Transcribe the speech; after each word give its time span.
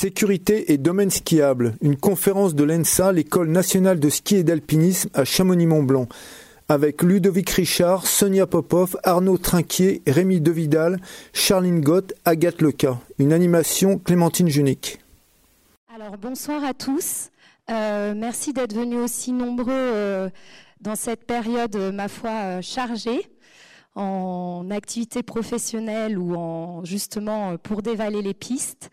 Sécurité 0.00 0.72
et 0.72 0.78
domaine 0.78 1.10
skiable. 1.10 1.74
Une 1.82 1.96
conférence 1.96 2.54
de 2.54 2.62
l'ENSA, 2.62 3.10
l'école 3.10 3.48
nationale 3.48 3.98
de 3.98 4.08
ski 4.08 4.36
et 4.36 4.44
d'alpinisme 4.44 5.10
à 5.12 5.24
Chamonix-Mont-Blanc. 5.24 6.06
Avec 6.68 7.02
Ludovic 7.02 7.50
Richard, 7.50 8.06
Sonia 8.06 8.46
Popov, 8.46 8.96
Arnaud 9.02 9.38
Trinquier, 9.38 10.00
Rémi 10.06 10.40
Devidal, 10.40 11.00
Charline 11.32 11.80
Gott, 11.80 12.14
Agathe 12.24 12.62
Leca. 12.62 13.00
Une 13.18 13.32
animation 13.32 13.98
Clémentine 13.98 14.46
Junique. 14.46 15.00
Alors 15.92 16.16
bonsoir 16.16 16.62
à 16.62 16.74
tous. 16.74 17.30
Euh, 17.68 18.14
merci 18.16 18.52
d'être 18.52 18.76
venus 18.76 19.00
aussi 19.00 19.32
nombreux 19.32 19.72
euh, 19.72 20.30
dans 20.80 20.94
cette 20.94 21.24
période, 21.24 21.74
euh, 21.74 21.90
ma 21.90 22.06
foi, 22.06 22.60
chargée 22.60 23.28
en 23.96 24.68
activité 24.70 25.24
professionnelle 25.24 26.20
ou 26.20 26.36
en 26.36 26.84
justement 26.84 27.56
pour 27.56 27.82
dévaler 27.82 28.22
les 28.22 28.34
pistes. 28.34 28.92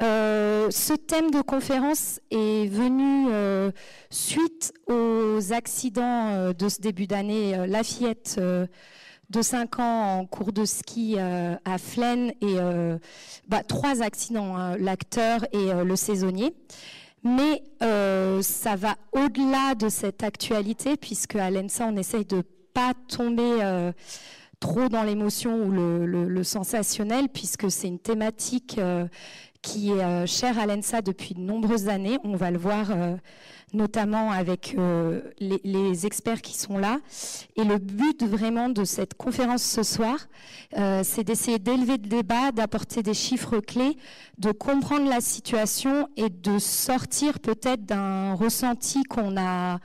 Euh, 0.00 0.70
ce 0.70 0.92
thème 0.92 1.32
de 1.32 1.40
conférence 1.40 2.20
est 2.30 2.68
venu 2.68 3.28
euh, 3.32 3.72
suite 4.10 4.72
aux 4.86 5.52
accidents 5.52 6.28
euh, 6.28 6.52
de 6.52 6.68
ce 6.68 6.80
début 6.80 7.08
d'année. 7.08 7.66
la 7.66 7.82
fillette 7.82 8.38
de 8.38 9.42
5 9.42 9.80
ans 9.80 10.18
en 10.18 10.26
cours 10.26 10.52
de 10.52 10.64
ski 10.64 11.16
à 11.18 11.78
Flaine 11.78 12.32
et 12.40 12.56
bah, 13.46 13.62
trois 13.62 14.02
accidents, 14.02 14.74
l'acteur 14.78 15.44
et 15.52 15.84
le 15.84 15.96
saisonnier. 15.96 16.54
Mais 17.24 17.62
ça 17.80 18.76
va 18.76 18.96
au-delà 19.12 19.74
de 19.74 19.88
cette 19.88 20.22
actualité 20.22 20.96
puisque 20.96 21.36
à 21.36 21.50
l'ENSA 21.50 21.86
on 21.86 21.96
essaye 21.96 22.24
de 22.24 22.42
pas 22.72 22.94
tomber 23.08 23.92
trop 24.60 24.88
dans 24.88 25.02
l'émotion 25.02 25.62
ou 25.64 25.70
le, 25.70 26.42
sensationnel 26.42 27.28
puisque 27.28 27.70
c'est 27.70 27.88
une 27.88 27.98
thématique 27.98 28.80
qui 29.62 29.90
est 29.90 30.04
euh, 30.04 30.26
cher 30.26 30.58
à 30.58 30.66
l'ENSA 30.66 31.02
depuis 31.02 31.34
de 31.34 31.40
nombreuses 31.40 31.88
années. 31.88 32.18
On 32.24 32.36
va 32.36 32.50
le 32.50 32.58
voir 32.58 32.90
euh, 32.90 33.16
notamment 33.72 34.30
avec 34.30 34.74
euh, 34.78 35.20
les, 35.40 36.06
experts 36.06 36.42
qui 36.42 36.56
sont 36.56 36.78
là. 36.78 36.98
Et 37.56 37.64
le 37.64 37.78
but 37.78 38.22
vraiment 38.22 38.68
de 38.68 38.84
cette 38.84 39.14
conférence 39.14 39.62
ce 39.62 39.82
soir, 39.82 40.16
c'est 41.02 41.24
d'essayer 41.24 41.58
d'élever 41.58 41.92
le 41.92 42.08
débat, 42.08 42.52
d'apporter 42.52 43.02
des 43.02 43.14
chiffres 43.14 43.58
clés, 43.58 43.96
de 44.38 44.52
comprendre 44.52 45.08
la 45.08 45.20
situation 45.20 46.08
et 46.16 46.28
de 46.30 46.58
sortir 46.58 47.40
peut-être 47.40 47.84
d'un 47.84 48.34
ressenti 48.34 49.02
qu'on 49.04 49.36
a 49.36 49.80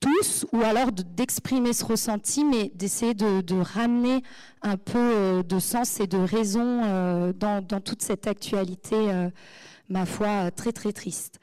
tous, 0.00 0.46
ou 0.52 0.62
alors 0.62 0.92
d'exprimer 0.92 1.72
ce 1.72 1.84
ressenti, 1.84 2.44
mais 2.44 2.70
d'essayer 2.74 3.14
de, 3.14 3.60
ramener 3.60 4.22
un 4.62 4.76
peu 4.76 4.98
euh, 4.98 5.42
de 5.42 5.58
sens 5.58 6.00
et 6.00 6.06
de 6.06 6.18
raison 6.18 6.82
euh, 6.84 7.32
dans, 7.32 7.62
toute 7.80 8.02
cette 8.02 8.26
actualité, 8.26 8.96
euh, 8.96 9.30
ma 9.88 10.06
foi, 10.06 10.50
très 10.50 10.72
très 10.72 10.92
triste. 10.92 11.38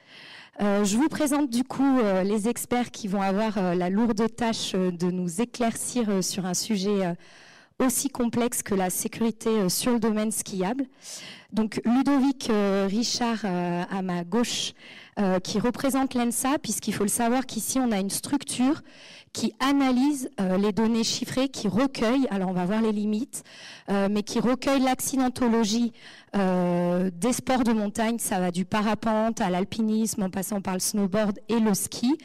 je 0.59 0.95
vous 0.95 1.09
présente 1.09 1.49
du 1.49 1.63
coup 1.63 1.97
les 2.23 2.47
experts 2.47 2.91
qui 2.91 3.07
vont 3.07 3.21
avoir 3.21 3.75
la 3.75 3.89
lourde 3.89 4.33
tâche 4.35 4.73
de 4.73 5.11
nous 5.11 5.41
éclaircir 5.41 6.23
sur 6.23 6.45
un 6.45 6.53
sujet 6.53 7.15
aussi 7.79 8.07
complexe 8.09 8.61
que 8.61 8.75
la 8.75 8.89
sécurité 8.89 9.67
sur 9.67 9.93
le 9.93 9.99
domaine 9.99 10.31
skiable. 10.31 10.85
Donc 11.51 11.81
Ludovic 11.85 12.51
Richard 12.87 13.43
à 13.43 14.01
ma 14.03 14.23
gauche 14.23 14.73
euh, 15.17 15.39
qui 15.39 15.59
représente 15.59 16.13
l'ENSA, 16.13 16.59
puisqu'il 16.61 16.93
faut 16.93 17.05
le 17.05 17.09
savoir 17.09 17.45
qu'ici, 17.45 17.79
on 17.79 17.93
a 17.93 17.99
une 17.99 18.09
structure 18.09 18.81
qui 19.31 19.53
analyse 19.61 20.29
euh, 20.41 20.57
les 20.57 20.73
données 20.73 21.05
chiffrées, 21.05 21.47
qui 21.47 21.69
recueille, 21.69 22.27
alors 22.31 22.49
on 22.49 22.53
va 22.53 22.65
voir 22.65 22.81
les 22.81 22.91
limites, 22.91 23.45
euh, 23.89 24.09
mais 24.11 24.23
qui 24.23 24.41
recueille 24.41 24.81
l'accidentologie 24.81 25.93
des 26.33 27.31
sports 27.31 27.63
de 27.63 27.71
montagne, 27.71 28.19
ça 28.19 28.41
va 28.41 28.51
du 28.51 28.65
parapente 28.65 29.39
à 29.39 29.49
l'alpinisme, 29.49 30.23
en 30.23 30.29
passant 30.29 30.59
par 30.59 30.73
le 30.73 30.81
snowboard 30.81 31.39
et 31.47 31.61
le 31.61 31.73
ski. 31.73 32.17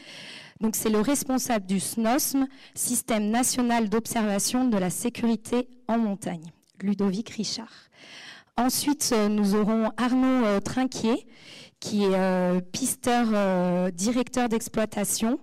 Donc 0.60 0.74
c'est 0.74 0.90
le 0.90 1.00
responsable 1.00 1.66
du 1.66 1.78
SNOSM, 1.78 2.48
Système 2.74 3.30
national 3.30 3.88
d'observation 3.88 4.66
de 4.66 4.76
la 4.76 4.90
sécurité 4.90 5.68
en 5.86 5.96
montagne, 5.96 6.50
Ludovic 6.82 7.30
Richard. 7.30 7.72
Ensuite, 8.56 9.14
nous 9.30 9.54
aurons 9.54 9.92
Arnaud 9.96 10.58
Trinquier, 10.58 11.24
qui 11.80 12.04
est 12.04 12.14
euh, 12.14 12.60
pisteur 12.60 13.26
euh, 13.32 13.90
directeur 13.90 14.50
d'exploitation, 14.50 15.40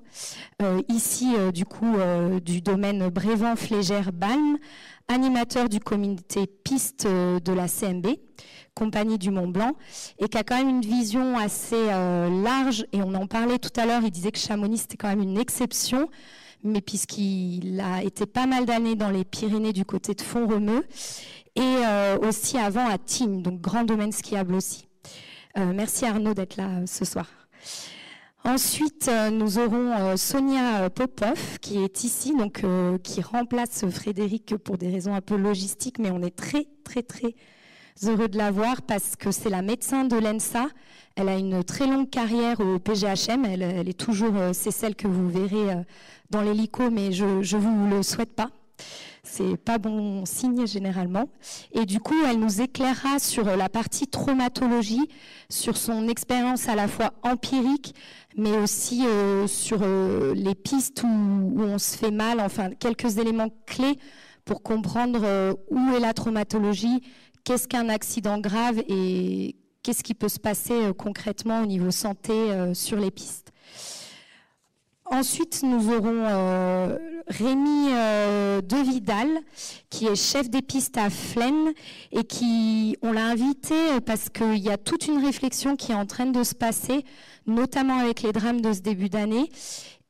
euh, 0.61 0.81
ici 0.87 1.33
du 1.53 1.65
coup 1.65 1.95
du 2.43 2.61
domaine 2.61 3.09
Brévent-Flégère-Balme, 3.09 4.57
animateur 5.07 5.67
du 5.67 5.79
comité 5.79 6.45
piste 6.47 7.07
de 7.07 7.51
la 7.51 7.67
CMB, 7.67 8.07
compagnie 8.75 9.17
du 9.17 9.31
Mont 9.31 9.47
Blanc, 9.47 9.73
et 10.19 10.27
qui 10.27 10.37
a 10.37 10.43
quand 10.43 10.57
même 10.57 10.69
une 10.69 10.81
vision 10.81 11.37
assez 11.37 11.87
large, 11.87 12.85
et 12.93 13.01
on 13.01 13.13
en 13.15 13.25
parlait 13.25 13.57
tout 13.57 13.77
à 13.79 13.85
l'heure, 13.85 14.01
il 14.03 14.11
disait 14.11 14.31
que 14.31 14.39
Chamonix 14.39 14.79
c'était 14.79 14.97
quand 14.97 15.07
même 15.07 15.21
une 15.21 15.37
exception, 15.37 16.09
mais 16.63 16.81
puisqu'il 16.81 17.79
a 17.79 18.03
été 18.03 18.25
pas 18.25 18.45
mal 18.45 18.65
d'années 18.65 18.95
dans 18.95 19.09
les 19.09 19.23
Pyrénées 19.23 19.73
du 19.73 19.85
côté 19.85 20.13
de 20.13 20.21
Font-Romeu, 20.21 20.85
et 21.55 22.27
aussi 22.27 22.57
avant 22.57 22.87
à 22.87 22.97
Tignes, 22.97 23.41
donc 23.41 23.61
grand 23.61 23.83
domaine 23.83 24.11
skiable 24.11 24.53
aussi. 24.53 24.86
Euh, 25.57 25.71
merci 25.73 26.05
Arnaud 26.05 26.33
d'être 26.33 26.57
là 26.57 26.67
euh, 26.67 26.85
ce 26.85 27.05
soir. 27.05 27.27
Ensuite, 28.43 29.07
euh, 29.07 29.29
nous 29.29 29.57
aurons 29.57 30.15
Sonia 30.15 30.89
Popov 30.89 31.59
qui 31.59 31.83
est 31.83 32.03
ici, 32.03 32.35
donc 32.35 32.63
qui 33.03 33.21
remplace 33.21 33.85
Frédéric 33.89 34.55
pour 34.57 34.77
des 34.77 34.89
raisons 34.89 35.13
un 35.13 35.21
peu 35.21 35.35
logistiques, 35.35 35.99
mais 35.99 36.11
on 36.11 36.21
est 36.21 36.35
très 36.35 36.65
très 36.83 37.03
très 37.03 37.35
heureux 38.03 38.27
de 38.27 38.37
la 38.37 38.51
voir 38.51 38.81
parce 38.83 39.15
que 39.15 39.31
c'est 39.31 39.49
la 39.49 39.61
médecin 39.61 40.05
de 40.05 40.15
l'ENSA. 40.15 40.67
Elle 41.15 41.29
a 41.29 41.37
une 41.37 41.63
très 41.63 41.87
longue 41.87 42.09
carrière 42.09 42.59
au 42.59 42.79
PGHM. 42.79 43.43
Elle, 43.45 43.89
est 43.89 43.99
toujours, 43.99 44.33
c'est 44.53 44.71
celle 44.71 44.95
que 44.95 45.07
vous 45.07 45.27
verrez 45.27 45.83
dans 46.29 46.41
l'hélico, 46.41 46.91
mais 46.91 47.11
je 47.11 47.25
ne 47.25 47.59
vous 47.59 47.89
le 47.89 48.03
souhaite 48.03 48.33
pas 48.35 48.51
c'est 49.29 49.57
pas 49.57 49.77
bon 49.77 50.25
signe 50.25 50.65
généralement. 50.65 51.29
Et 51.71 51.85
du 51.85 51.99
coup, 51.99 52.15
elle 52.25 52.39
nous 52.39 52.61
éclairera 52.61 53.19
sur 53.19 53.45
la 53.45 53.69
partie 53.69 54.07
traumatologie, 54.07 55.07
sur 55.49 55.77
son 55.77 56.07
expérience 56.07 56.67
à 56.69 56.75
la 56.75 56.87
fois 56.87 57.13
empirique, 57.23 57.93
mais 58.35 58.57
aussi 58.57 59.05
euh, 59.05 59.47
sur 59.47 59.79
euh, 59.81 60.33
les 60.33 60.55
pistes 60.55 61.03
où, 61.03 61.61
on 61.61 61.77
se 61.77 61.97
fait 61.97 62.11
mal, 62.11 62.39
enfin 62.39 62.71
quelques 62.71 63.17
éléments 63.17 63.49
clés 63.65 63.97
pour 64.45 64.61
comprendre 64.63 65.19
euh, 65.23 65.53
où 65.69 65.93
est 65.93 65.99
la 65.99 66.13
traumatologie, 66.13 67.01
qu'est-ce 67.43 67.67
qu'un 67.67 67.89
accident 67.89 68.39
grave 68.39 68.81
et 68.87 69.55
qu'est-ce 69.83 70.03
qui 70.03 70.13
peut 70.13 70.29
se 70.29 70.39
passer 70.39 70.91
concrètement 70.97 71.61
au 71.61 71.65
niveau 71.65 71.91
santé 71.91 72.33
sur 72.73 72.99
les 72.99 73.09
pistes. 73.11 73.53
Ensuite, 75.05 75.63
nous 75.63 75.93
aurons 75.93 76.97
Rémi 77.27 77.89
euh, 77.91 78.61
Devidal, 78.61 79.27
qui 79.89 80.07
est 80.07 80.15
chef 80.15 80.49
des 80.49 80.61
pistes 80.61 80.97
à 80.97 81.09
Flaine 81.09 81.73
et 82.11 82.23
qui, 82.23 82.97
on 83.01 83.11
l'a 83.11 83.25
invité 83.25 83.99
parce 84.05 84.29
qu'il 84.29 84.59
y 84.59 84.69
a 84.69 84.77
toute 84.77 85.07
une 85.07 85.23
réflexion 85.23 85.75
qui 85.75 85.91
est 85.91 85.95
en 85.95 86.05
train 86.05 86.27
de 86.27 86.43
se 86.43 86.55
passer, 86.55 87.03
notamment 87.45 87.99
avec 87.99 88.21
les 88.21 88.31
drames 88.31 88.61
de 88.61 88.71
ce 88.71 88.79
début 88.79 89.09
d'année. 89.09 89.49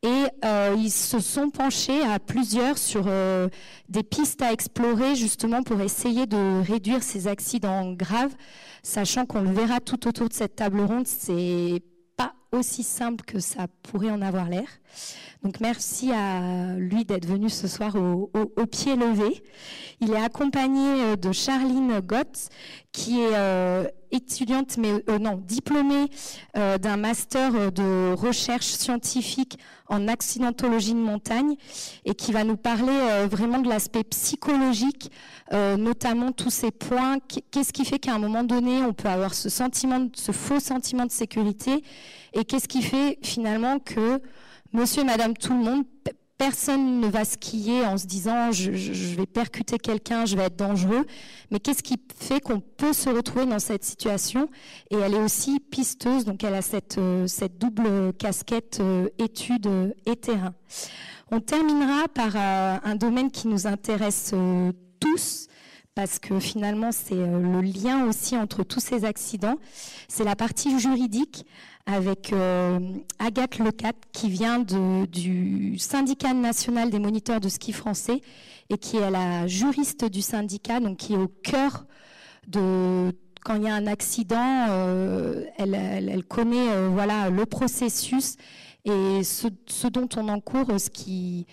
Et 0.04 0.26
euh, 0.46 0.76
ils 0.78 0.92
se 0.92 1.20
sont 1.20 1.50
penchés 1.50 2.04
à 2.04 2.20
plusieurs 2.20 2.78
sur 2.78 3.06
euh, 3.08 3.50
des 3.90 4.04
pistes 4.04 4.44
à 4.44 4.54
explorer 4.54 5.16
justement 5.16 5.64
pour 5.64 5.82
essayer 5.82 6.28
de 6.28 6.62
réduire 6.62 7.02
ces 7.02 7.28
accidents 7.28 7.94
graves, 7.94 8.36
sachant 8.84 9.26
qu'on 9.26 9.42
le 9.42 9.52
verra 9.52 9.80
tout 9.80 10.08
autour 10.08 10.30
de 10.30 10.34
cette 10.34 10.56
table 10.56 10.82
ronde, 10.82 11.08
c'est 11.08 11.82
pas 12.16 12.34
aussi 12.52 12.84
simple 12.84 13.24
que 13.26 13.40
ça 13.40 13.68
pourrait 13.84 14.12
en 14.12 14.22
avoir 14.22 14.50
l'air. 14.50 14.68
Donc 15.44 15.60
merci 15.60 16.12
à 16.12 16.76
lui 16.76 17.06
d'être 17.06 17.26
venu 17.26 17.50
ce 17.50 17.68
soir 17.68 17.96
au, 17.96 18.66
pied 18.66 18.96
levé. 18.96 19.44
Il 20.02 20.12
est 20.12 20.22
accompagné 20.22 21.04
euh, 21.04 21.16
de 21.16 21.32
Charline 21.32 22.00
Gott, 22.02 22.50
qui 22.92 23.20
est 23.22 23.36
euh, 23.36 23.86
étudiante, 24.12 24.78
mais 24.78 25.04
euh, 25.10 25.20
non, 25.20 25.42
diplômée 25.46 26.08
d'un 26.56 26.98
master 26.98 27.72
de 27.72 28.14
recherche 28.14 28.66
scientifique 28.66 29.60
en 29.90 30.08
accidentologie 30.08 30.94
de 30.94 31.00
montagne 31.00 31.56
et 32.04 32.16
qui 32.16 32.32
va 32.32 32.44
nous 32.44 32.58
parler 32.58 33.28
vraiment 33.30 33.60
de 33.60 33.70
l'aspect 33.70 34.04
psychologique, 34.04 35.12
notamment 35.52 36.32
tous 36.32 36.50
ces 36.50 36.72
points. 36.72 37.20
Qu'est-ce 37.52 37.72
qui 37.72 37.86
fait 37.86 38.00
qu'à 38.00 38.16
un 38.16 38.20
moment 38.20 38.44
donné, 38.44 38.82
on 38.82 38.94
peut 38.94 39.08
avoir 39.08 39.34
ce 39.34 39.50
sentiment, 39.50 40.08
ce 40.16 40.32
faux 40.32 40.60
sentiment 40.60 41.06
de 41.06 41.12
sécurité 41.12 41.84
et 42.38 42.46
qu'est-ce 42.46 42.68
qui 42.68 42.84
fait 42.84 43.18
finalement 43.24 43.80
que 43.80 44.22
monsieur 44.72 45.02
et 45.02 45.06
madame 45.06 45.36
tout 45.36 45.54
le 45.54 45.64
monde, 45.64 45.84
personne 46.38 47.00
ne 47.00 47.08
va 47.08 47.26
skier 47.26 47.84
en 47.84 47.98
se 47.98 48.06
disant 48.06 48.52
je, 48.52 48.70
vais 49.16 49.26
percuter 49.26 49.80
quelqu'un, 49.80 50.26
je 50.26 50.36
vais 50.36 50.44
être 50.44 50.56
dangereux. 50.56 51.06
Mais 51.50 51.60
qu'est-ce 51.60 51.82
qui 51.82 52.00
fait 52.16 52.40
qu'on 52.40 52.60
peut 52.60 52.94
se 52.94 53.10
retrouver 53.10 53.48
dans 53.48 53.58
cette 53.58 53.84
situation? 53.84 54.50
Et 54.92 54.98
elle 54.98 55.16
est 55.16 55.20
aussi 55.20 55.60
pisteuse, 55.60 56.26
donc 56.26 56.44
elle 56.44 56.54
a 56.54 56.62
cette, 56.62 57.00
euh, 57.00 57.26
cette 57.26 57.58
double 57.58 58.14
casquette 58.14 58.78
euh, 58.82 59.10
études 59.18 59.96
et 60.06 60.16
terrain. 60.16 60.54
On 61.32 61.40
terminera 61.40 62.08
par 62.08 62.36
euh, 62.36 62.78
un 62.84 62.96
domaine 62.96 63.32
qui 63.32 63.48
nous 63.48 63.66
intéresse 63.66 64.34
tous, 65.00 65.48
parce 65.98 66.20
que 66.20 66.40
finalement 66.40 66.92
c'est 66.92 67.16
euh, 67.16 67.40
le 67.40 67.62
lien 67.62 68.06
aussi 68.06 68.38
entre 68.38 68.62
tous 68.62 68.80
ces 68.80 69.04
accidents. 69.04 69.56
C'est 70.08 70.24
la 70.24 70.36
partie 70.36 70.80
juridique 70.80 71.44
avec 71.88 72.32
euh, 72.34 72.80
Agathe 73.18 73.58
Lecat 73.58 73.94
qui 74.14 74.30
vient 74.30 74.60
du 74.60 75.76
syndicat 75.80 76.36
national 76.36 76.92
des 76.92 77.00
moniteurs 77.00 77.40
de 77.40 77.50
ski 77.50 77.74
français 77.74 78.22
et 78.70 78.78
qui 78.78 78.98
est 78.98 79.10
la 79.10 79.48
juriste 79.48 80.06
du 80.06 80.22
syndicat, 80.22 80.80
donc 80.80 80.98
qui 80.98 81.14
est 81.14 81.18
au 81.18 81.30
cœur 81.30 81.88
de 82.48 83.12
quand 83.44 83.56
il 83.56 83.64
y 83.64 83.68
a 83.68 83.74
un 83.74 83.88
accident, 83.88 84.68
euh, 84.70 85.46
elle, 85.58 86.24
connaît 86.26 86.90
voilà 86.92 87.32
le 87.32 87.48
processus 87.48 88.36
et 88.86 89.24
ce, 89.24 89.48
ce, 89.66 89.88
dont 89.88 90.10
on 90.16 90.28
encourt, 90.30 90.80
ce 90.80 90.92
qui 90.92 91.48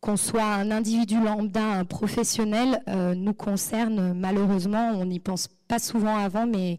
qu'on 0.00 0.16
soit 0.16 0.44
un 0.44 0.70
individu 0.70 1.20
lambda, 1.20 1.62
un 1.62 1.84
professionnel, 1.84 2.82
euh, 2.88 3.14
nous 3.14 3.34
concerne 3.34 4.14
malheureusement. 4.14 4.92
On 4.94 5.04
n'y 5.04 5.20
pense 5.20 5.48
pas 5.68 5.78
souvent 5.78 6.16
avant, 6.16 6.46
mais, 6.46 6.78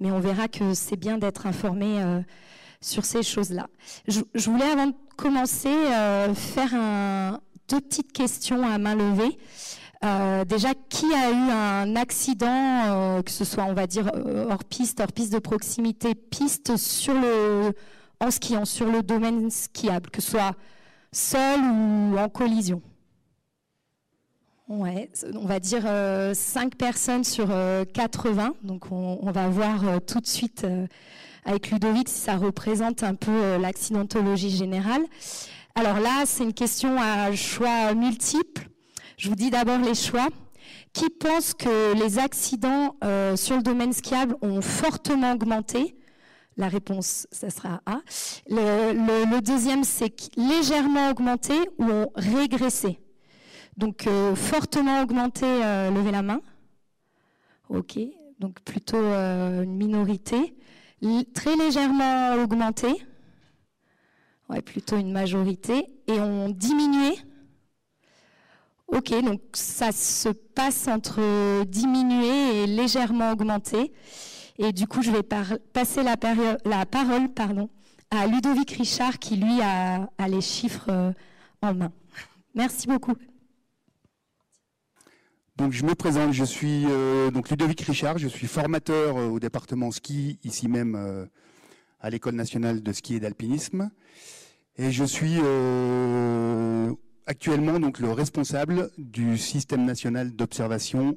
mais 0.00 0.10
on 0.10 0.20
verra 0.20 0.48
que 0.48 0.74
c'est 0.74 0.96
bien 0.96 1.18
d'être 1.18 1.46
informé 1.46 2.02
euh, 2.02 2.20
sur 2.80 3.04
ces 3.04 3.22
choses-là. 3.22 3.68
Je, 4.06 4.20
voulais, 4.50 4.70
avant 4.70 4.88
de 4.88 4.94
commencer, 5.16 5.68
euh, 5.68 6.34
faire 6.34 6.74
un, 6.74 7.40
deux 7.68 7.80
petites 7.80 8.12
questions 8.12 8.66
à 8.66 8.76
main 8.76 8.94
levée. 8.94 9.38
déjà, 10.46 10.74
qui 10.90 11.06
a 11.14 11.30
eu 11.30 11.50
un 11.50 11.96
accident, 11.96 13.22
que 13.22 13.30
ce 13.30 13.44
soit, 13.44 13.64
on 13.64 13.74
va 13.74 13.86
dire, 13.86 14.10
hors 14.50 14.64
piste, 14.64 15.00
hors 15.00 15.12
piste 15.12 15.32
de 15.32 15.38
proximité, 15.38 16.14
piste 16.14 16.76
sur 16.76 17.14
le, 17.14 17.72
en 18.20 18.30
skiant, 18.30 18.66
sur 18.66 18.86
le 18.86 19.02
domaine 19.02 19.50
skiable, 19.50 20.10
que 20.10 20.20
ce 20.20 20.32
soit 20.32 20.54
seul 21.12 21.60
ou 21.60 22.16
en 22.18 22.28
collision 22.28 22.82
Ouais, 24.68 25.08
on 25.34 25.46
va 25.46 25.60
dire 25.60 25.82
5 25.82 25.86
euh, 25.86 26.76
personnes 26.76 27.24
sur 27.24 27.48
80. 27.94 28.48
Euh, 28.48 28.50
Donc 28.62 28.92
on, 28.92 29.30
va 29.32 29.48
voir 29.48 29.88
euh, 29.88 29.98
tout 29.98 30.20
de 30.20 30.26
suite 30.26 30.66
avec 31.46 31.70
Ludovic 31.70 32.08
si 32.10 32.20
ça 32.20 32.36
représente 32.36 33.02
un 33.02 33.14
peu 33.14 33.56
l'accidentologie 33.56 34.50
générale. 34.50 35.00
Alors 35.74 36.00
là, 36.00 36.24
c'est 36.26 36.44
une 36.44 36.52
question 36.52 37.00
à 37.00 37.34
choix 37.34 37.94
multiples. 37.94 38.68
Je 39.16 39.30
vous 39.30 39.36
dis 39.36 39.48
d'abord 39.50 39.78
les 39.78 39.94
choix. 39.94 40.28
Qui 40.92 41.08
pense 41.10 41.54
que 41.54 41.94
les 41.94 42.18
accidents 42.18 42.94
sur 43.36 43.56
le 43.56 43.62
domaine 43.62 43.92
skiable 43.92 44.36
ont 44.42 44.60
fortement 44.60 45.32
augmenté 45.32 45.97
la 46.58 46.68
réponse, 46.68 47.28
ça 47.30 47.50
sera 47.50 47.80
A. 47.86 48.00
Le, 48.48 49.40
deuxième, 49.40 49.84
c'est 49.84 50.36
légèrement 50.36 51.08
augmenté 51.10 51.54
ou 51.78 51.84
ont 51.84 52.10
régressé. 52.16 52.98
Donc, 53.76 54.08
euh, 54.08 54.34
fortement 54.34 55.00
augmenté, 55.02 55.46
euh, 55.46 55.90
levez 55.92 56.10
la 56.10 56.22
main. 56.22 56.40
OK. 57.68 57.98
Donc, 58.40 58.60
plutôt 58.60 58.96
euh, 58.96 59.62
une 59.62 59.76
minorité. 59.76 60.56
très 61.32 61.54
légèrement 61.54 62.34
augmenté. 62.42 62.88
Ouais, 64.50 64.60
plutôt 64.60 64.96
une 64.96 65.12
majorité. 65.12 65.86
Et 66.08 66.18
ont 66.20 66.48
diminué. 66.48 67.16
OK. 68.88 69.10
Donc, 69.22 69.42
ça 69.52 69.92
se 69.92 70.30
passe 70.30 70.88
entre 70.88 71.64
diminuer 71.66 72.64
et 72.64 72.66
légèrement 72.66 73.30
augmenté. 73.30 73.92
Et 74.58 74.72
du 74.72 74.88
coup, 74.88 75.02
je 75.02 75.12
vais 75.12 75.22
passer 75.22 76.02
la, 76.02 76.16
parole 76.16 77.28
pardon, 77.32 77.70
à 78.10 78.26
Ludovic 78.26 78.72
Richard 78.72 79.20
qui, 79.20 79.36
lui, 79.36 79.60
a, 79.62 80.08
les 80.28 80.40
chiffres 80.40 80.90
euh, 80.90 81.12
en 81.62 81.74
main. 81.74 81.92
Merci 82.56 82.88
beaucoup. 82.88 83.14
Donc, 85.56 85.72
je 85.72 85.84
me 85.84 85.94
présente, 85.94 86.32
je 86.32 86.44
suis 86.44 86.84
euh, 86.86 87.30
donc 87.30 87.50
Ludovic 87.50 87.80
Richard, 87.82 88.18
je 88.18 88.26
suis 88.26 88.48
formateur 88.48 89.16
euh, 89.16 89.28
au 89.28 89.38
département 89.38 89.92
ski, 89.92 90.40
ici 90.42 90.66
même 90.66 91.28
à 92.00 92.10
l'École 92.10 92.34
nationale 92.34 92.82
de 92.82 92.92
ski 92.92 93.14
et 93.14 93.20
d'alpinisme. 93.20 93.90
Et 94.76 94.90
je 94.90 95.04
suis 95.04 95.36
actuellement 97.26 97.78
donc 97.78 98.00
le 98.00 98.10
responsable 98.10 98.90
du 98.98 99.38
système 99.38 99.84
national 99.84 100.32
d'observation 100.32 101.16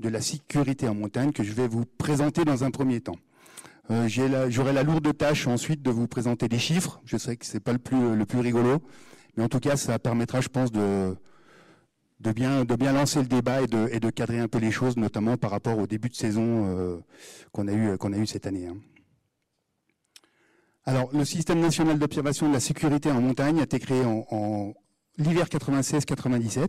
de 0.00 0.08
la 0.08 0.20
sécurité 0.20 0.88
en 0.88 0.94
montagne 0.94 1.32
que 1.32 1.42
je 1.42 1.52
vais 1.52 1.68
vous 1.68 1.84
présenter 1.84 2.44
dans 2.44 2.64
un 2.64 2.70
premier 2.70 3.00
temps. 3.00 3.18
Euh, 3.90 4.08
j'aurai 4.48 4.72
la 4.72 4.82
lourde 4.82 5.16
tâche 5.16 5.46
ensuite 5.46 5.82
de 5.82 5.90
vous 5.90 6.06
présenter 6.06 6.48
des 6.48 6.58
chiffres. 6.58 7.00
Je 7.04 7.16
sais 7.16 7.36
que 7.36 7.44
c'est 7.44 7.60
pas 7.60 7.72
le 7.72 7.78
plus, 7.78 8.40
rigolo, 8.40 8.80
mais 9.36 9.44
en 9.44 9.48
tout 9.48 9.60
cas, 9.60 9.76
ça 9.76 9.98
permettra, 9.98 10.40
je 10.40 10.48
pense, 10.48 10.70
de, 10.72 11.16
bien, 12.20 12.64
lancer 12.92 13.20
le 13.20 13.26
débat 13.26 13.62
et 13.62 13.66
de, 13.66 14.10
cadrer 14.10 14.38
un 14.38 14.48
peu 14.48 14.58
les 14.58 14.70
choses, 14.70 14.96
notamment 14.96 15.36
par 15.36 15.50
rapport 15.50 15.78
au 15.78 15.86
début 15.86 16.08
de 16.08 16.14
saison 16.14 16.66
euh, 16.66 16.98
qu'on 17.52 17.68
a, 17.68 17.72
eu, 17.72 18.26
cette 18.26 18.46
année. 18.46 18.68
Hein. 18.68 18.76
Alors, 20.84 21.10
le 21.12 21.24
système 21.24 21.60
national 21.60 21.98
d'observation 21.98 22.48
de 22.48 22.54
la 22.54 22.60
sécurité 22.60 23.10
en 23.10 23.20
montagne 23.20 23.60
a 23.60 23.64
été 23.64 23.78
créé 23.78 24.04
en, 24.04 24.24
en 24.30 24.74
l'hiver 25.18 25.46
96-97 25.46 26.58
euh, 26.58 26.66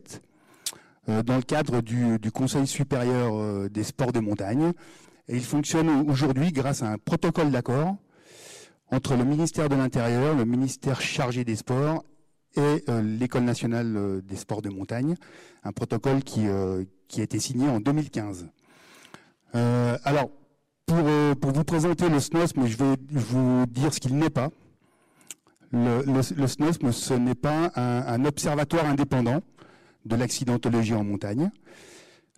dans 1.08 1.38
le 1.38 1.42
cadre 1.42 1.82
du, 1.82 2.32
Conseil 2.32 2.68
supérieur 2.68 3.34
euh, 3.36 3.70
des 3.70 3.84
sports 3.84 4.12
de 4.12 4.20
montagne. 4.20 4.74
Et 5.28 5.36
il 5.36 5.44
fonctionne 5.44 6.10
aujourd'hui 6.10 6.52
grâce 6.52 6.84
à 6.84 6.92
un 6.92 6.98
protocole 6.98 7.52
d'accord 7.52 7.96
entre 8.92 9.16
le 9.16 9.24
ministère 9.24 9.70
de 9.70 9.76
l'Intérieur, 9.76 10.36
le 10.36 10.46
ministère 10.46 11.00
chargé 11.00 11.46
des 11.46 11.56
sports 11.56 12.04
et 12.56 12.84
euh, 12.90 13.02
l'École 13.02 13.44
nationale 13.44 14.22
des 14.24 14.36
sports 14.36 14.62
de 14.62 14.70
montagne, 14.70 15.16
un 15.64 15.72
protocole 15.72 16.24
qui, 16.24 16.48
qui 17.08 17.22
a 17.22 17.24
été 17.24 17.40
signé 17.40 17.70
en 17.70 17.80
2015. 17.80 18.48
alors, 19.54 20.30
pour, 20.86 21.06
pour, 21.40 21.52
vous 21.52 21.64
présenter 21.64 22.10
le 22.10 22.20
SNOSM, 22.20 22.68
je 22.68 22.76
vais 22.76 22.96
vous 23.12 23.66
dire 23.68 23.94
ce 23.94 24.00
qu'il 24.02 24.18
n'est 24.18 24.30
pas. 24.30 24.50
Le, 25.72 26.04
le, 26.04 26.48
SNOSM, 26.48 26.92
ce 26.92 27.14
n'est 27.14 27.36
pas 27.36 27.72
un, 27.76 28.04
un, 28.08 28.26
observatoire 28.26 28.86
indépendant 28.86 29.42
de 30.06 30.16
l'accidentologie 30.16 30.94
en 30.94 31.04
montagne. 31.04 31.52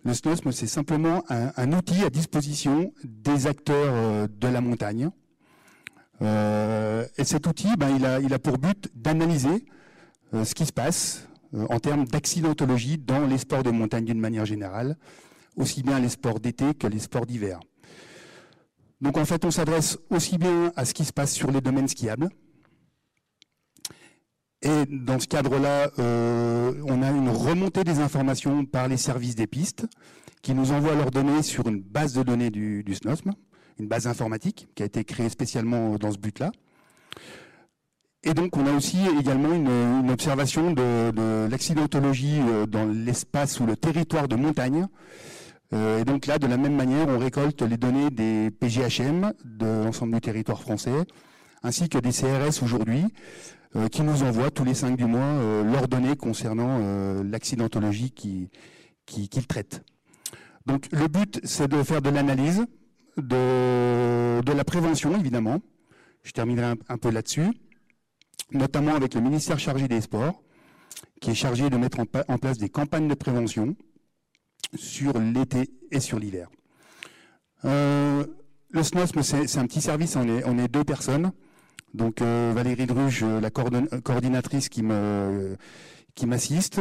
Le 0.04 0.12
SNOSM, 0.12 0.52
c'est 0.52 0.66
simplement 0.66 1.24
un, 1.30 1.72
outil 1.72 2.04
à 2.04 2.10
disposition 2.10 2.92
des 3.04 3.46
acteurs 3.46 3.94
euh, 3.94 4.28
de 4.28 4.48
la 4.48 4.60
montagne. 4.60 5.10
Euh, 6.20 7.06
et 7.16 7.24
cet 7.24 7.46
outil, 7.46 7.68
ben, 7.78 7.88
il, 8.22 8.34
a, 8.34 8.38
pour 8.38 8.58
but 8.58 8.90
d'analyser 8.94 9.64
euh, 10.34 10.44
ce 10.44 10.54
qui 10.54 10.66
se 10.66 10.72
passe 10.72 11.26
en 11.70 11.78
termes 11.78 12.04
d'accidentologie 12.04 12.98
dans 12.98 13.26
les 13.26 13.38
sports 13.38 13.62
de 13.62 13.70
montagne 13.70 14.04
d'une 14.04 14.20
manière 14.20 14.44
générale, 14.44 14.96
aussi 15.56 15.82
bien 15.82 16.00
les 16.00 16.08
sports 16.08 16.40
d'été 16.40 16.74
que 16.74 16.86
les 16.86 16.98
sports 16.98 17.26
d'hiver. 17.26 17.60
Donc 19.00 19.16
en 19.16 19.24
fait, 19.24 19.44
on 19.44 19.50
s'adresse 19.50 19.98
aussi 20.10 20.36
bien 20.36 20.72
à 20.76 20.84
ce 20.84 20.92
qui 20.92 21.04
se 21.04 21.12
passe 21.12 21.32
sur 21.32 21.50
les 21.50 21.60
domaines 21.60 21.88
skiables, 21.88 22.28
et 24.64 24.86
dans 24.86 25.20
ce 25.20 25.28
cadre-là, 25.28 25.90
euh, 25.98 26.72
on 26.86 27.02
a 27.02 27.10
une 27.10 27.28
remontée 27.28 27.84
des 27.84 28.00
informations 28.00 28.64
par 28.64 28.88
les 28.88 28.96
services 28.96 29.34
des 29.34 29.46
pistes 29.46 29.86
qui 30.40 30.54
nous 30.54 30.72
envoient 30.72 30.94
leurs 30.94 31.10
données 31.10 31.42
sur 31.42 31.68
une 31.68 31.82
base 31.82 32.14
de 32.14 32.22
données 32.22 32.50
du, 32.50 32.82
SNOSM, 32.94 33.32
une 33.78 33.88
base 33.88 34.06
informatique 34.06 34.68
qui 34.74 34.82
a 34.82 34.86
été 34.86 35.04
créée 35.04 35.28
spécialement 35.28 35.96
dans 35.96 36.10
ce 36.10 36.18
but-là. 36.18 36.50
Et 38.22 38.32
donc, 38.32 38.56
on 38.56 38.66
a 38.66 38.72
aussi 38.72 38.98
également 39.20 39.52
une, 39.52 40.10
observation 40.10 40.72
de, 40.72 41.46
l'accidentologie 41.50 42.40
euh, 42.40 42.64
dans 42.64 42.86
l'espace 42.86 43.60
ou 43.60 43.66
le 43.66 43.76
territoire 43.76 44.28
de 44.28 44.36
montagne. 44.36 44.86
Euh, 45.74 46.00
et 46.00 46.04
donc 46.04 46.24
là, 46.24 46.38
de 46.38 46.46
la 46.46 46.56
même 46.56 46.74
manière, 46.74 47.06
on 47.08 47.18
récolte 47.18 47.60
les 47.60 47.76
données 47.76 48.08
des 48.08 48.50
PGHM 48.50 49.34
de 49.44 49.84
l'ensemble 49.84 50.14
du 50.14 50.20
territoire 50.22 50.62
français, 50.62 51.04
ainsi 51.62 51.90
que 51.90 51.98
des 51.98 52.12
CRS 52.12 52.62
aujourd'hui, 52.62 53.04
euh, 53.76 53.88
qui 53.88 54.02
nous 54.02 54.22
envoient 54.22 54.52
tous 54.52 54.62
les 54.62 54.74
cinq 54.74 54.96
du 54.96 55.04
mois 55.04 55.20
euh, 55.20 55.64
leurs 55.64 55.88
données 55.88 56.14
concernant 56.14 56.78
euh, 56.80 57.24
l'accidentologie 57.24 58.12
qu'ils 58.12 58.48
qui, 59.04 59.28
traitent. 59.28 59.82
Donc 60.64 60.86
le 60.92 61.08
but, 61.08 61.40
c'est 61.42 61.66
de 61.66 61.82
faire 61.82 62.00
de 62.00 62.08
l'analyse, 62.08 62.64
de, 63.16 64.40
de, 64.42 64.52
la 64.52 64.62
prévention, 64.62 65.18
évidemment. 65.18 65.60
Je 66.22 66.30
terminerai 66.30 66.74
un, 66.88 66.98
peu 66.98 67.10
là-dessus, 67.10 67.48
notamment 68.52 68.94
avec 68.94 69.14
le 69.14 69.20
ministère 69.20 69.58
chargé 69.58 69.88
des 69.88 70.00
Sports, 70.00 70.40
qui 71.20 71.30
est 71.30 71.34
chargé 71.34 71.68
de 71.68 71.76
mettre 71.76 71.98
en, 71.98 72.38
place 72.38 72.58
des 72.58 72.68
campagnes 72.68 73.08
de 73.08 73.14
prévention 73.14 73.74
sur 74.76 75.18
l'été 75.18 75.68
et 75.90 75.98
sur 75.98 76.20
l'hiver. 76.20 76.48
le 77.64 78.24
SNOSM, 78.82 79.22
c'est 79.22 79.58
un 79.58 79.66
petit 79.66 79.80
service, 79.80 80.14
on 80.14 80.28
est, 80.28 80.44
on 80.46 80.58
est 80.58 80.68
deux 80.68 80.84
personnes. 80.84 81.32
Donc 81.94 82.20
euh, 82.20 82.52
Valérie 82.54 82.86
Druge, 82.86 83.22
euh, 83.22 83.40
la 83.40 83.50
coordinatrice 83.50 84.68
qui 84.68 84.82
m'assiste. 86.26 86.80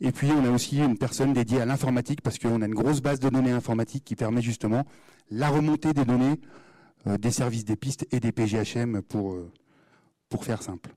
Et 0.00 0.12
puis 0.12 0.28
on 0.30 0.44
a 0.44 0.50
aussi 0.50 0.78
une 0.78 0.98
personne 0.98 1.32
dédiée 1.32 1.60
à 1.60 1.66
l'informatique 1.66 2.20
parce 2.20 2.38
qu'on 2.38 2.62
a 2.62 2.66
une 2.66 2.74
grosse 2.74 3.00
base 3.00 3.18
de 3.18 3.28
données 3.28 3.52
informatique 3.52 4.04
qui 4.04 4.14
permet 4.14 4.42
justement 4.42 4.84
la 5.30 5.48
remontée 5.48 5.92
des 5.92 6.04
données 6.04 6.38
euh, 7.06 7.16
des 7.16 7.30
services 7.30 7.64
des 7.64 7.76
pistes 7.76 8.06
et 8.10 8.20
des 8.20 8.30
PGHM 8.30 9.00
pour, 9.00 9.34
faire 10.42 10.62
simple. 10.62 10.90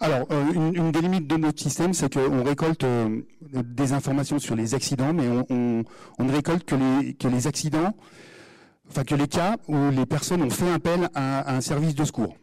Alors, 0.00 0.26
euh, 0.32 0.52
une, 0.52 0.90
des 0.90 1.00
limites 1.00 1.28
de 1.28 1.36
notre 1.36 1.60
système, 1.60 1.92
c'est 1.92 2.12
qu'on 2.12 2.42
récolte 2.42 2.82
euh, 2.82 3.22
des 3.40 3.92
informations 3.92 4.40
sur 4.40 4.56
les 4.56 4.74
accidents, 4.74 5.12
mais 5.12 5.28
on, 5.48 5.84
ne 6.18 6.32
récolte 6.32 6.64
que 6.64 7.28
les 7.28 7.46
accidents, 7.46 7.94
enfin 8.88 9.04
que 9.04 9.14
les 9.14 9.28
cas 9.28 9.56
où 9.68 9.90
les 9.90 10.06
personnes 10.06 10.42
ont 10.42 10.50
fait 10.50 10.70
appel 10.70 11.08
à, 11.14 11.54
un 11.54 11.60
service 11.60 11.94
de 11.94 12.04
secours. 12.04 12.36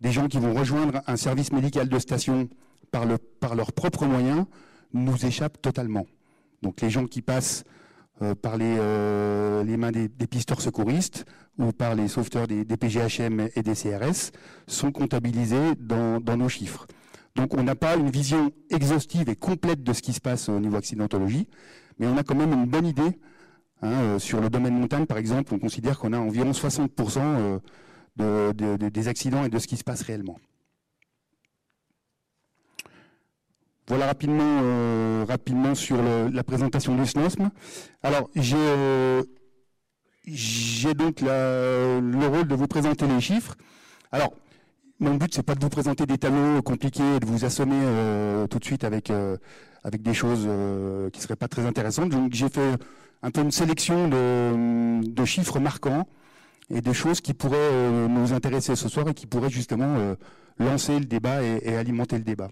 Des 0.00 0.12
gens 0.12 0.28
qui 0.28 0.38
vont 0.38 0.54
rejoindre 0.54 1.00
un 1.06 1.16
service 1.16 1.52
médical 1.52 1.88
de 1.88 1.98
station 1.98 2.48
par, 2.90 3.06
le, 3.06 3.18
par 3.18 3.54
leurs 3.54 3.72
propres 3.72 4.06
moyens 4.06 4.46
nous 4.92 5.24
échappent 5.24 5.60
totalement. 5.62 6.06
Donc 6.62 6.80
les 6.80 6.90
gens 6.90 7.06
qui 7.06 7.22
passent 7.22 7.64
euh, 8.20 8.34
par 8.34 8.56
les, 8.56 8.76
les 9.64 9.76
mains 9.76 9.90
des, 9.90 10.08
pisteurs 10.26 10.60
secouristes 10.60 11.24
ou 11.58 11.72
par 11.72 11.94
les 11.94 12.08
sauveteurs 12.08 12.46
des, 12.46 12.64
PGHM 12.64 13.48
et 13.54 13.62
des 13.62 13.74
CRS 13.74 14.30
sont 14.66 14.92
comptabilisés 14.92 15.74
dans, 15.78 16.20
nos 16.36 16.48
chiffres. 16.48 16.86
Donc 17.34 17.54
on 17.54 17.62
n'a 17.62 17.74
pas 17.74 17.96
une 17.96 18.10
vision 18.10 18.52
exhaustive 18.70 19.28
et 19.28 19.36
complète 19.36 19.82
de 19.82 19.92
ce 19.92 20.02
qui 20.02 20.12
se 20.12 20.20
passe 20.20 20.48
au 20.48 20.60
niveau 20.60 20.76
accidentologie, 20.76 21.48
mais 21.98 22.06
on 22.06 22.16
a 22.16 22.22
quand 22.22 22.34
même 22.34 22.52
une 22.52 22.66
bonne 22.66 22.86
idée. 22.86 23.18
Hein, 23.82 23.92
euh, 23.92 24.18
sur 24.20 24.40
le 24.40 24.48
domaine 24.48 24.78
montagne, 24.78 25.06
par 25.06 25.18
exemple, 25.18 25.52
on 25.52 25.58
considère 25.58 25.98
qu'on 25.98 26.12
a 26.12 26.18
environ 26.18 26.52
60% 26.52 27.60
euh, 28.20 28.52
des 28.52 29.08
accidents 29.08 29.44
et 29.44 29.48
de 29.48 29.58
ce 29.58 29.66
qui 29.66 29.76
se 29.76 29.82
passe 29.82 30.02
réellement. 30.02 30.38
Voilà 33.88 34.06
rapidement, 34.06 34.60
euh, 34.62 35.24
rapidement 35.28 35.74
sur 35.74 36.00
la 36.00 36.44
présentation 36.44 36.94
du 36.94 37.04
SNOSM. 37.04 37.50
Alors, 38.04 38.30
j'ai 38.36 38.54
donc 40.94 41.20
le 41.20 42.26
rôle 42.26 42.46
de 42.46 42.54
vous 42.54 42.68
présenter 42.68 43.08
les 43.08 43.20
chiffres. 43.20 43.56
Alors, 44.12 44.32
mon 45.00 45.16
but, 45.16 45.34
c'est 45.34 45.42
pas 45.42 45.56
de 45.56 45.60
vous 45.60 45.68
présenter 45.68 46.06
des 46.06 46.18
tableaux 46.18 46.62
compliqués 46.62 47.16
et 47.16 47.20
de 47.20 47.26
vous 47.26 47.44
assommer 47.44 48.46
tout 48.48 48.60
de 48.60 48.64
suite 48.64 48.84
avec, 48.84 49.12
avec 49.82 50.02
des 50.02 50.14
choses 50.14 50.48
qui 51.12 51.20
seraient 51.20 51.34
pas 51.34 51.48
très 51.48 51.66
intéressantes. 51.66 52.10
Donc, 52.10 52.32
j'ai 52.32 52.48
fait 52.48 52.78
un 53.22 53.30
peu 53.30 53.40
une 53.40 53.50
sélection 53.50 54.08
de, 54.08 55.24
chiffres 55.24 55.60
marquants 55.60 56.06
et 56.70 56.80
des 56.80 56.94
choses 56.94 57.20
qui 57.20 57.34
pourraient 57.34 58.08
nous 58.08 58.32
intéresser 58.32 58.76
ce 58.76 58.88
soir 58.88 59.08
et 59.08 59.14
qui 59.14 59.26
pourraient 59.26 59.50
justement 59.50 60.16
lancer 60.58 60.98
le 60.98 61.04
débat 61.04 61.42
et, 61.42 61.60
et, 61.62 61.76
alimenter 61.76 62.18
le 62.18 62.24
débat. 62.24 62.48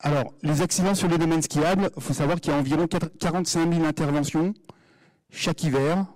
Alors, 0.00 0.32
les 0.42 0.62
accidents 0.62 0.94
sur 0.94 1.08
les 1.08 1.18
domaines 1.18 1.42
skiables, 1.42 1.90
il 1.96 2.02
faut 2.02 2.14
savoir 2.14 2.40
qu'il 2.40 2.52
y 2.52 2.56
a 2.56 2.58
environ 2.58 2.86
45 2.86 3.72
000 3.72 3.84
interventions 3.84 4.54
chaque 5.30 5.62
hiver 5.62 6.06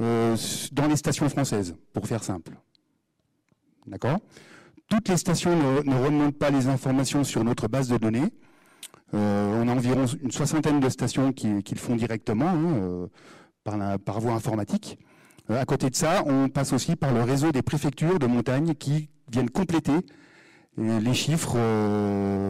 euh, 0.00 0.36
dans 0.72 0.86
les 0.86 0.96
stations 0.96 1.28
françaises, 1.28 1.74
pour 1.92 2.06
faire 2.06 2.22
simple. 2.22 2.52
D'accord? 3.86 4.18
Toutes 4.88 5.08
les 5.08 5.16
stations 5.16 5.82
ne, 5.82 5.94
remontent 5.94 6.38
pas 6.38 6.50
les 6.50 6.68
informations 6.68 7.24
sur 7.24 7.42
notre 7.44 7.68
base 7.68 7.88
de 7.88 7.98
données. 7.98 8.32
Euh, 9.14 9.62
on 9.62 9.68
a 9.68 9.72
environ 9.72 10.04
une 10.22 10.30
soixantaine 10.30 10.80
de 10.80 10.88
stations 10.88 11.32
qui, 11.32 11.48
le 11.48 11.78
font 11.78 11.96
directement 11.96 12.48
hein, 12.48 13.08
euh, 13.70 13.98
par, 13.98 14.20
voie 14.20 14.34
informatique. 14.34 14.98
à 15.48 15.64
côté 15.64 15.90
de 15.90 15.94
ça, 15.94 16.22
on 16.26 16.48
passe 16.48 16.72
aussi 16.72 16.96
par 16.96 17.12
le 17.12 17.22
réseau 17.22 17.52
des 17.52 17.62
préfectures 17.62 18.18
de 18.18 18.26
montagne 18.26 18.74
qui 18.74 19.08
viennent 19.30 19.50
compléter 19.50 19.98
les 20.76 21.14
chiffres 21.14 21.58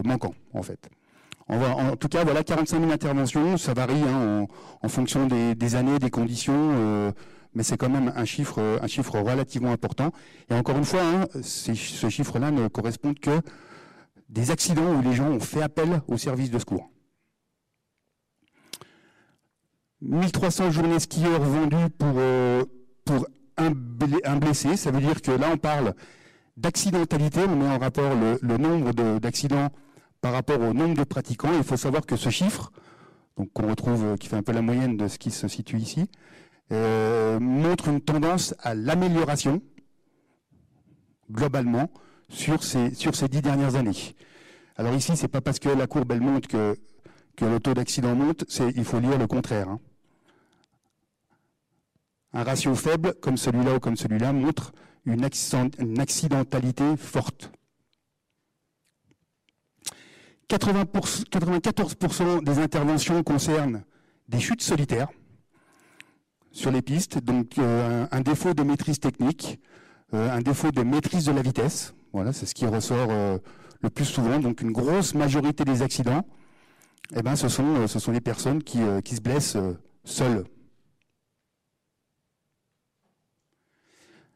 manquants, 0.03 0.35
en 0.53 0.61
fait 0.61 0.89
en 1.49 1.95
tout 1.95 2.07
cas, 2.07 2.23
voilà 2.23 2.43
45 2.43 2.79
000 2.79 2.91
interventions. 2.91 3.57
Ça 3.57 3.73
varie 3.73 4.01
hein, 4.03 4.45
en, 4.81 4.89
fonction 4.89 5.27
des, 5.27 5.75
années, 5.75 5.99
des 5.99 6.09
conditions, 6.09 6.71
euh, 6.73 7.11
mais 7.53 7.63
c'est 7.63 7.77
quand 7.77 7.89
même 7.89 8.13
un 8.15 8.25
chiffre, 8.25 8.79
un 8.81 8.87
chiffre 8.87 9.19
relativement 9.19 9.71
important. 9.71 10.11
Et 10.49 10.53
encore 10.53 10.77
une 10.77 10.85
fois, 10.85 11.01
hein, 11.01 11.25
ce 11.41 12.09
chiffre-là 12.09 12.51
ne 12.51 12.67
correspond 12.67 13.13
que 13.13 13.41
des 14.29 14.51
accidents 14.51 14.95
où 14.95 15.01
les 15.01 15.13
gens 15.13 15.29
ont 15.29 15.39
fait 15.39 15.61
appel 15.61 16.01
au 16.07 16.17
service 16.17 16.51
de 16.51 16.59
secours. 16.59 16.89
1300 20.01 20.71
journées 20.71 20.99
skieurs 20.99 21.41
vendues 21.41 21.89
pour, 21.97 22.13
euh, 22.15 22.63
pour 23.03 23.27
un, 23.57 23.71
blessé. 23.71 24.77
Ça 24.77 24.91
veut 24.91 25.01
dire 25.01 25.21
que 25.21 25.31
là, 25.31 25.49
on 25.51 25.57
parle 25.57 25.93
d'accidentalité. 26.55 27.41
On 27.41 27.55
met 27.57 27.67
en 27.67 27.77
rapport 27.77 28.15
le, 28.15 28.39
le 28.41 28.57
nombre 28.57 28.93
d'accidents 29.19 29.69
par 30.21 30.31
rapport 30.33 30.61
au 30.61 30.73
nombre 30.73 30.95
de 30.95 31.03
pratiquants. 31.03 31.53
Il 31.57 31.63
faut 31.63 31.77
savoir 31.77 32.05
que 32.05 32.15
ce 32.15 32.29
chiffre, 32.29 32.71
donc 33.35 33.51
qu'on 33.51 33.67
retrouve, 33.67 34.05
euh, 34.05 34.15
qui 34.15 34.27
fait 34.27 34.37
un 34.37 34.43
peu 34.43 34.53
la 34.53 34.61
moyenne 34.61 34.95
de 34.95 35.07
ce 35.07 35.17
qui 35.17 35.31
se 35.31 35.47
situe 35.47 35.77
ici, 35.77 36.09
euh, 36.71 37.39
montre 37.39 37.87
une 37.87 37.99
tendance 37.99 38.53
à 38.59 38.75
l'amélioration 38.75 39.61
globalement 41.31 41.89
sur 42.29 42.63
ces, 42.63 42.93
sur 42.93 43.15
ces 43.15 43.27
dix 43.27 43.41
dernières 43.41 43.75
années. 43.75 44.15
Alors 44.77 44.93
ici, 44.93 45.15
c'est 45.15 45.27
pas 45.27 45.41
parce 45.41 45.59
que 45.59 45.69
la 45.69 45.87
courbe 45.87 46.11
elle 46.11 46.21
monte 46.21 46.47
que, 46.47 46.75
que 47.35 47.45
le 47.45 47.59
taux 47.59 47.73
d'accident 47.73 48.15
monte, 48.15 48.45
c'est, 48.47 48.69
il 48.75 48.85
faut 48.85 48.99
lire 48.99 49.17
le 49.17 49.27
contraire. 49.27 49.69
Hein. 49.69 49.79
Un 52.33 52.43
ratio 52.43 52.75
faible, 52.75 53.15
comme 53.21 53.37
celui-là 53.37 53.75
ou 53.75 53.79
comme 53.79 53.97
celui-là, 53.97 54.31
montre 54.33 54.71
une 55.05 55.23
accidentalité 55.23 56.95
forte. 56.97 57.51
94% 60.49 62.43
des 62.43 62.59
interventions 62.59 63.21
concernent 63.23 63.83
des 64.27 64.39
chutes 64.39 64.61
solitaires 64.61 65.09
sur 66.51 66.71
les 66.71 66.81
pistes, 66.81 67.19
donc 67.19 67.57
euh, 67.59 68.07
un, 68.11 68.21
défaut 68.21 68.53
de 68.55 68.63
maîtrise 68.63 68.99
technique, 68.99 69.59
euh, 70.13 70.31
un 70.31 70.41
défaut 70.41 70.71
de 70.71 70.81
maîtrise 70.81 71.25
de 71.25 71.31
la 71.31 71.43
vitesse. 71.43 71.93
Voilà, 72.13 72.33
c'est 72.33 72.45
ce 72.45 72.55
qui 72.55 72.65
ressort 72.65 73.09
euh, 73.09 73.37
le 73.81 73.89
plus 73.89 74.05
souvent. 74.05 74.39
Donc 74.39 74.61
une 74.61 74.71
grosse 74.71 75.13
majorité 75.13 75.63
des 75.63 75.81
accidents, 75.81 76.25
eh 77.15 77.21
ben, 77.21 77.35
ce 77.35 77.47
sont 77.49 77.87
ce 77.87 77.99
sont 77.99 78.11
les 78.11 78.21
personnes 78.21 78.63
qui, 78.63 78.79
qui 79.03 79.15
se 79.15 79.21
blessent 79.21 79.57
seules. 80.03 80.45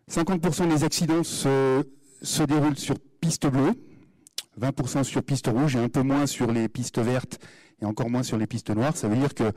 50% 0.10 0.68
des 0.68 0.84
accidents 0.84 1.24
se, 1.24 1.84
déroulent 2.46 2.78
sur 2.78 2.96
piste 3.22 3.48
bleue, 3.48 3.74
20% 4.60 5.04
sur 5.04 5.24
piste 5.24 5.48
rouge 5.48 5.76
et 5.76 5.80
un 5.80 5.90
peu 5.90 6.02
moins 6.02 6.28
sur 6.28 6.52
les 6.52 6.68
pistes 6.68 7.00
vertes 7.00 7.40
et 7.82 7.86
encore 7.86 8.10
moins 8.10 8.24
sur 8.24 8.38
les 8.38 8.48
pistes 8.48 8.70
noires. 8.70 8.96
Ça 8.96 9.08
veut 9.08 9.16
dire 9.16 9.34
que 9.34 9.52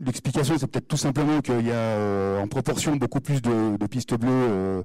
l'explication, 0.00 0.56
c'est 0.58 0.66
peut-être 0.66 0.88
tout 0.88 0.96
simplement 0.96 1.40
qu'il 1.40 1.66
y 1.66 1.70
a 1.70 1.74
euh, 1.74 2.40
en 2.40 2.48
proportion 2.48 2.96
beaucoup 2.96 3.20
plus 3.20 3.42
de, 3.42 3.86
pistes 3.86 4.14
bleues 4.14 4.30
euh, 4.30 4.82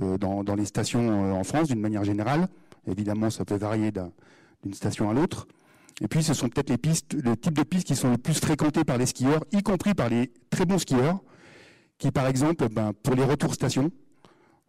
euh, 0.00 0.18
dans, 0.18 0.54
les 0.54 0.64
stations 0.64 1.34
en 1.34 1.44
France 1.44 1.68
d'une 1.68 1.80
manière 1.80 2.04
générale. 2.04 2.48
Évidemment, 2.86 3.30
ça 3.30 3.44
peut 3.44 3.56
varier 3.56 3.92
d'une 3.92 4.74
station 4.74 5.10
à 5.10 5.14
l'autre. 5.14 5.46
Et 6.00 6.08
puis, 6.08 6.22
ce 6.22 6.32
sont 6.32 6.48
peut-être 6.48 6.70
les 6.70 6.78
pistes, 6.78 7.12
le 7.12 7.36
type 7.36 7.54
de 7.54 7.62
pistes 7.62 7.86
qui 7.86 7.96
sont 7.96 8.10
le 8.10 8.18
plus 8.18 8.38
fréquentées 8.40 8.84
par 8.84 8.96
les 8.96 9.06
skieurs, 9.06 9.44
y 9.52 9.62
compris 9.62 9.94
par 9.94 10.08
les 10.08 10.32
très 10.48 10.64
bons 10.64 10.78
skieurs, 10.78 11.20
qui, 11.98 12.10
par 12.10 12.26
exemple, 12.26 12.68
ben, 12.70 12.92
pour 13.02 13.14
les 13.14 13.24
retours 13.24 13.54
stations, 13.54 13.90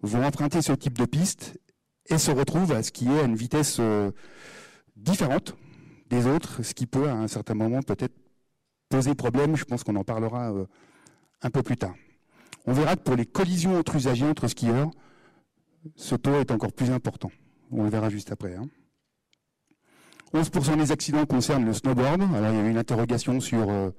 vont 0.01 0.23
emprunter 0.25 0.61
ce 0.61 0.73
type 0.73 0.97
de 0.97 1.05
piste 1.05 1.57
et 2.09 2.17
se 2.17 2.31
retrouve 2.31 2.71
à 2.73 2.79
est 2.79 3.07
à 3.07 3.23
une 3.23 3.35
vitesse 3.35 3.77
euh, 3.79 4.11
différente 4.95 5.55
des 6.09 6.25
autres, 6.27 6.63
ce 6.63 6.73
qui 6.73 6.85
peut 6.85 7.07
à 7.07 7.13
un 7.13 7.27
certain 7.27 7.53
moment 7.53 7.81
peut-être 7.81 8.13
poser 8.89 9.15
problème. 9.15 9.55
Je 9.55 9.63
pense 9.63 9.83
qu'on 9.83 9.95
en 9.95 10.03
parlera 10.03 10.51
euh, 10.51 10.65
un 11.41 11.49
peu 11.49 11.63
plus 11.63 11.77
tard. 11.77 11.95
On 12.65 12.73
verra 12.73 12.95
que 12.95 13.01
pour 13.01 13.15
les 13.15 13.25
collisions 13.25 13.77
entre 13.77 13.95
usagers, 13.95 14.25
entre 14.25 14.47
skieurs, 14.47 14.91
ce 15.95 16.15
taux 16.15 16.39
est 16.39 16.51
encore 16.51 16.73
plus 16.73 16.91
important. 16.91 17.31
On 17.71 17.83
le 17.83 17.89
verra 17.89 18.09
juste 18.09 18.31
après. 18.31 18.55
11% 20.33 20.71
hein. 20.71 20.77
des 20.77 20.91
accidents 20.91 21.25
concernent 21.25 21.65
le 21.65 21.73
snowboard. 21.73 22.21
Alors 22.35 22.51
il 22.51 22.57
y 22.57 22.59
a 22.59 22.65
eu 22.65 22.69
une 22.69 22.77
interrogation 22.77 23.39
sur 23.39 23.69
euh, 23.69 23.89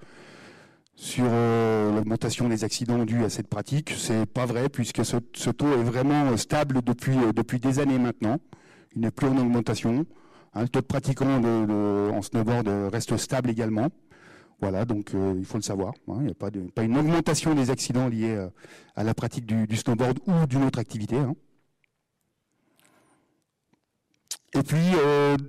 euh, 1.18 1.94
l'augmentation 1.94 2.48
des 2.48 2.64
accidents 2.64 3.04
dus 3.04 3.24
à 3.24 3.30
cette 3.30 3.48
pratique. 3.48 3.92
C'est 3.96 4.26
pas 4.26 4.46
vrai 4.46 4.68
puisque 4.68 5.04
ce, 5.04 5.50
taux 5.50 5.72
est 5.72 5.82
vraiment 5.82 6.36
stable 6.36 6.82
depuis, 6.82 7.16
euh, 7.16 7.58
des 7.58 7.78
années 7.78 7.98
maintenant. 7.98 8.38
Il 8.94 9.02
n'est 9.02 9.10
plus 9.10 9.26
en 9.26 9.36
augmentation. 9.38 10.06
Hein, 10.54 10.62
le 10.62 10.68
taux 10.68 10.80
de 10.80 10.86
pratiquants 10.86 11.42
en 11.42 12.22
snowboard 12.22 12.68
reste 12.92 13.16
stable 13.16 13.50
également. 13.50 13.88
Voilà, 14.60 14.84
donc 14.84 15.12
euh, 15.14 15.34
il 15.36 15.44
faut 15.44 15.58
le 15.58 15.62
savoir. 15.62 15.92
Hein. 16.08 16.18
il 16.20 16.26
n'y 16.26 16.30
a 16.30 16.34
pas, 16.34 16.50
de, 16.50 16.64
une 16.82 16.96
augmentation 16.96 17.54
des 17.54 17.70
accidents 17.70 18.08
liés 18.08 18.46
à 18.94 19.02
la 19.02 19.12
pratique 19.12 19.44
du, 19.44 19.76
snowboard 19.76 20.20
ou 20.26 20.46
d'une 20.46 20.62
autre 20.64 20.78
activité. 20.78 21.16
Hein. 21.16 21.34
Et 24.54 24.62
puis, 24.62 24.84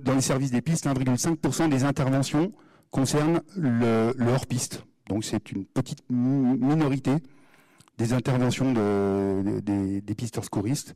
dans 0.02 0.14
les 0.14 0.20
services 0.20 0.50
des 0.50 0.62
pistes, 0.62 0.86
1,5% 0.86 1.68
des 1.68 1.84
interventions 1.84 2.52
concernent 2.90 3.42
le 3.56 4.14
hors-piste. 4.28 4.84
Donc 5.08 5.24
c'est 5.24 5.52
une 5.52 5.64
petite 5.66 6.02
minorité 6.08 7.16
des 7.98 8.12
interventions 8.12 8.72
des, 8.72 10.14
pisteurs 10.16 10.44
secouristes. 10.44 10.94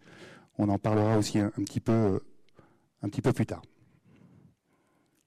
On 0.58 0.68
en 0.68 0.78
parlera 0.78 1.18
aussi 1.18 1.38
un, 1.38 1.50
petit, 1.50 1.80
peu, 1.80 2.20
un 3.02 3.08
petit 3.08 3.22
peu 3.22 3.32
plus 3.32 3.46
tard. 3.46 3.62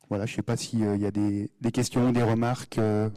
Voilà, 0.09 0.25
je 0.25 0.33
ne 0.33 0.35
sais 0.37 0.41
pas 0.41 0.57
s'il 0.57 0.83
euh, 0.83 0.97
y 0.97 1.05
a 1.05 1.11
des, 1.11 1.49
questions, 1.71 2.11
des 2.11 2.21
remarques. 2.21 2.77
Euh. 2.79 3.09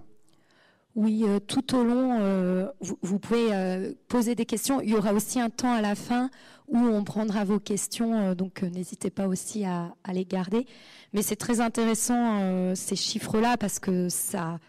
Oui, 0.96 1.24
tout 1.48 1.74
au 1.74 1.82
long, 1.82 2.70
vous, 2.80 3.18
pouvez 3.18 3.94
poser 4.08 4.34
des 4.34 4.46
questions. 4.46 4.80
Il 4.80 4.90
y 4.90 4.94
aura 4.94 5.12
aussi 5.12 5.40
un 5.40 5.50
temps 5.50 5.72
à 5.72 5.80
la 5.80 5.94
fin 5.96 6.30
où 6.68 6.78
on 6.78 7.02
prendra 7.02 7.44
vos 7.44 7.58
questions, 7.58 8.34
donc 8.34 8.62
n'hésitez 8.62 9.10
pas 9.10 9.26
aussi 9.26 9.64
à, 9.64 9.92
les 10.12 10.24
garder. 10.24 10.66
Mais 11.12 11.22
c'est 11.22 11.36
très 11.36 11.60
intéressant 11.60 12.74
ces 12.76 12.96
chiffres-là 12.96 13.56
parce 13.56 13.80
que 13.80 14.08
ça, 14.08 14.60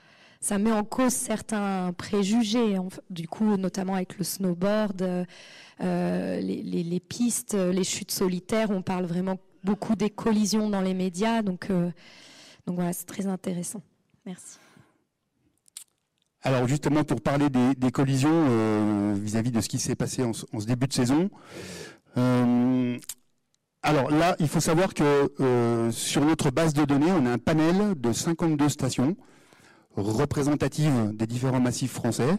met 0.58 0.72
en 0.72 0.84
cause 0.84 1.14
certains 1.14 1.94
préjugés, 1.94 2.78
du 3.10 3.28
coup, 3.28 3.56
notamment 3.58 3.94
avec 3.94 4.18
le 4.18 4.24
snowboard, 4.24 5.02
euh, 5.02 5.26
euh, 5.82 6.40
les, 6.40 7.00
pistes, 7.00 7.54
les 7.54 7.84
chutes 7.84 8.12
solitaires. 8.12 8.72
On 8.72 8.82
parle 8.82 9.06
vraiment 9.06 9.38
beaucoup 9.64 9.96
des 9.96 10.10
collisions 10.10 10.70
dans 10.70 10.82
les 10.82 10.94
médias, 10.94 11.42
donc, 11.42 11.70
euh, 11.70 11.92
donc 12.66 12.76
voilà, 12.76 12.94
c'est 12.94 13.06
très 13.06 13.28
intéressant. 13.28 13.82
Merci. 14.26 14.58
Alors 16.46 16.68
justement, 16.68 17.04
pour 17.04 17.22
parler 17.22 17.48
des, 17.50 17.92
collisions 17.92 19.14
vis-à-vis 19.14 19.52
de 19.52 19.60
ce 19.60 19.68
qui 19.68 19.80
s'est 19.80 19.96
passé 19.96 20.24
en, 20.24 20.32
ce 20.34 20.66
début 20.66 20.88
de 20.88 20.94
saison. 20.94 21.30
alors 22.16 24.12
là, 24.12 24.36
il 24.40 24.48
faut 24.48 24.62
savoir 24.62 24.94
que 24.94 25.90
sur 25.92 26.24
notre 26.24 26.52
base 26.52 26.74
de 26.74 26.86
données, 26.86 27.12
on 27.12 27.26
a 27.26 27.32
un 27.32 27.38
panel 27.38 28.00
de 28.00 28.14
52 28.14 28.70
stations 28.70 29.18
représentative 29.98 31.12
des 31.14 31.28
différents 31.28 31.60
massifs 31.60 31.94
français 31.94 32.38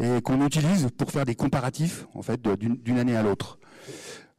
et 0.00 0.20
qu'on 0.22 0.44
utilise 0.44 0.88
pour 0.96 1.10
faire 1.10 1.24
des 1.24 1.34
comparatifs 1.34 2.06
en 2.14 2.22
fait 2.22 2.40
d'une 2.42 2.98
année 2.98 3.16
à 3.16 3.22
l'autre. 3.22 3.58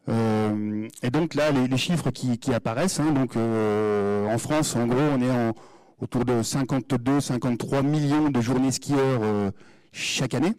Euh, 0.08 0.88
et 1.02 1.10
donc 1.10 1.34
là, 1.34 1.52
les, 1.52 1.78
chiffres 1.78 2.12
qui, 2.12 2.54
apparaissent, 2.54 3.00
hein, 3.00 3.12
donc 3.12 3.36
euh, 3.36 4.28
en 4.28 4.38
France, 4.38 4.76
en 4.76 4.86
gros, 4.86 5.00
on 5.00 5.22
est 5.22 5.32
en, 5.32 5.54
autour 6.02 6.25
de 6.25 6.42
52-53 6.42 7.84
millions 7.84 8.30
de 8.30 8.42
journées 8.42 8.72
skieurs 8.72 9.22
euh, 9.24 9.52
chaque 9.92 10.34
année. 10.34 10.54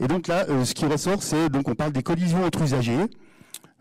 Et 0.00 0.08
donc 0.08 0.26
là, 0.26 0.46
ce 0.64 0.74
qui 0.74 0.84
ressort, 0.86 1.22
c'est 1.22 1.48
donc 1.48 1.68
on 1.68 1.74
parle 1.74 1.92
des 1.92 2.02
collisions 2.02 2.44
entre 2.44 2.62
usagers. 2.62 3.06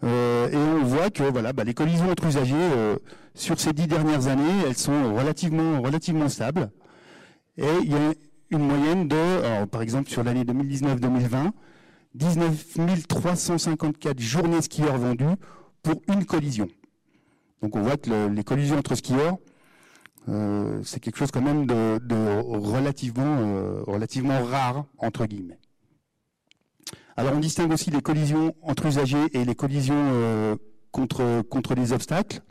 Euh, 0.04 0.50
et 0.50 0.56
on 0.56 0.84
voit 0.84 1.10
que 1.10 1.24
voilà, 1.24 1.54
bah, 1.54 1.64
les 1.64 1.74
collisions 1.74 2.10
entre 2.10 2.26
usagers 2.26 2.56
euh, 2.56 2.98
sur 3.34 3.60
ces 3.60 3.74
dix 3.74 3.88
dernières 3.88 4.28
années, 4.28 4.64
elles 4.68 4.78
sont 4.78 5.16
relativement 5.16 5.82
relativement 5.82 6.30
stables. 6.30 6.72
Et 7.58 7.66
il 7.84 7.92
y 7.92 7.96
a 7.96 8.14
une 8.52 8.68
moyenne 8.68 9.08
de, 9.08 9.66
par 9.66 9.82
exemple 9.82 10.10
sur 10.10 10.24
l'année 10.24 10.44
2019-2020, 10.44 11.52
19 12.16 13.08
354 13.08 14.20
journées 14.20 14.62
skieurs 14.62 14.98
vendues 14.98 15.38
pour 15.82 16.02
une 16.10 16.26
collision. 16.26 16.68
Donc 17.62 17.76
on 17.76 17.82
voit 17.82 17.98
que 17.98 18.28
les 18.28 18.44
collisions 18.44 18.78
entre 18.78 18.96
skieurs, 18.96 19.38
euh, 20.30 20.82
c'est 20.84 21.00
quelque 21.00 21.18
chose 21.18 21.32
quand 21.32 21.42
même 21.42 21.66
de, 21.66 22.00
de 22.00 22.40
relativement, 22.58 23.84
relativement 23.86 24.44
rare 24.44 24.86
entre 24.98 25.26
guillemets. 25.26 25.60
Alors 27.18 27.34
on 27.36 27.40
distingue 27.40 27.72
aussi 27.72 27.92
les 27.92 28.02
collisions 28.02 28.56
entre 28.62 28.86
usagers 28.86 29.28
et 29.34 29.44
les 29.46 29.56
collisions 29.56 29.94
euh, 29.96 30.56
contre, 30.92 31.42
contre 31.44 31.76
les 31.76 31.94
obstacles. 31.94 32.42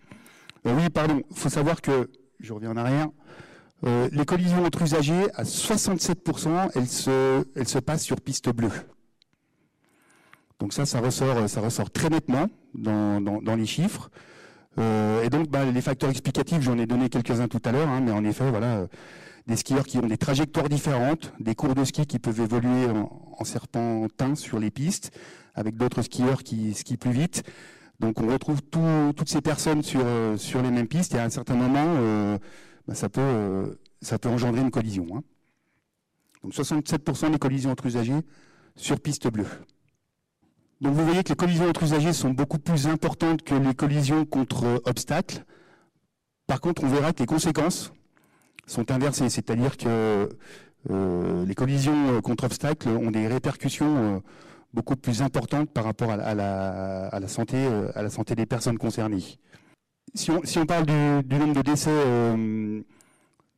Euh, 0.67 0.75
oui, 0.77 0.91
pardon, 0.91 1.23
il 1.31 1.37
faut 1.37 1.49
savoir 1.49 1.81
que, 1.81 2.11
je 2.39 2.53
reviens 2.53 2.71
en 2.71 2.77
arrière, 2.77 3.09
euh, 3.85 4.09
les 4.13 4.25
collisions 4.25 4.65
entre 4.65 4.83
usagers, 4.83 5.29
à 5.35 5.45
67%, 5.45 6.71
elles 6.75 6.87
se, 6.87 7.45
elles 7.57 7.69
se 7.69 7.79
passent 7.79 8.05
sur 8.05 8.21
piste 8.21 8.51
bleue. 8.51 8.71
Donc 10.59 10.75
ça, 10.75 10.85
ça 10.85 11.01
ressort, 11.01 11.49
ça 11.49 11.63
ressort 11.63 11.91
très 11.91 12.11
nettement 12.11 12.49
dans, 12.75 13.21
dans, 13.21 13.57
les 13.57 13.65
chiffres. 13.65 14.11
Et 14.79 15.29
donc, 15.29 15.49
bah, 15.49 15.65
les 15.65 15.81
facteurs 15.81 16.11
explicatifs, 16.11 16.63
j'en 16.63 16.79
ai 16.79 16.87
donné 16.87 17.09
quelques-uns 17.09 17.49
tout 17.49 17.61
à 17.65 17.73
l'heure, 17.73 17.89
hein, 17.89 18.01
mais 18.01 18.13
en 18.13 18.25
effet, 18.25 18.49
voilà, 18.51 18.87
des 19.47 19.57
skieurs 19.57 19.85
qui 19.85 19.99
ont 19.99 20.07
des 20.07 20.17
trajectoires 20.17 20.69
différentes, 20.69 21.33
des 21.41 21.55
cours 21.55 21.75
de 21.75 21.85
ski 21.85 22.07
qui 22.07 22.19
peuvent 22.19 22.41
évoluer 22.41 22.87
en, 22.87 23.45
serpentin 23.45 24.35
sur 24.35 24.59
les 24.59 24.71
pistes, 24.71 25.11
avec 25.55 25.77
d'autres 25.77 26.03
skieurs 26.03 26.43
qui 26.43 26.75
skient 26.75 26.97
plus 26.97 27.11
vite. 27.11 27.43
Donc 27.99 28.21
on 28.21 28.27
retrouve 28.29 28.61
toutes 28.63 29.29
ces 29.29 29.41
personnes 29.41 29.83
sur, 29.83 30.03
euh, 30.05 30.37
sur 30.37 30.63
les 30.63 30.71
mêmes 30.71 30.87
pistes 30.87 31.15
et 31.15 31.19
à 31.19 31.25
un 31.25 31.31
certain 31.31 31.55
moment, 31.55 31.97
euh, 31.99 32.39
bah, 32.87 32.95
ça, 32.95 33.09
peut, 33.09 33.21
euh, 33.21 33.75
ça 34.01 34.19
peut 34.19 34.29
engendrer 34.29 34.61
une 34.61 34.71
collision. 34.71 35.07
Hein. 35.15 35.23
Donc 36.43 36.53
67% 36.53 37.33
des 37.33 37.39
collisions 37.39 37.71
entre 37.71 37.87
usagers 37.87 38.21
sur 38.77 39.01
piste 39.01 39.29
bleue. 39.29 39.47
Donc 40.81 40.95
vous 40.95 41.05
voyez 41.05 41.23
que 41.23 41.29
les 41.29 41.37
collisions 41.37 41.69
entre 41.69 41.83
usagers 41.83 42.13
sont 42.13 42.31
beaucoup 42.31 42.59
plus 42.59 42.87
importantes 42.87 43.43
que 43.43 43.55
les 43.55 43.75
collisions 43.75 44.25
contre 44.25 44.83
obstacles. 44.87 45.45
Par 46.47 46.61
contre, 46.61 46.85
on 46.85 46.89
verra 46.89 47.13
que 47.13 47.21
les 47.21 47.27
conséquences 47.27 47.93
sont 48.67 48.91
inversées, 48.91 49.29
c'est-à-dire 49.29 49.77
que 49.77 50.29
euh, 50.89 51.45
les 51.45 51.55
collisions 51.55 52.15
euh, 52.15 52.21
contre 52.23 52.45
obstacles 52.45 52.89
ont 52.89 53.11
des 53.11 53.29
répercussions 53.29 53.97
euh, 53.97 54.21
beaucoup 54.73 54.97
plus 54.97 55.21
importantes 55.21 55.69
par 55.71 55.85
rapport 55.85 56.11
à, 56.11 56.35
la, 56.35 57.29
santé, 57.29 57.69
à 57.95 58.03
la 58.03 58.09
santé 58.09 58.35
des 58.35 58.47
personnes 58.47 58.79
concernées. 58.79 59.39
Si 60.15 60.31
on, 60.31 60.67
parle 60.67 60.87
du, 60.87 61.37
nombre 61.37 61.55
de 61.55 61.63
décès 61.63 61.91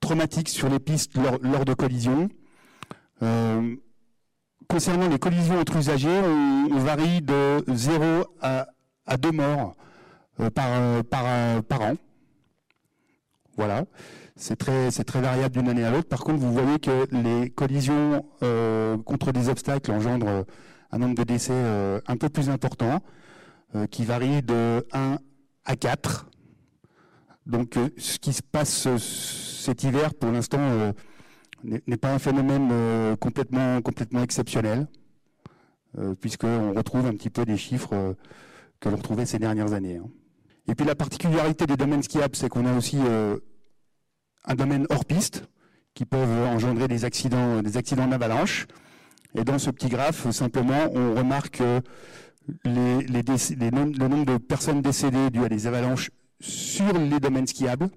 traumatiques 0.00 0.48
sur 0.48 0.68
les 0.68 0.78
pistes 0.78 1.12
lors, 1.42 1.64
de 1.66 1.74
collisions, 1.74 2.30
concernant 4.68 5.08
les 5.08 5.18
collisions 5.18 5.58
entre 5.58 5.76
usagers, 5.76 6.20
on, 6.20 6.78
varie 6.78 7.20
de 7.22 7.64
0 7.68 8.24
à, 8.40 8.66
à 9.06 9.16
2 9.16 9.30
morts 9.30 9.74
par, 10.54 11.04
par, 11.04 11.62
par 11.64 11.80
an. 11.82 11.94
Voilà 13.56 13.84
c'est 14.36 14.56
très, 14.56 14.90
très 14.90 15.20
variable 15.20 15.56
d'une 15.56 15.68
année 15.68 15.84
à 15.84 15.90
l'autre. 15.90 16.08
Par 16.08 16.20
contre, 16.20 16.38
vous 16.38 16.52
voyez 16.52 16.78
que 16.78 17.06
les 17.12 17.50
collisions 17.50 18.24
euh, 18.42 18.96
contre 18.98 19.32
des 19.32 19.48
obstacles 19.48 19.90
engendrent 19.92 20.44
un 20.90 20.98
nombre 20.98 21.14
de 21.14 21.22
décès 21.22 21.52
euh, 21.54 22.00
un 22.06 22.16
peu 22.16 22.28
plus 22.28 22.50
important, 22.50 23.00
euh, 23.74 23.86
qui 23.86 24.04
varie 24.04 24.42
de 24.42 24.86
1 24.92 25.18
à 25.64 25.76
4. 25.76 26.28
Donc, 27.46 27.78
ce 27.98 28.18
qui 28.18 28.32
se 28.32 28.42
passe 28.42 28.88
cet 28.96 29.84
hiver, 29.84 30.14
pour 30.14 30.30
l'instant, 30.30 30.92
n'est 31.64 31.96
pas 31.96 32.12
un 32.12 32.18
phénomène 32.18 33.16
complètement, 33.18 33.80
complètement 33.82 34.22
exceptionnel, 34.22 34.88
puisqu'on 36.20 36.72
retrouve 36.72 37.06
un 37.06 37.12
petit 37.12 37.30
peu 37.30 37.44
des 37.44 37.56
chiffres 37.56 38.16
que 38.80 38.88
l'on 38.88 38.96
retrouvait 38.96 39.26
ces 39.26 39.38
dernières 39.38 39.72
années. 39.72 39.96
Hein. 39.96 40.08
Et 40.68 40.74
puis 40.74 40.84
la 40.86 40.94
particularité 40.94 41.66
des 41.66 41.76
domaines 41.76 42.02
skiables, 42.02 42.36
c'est 42.36 42.48
qu'on 42.48 42.66
a 42.66 42.76
aussi 42.76 42.98
un 44.44 44.54
domaine 44.54 44.86
hors 44.90 45.04
piste 45.04 45.44
qui 45.94 46.04
peuvent 46.04 46.46
engendrer 46.46 46.88
des 46.88 47.04
accidents, 47.04 47.62
des 47.62 47.76
accidents 47.76 48.06
d'avalanche. 48.06 48.66
Et 49.34 49.44
dans 49.44 49.58
ce 49.58 49.70
petit 49.70 49.88
graphe, 49.88 50.30
simplement, 50.30 50.90
on 50.94 51.14
remarque 51.14 51.62
le 52.64 54.08
nombre 54.08 54.24
de 54.24 54.36
personnes 54.38 54.82
décédées 54.82 55.30
dues 55.30 55.44
à 55.44 55.48
des 55.48 55.66
avalanches 55.66 56.10
sur 56.40 56.92
les 56.92 57.20
domaines 57.20 57.46
skiables, 57.46 57.88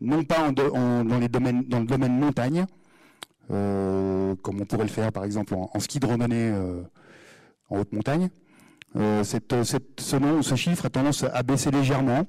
non 0.00 0.24
pas 0.24 0.50
dans, 0.52 1.18
les 1.20 1.28
domaines, 1.28 1.64
dans 1.64 1.80
le 1.80 1.86
domaine 1.86 2.18
montagne, 2.18 2.60
euh, 2.60 2.77
comme 3.48 4.60
on 4.60 4.64
pourrait 4.64 4.84
le 4.84 4.90
faire 4.90 5.12
par 5.12 5.24
exemple 5.24 5.54
en, 5.54 5.80
ski 5.80 6.00
de 6.00 6.06
randonnée 6.06 6.50
euh, 6.50 6.82
en 7.70 7.80
haute 7.80 7.92
montagne. 7.92 8.28
Euh, 8.96 9.22
ce, 9.24 10.54
chiffre 10.56 10.86
a 10.86 10.90
tendance 10.90 11.24
à 11.24 11.42
baisser 11.42 11.70
légèrement. 11.70 12.26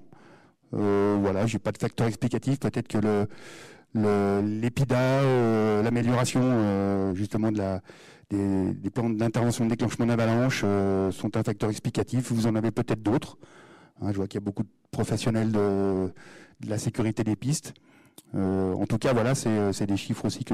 Euh, 0.73 1.17
voilà, 1.19 1.45
j'ai 1.45 1.59
pas 1.59 1.71
de 1.71 1.77
facteur 1.77 2.07
explicatif. 2.07 2.59
Peut-être 2.59 2.87
que 2.87 2.97
le 2.97 3.27
l'épida, 3.95 4.99
euh, 4.99 5.81
l'amélioration 5.81 6.41
euh, 6.43 7.15
justement 7.15 7.51
de 7.51 7.57
la, 7.57 7.81
des, 8.29 8.89
plans 8.91 9.09
d'intervention 9.09 9.65
de 9.65 9.71
déclenchement 9.71 10.05
d'avalanche 10.05 10.61
sont 10.61 11.35
un 11.37 11.43
facteur 11.43 11.69
explicatif. 11.69 12.31
Vous 12.31 12.45
en 12.45 12.55
avez 12.55 12.71
peut-être 12.71 13.01
d'autres. 13.01 13.37
Hein, 14.01 14.11
je 14.11 14.17
vois 14.17 14.27
qu'il 14.27 14.39
y 14.39 14.43
a 14.43 14.45
beaucoup 14.45 14.63
de 14.63 14.69
professionnels 14.91 15.51
de, 15.51 16.11
la 16.67 16.77
sécurité 16.77 17.23
des 17.23 17.35
pistes. 17.35 17.73
en 18.33 18.85
tout 18.85 18.97
cas, 18.97 19.13
voilà, 19.13 19.33
c'est 19.33 19.85
des 19.85 19.97
chiffres 19.97 20.25
aussi 20.25 20.43
que 20.43 20.53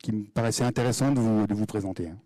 qui 0.00 0.12
me 0.12 0.24
de 0.24 1.20
vous, 1.20 1.46
de 1.46 1.54
vous 1.54 1.66
présenter. 1.66 2.08
Hein. 2.08 2.18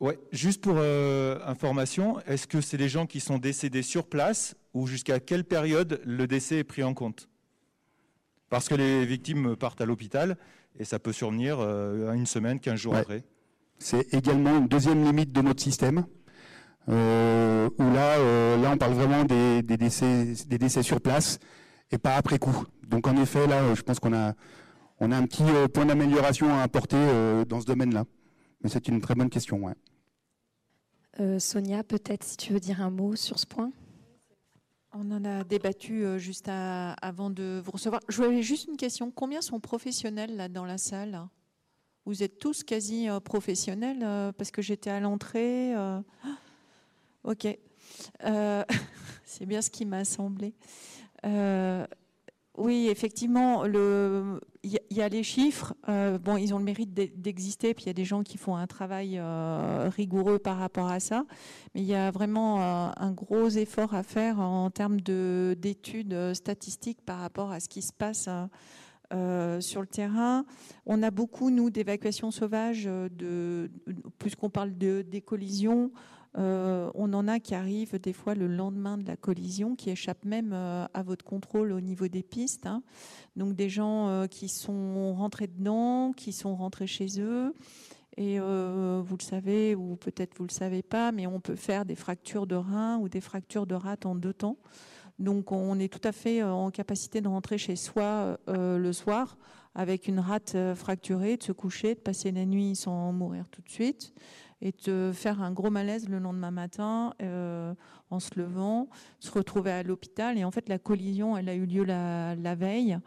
Ouais, 0.00 0.18
juste 0.32 0.60
pour 0.60 0.74
euh, 0.76 1.38
information, 1.46 2.20
est-ce 2.26 2.46
que 2.46 2.60
c'est 2.60 2.76
les 2.76 2.88
gens 2.88 3.06
qui 3.06 3.20
sont 3.20 3.38
décédés 3.38 3.82
sur 3.82 4.06
place 4.06 4.56
ou 4.74 4.86
jusqu'à 4.86 5.20
quelle 5.20 5.44
période 5.44 6.00
le 6.04 6.26
décès 6.26 6.58
est 6.58 6.64
pris 6.64 6.82
en 6.82 6.94
compte? 6.94 7.28
Parce 8.50 8.68
que 8.68 8.74
les 8.74 9.06
victimes 9.06 9.56
partent 9.56 9.80
à 9.80 9.86
l'hôpital 9.86 10.36
et 10.78 10.84
ça 10.84 10.98
peut 10.98 11.12
survenir 11.12 11.58
euh, 11.60 12.12
une 12.12 12.26
semaine, 12.26 12.60
15 12.60 12.78
jours 12.78 12.96
après. 12.96 13.24
C'est 13.78 14.12
également 14.12 14.58
une 14.58 14.68
deuxième 14.68 15.04
limite 15.04 15.32
de 15.32 15.40
notre 15.40 15.62
système. 15.62 16.04
Euh, 16.90 17.70
où 17.78 17.82
là, 17.82 18.18
là, 18.58 18.70
on 18.72 18.76
parle 18.76 18.92
vraiment 18.92 19.24
des, 19.24 19.62
décès, 19.62 20.34
des 20.46 20.58
décès 20.58 20.82
sur 20.82 21.00
place 21.00 21.38
et 21.90 21.98
pas 21.98 22.16
après 22.16 22.38
coup. 22.38 22.64
Donc 22.86 23.06
en 23.06 23.16
effet, 23.16 23.46
là, 23.46 23.74
je 23.74 23.82
pense 23.82 24.00
qu'on 24.00 24.12
a, 24.12 24.34
on 25.04 25.10
a 25.10 25.16
un 25.18 25.26
petit 25.26 25.44
point 25.72 25.84
d'amélioration 25.84 26.48
à 26.54 26.62
apporter 26.62 26.96
dans 27.46 27.60
ce 27.60 27.66
domaine-là. 27.66 28.04
Mais 28.62 28.70
c'est 28.70 28.88
une 28.88 29.02
très 29.02 29.14
bonne 29.14 29.28
question. 29.28 29.58
Ouais. 29.58 29.74
Euh, 31.20 31.38
Sonia, 31.38 31.84
peut-être 31.84 32.24
si 32.24 32.38
tu 32.38 32.54
veux 32.54 32.60
dire 32.60 32.80
un 32.80 32.90
mot 32.90 33.14
sur 33.14 33.38
ce 33.38 33.46
point? 33.46 33.70
On 34.92 35.10
en 35.10 35.24
a 35.24 35.44
débattu 35.44 36.04
juste 36.18 36.48
avant 36.48 37.28
de 37.28 37.60
vous 37.64 37.72
recevoir. 37.72 38.00
Je 38.08 38.22
voulais 38.22 38.42
juste 38.42 38.68
une 38.68 38.76
question. 38.76 39.10
Combien 39.10 39.42
sont 39.42 39.60
professionnels 39.60 40.36
là 40.36 40.48
dans 40.48 40.64
la 40.64 40.78
salle? 40.78 41.20
Vous 42.06 42.22
êtes 42.22 42.38
tous 42.38 42.62
quasi 42.62 43.08
professionnels 43.24 44.32
parce 44.34 44.50
que 44.50 44.62
j'étais 44.62 44.90
à 44.90 45.00
l'entrée. 45.00 45.74
Ok. 47.26 47.46
C'est 49.24 49.46
bien 49.46 49.62
ce 49.62 49.70
qui 49.70 49.86
m'a 49.86 50.04
semblé. 50.04 50.54
Oui, 52.56 52.88
effectivement, 52.88 53.64
il 53.64 54.40
y, 54.90 55.02
a 55.02 55.08
les 55.08 55.22
chiffres. 55.22 55.74
Euh, 55.88 56.18
bon, 56.18 56.36
ils 56.36 56.54
ont 56.54 56.58
le 56.58 56.64
mérite 56.64 56.94
d'exister, 56.94 57.74
puis 57.74 57.84
il 57.84 57.86
y 57.88 57.90
a 57.90 57.94
des 57.94 58.04
gens 58.04 58.22
qui 58.22 58.38
font 58.38 58.56
un 58.56 58.66
travail 58.66 59.18
euh, 59.18 59.90
rigoureux 59.94 60.38
par 60.38 60.58
rapport 60.58 60.90
à 60.90 61.00
ça. 61.00 61.24
Mais 61.74 61.82
il 61.82 61.86
y 61.86 61.94
a 61.94 62.10
vraiment 62.10 62.60
euh, 62.60 62.90
un 62.96 63.12
gros 63.12 63.48
effort 63.48 63.94
à 63.94 64.02
faire 64.02 64.40
en 64.40 64.70
termes 64.70 65.00
d'études 65.00 66.34
statistiques 66.34 67.02
par 67.04 67.18
rapport 67.18 67.50
à 67.50 67.60
ce 67.60 67.68
qui 67.68 67.82
se 67.82 67.92
passe. 67.92 68.28
sur 69.60 69.80
le 69.80 69.86
terrain. 69.86 70.44
On 70.86 71.02
a 71.02 71.10
beaucoup, 71.10 71.50
nous, 71.50 71.70
d'évacuations 71.70 72.30
sauvages, 72.30 72.88
puisqu'on 74.18 74.50
parle 74.50 74.76
de, 74.76 75.02
des 75.02 75.20
collisions, 75.20 75.92
euh, 76.36 76.90
on 76.94 77.12
en 77.12 77.28
a 77.28 77.38
qui 77.38 77.54
arrivent 77.54 77.98
des 78.00 78.12
fois 78.12 78.34
le 78.34 78.48
lendemain 78.48 78.98
de 78.98 79.06
la 79.06 79.16
collision, 79.16 79.76
qui 79.76 79.90
échappent 79.90 80.24
même 80.24 80.52
euh, 80.52 80.86
à 80.92 81.02
votre 81.02 81.24
contrôle 81.24 81.72
au 81.72 81.80
niveau 81.80 82.08
des 82.08 82.22
pistes. 82.22 82.66
Hein. 82.66 82.82
Donc 83.36 83.54
des 83.54 83.68
gens 83.68 84.08
euh, 84.08 84.26
qui 84.26 84.48
sont 84.48 85.14
rentrés 85.14 85.46
dedans, 85.46 86.12
qui 86.12 86.32
sont 86.32 86.56
rentrés 86.56 86.86
chez 86.86 87.20
eux. 87.20 87.54
Et 88.16 88.38
vous 88.38 89.16
le 89.18 89.22
savez, 89.22 89.74
ou 89.74 89.96
peut-être 89.96 90.38
vous 90.38 90.44
le 90.44 90.52
savez 90.52 90.82
pas, 90.82 91.10
mais 91.10 91.26
on 91.26 91.40
peut 91.40 91.56
faire 91.56 91.84
des 91.84 91.96
fractures 91.96 92.46
de 92.46 92.54
rein 92.54 92.96
ou 92.98 93.08
des 93.08 93.20
fractures 93.20 93.66
de 93.66 93.74
rate 93.74 94.06
en 94.06 94.14
deux 94.14 94.32
temps. 94.32 94.56
Donc 95.18 95.50
on 95.50 95.80
est 95.80 95.92
tout 95.92 96.06
à 96.06 96.12
fait 96.12 96.40
en 96.40 96.70
capacité 96.70 97.20
de 97.20 97.26
rentrer 97.26 97.58
chez 97.58 97.74
soi 97.74 98.38
le 98.46 98.92
soir 98.92 99.36
avec 99.74 100.06
une 100.06 100.20
rate 100.20 100.56
fracturée, 100.76 101.38
de 101.38 101.42
se 101.42 101.50
coucher, 101.50 101.96
de 101.96 102.00
passer 102.00 102.30
la 102.30 102.44
nuit 102.44 102.76
sans 102.76 103.10
mourir 103.10 103.46
tout 103.50 103.62
de 103.62 103.68
suite 103.68 104.14
et 104.60 104.72
de 104.86 105.12
faire 105.12 105.42
un 105.42 105.52
gros 105.52 105.70
malaise 105.70 106.08
le 106.08 106.18
lendemain 106.18 106.50
matin 106.50 107.12
euh, 107.22 107.74
en 108.10 108.20
se 108.20 108.30
levant, 108.36 108.88
se 109.20 109.30
retrouver 109.30 109.70
à 109.70 109.82
l'hôpital. 109.82 110.38
Et 110.38 110.44
en 110.44 110.50
fait, 110.50 110.68
la 110.68 110.78
collision, 110.78 111.36
elle 111.36 111.48
a 111.48 111.54
eu 111.54 111.66
lieu 111.66 111.84
la, 111.84 112.54
veille. 112.54 112.98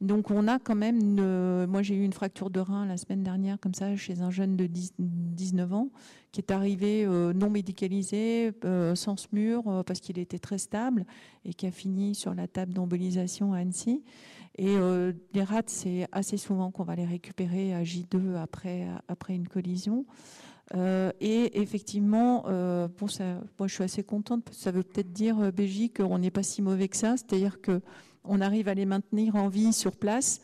Donc, 0.00 0.30
on 0.30 0.48
a 0.48 0.58
quand 0.58 0.74
même. 0.74 0.98
Une, 0.98 1.66
moi, 1.66 1.82
j'ai 1.82 1.94
eu 1.94 2.04
une 2.04 2.12
fracture 2.12 2.50
de 2.50 2.60
rein 2.60 2.86
la 2.86 2.96
semaine 2.96 3.22
dernière, 3.22 3.58
comme 3.60 3.74
ça, 3.74 3.94
chez 3.96 4.20
un 4.20 4.30
jeune 4.30 4.56
de 4.56 4.66
19 4.66 5.72
ans, 5.72 5.88
qui 6.32 6.40
est 6.40 6.50
arrivé 6.50 7.04
euh, 7.04 7.32
non 7.32 7.50
médicalisé, 7.50 8.52
euh, 8.64 8.94
sans 8.94 9.16
SMUR, 9.16 9.84
parce 9.86 10.00
qu'il 10.00 10.18
était 10.18 10.38
très 10.38 10.58
stable, 10.58 11.06
et 11.44 11.54
qui 11.54 11.66
a 11.66 11.70
fini 11.70 12.14
sur 12.14 12.34
la 12.34 12.48
table 12.48 12.72
d'embolisation 12.72 13.52
à 13.52 13.58
Annecy. 13.58 14.02
Et 14.58 14.76
les 15.32 15.42
rats, 15.42 15.62
c'est 15.66 16.06
assez 16.12 16.36
souvent 16.36 16.70
qu'on 16.70 16.82
va 16.82 16.94
les 16.94 17.06
récupérer 17.06 17.72
à 17.72 17.82
J2 17.82 18.36
après, 18.36 18.86
après 19.08 19.34
une 19.34 19.48
collision. 19.48 20.04
Euh, 20.76 21.10
et 21.20 21.60
effectivement, 21.60 22.44
euh, 22.46 22.86
moi 23.58 23.66
je 23.66 23.74
suis 23.74 23.82
assez 23.82 24.04
contente, 24.04 24.48
ça 24.52 24.70
veut 24.70 24.84
peut-être 24.84 25.12
dire, 25.12 25.38
euh, 25.40 25.50
BJ, 25.50 25.92
qu'on 25.92 26.18
n'est 26.18 26.30
pas 26.30 26.44
si 26.44 26.62
mauvais 26.62 26.88
que 26.88 26.96
ça, 26.96 27.16
c'est-à-dire 27.16 27.58
qu'on 27.60 28.40
arrive 28.40 28.68
à 28.68 28.74
les 28.74 28.86
maintenir 28.86 29.36
en 29.36 29.48
vie 29.48 29.72
sur 29.72 29.96
place. 29.96 30.40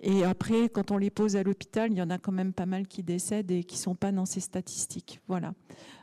Et 0.00 0.22
après, 0.22 0.68
quand 0.68 0.92
on 0.92 0.96
les 0.96 1.10
pose 1.10 1.34
à 1.34 1.42
l'hôpital, 1.42 1.90
il 1.90 1.98
y 1.98 2.02
en 2.02 2.10
a 2.10 2.18
quand 2.18 2.30
même 2.30 2.52
pas 2.52 2.66
mal 2.66 2.86
qui 2.86 3.02
décèdent 3.02 3.50
et 3.50 3.64
qui 3.64 3.76
sont 3.76 3.96
pas 3.96 4.12
dans 4.12 4.26
ces 4.26 4.38
statistiques. 4.38 5.20
Voilà. 5.26 5.54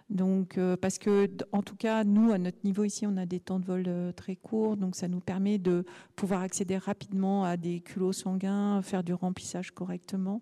Donc, 0.10 0.60
parce 0.82 0.98
que, 1.00 1.30
en 1.54 1.64
tout 1.64 1.78
cas, 1.78 2.04
nous, 2.04 2.34
à 2.34 2.38
notre 2.38 2.58
niveau 2.66 2.84
ici, 2.84 3.08
on 3.08 3.16
a 3.16 3.26
des 3.26 3.40
temps 3.40 3.58
de 3.58 3.66
vol 3.66 4.14
très 4.18 4.36
courts, 4.36 4.76
donc 4.76 4.98
ça 4.98 5.08
nous 5.08 5.22
permet 5.22 5.60
de 5.60 5.86
pouvoir 6.18 6.42
accéder 6.42 6.78
rapidement 6.78 7.46
à 7.46 7.56
des 7.56 7.80
culots 7.80 8.12
sanguins, 8.12 8.82
faire 8.82 9.02
du 9.02 9.14
remplissage 9.14 9.72
correctement. 9.72 10.42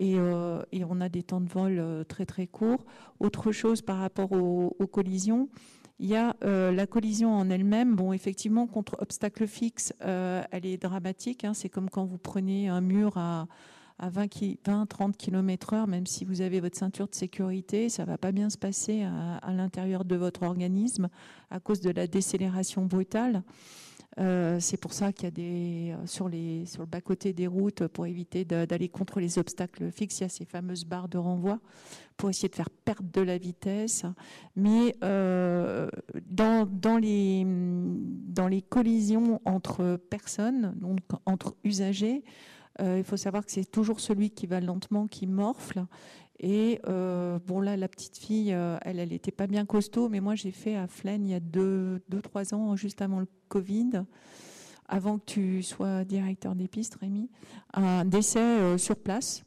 Euh, 0.00 0.62
et, 0.72 0.84
on 0.84 1.00
a 1.00 1.08
des 1.08 1.22
temps 1.22 1.40
de 1.40 1.48
vol 1.48 1.78
euh, 1.78 2.04
très 2.04 2.26
très 2.26 2.46
courts. 2.46 2.84
Autre 3.20 3.52
chose 3.52 3.82
par 3.82 3.98
rapport 3.98 4.32
aux, 4.32 4.70
collisions, 4.86 5.48
il 5.98 6.08
y 6.08 6.16
a 6.16 6.36
euh, 6.44 6.70
la 6.72 6.86
collision 6.86 7.34
en 7.34 7.50
elle-même. 7.50 7.96
Bon, 7.96 8.12
effectivement, 8.12 8.66
contre 8.66 8.96
obstacle 9.00 9.46
fixe, 9.46 9.92
elle 10.00 10.66
est 10.66 10.78
dramatique. 10.78 11.44
Hein. 11.44 11.54
C'est 11.54 11.68
comme 11.68 11.90
quand 11.90 12.04
vous 12.04 12.18
prenez 12.18 12.68
un 12.68 12.80
mur 12.80 13.16
à, 13.16 13.46
20-30 14.00 15.16
km 15.16 15.72
heure, 15.72 15.88
même 15.88 16.06
si 16.06 16.24
vous 16.24 16.40
avez 16.40 16.60
votre 16.60 16.76
ceinture 16.76 17.08
de 17.08 17.16
sécurité, 17.16 17.88
ça 17.88 18.04
va 18.04 18.16
pas 18.16 18.30
bien 18.30 18.48
se 18.48 18.56
passer 18.56 19.02
à 19.02 19.52
l'intérieur 19.52 20.04
de 20.04 20.14
votre 20.14 20.44
organisme 20.44 21.08
à 21.50 21.58
cause 21.58 21.80
de 21.80 21.90
la 21.90 22.06
décélération 22.06 22.86
brutale. 22.86 23.42
Euh, 24.18 24.58
c'est 24.58 24.76
pour 24.76 24.92
ça 24.92 25.12
qu'il 25.12 25.24
y 25.24 25.28
a 25.28 25.30
des 25.30 25.94
euh, 25.96 26.06
sur 26.06 26.28
le 26.28 26.86
bas 26.86 27.00
côté 27.00 27.32
des 27.32 27.46
routes 27.46 27.86
pour 27.86 28.06
éviter 28.06 28.44
d'aller 28.44 28.88
contre 28.88 29.20
les 29.20 29.38
obstacles 29.38 29.92
fixes, 29.92 30.18
il 30.18 30.22
y 30.22 30.26
a 30.26 30.28
ces 30.28 30.44
fameuses 30.44 30.84
barres 30.84 31.08
de 31.08 31.18
renvoi 31.18 31.60
pour 32.16 32.30
essayer 32.30 32.48
de 32.48 32.56
faire 32.56 32.70
perdre 32.70 33.08
de 33.12 33.20
la 33.20 33.38
vitesse. 33.38 34.04
Mais 34.56 34.96
euh, 35.04 35.88
dans, 36.26 36.66
les 36.98 38.62
collisions 38.68 39.40
entre 39.44 40.00
personnes, 40.10 40.74
donc 40.80 40.98
entre 41.26 41.54
usagers, 41.62 42.24
il 42.80 43.04
faut 43.04 43.16
savoir 43.16 43.44
que 43.44 43.50
c'est 43.50 43.68
toujours 43.68 43.98
celui 44.00 44.30
qui 44.30 44.46
va 44.46 44.60
lentement 44.60 45.06
qui 45.06 45.26
morfle. 45.26 45.84
Et 46.40 46.80
bon 46.84 47.60
là, 47.60 47.76
la 47.76 47.88
petite 47.88 48.18
fille, 48.18 48.50
elle, 48.50 48.98
elle 48.98 49.12
était 49.12 49.30
pas 49.30 49.46
bien 49.46 49.64
costaud, 49.64 50.08
mais 50.08 50.20
moi 50.20 50.34
j'ai 50.34 50.52
fait 50.52 50.76
à 50.76 50.88
Flaine 50.88 51.24
il 51.26 51.30
y 51.30 51.34
a 51.34 51.40
deux, 51.40 52.02
deux, 52.08 52.20
trois 52.20 52.52
ans, 52.52 52.74
juste 52.74 53.00
avant 53.00 53.20
le 53.20 53.26
Covid, 53.48 54.02
avant 54.86 55.18
que 55.18 55.24
tu 55.26 55.62
sois 55.62 56.04
directeur 56.04 56.54
des 56.54 56.68
pistes, 56.68 56.96
Rémi, 57.00 57.28
un 57.74 58.04
décès 58.04 58.38
euh, 58.38 58.78
sur 58.78 58.96
place. 58.96 59.44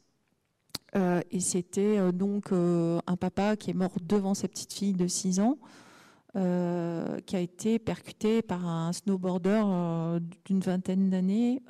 et 0.94 1.40
c'était 1.40 2.12
donc 2.12 2.52
un 2.52 3.16
papa 3.16 3.56
qui 3.56 3.70
est 3.70 3.74
mort 3.74 3.96
devant 4.02 4.34
sa 4.34 4.46
petite 4.46 4.72
fille 4.74 4.92
de 4.92 5.06
6 5.06 5.40
ans. 5.40 5.56
qui 6.34 7.36
a 7.36 7.40
été 7.40 7.78
percuté 7.78 8.42
par 8.42 8.66
un 8.66 8.92
snowboarder 8.92 10.20
d'une 10.44 10.60
vingtaine 10.60 11.08
d'années 11.08 11.62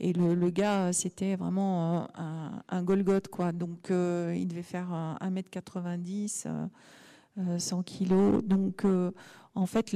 et 0.00 0.12
le, 0.12 0.50
gars, 0.50 0.92
c'était 0.92 1.36
vraiment 1.36 2.08
un, 2.18 2.62
un, 2.68 2.82
Golgoth, 2.82 3.28
quoi. 3.28 3.52
Donc, 3.52 3.90
euh, 3.90 4.34
il 4.36 4.48
devait 4.48 4.62
faire 4.62 5.16
1m90, 5.20 6.46
100 7.36 7.82
kg. 7.82 8.42
Donc, 8.42 8.84
euh, 8.84 9.10
en 9.54 9.66
fait, 9.66 9.94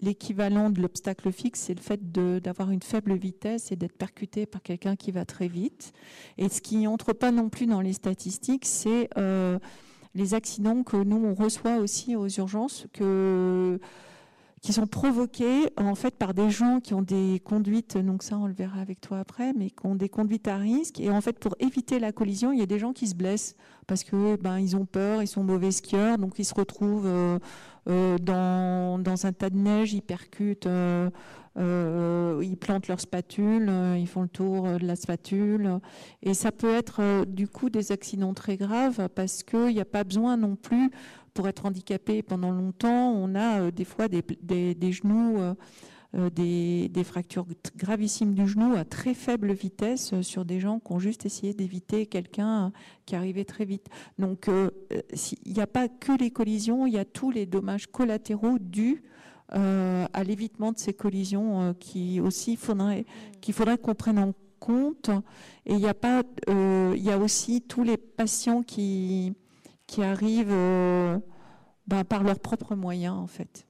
l'équivalent 0.00 0.70
de 0.70 0.80
l'obstacle 0.80 1.32
fixe, 1.32 1.60
c'est 1.60 1.74
le 1.74 1.80
fait 1.80 2.12
d'avoir 2.12 2.70
une 2.70 2.82
faible 2.82 3.14
vitesse 3.14 3.72
et 3.72 3.76
d'être 3.76 3.96
percuté 3.96 4.46
par 4.46 4.62
quelqu'un 4.62 4.96
qui 4.96 5.10
va 5.10 5.24
très 5.24 5.48
vite. 5.48 5.92
Et 6.36 6.48
ce 6.48 6.60
qui 6.60 6.78
n'entre 6.78 7.12
pas 7.12 7.30
non 7.30 7.48
plus 7.48 7.66
dans 7.66 7.80
les 7.80 7.92
statistiques, 7.92 8.64
c'est 8.64 9.08
euh, 9.16 9.58
les 10.14 10.34
accidents 10.34 10.82
que 10.82 10.96
nous, 10.96 11.16
on 11.16 11.34
reçoit 11.34 11.76
aussi 11.76 12.16
aux 12.16 12.28
urgences, 12.28 12.86
que 12.92 13.80
qui 14.60 14.72
sont 14.72 14.86
provoqués 14.86 15.70
en 15.76 15.94
fait 15.94 16.16
par 16.16 16.34
des 16.34 16.50
gens 16.50 16.80
qui 16.80 16.94
ont 16.94 17.02
des 17.02 17.40
conduites, 17.44 17.96
donc 17.96 18.22
ça 18.22 18.36
on 18.38 18.46
le 18.46 18.52
verra 18.52 18.80
avec 18.80 19.00
toi 19.00 19.20
après, 19.20 19.52
mais 19.52 19.70
qui 19.70 19.86
ont 19.86 19.94
des 19.94 20.08
conduites 20.08 20.48
à 20.48 20.56
risque. 20.56 21.00
Et 21.00 21.10
en 21.10 21.20
fait, 21.20 21.38
pour 21.38 21.54
éviter 21.60 21.98
la 21.98 22.12
collision, 22.12 22.52
il 22.52 22.58
y 22.58 22.62
a 22.62 22.66
des 22.66 22.78
gens 22.78 22.92
qui 22.92 23.06
se 23.06 23.14
blessent 23.14 23.54
parce 23.86 24.04
que 24.04 24.36
ben 24.36 24.58
ils 24.58 24.76
ont 24.76 24.84
peur, 24.84 25.22
ils 25.22 25.28
sont 25.28 25.44
mauvais 25.44 25.70
skieurs, 25.70 26.18
donc 26.18 26.38
ils 26.38 26.44
se 26.44 26.54
retrouvent 26.54 27.06
euh, 27.06 27.38
euh, 27.88 28.18
dans, 28.18 28.98
dans 28.98 29.26
un 29.26 29.32
tas 29.32 29.50
de 29.50 29.56
neige, 29.56 29.92
ils 29.94 30.02
percutent, 30.02 30.66
euh, 30.66 31.10
ils 31.56 32.56
plantent 32.56 32.88
leur 32.88 33.00
spatule, 33.00 33.70
ils 33.96 34.06
font 34.06 34.22
le 34.22 34.28
tour 34.28 34.64
de 34.78 34.86
la 34.86 34.96
spatule, 34.96 35.80
et 36.22 36.34
ça 36.34 36.52
peut 36.52 36.72
être 36.74 37.24
du 37.26 37.48
coup 37.48 37.70
des 37.70 37.90
accidents 37.92 38.34
très 38.34 38.56
graves 38.56 39.08
parce 39.14 39.42
qu'il 39.42 39.68
n'y 39.68 39.80
a 39.80 39.84
pas 39.84 40.04
besoin 40.04 40.36
non 40.36 40.54
plus 40.56 40.90
pour 41.38 41.46
être 41.46 41.66
handicapé 41.66 42.20
pendant 42.22 42.50
longtemps, 42.50 43.12
on 43.12 43.36
a 43.36 43.60
euh, 43.60 43.70
des 43.70 43.84
fois 43.84 44.08
des, 44.08 44.24
genoux, 44.90 45.38
euh, 45.38 45.54
euh, 46.16 46.30
des, 46.30 47.04
fractures 47.04 47.46
gravissimes 47.76 48.34
du 48.34 48.48
genou 48.48 48.74
à 48.74 48.84
très 48.84 49.14
faible 49.14 49.52
vitesse 49.52 50.20
sur 50.22 50.44
des 50.44 50.58
gens 50.58 50.80
qui 50.80 50.90
ont 50.90 50.98
juste 50.98 51.26
essayé 51.26 51.54
d'éviter 51.54 52.06
quelqu'un 52.06 52.72
qui 53.06 53.14
arrivait 53.14 53.44
très 53.44 53.64
vite. 53.64 53.86
Donc 54.18 54.50
il 55.46 55.52
n'y 55.52 55.60
a 55.60 55.68
pas 55.68 55.86
que 55.86 56.10
les 56.10 56.32
collisions, 56.32 56.88
il 56.88 56.94
y 56.94 56.98
a 56.98 57.04
tous 57.04 57.30
les 57.30 57.46
dommages 57.46 57.86
collatéraux 57.86 58.58
dus 58.58 59.04
à 59.50 60.24
l'évitement 60.24 60.72
de 60.72 60.78
ces 60.78 60.92
collisions 60.92 61.72
qui 61.78 62.18
aussi 62.20 62.56
faudrait 62.56 63.06
qu'il 63.40 63.54
faudrait 63.54 63.78
qu'on 63.78 63.94
prenne 63.94 64.18
en 64.18 64.34
compte. 64.58 65.10
Et 65.66 65.74
il 65.74 65.80
y 65.80 65.86
a 65.86 65.94
pas, 65.94 66.24
il 66.48 67.00
y 67.00 67.12
a 67.12 67.18
aussi 67.18 67.62
tous 67.62 67.84
les 67.84 67.96
patients 67.96 68.64
qui 68.64 69.34
qui 69.88 70.04
arrivent 70.04 70.52
euh, 70.52 71.18
ben, 71.88 72.04
par 72.04 72.22
leurs 72.22 72.38
propres 72.38 72.76
moyens, 72.76 73.16
en 73.16 73.26
fait. 73.26 73.66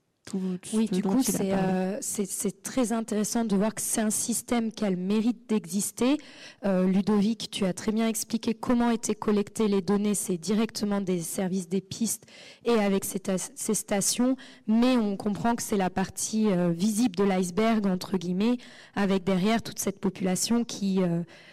oui, 0.75 0.89
du 0.93 1.03
coup, 1.03 1.23
euh, 1.41 1.97
c'est 2.01 2.63
très 2.63 2.93
intéressant 2.93 3.45
de 3.45 3.57
voir 3.57 3.75
que 3.75 3.81
c'est 3.81 4.01
un 4.01 4.11
système 4.11 4.73
qui 4.73 4.85
a 4.85 4.91
le 4.91 4.97
mérite 4.97 5.49
d'exister. 5.49 6.19
Euh, 6.67 6.87
Ludovic, 6.87 7.51
tu 7.51 7.65
as 7.65 7.73
très 7.73 7.93
bien 7.93 8.09
expliqué 8.09 8.53
comment 8.53 8.91
étaient 8.91 9.15
collectées 9.15 9.69
les 9.69 9.81
données. 9.81 10.15
C'est 10.15 10.37
directement 10.37 11.01
des 11.01 11.21
services 11.21 11.69
des 11.69 11.81
pistes 11.81 12.27
et 12.65 12.73
avec 12.73 13.05
ces, 13.05 13.75
stations, 13.75 14.37
mais 14.67 14.97
on 14.97 15.17
comprend 15.17 15.55
que 15.55 15.63
c'est 15.63 15.77
la 15.77 15.89
partie 15.89 16.51
euh, 16.51 16.71
visible 16.71 17.15
de 17.15 17.25
l'iceberg, 17.25 17.87
entre 17.87 18.19
guillemets, 18.19 18.59
avec 18.97 19.23
derrière 19.23 19.63
toute 19.63 19.79
cette 19.79 20.01
population 20.01 20.65
qui 20.65 21.01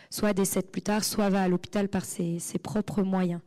soit 0.10 0.34
décède 0.34 0.68
plus 0.72 0.82
tard, 0.82 1.04
soit 1.04 1.30
va 1.30 1.44
à 1.44 1.48
l'hôpital 1.48 1.88
par 1.88 2.04
ses, 2.04 2.40
ses, 2.40 2.58
propres 2.58 3.04
moyens. 3.04 3.42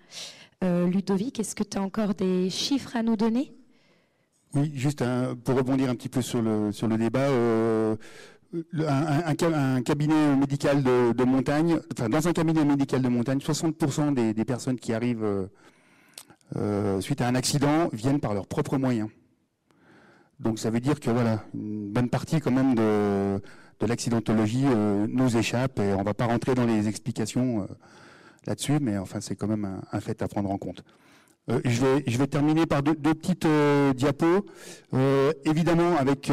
Ludovic, 0.62 1.38
est-ce 1.38 1.54
que 1.54 1.62
tu 1.62 1.78
as 1.78 1.82
encore 1.82 2.14
des 2.14 2.50
chiffres 2.50 2.96
à 2.96 3.02
nous 3.02 3.16
donner? 3.16 3.52
Oui, 4.54 4.72
juste 4.74 5.04
pour 5.44 5.56
rebondir 5.56 5.90
un 5.90 5.94
petit 5.94 6.08
peu 6.08 6.22
sur 6.22 6.40
le, 6.40 6.72
sur 6.72 6.88
le 6.88 6.96
débat. 6.96 7.28
Euh, 7.28 7.96
un, 8.54 9.82
cabinet 9.82 10.36
médical 10.36 10.82
de, 10.82 11.24
montagne, 11.24 11.78
enfin 11.92 12.08
dans 12.08 12.26
un 12.26 12.32
cabinet 12.32 12.64
médical 12.64 13.02
de 13.02 13.08
montagne, 13.08 13.38
60% 13.38 14.14
des, 14.14 14.44
personnes 14.46 14.78
qui 14.78 14.94
arrivent 14.94 15.24
euh, 15.24 15.46
euh, 16.56 17.00
suite 17.02 17.20
à 17.20 17.28
un 17.28 17.34
accident 17.34 17.90
viennent 17.92 18.20
par 18.20 18.32
leurs 18.32 18.46
propres 18.46 18.78
moyens. 18.78 19.10
Donc 20.40 20.58
ça 20.58 20.70
veut 20.70 20.80
dire 20.80 20.98
que 20.98 21.10
voilà, 21.10 21.44
une 21.52 21.90
bonne 21.90 22.08
partie 22.08 22.40
quand 22.40 22.52
même 22.52 22.74
de, 22.74 23.42
de 23.80 23.86
l'accidentologie 23.86 24.64
nous 24.64 25.36
échappe 25.36 25.78
et 25.80 25.92
on 25.92 25.98
ne 25.98 26.04
va 26.04 26.14
pas 26.14 26.26
rentrer 26.26 26.54
dans 26.54 26.64
les 26.64 26.88
explications 26.88 27.68
là-dessus, 28.48 28.78
mais 28.80 28.98
enfin 28.98 29.20
c'est 29.20 29.36
quand 29.36 29.46
même 29.46 29.80
un, 29.92 30.00
fait 30.00 30.22
à 30.22 30.28
prendre 30.28 30.50
en 30.50 30.58
compte. 30.58 30.82
Euh, 31.50 31.60
je, 31.64 32.18
vais, 32.18 32.26
terminer 32.26 32.66
par 32.66 32.82
deux, 32.82 32.94
petites 32.94 33.46
euh, 33.46 33.94
diapos. 33.94 34.44
Euh, 34.92 35.32
évidemment, 35.44 35.96
avec, 35.96 36.30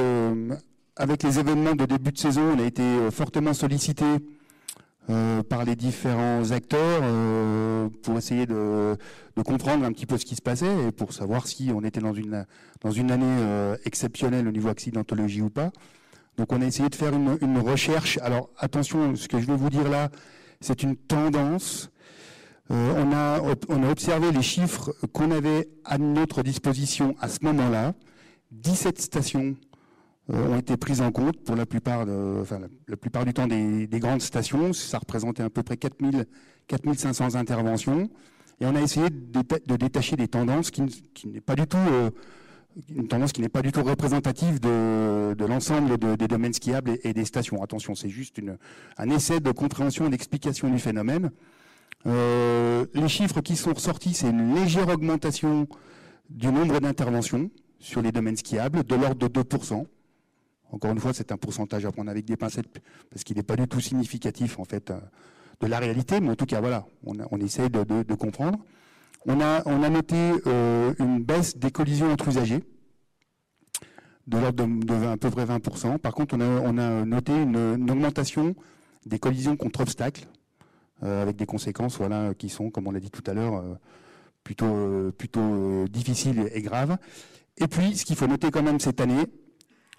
avec 0.95 1.23
les 1.23 1.39
événements 1.39 1.75
de 1.75 1.85
début 1.85 2.11
de 2.11 2.17
saison, 2.17 2.55
on 2.55 2.59
a 2.59 2.65
été 2.65 2.83
fortement 3.11 3.53
sollicité 3.53 4.05
par 5.49 5.65
les 5.65 5.75
différents 5.75 6.49
acteurs 6.49 7.03
pour 8.01 8.17
essayer 8.17 8.47
de, 8.47 8.97
comprendre 9.45 9.85
un 9.85 9.91
petit 9.91 10.07
peu 10.07 10.17
ce 10.17 10.25
qui 10.25 10.35
se 10.35 10.41
passait 10.41 10.87
et 10.87 10.91
pour 10.91 11.13
savoir 11.13 11.45
si 11.47 11.71
on 11.73 11.83
était 11.83 11.99
dans 11.99 12.13
une, 12.13 12.45
dans 12.81 12.91
une 12.91 13.11
année 13.11 13.75
exceptionnelle 13.85 14.47
au 14.47 14.51
niveau 14.51 14.69
accidentologie 14.69 15.43
ou 15.43 15.51
pas. 15.51 15.71
Donc 16.37 16.51
on 16.51 16.61
a 16.61 16.65
essayé 16.65 16.89
de 16.89 16.95
faire 16.95 17.13
une, 17.13 17.37
une 17.41 17.59
recherche. 17.59 18.17
Alors 18.23 18.49
attention, 18.57 19.15
ce 19.15 19.27
que 19.27 19.39
je 19.39 19.45
vais 19.45 19.55
vous 19.55 19.69
dire 19.69 19.87
là, 19.87 20.09
c'est 20.59 20.81
une 20.81 20.95
tendance. 20.95 21.91
Euh, 22.71 23.55
on, 23.69 23.83
a, 23.83 23.89
observé 23.89 24.31
les 24.31 24.41
chiffres 24.41 24.95
qu'on 25.13 25.31
avait 25.31 25.69
à 25.83 25.97
notre 25.97 26.41
disposition 26.41 27.15
à 27.19 27.29
ce 27.29 27.39
moment-là. 27.43 27.93
17 28.51 28.99
stations 28.99 29.55
euh, 30.31 30.47
ont 30.47 30.57
été 30.57 30.75
prises 30.75 31.01
en 31.01 31.11
compte 31.11 31.37
pour 31.43 31.55
la 31.55 31.67
plupart, 31.67 32.05
du 32.05 33.33
temps 33.33 33.47
des, 33.47 33.99
grandes 33.99 34.21
stations. 34.21 34.73
Ça 34.73 34.97
représentait 34.97 35.43
à 35.43 35.49
peu 35.49 35.61
près 35.61 35.77
4000, 35.77 36.25
4500 36.67 37.35
interventions. 37.35 38.09
Et 38.59 38.65
on 38.65 38.75
a 38.75 38.81
essayé 38.81 39.09
de, 39.11 39.75
détacher 39.75 40.15
des 40.15 40.27
tendances 40.27 40.71
qui, 40.71 40.81
n'est 41.25 41.41
pas 41.41 41.55
du 41.55 41.67
tout 41.67 41.77
représentative 43.83 44.59
de, 44.59 45.45
l'ensemble 45.45 45.99
des 46.17 46.27
domaines 46.27 46.53
skiables 46.53 46.97
et, 47.03 47.13
des 47.13 47.25
stations. 47.25 47.61
Attention, 47.61 47.93
c'est 47.93 48.09
juste 48.09 48.41
un 48.97 49.09
essai 49.11 49.39
de 49.39 49.51
compréhension 49.51 50.07
et 50.07 50.09
d'explication 50.09 50.67
du 50.69 50.79
phénomène. 50.79 51.29
Euh, 52.07 52.85
les 52.93 53.07
chiffres 53.07 53.41
qui 53.41 53.55
sont 53.55 53.73
ressortis, 53.73 54.13
c'est 54.13 54.29
une 54.29 54.53
légère 54.55 54.87
augmentation 54.89 55.67
du 56.29 56.47
nombre 56.47 56.79
d'interventions 56.79 57.49
sur 57.79 58.01
les 58.01 58.11
domaines 58.11 58.37
skiables, 58.37 58.83
de 58.83 58.95
l'ordre 58.95 59.27
de 59.27 59.41
2%. 59.41 59.85
Encore 60.71 60.91
une 60.91 60.99
fois, 60.99 61.13
c'est 61.13 61.31
un 61.31 61.37
pourcentage 61.37 61.85
à 61.85 61.91
prendre 61.91 62.09
avec 62.09 62.25
des 62.25 62.37
pincettes, 62.37 62.81
parce 63.09 63.23
qu'il 63.23 63.37
n'est 63.37 63.43
pas 63.43 63.55
du 63.55 63.67
tout 63.67 63.79
significatif, 63.79 64.59
en 64.59 64.65
fait, 64.65 64.91
euh, 64.91 64.99
de 65.61 65.67
la 65.67 65.79
réalité, 65.79 66.19
mais 66.19 66.29
en 66.29 66.35
tout 66.35 66.45
cas, 66.45 66.59
voilà, 66.59 66.85
on, 67.05 67.39
essaye 67.39 67.69
de, 67.69 68.13
comprendre. 68.15 68.59
On 69.25 69.39
a, 69.41 69.89
noté 69.89 70.15
euh, 70.45 70.93
une 70.99 71.23
baisse 71.23 71.57
des 71.57 71.71
collisions 71.71 72.11
entre 72.11 72.27
usagers, 72.27 72.63
de 74.27 74.37
l'ordre 74.37 74.65
de, 74.65 75.05
à 75.05 75.17
peu 75.17 75.29
près 75.29 75.45
20%. 75.45 75.97
Par 75.99 76.13
contre, 76.13 76.35
on 76.37 76.77
a, 76.77 77.05
noté 77.05 77.33
une 77.33 77.89
augmentation 77.89 78.55
des 79.05 79.19
collisions 79.19 79.55
contre 79.55 79.81
obstacles, 79.81 80.27
avec 81.05 81.35
des 81.35 81.45
conséquences 81.45 81.97
voilà, 81.97 82.33
qui 82.33 82.49
sont, 82.49 82.69
comme 82.69 82.87
on 82.87 82.91
l'a 82.91 82.99
dit 82.99 83.11
tout 83.11 83.23
à 83.27 83.33
l'heure, 83.33 83.55
euh, 83.55 83.75
plutôt, 84.43 84.65
euh, 84.65 85.11
plutôt 85.11 85.87
difficiles 85.87 86.49
et 86.53 86.61
graves. 86.61 86.97
Et 87.57 87.67
puis, 87.67 87.95
ce 87.95 88.05
qu'il 88.05 88.15
faut 88.15 88.27
noter 88.27 88.51
quand 88.51 88.63
même 88.63 88.79
cette 88.79 89.01
année, 89.01 89.25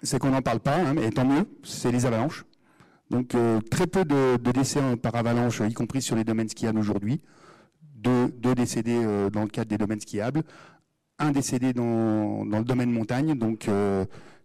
c'est 0.03 0.19
qu'on 0.19 0.29
n'en 0.29 0.41
parle 0.41 0.59
pas, 0.59 0.77
hein, 0.77 0.93
mais 0.93 1.09
tant 1.09 1.25
mieux, 1.25 1.45
c'est 1.63 1.91
les 1.91 2.05
avalanches. 2.05 2.45
Donc 3.09 3.35
très 3.71 3.87
peu 3.87 4.03
de, 4.03 4.35
décès 4.51 4.81
par 4.97 5.15
avalanche, 5.15 5.61
y 5.61 5.73
compris 5.73 6.01
sur 6.01 6.17
les 6.17 6.25
domaines 6.25 6.49
skiables 6.49 6.77
aujourd'hui. 6.77 7.21
Deux, 7.95 8.29
décédés 8.53 9.01
dans 9.31 9.43
le 9.43 9.47
cadre 9.47 9.69
des 9.69 9.77
domaines 9.77 10.01
skiables, 10.01 10.43
un 11.17 11.31
décédé 11.31 11.71
dans, 11.71 12.43
le 12.43 12.63
domaine 12.65 12.91
montagne. 12.91 13.33
Donc 13.33 13.69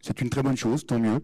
c'est 0.00 0.20
une 0.20 0.30
très 0.30 0.44
bonne 0.44 0.56
chose, 0.56 0.86
tant 0.86 1.00
mieux. 1.00 1.20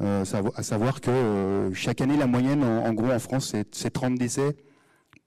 Euh, 0.00 0.24
à 0.54 0.62
savoir 0.62 1.00
que 1.00 1.10
euh, 1.10 1.74
chaque 1.74 2.00
année, 2.00 2.16
la 2.16 2.26
moyenne, 2.26 2.62
en, 2.62 2.92
gros, 2.92 3.10
en 3.10 3.18
France, 3.18 3.54
c'est 3.72 3.90
30 3.90 4.14
décès 4.16 4.56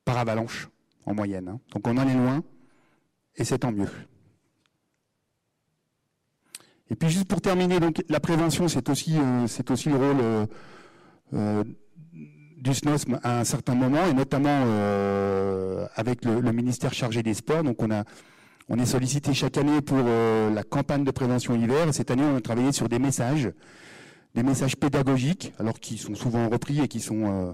par 0.06 0.18
avalanche, 0.18 0.70
en 1.06 1.14
moyenne. 1.14 1.48
Hein. 1.48 1.60
Donc 1.74 1.88
on 1.88 1.98
en 1.98 2.08
est 2.08 2.14
loin, 2.14 2.44
et 3.36 3.44
c'est 3.44 3.60
tant 3.60 3.72
mieux. 3.72 3.90
Et 6.90 6.96
puis 6.96 7.10
juste 7.10 7.28
pour 7.28 7.42
terminer, 7.42 7.80
la 8.10 8.20
prévention, 8.20 8.68
c'est 8.68 8.90
aussi, 8.90 9.18
euh, 9.18 9.48
le 9.86 9.96
rôle 9.96 10.48
du 12.58 12.74
SNOSM 12.74 13.20
à 13.24 13.40
un 13.40 13.44
certain 13.44 13.76
moment, 13.76 14.06
et 14.06 14.14
notamment 14.14 14.64
avec 15.96 16.26
le, 16.26 16.52
ministère 16.52 16.94
chargé 16.94 17.24
des 17.24 17.34
sports. 17.34 17.64
Donc 17.64 17.82
on 17.82 17.92
a 17.92 18.04
on 18.70 18.78
est 18.78 18.86
sollicité 18.86 19.34
chaque 19.34 19.58
année 19.58 19.82
pour 19.82 19.98
la 19.98 20.64
campagne 20.64 21.04
de 21.04 21.12
prévention 21.12 21.56
hiver, 21.56 21.88
et 21.88 21.94
cette 21.94 22.12
année 22.12 22.24
on 22.24 22.36
a 22.36 22.42
travaillé 22.42 22.74
sur 22.74 22.90
des 22.90 23.00
messages 23.00 23.52
des 24.36 24.44
messages 24.44 24.78
pédagogiques, 24.78 25.54
alors 25.60 25.80
qui 25.80 25.98
sont 25.98 26.16
souvent 26.16 26.50
repris 26.50 26.80
et 26.80 26.88
qui 26.88 27.00
sont 27.00 27.24
euh, 27.26 27.54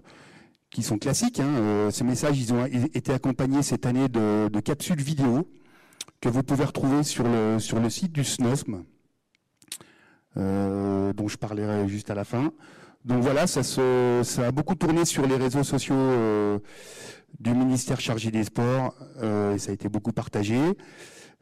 qui 0.72 0.84
sont 0.84 0.98
classiques. 0.98 1.40
Hein. 1.40 1.48
Euh, 1.48 1.92
ces 1.92 2.04
messages, 2.04 2.40
ils 2.40 2.54
ont 2.54 2.66
été 2.66 3.14
accompagnés 3.14 3.64
cette 3.64 3.86
année 3.86 4.10
de, 4.10 4.60
capsules 4.60 5.02
vidéo 5.02 5.48
que 6.22 6.30
vous 6.30 6.44
pouvez 6.44 6.66
retrouver 6.66 7.04
sur 7.04 7.24
le 7.24 7.60
sur 7.60 7.80
le 7.80 7.90
site 7.90 8.12
du 8.12 8.24
SNOSM, 8.24 8.84
euh, 10.38 11.14
dont 11.14 11.28
je 11.28 11.38
parlerai 11.38 11.88
juste 11.88 12.10
à 12.10 12.16
la 12.16 12.26
fin. 12.26 12.52
Donc 13.06 13.22
voilà, 13.22 13.48
ça, 13.48 13.64
se, 13.64 14.22
ça 14.24 14.48
a 14.48 14.52
beaucoup 14.52 14.76
tourné 14.76 15.06
sur 15.06 15.26
les 15.28 15.38
réseaux 15.38 15.64
sociaux 15.64 16.60
du 17.40 17.52
ministère 17.52 18.02
chargé 18.02 18.32
des 18.32 18.44
sports 18.44 18.96
et 19.22 19.58
ça 19.60 19.72
a 19.72 19.74
été 19.74 19.88
beaucoup 19.88 20.12
partagé. 20.12 20.58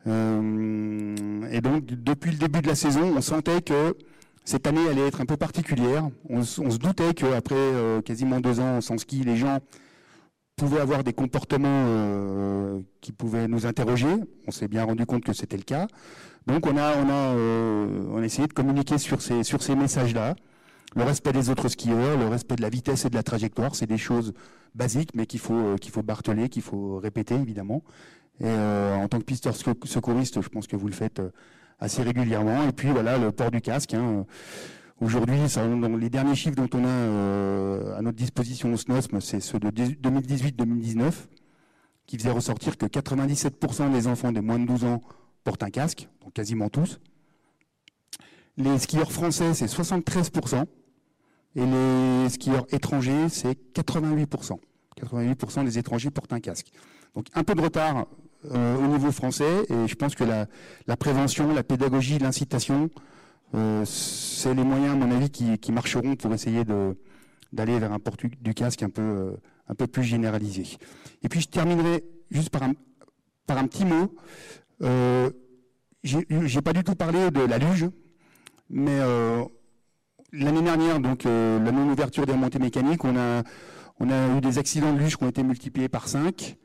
et 0.06 1.62
donc 1.62 1.86
depuis 1.86 2.32
le 2.32 2.38
début 2.38 2.62
de 2.62 2.68
la 2.68 2.76
saison, 2.76 3.14
on 3.18 3.22
sentait 3.22 3.62
que 3.62 3.96
cette 4.46 4.68
année 4.68 4.88
allait 4.88 5.08
être 5.08 5.22
un 5.22 5.26
peu 5.26 5.38
particulière. 5.38 6.08
On, 6.30 6.44
se 6.44 6.78
doutait 6.78 7.16
qu'après 7.16 7.56
euh, 7.56 8.02
quasiment 8.02 8.40
deux 8.40 8.60
ans 8.60 8.80
sans 8.80 8.98
ski, 9.00 9.24
les 9.24 9.36
gens 9.36 9.58
pouvaient 10.56 10.80
avoir 10.80 11.04
des 11.04 11.14
comportements 11.14 11.68
euh, 11.68 12.80
qui 13.02 13.12
pouvaient 13.12 13.48
nous 13.48 13.66
interroger. 13.66 14.08
On 14.48 14.52
s'est 14.52 14.68
bien 14.68 14.84
rendu 14.84 15.06
compte 15.08 15.24
que 15.24 15.34
c'était 15.34 15.58
le 15.58 15.64
cas. 15.64 15.88
Donc 16.46 16.68
on 16.68 16.78
a, 16.78 16.96
on 16.96 17.10
a, 17.10 17.36
euh, 17.36 18.06
on 18.12 18.22
a 18.22 18.26
essayé 18.26 18.48
de 18.48 18.54
communiquer 18.54 19.00
sur 19.00 19.22
ces, 19.22 19.44
sur 19.44 19.64
ces 19.64 19.76
messages-là. 19.76 20.36
Le 20.96 21.04
respect 21.04 21.34
des 21.34 21.50
autres 21.50 21.68
skieurs, 21.68 22.18
le 22.18 22.28
respect 22.28 22.56
de 22.56 22.62
la 22.62 22.70
vitesse 22.70 23.04
et 23.04 23.10
de 23.10 23.16
la 23.16 23.24
trajectoire, 23.24 23.76
c'est 23.76 23.88
des 23.88 23.98
choses 23.98 24.34
basiques, 24.76 25.10
mais 25.16 25.26
qu'il 25.26 25.40
faut, 25.40 25.76
qu'il 25.82 25.92
faut 25.92 26.04
barteler, 26.04 26.50
qu'il 26.50 26.62
faut 26.62 27.00
répéter 27.00 27.34
évidemment. 27.34 27.84
Et 28.40 28.48
en 28.48 29.08
tant 29.08 29.18
que 29.20 29.24
pisteur 29.24 29.56
secouriste, 29.56 30.42
je 30.42 30.50
pense 30.50 30.68
que 30.68 30.76
vous 30.76 30.88
le 30.88 30.94
faites 30.94 31.22
assez 31.86 32.04
régulièrement. 32.04 32.68
Et 32.68 32.72
puis 32.72 32.90
voilà, 32.90 33.18
le 33.18 33.32
port 33.32 33.52
du 33.52 33.62
casque. 33.62 33.94
Hein. 33.94 34.26
Aujourd'hui, 35.02 35.38
les 36.00 36.10
derniers 36.10 36.36
chiffres 36.36 36.56
dont 36.56 36.70
on 36.74 36.84
a 36.84 36.88
euh, 36.88 37.98
à 37.98 38.02
notre 38.02 38.18
disposition 38.18 38.74
au 38.74 38.78
SNOSM, 38.78 39.20
c'est 39.22 39.40
ceux 39.40 39.60
de 39.60 39.70
2018-2019, 39.70 41.12
qui 42.06 42.18
faisaient 42.18 42.32
ressortir 42.32 42.78
que 42.78 42.86
97% 42.86 43.92
des 43.92 44.08
enfants 44.08 44.32
de 44.32 44.40
moins 44.40 44.60
de 44.60 44.66
12 44.66 44.86
ans 44.86 45.02
portent 45.44 45.64
un 45.64 45.70
casque, 45.70 46.08
donc 46.22 46.34
quasiment 46.34 46.70
tous. 46.70 47.00
Les 48.58 48.80
skieurs 48.80 49.12
français, 49.12 49.54
c'est 49.54 49.66
73%, 49.66 50.66
et 51.58 51.66
les 51.66 52.30
skieurs 52.30 52.66
étrangers, 52.74 53.28
c'est 53.30 53.58
88%. 53.74 54.58
88% 55.02 55.66
des 55.66 55.78
étrangers 55.78 56.10
portent 56.10 56.34
un 56.34 56.40
casque. 56.40 56.72
Donc 57.16 57.28
un 57.34 57.44
peu 57.44 57.54
de 57.54 57.62
retard 57.62 58.08
euh, 58.52 58.78
au 58.78 58.88
niveau 58.88 59.12
français. 59.12 59.66
Et 59.70 59.88
je 59.88 59.96
pense 59.96 60.16
que 60.16 60.24
la, 60.24 60.98
prévention, 60.98 61.54
la 61.54 61.64
pédagogie, 61.64 62.20
l'incitation, 62.20 62.90
euh, 63.54 63.86
c'est 63.86 64.54
les 64.54 64.64
moyens, 64.64 64.94
à 64.94 64.96
mon 64.96 65.12
avis, 65.16 65.30
qui, 65.30 65.72
marcheront 65.72 66.16
pour 66.16 66.34
essayer 66.34 66.64
d'aller 67.54 67.80
vers 67.80 67.92
un 67.92 68.00
port 68.00 68.16
du 68.18 68.54
casque 68.54 68.84
un 68.84 68.90
peu, 68.90 69.02
euh, 69.02 69.32
un 69.68 69.76
peu 69.76 69.88
plus 69.88 70.04
généralisé. 70.04 70.78
Et 71.24 71.30
puis 71.30 71.42
je 71.42 71.48
terminerai 71.48 72.04
juste 72.32 72.50
par 72.50 72.64
un, 72.64 72.74
par 73.48 73.58
un 73.58 73.68
petit 73.68 73.86
mot. 73.86 74.16
Euh, 74.82 75.30
j'ai 76.04 76.62
pas 76.62 76.74
du 76.74 76.84
tout 76.84 76.96
parlé 76.96 77.32
de 77.32 77.42
la 77.42 77.58
luge. 77.58 77.88
Mais 78.70 79.00
l'année 80.34 80.62
dernière, 80.62 81.00
donc 81.00 81.24
la 81.24 81.72
non-ouverture 81.72 82.26
des 82.26 82.34
remontées 82.34 82.60
mécaniques, 82.60 83.04
on 83.04 83.16
a, 83.16 83.44
on 84.00 84.10
a 84.10 84.38
eu 84.38 84.42
des 84.42 84.58
accidents 84.58 84.94
de 84.94 85.00
luge 85.00 85.18
qui 85.18 85.24
ont 85.24 85.30
été 85.30 85.44
multipliés 85.44 85.90
par 85.90 86.08
5. 86.08 86.58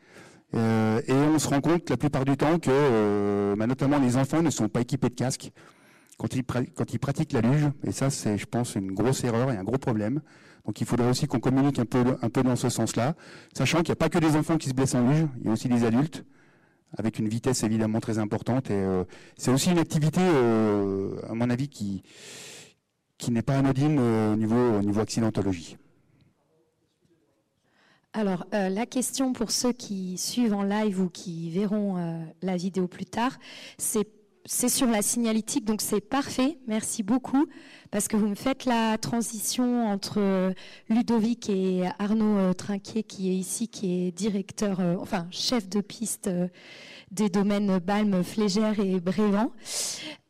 Euh, 0.55 1.01
et 1.07 1.13
on 1.13 1.39
se 1.39 1.49
rend 1.49 1.61
compte 1.61 1.91
la 1.91 1.97
plupart 1.97 2.25
du 2.25 2.37
temps 2.37 2.59
que, 2.59 2.71
euh, 2.71 3.57
bah, 3.57 3.67
notamment 3.67 3.99
les 3.99 4.17
enfants, 4.17 4.43
ne 4.43 4.51
sont 4.51 4.69
pas 4.69 4.81
équipés 4.81 5.09
de 5.09 5.15
casque 5.15 5.51
quand 6.19 6.35
ils, 6.35 6.99
pratiquent 6.99 7.33
la 7.33 7.41
luge. 7.41 7.71
Et 7.85 7.93
ça, 7.93 8.11
c'est, 8.11 8.37
je 8.37 8.47
pense, 8.47 8.75
une 8.75 8.93
grosse 8.93 9.25
erreur 9.25 9.51
et 9.51 9.57
un 9.57 9.65
gros 9.65 9.79
problème. 9.79 10.21
Donc 10.67 10.81
il 10.81 10.87
faudrait 10.87 11.09
aussi 11.09 11.27
qu'on 11.27 11.41
communique 11.41 11.79
un 11.79 11.87
peu, 11.87 12.43
dans 12.43 12.57
ce 12.57 12.69
sens-là, 12.69 13.15
sachant 13.55 13.79
qu'il 13.79 13.89
n'y 13.89 13.93
a 13.93 13.97
pas 13.97 14.11
que 14.11 14.19
des 14.19 14.37
enfants 14.37 14.59
qui 14.59 14.69
se 14.69 14.75
blessent 14.75 14.95
en 14.95 15.09
luge, 15.09 15.27
il 15.41 15.47
y 15.47 15.49
a 15.49 15.53
aussi 15.53 15.69
des 15.69 15.85
adultes, 15.85 16.25
avec 16.99 17.19
une 17.19 17.29
vitesse 17.29 17.63
évidemment 17.63 18.01
très 18.01 18.19
importante. 18.19 18.71
Et 18.71 18.75
euh, 18.75 19.05
c'est 19.39 19.51
aussi 19.51 19.71
une 19.71 19.79
activité, 19.79 20.21
à 20.21 21.35
mon 21.35 21.49
avis, 21.49 21.69
qui, 21.69 22.03
qui 23.17 23.31
n'est 23.31 23.43
pas 23.43 23.57
anodine 23.57 23.99
au 23.99 24.37
niveau, 24.37 24.79
au 24.79 24.83
niveau 24.83 25.01
accidentologie. 25.01 25.79
Alors, 28.13 28.45
euh, 28.55 28.69
la 28.69 28.87
question 28.87 29.33
pour 29.33 29.53
ceux 29.53 29.73
qui 29.73 30.19
suivent 30.19 30.55
en 30.55 30.65
live 30.65 31.01
ou 31.01 31.09
qui 31.09 31.49
verront 31.51 31.97
euh, 31.97 32.19
la 32.43 32.57
vidéo 32.57 32.89
plus 32.89 33.07
tard, 33.07 33.39
c'est 33.79 34.05
sur 34.69 34.89
la 34.89 35.01
signalétique, 35.01 35.65
donc 35.65 35.81
c'est 35.81 36.01
parfait. 36.01 36.59
Merci 36.67 37.05
beaucoup 37.05 37.47
parce 37.93 38.09
que 38.09 38.17
vous 38.17 38.27
me 38.27 38.35
faites 38.35 38.65
la 38.65 38.99
transition 38.99 39.87
entre 39.87 40.19
euh, 40.19 40.53
Ludovic 40.89 41.49
et 41.51 41.85
Arnaud 42.01 42.53
Trinquier 42.55 43.05
qui 43.05 43.31
est 43.31 43.37
ici, 43.37 43.69
qui 43.69 44.09
est 44.09 44.11
directeur, 44.11 44.81
enfin 44.99 45.29
chef 45.31 45.69
de 45.69 45.81
piste 45.81 46.29
des 47.11 47.29
domaines 47.29 47.79
Balme, 47.79 48.23
Flégère 48.23 48.79
et 48.81 49.01
Brévent. 49.01 49.53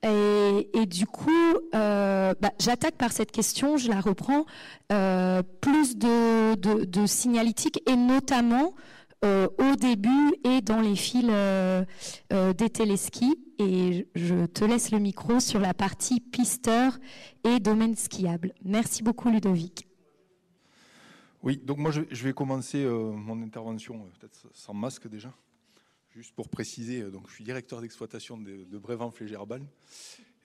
Et, 0.02 0.86
du 0.86 1.06
coup, 1.06 1.30
euh, 1.74 2.34
bah, 2.40 2.52
j'attaque 2.58 2.96
par 2.96 3.12
cette 3.12 3.32
question, 3.32 3.76
je 3.76 3.88
la 3.88 4.00
reprends, 4.00 4.46
euh, 4.92 5.42
plus 5.60 5.96
de, 5.96 6.54
de, 6.54 7.06
signalétique 7.06 7.82
et 7.88 7.96
notamment 7.96 8.74
euh, 9.24 9.48
au 9.58 9.76
début 9.76 10.32
et 10.44 10.62
dans 10.62 10.80
les 10.80 10.96
fils 10.96 11.26
des 12.30 12.70
téléskis. 12.70 13.36
Et 13.58 14.08
je 14.14 14.46
te 14.46 14.64
laisse 14.64 14.90
le 14.90 14.98
micro 14.98 15.38
sur 15.38 15.60
la 15.60 15.74
partie 15.74 16.20
pisteur 16.20 16.98
et 17.44 17.60
domaine 17.60 17.94
skiable. 17.94 18.54
Merci 18.64 19.02
beaucoup 19.02 19.28
Ludovic. 19.28 19.86
Oui, 21.42 21.58
donc 21.62 21.76
moi 21.76 21.90
je, 21.90 22.24
vais 22.24 22.32
commencer 22.32 22.84
mon 22.86 23.42
intervention 23.42 24.06
peut-être 24.18 24.46
sans 24.54 24.72
masque 24.72 25.08
déjà. 25.08 25.30
Juste 26.10 26.34
pour 26.34 26.48
préciser, 26.48 27.08
donc 27.08 27.28
je 27.28 27.34
suis 27.34 27.44
directeur 27.44 27.80
d'exploitation 27.80 28.36
de, 28.36 28.64
de 28.64 28.78
Brévent 28.78 29.12
Flégère 29.12 29.46
Balme. 29.46 29.68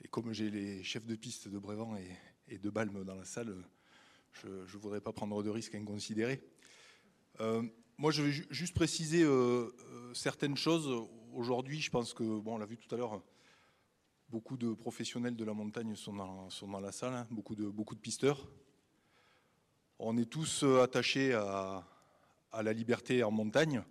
Et 0.04 0.08
comme 0.08 0.32
j'ai 0.32 0.52
les 0.52 0.84
chefs 0.84 1.08
de 1.08 1.16
piste 1.16 1.48
de 1.48 1.58
Brévent 1.58 1.98
et, 2.48 2.60
de 2.60 2.70
Balme 2.70 3.04
dans 3.04 3.16
la 3.16 3.26
salle, 3.26 3.56
je 4.34 4.48
ne 4.48 4.80
voudrais 4.80 5.02
pas 5.02 5.12
prendre 5.12 5.42
de 5.42 5.50
risques 5.50 5.74
inconsidérés. 5.74 6.40
Euh, 7.40 7.64
moi, 7.98 8.12
je 8.12 8.22
vais 8.22 8.32
juste 8.52 8.76
préciser 8.76 9.24
euh, 9.24 9.76
euh, 9.92 10.14
certaines 10.14 10.56
choses. 10.56 10.88
Aujourd'hui, 11.34 11.82
je 11.82 11.90
pense 11.90 12.14
que, 12.14 12.24
bon, 12.24 12.54
on 12.54 12.58
l'a 12.60 12.68
vu 12.68 12.78
tout 12.78 12.94
à 12.94 13.00
l'heure, 13.00 13.24
beaucoup 14.30 14.58
de 14.58 14.72
professionnels 14.72 15.36
de 15.36 15.44
la 15.44 15.54
montagne 15.54 15.96
sont 15.96 16.14
dans, 16.14 16.80
la 16.80 16.92
salle, 16.92 17.16
hein, 17.16 17.28
beaucoup, 17.32 17.56
de, 17.56 18.00
pisteurs. 18.00 18.48
On 19.98 20.16
est 20.16 20.30
tous 20.30 20.62
attachés 20.62 21.34
à 21.34 21.84
la 22.62 22.74
liberté 22.74 23.24
en 23.24 23.32
montagne. 23.32 23.84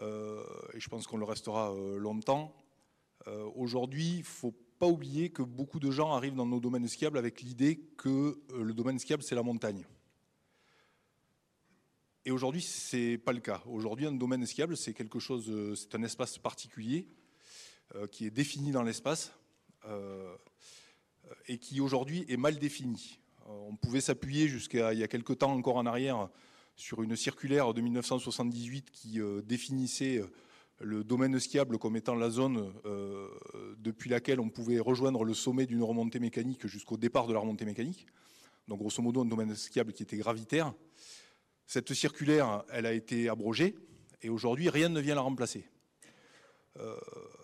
Euh, 0.00 0.44
et 0.74 0.80
je 0.80 0.88
pense 0.88 1.06
qu'on 1.06 1.16
le 1.16 1.24
restera 1.24 1.72
euh, 1.72 1.98
longtemps. 1.98 2.54
Euh, 3.26 3.48
aujourd'hui, 3.56 4.10
il 4.10 4.18
ne 4.18 4.24
faut 4.24 4.54
pas 4.78 4.86
oublier 4.86 5.30
que 5.30 5.42
beaucoup 5.42 5.80
de 5.80 5.90
gens 5.90 6.12
arrivent 6.12 6.36
dans 6.36 6.46
nos 6.46 6.60
domaines 6.60 6.86
skiables 6.86 7.18
avec 7.18 7.40
l'idée 7.40 7.80
que 7.96 8.40
le 8.54 8.72
domaine 8.72 8.98
skiable, 8.98 9.22
c'est 9.22 9.34
la 9.34 9.42
montagne. 9.42 9.84
Et 12.24 12.30
aujourd'hui, 12.30 12.62
ce 12.62 12.96
n'est 12.96 13.18
pas 13.18 13.32
le 13.32 13.40
cas. 13.40 13.62
Aujourd'hui, 13.66 14.06
un 14.06 14.12
domaine 14.12 14.46
skiable, 14.46 14.76
c'est 14.76 14.94
quelque 14.94 15.18
chose, 15.18 15.50
c'est 15.76 15.94
un 15.96 16.02
espace 16.02 16.38
particulier 16.38 17.08
qui 18.12 18.26
est 18.26 18.30
défini 18.30 18.70
dans 18.70 18.82
l'espace 18.82 19.32
et 21.46 21.58
qui 21.58 21.80
aujourd'hui 21.80 22.24
est 22.28 22.36
mal 22.36 22.58
défini. 22.58 23.18
on 23.46 23.74
pouvait 23.76 24.02
s'appuyer 24.02 24.46
jusqu'à 24.46 24.92
il 24.92 25.00
y 25.00 25.02
a 25.02 25.08
quelque 25.08 25.32
temps 25.32 25.52
encore 25.52 25.76
en 25.76 25.86
arrière 25.86 26.28
sur 26.78 27.02
une 27.02 27.16
circulaire 27.16 27.74
de 27.74 27.80
1978 27.80 28.90
qui 28.92 29.20
euh, 29.20 29.42
définissait 29.42 30.18
euh, 30.18 30.30
le 30.78 31.02
domaine 31.02 31.38
skiable 31.40 31.76
comme 31.76 31.96
étant 31.96 32.14
la 32.14 32.30
zone 32.30 32.72
euh, 32.86 33.28
depuis 33.78 34.08
laquelle 34.08 34.38
on 34.38 34.48
pouvait 34.48 34.78
rejoindre 34.78 35.24
le 35.24 35.34
sommet 35.34 35.66
d'une 35.66 35.82
remontée 35.82 36.20
mécanique 36.20 36.68
jusqu'au 36.68 36.96
départ 36.96 37.26
de 37.26 37.34
la 37.34 37.40
remontée 37.40 37.64
mécanique. 37.64 38.06
Donc 38.68 38.78
grosso 38.78 39.02
modo 39.02 39.22
un 39.22 39.24
domaine 39.24 39.56
skiable 39.56 39.92
qui 39.92 40.04
était 40.04 40.16
gravitaire. 40.16 40.72
Cette 41.66 41.92
circulaire, 41.94 42.62
elle 42.70 42.86
a 42.86 42.92
été 42.92 43.28
abrogée 43.28 43.74
et 44.22 44.28
aujourd'hui 44.28 44.68
rien 44.68 44.88
ne 44.88 45.00
vient 45.00 45.16
la 45.16 45.20
remplacer. 45.22 45.68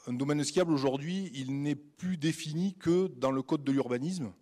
un 0.07 0.12
domaine 0.12 0.44
skiable 0.44 0.73
aujourd'hui, 0.73 1.33
il 1.35 1.61
n'est 1.61 1.75
plus 1.75 2.16
défini 2.16 2.75
que 2.75 3.09
dans 3.09 3.33
le 3.33 3.42
code 3.42 3.64
de 3.64 3.73
l'urbanisme 3.73 4.33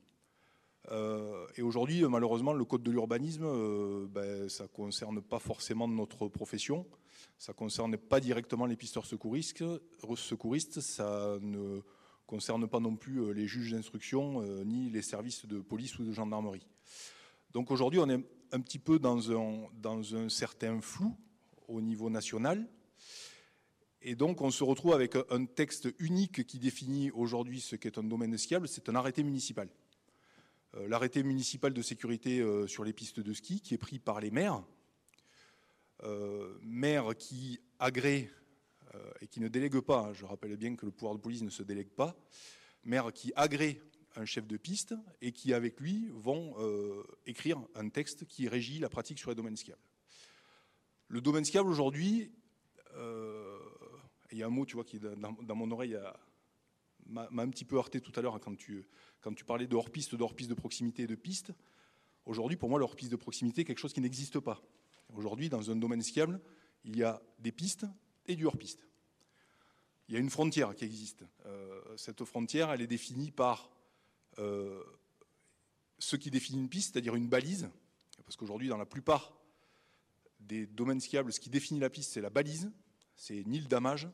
euh, 0.90 1.46
et 1.56 1.62
aujourd'hui, 1.62 2.02
malheureusement, 2.04 2.52
le 2.52 2.64
code 2.64 2.82
de 2.82 2.90
l'urbanisme, 2.90 3.44
euh, 3.44 4.06
ben, 4.08 4.48
ça 4.48 4.64
ne 4.64 4.68
concerne 4.68 5.22
pas 5.22 5.38
forcément 5.38 5.86
notre 5.86 6.28
profession, 6.28 6.86
ça 7.38 7.52
ne 7.52 7.56
concerne 7.56 7.96
pas 7.96 8.20
directement 8.20 8.66
les 8.66 8.76
pisteurs 8.76 9.06
secouristes, 9.06 9.60
ça 10.80 11.38
ne 11.40 11.80
concerne 12.26 12.66
pas 12.66 12.80
non 12.80 12.96
plus 12.96 13.18
euh, 13.18 13.30
les 13.30 13.46
juges 13.46 13.72
d'instruction, 13.72 14.42
ni 14.64 14.90
les 14.90 15.02
services 15.02 15.46
de 15.46 15.60
police 15.60 15.98
ou 15.98 16.04
de 16.04 16.12
gendarmerie. 16.12 16.66
Donc 17.52 17.70
aujourd'hui, 17.70 18.00
on 18.00 18.08
est 18.08 18.24
un 18.50 18.60
petit 18.60 18.78
peu 18.78 18.98
dans 18.98 19.30
un, 19.30 19.68
dans 19.74 20.16
un 20.16 20.28
certain 20.28 20.80
flou 20.80 21.16
au 21.68 21.80
niveau 21.80 22.10
national. 22.10 22.68
Et 24.04 24.16
donc, 24.16 24.40
on 24.40 24.50
se 24.50 24.64
retrouve 24.64 24.94
avec 24.94 25.16
un 25.30 25.44
texte 25.44 25.88
unique 26.00 26.44
qui 26.44 26.58
définit 26.58 27.12
aujourd'hui 27.12 27.60
ce 27.60 27.76
qu'est 27.76 27.98
un 27.98 28.02
domaine 28.02 28.36
skiable, 28.36 28.66
c'est 28.66 28.88
un 28.88 28.96
arrêté 28.96 29.22
municipal. 29.22 29.68
Euh, 30.76 30.88
l'arrêté 30.88 31.22
municipal 31.22 31.74
de 31.74 31.82
sécurité 31.82 32.40
euh, 32.40 32.66
sur 32.66 32.82
les 32.82 32.94
pistes 32.94 33.20
de 33.20 33.32
ski 33.34 33.60
qui 33.60 33.74
est 33.74 33.78
pris 33.78 33.98
par 33.98 34.20
les 34.20 34.30
maires, 34.30 34.64
euh, 36.02 36.58
maires 36.62 37.14
qui 37.16 37.60
agréent 37.78 38.28
et 39.22 39.26
qui 39.26 39.40
ne 39.40 39.48
délèguent 39.48 39.80
pas, 39.80 40.00
hein, 40.00 40.12
je 40.12 40.26
rappelle 40.26 40.54
bien 40.58 40.76
que 40.76 40.84
le 40.84 40.92
pouvoir 40.92 41.14
de 41.14 41.20
police 41.20 41.40
ne 41.40 41.48
se 41.48 41.62
délègue 41.62 41.88
pas, 41.88 42.14
maires 42.84 43.10
qui 43.10 43.32
agréent 43.36 43.78
un 44.16 44.26
chef 44.26 44.46
de 44.46 44.58
piste 44.58 44.94
et 45.22 45.32
qui, 45.32 45.54
avec 45.54 45.80
lui, 45.80 46.10
vont 46.12 46.54
écrire 47.24 47.58
un 47.74 47.88
texte 47.88 48.26
qui 48.26 48.48
régit 48.48 48.80
la 48.80 48.90
pratique 48.90 49.18
sur 49.18 49.30
les 49.30 49.34
domaines 49.34 49.56
skiables. 49.56 49.80
Le 51.08 51.22
domaine 51.22 51.46
skiable 51.46 51.70
aujourd'hui, 51.70 52.30
il 52.94 54.36
y 54.36 54.42
a 54.42 54.46
un 54.46 54.50
mot 54.50 54.66
tu 54.66 54.74
vois, 54.74 54.84
qui 54.84 55.00
dans, 55.00 55.56
mon 55.56 55.70
oreille 55.70 55.98
m'a 57.12 57.42
un 57.42 57.50
petit 57.50 57.64
peu 57.64 57.76
heurté 57.76 58.00
tout 58.00 58.12
à 58.16 58.22
l'heure 58.22 58.40
quand 58.40 58.56
tu, 58.56 58.86
parlais 59.46 59.66
de 59.66 59.76
hors-piste, 59.76 60.14
de 60.14 60.22
hors-piste 60.22 60.50
de 60.50 60.54
proximité 60.54 61.02
et 61.02 61.06
de 61.06 61.14
piste, 61.14 61.52
aujourd'hui, 62.26 62.56
pour 62.56 62.68
moi, 62.68 62.78
le 62.78 62.84
hors-piste 62.84 63.12
de 63.12 63.16
proximité 63.16 63.62
est 63.62 63.64
quelque 63.64 63.78
chose 63.78 63.92
qui 63.92 64.00
n'existe 64.00 64.40
pas. 64.40 64.62
Aujourd'hui, 65.14 65.48
dans 65.48 65.70
un 65.70 65.76
domaine 65.76 66.02
skiable, 66.02 66.40
il 66.84 66.96
y 66.96 67.04
a 67.04 67.22
des 67.38 67.52
pistes 67.52 67.86
et 68.26 68.34
du 68.34 68.46
hors-piste. 68.46 68.86
Il 70.08 70.14
y 70.14 70.16
a 70.16 70.20
une 70.20 70.30
frontière 70.30 70.74
qui 70.74 70.84
existe. 70.84 71.24
Euh, 71.46 71.80
cette 71.96 72.24
frontière, 72.24 72.70
elle 72.72 72.80
est 72.80 72.86
définie 72.86 73.30
par 73.30 73.70
euh, 74.38 74.82
ce 75.98 76.16
qui 76.16 76.30
définit 76.30 76.60
une 76.60 76.68
piste, 76.68 76.92
c'est-à-dire 76.92 77.14
une 77.14 77.28
balise, 77.28 77.70
parce 78.24 78.36
qu'aujourd'hui, 78.36 78.68
dans 78.68 78.78
la 78.78 78.86
plupart 78.86 79.32
des 80.40 80.66
domaines 80.66 81.00
skiables, 81.00 81.32
ce 81.32 81.40
qui 81.40 81.50
définit 81.50 81.80
la 81.80 81.90
piste, 81.90 82.12
c'est 82.12 82.20
la 82.20 82.30
balise, 82.30 82.72
c'est 83.14 83.44
ni 83.46 83.60
le 83.60 83.66
damage, 83.66 84.08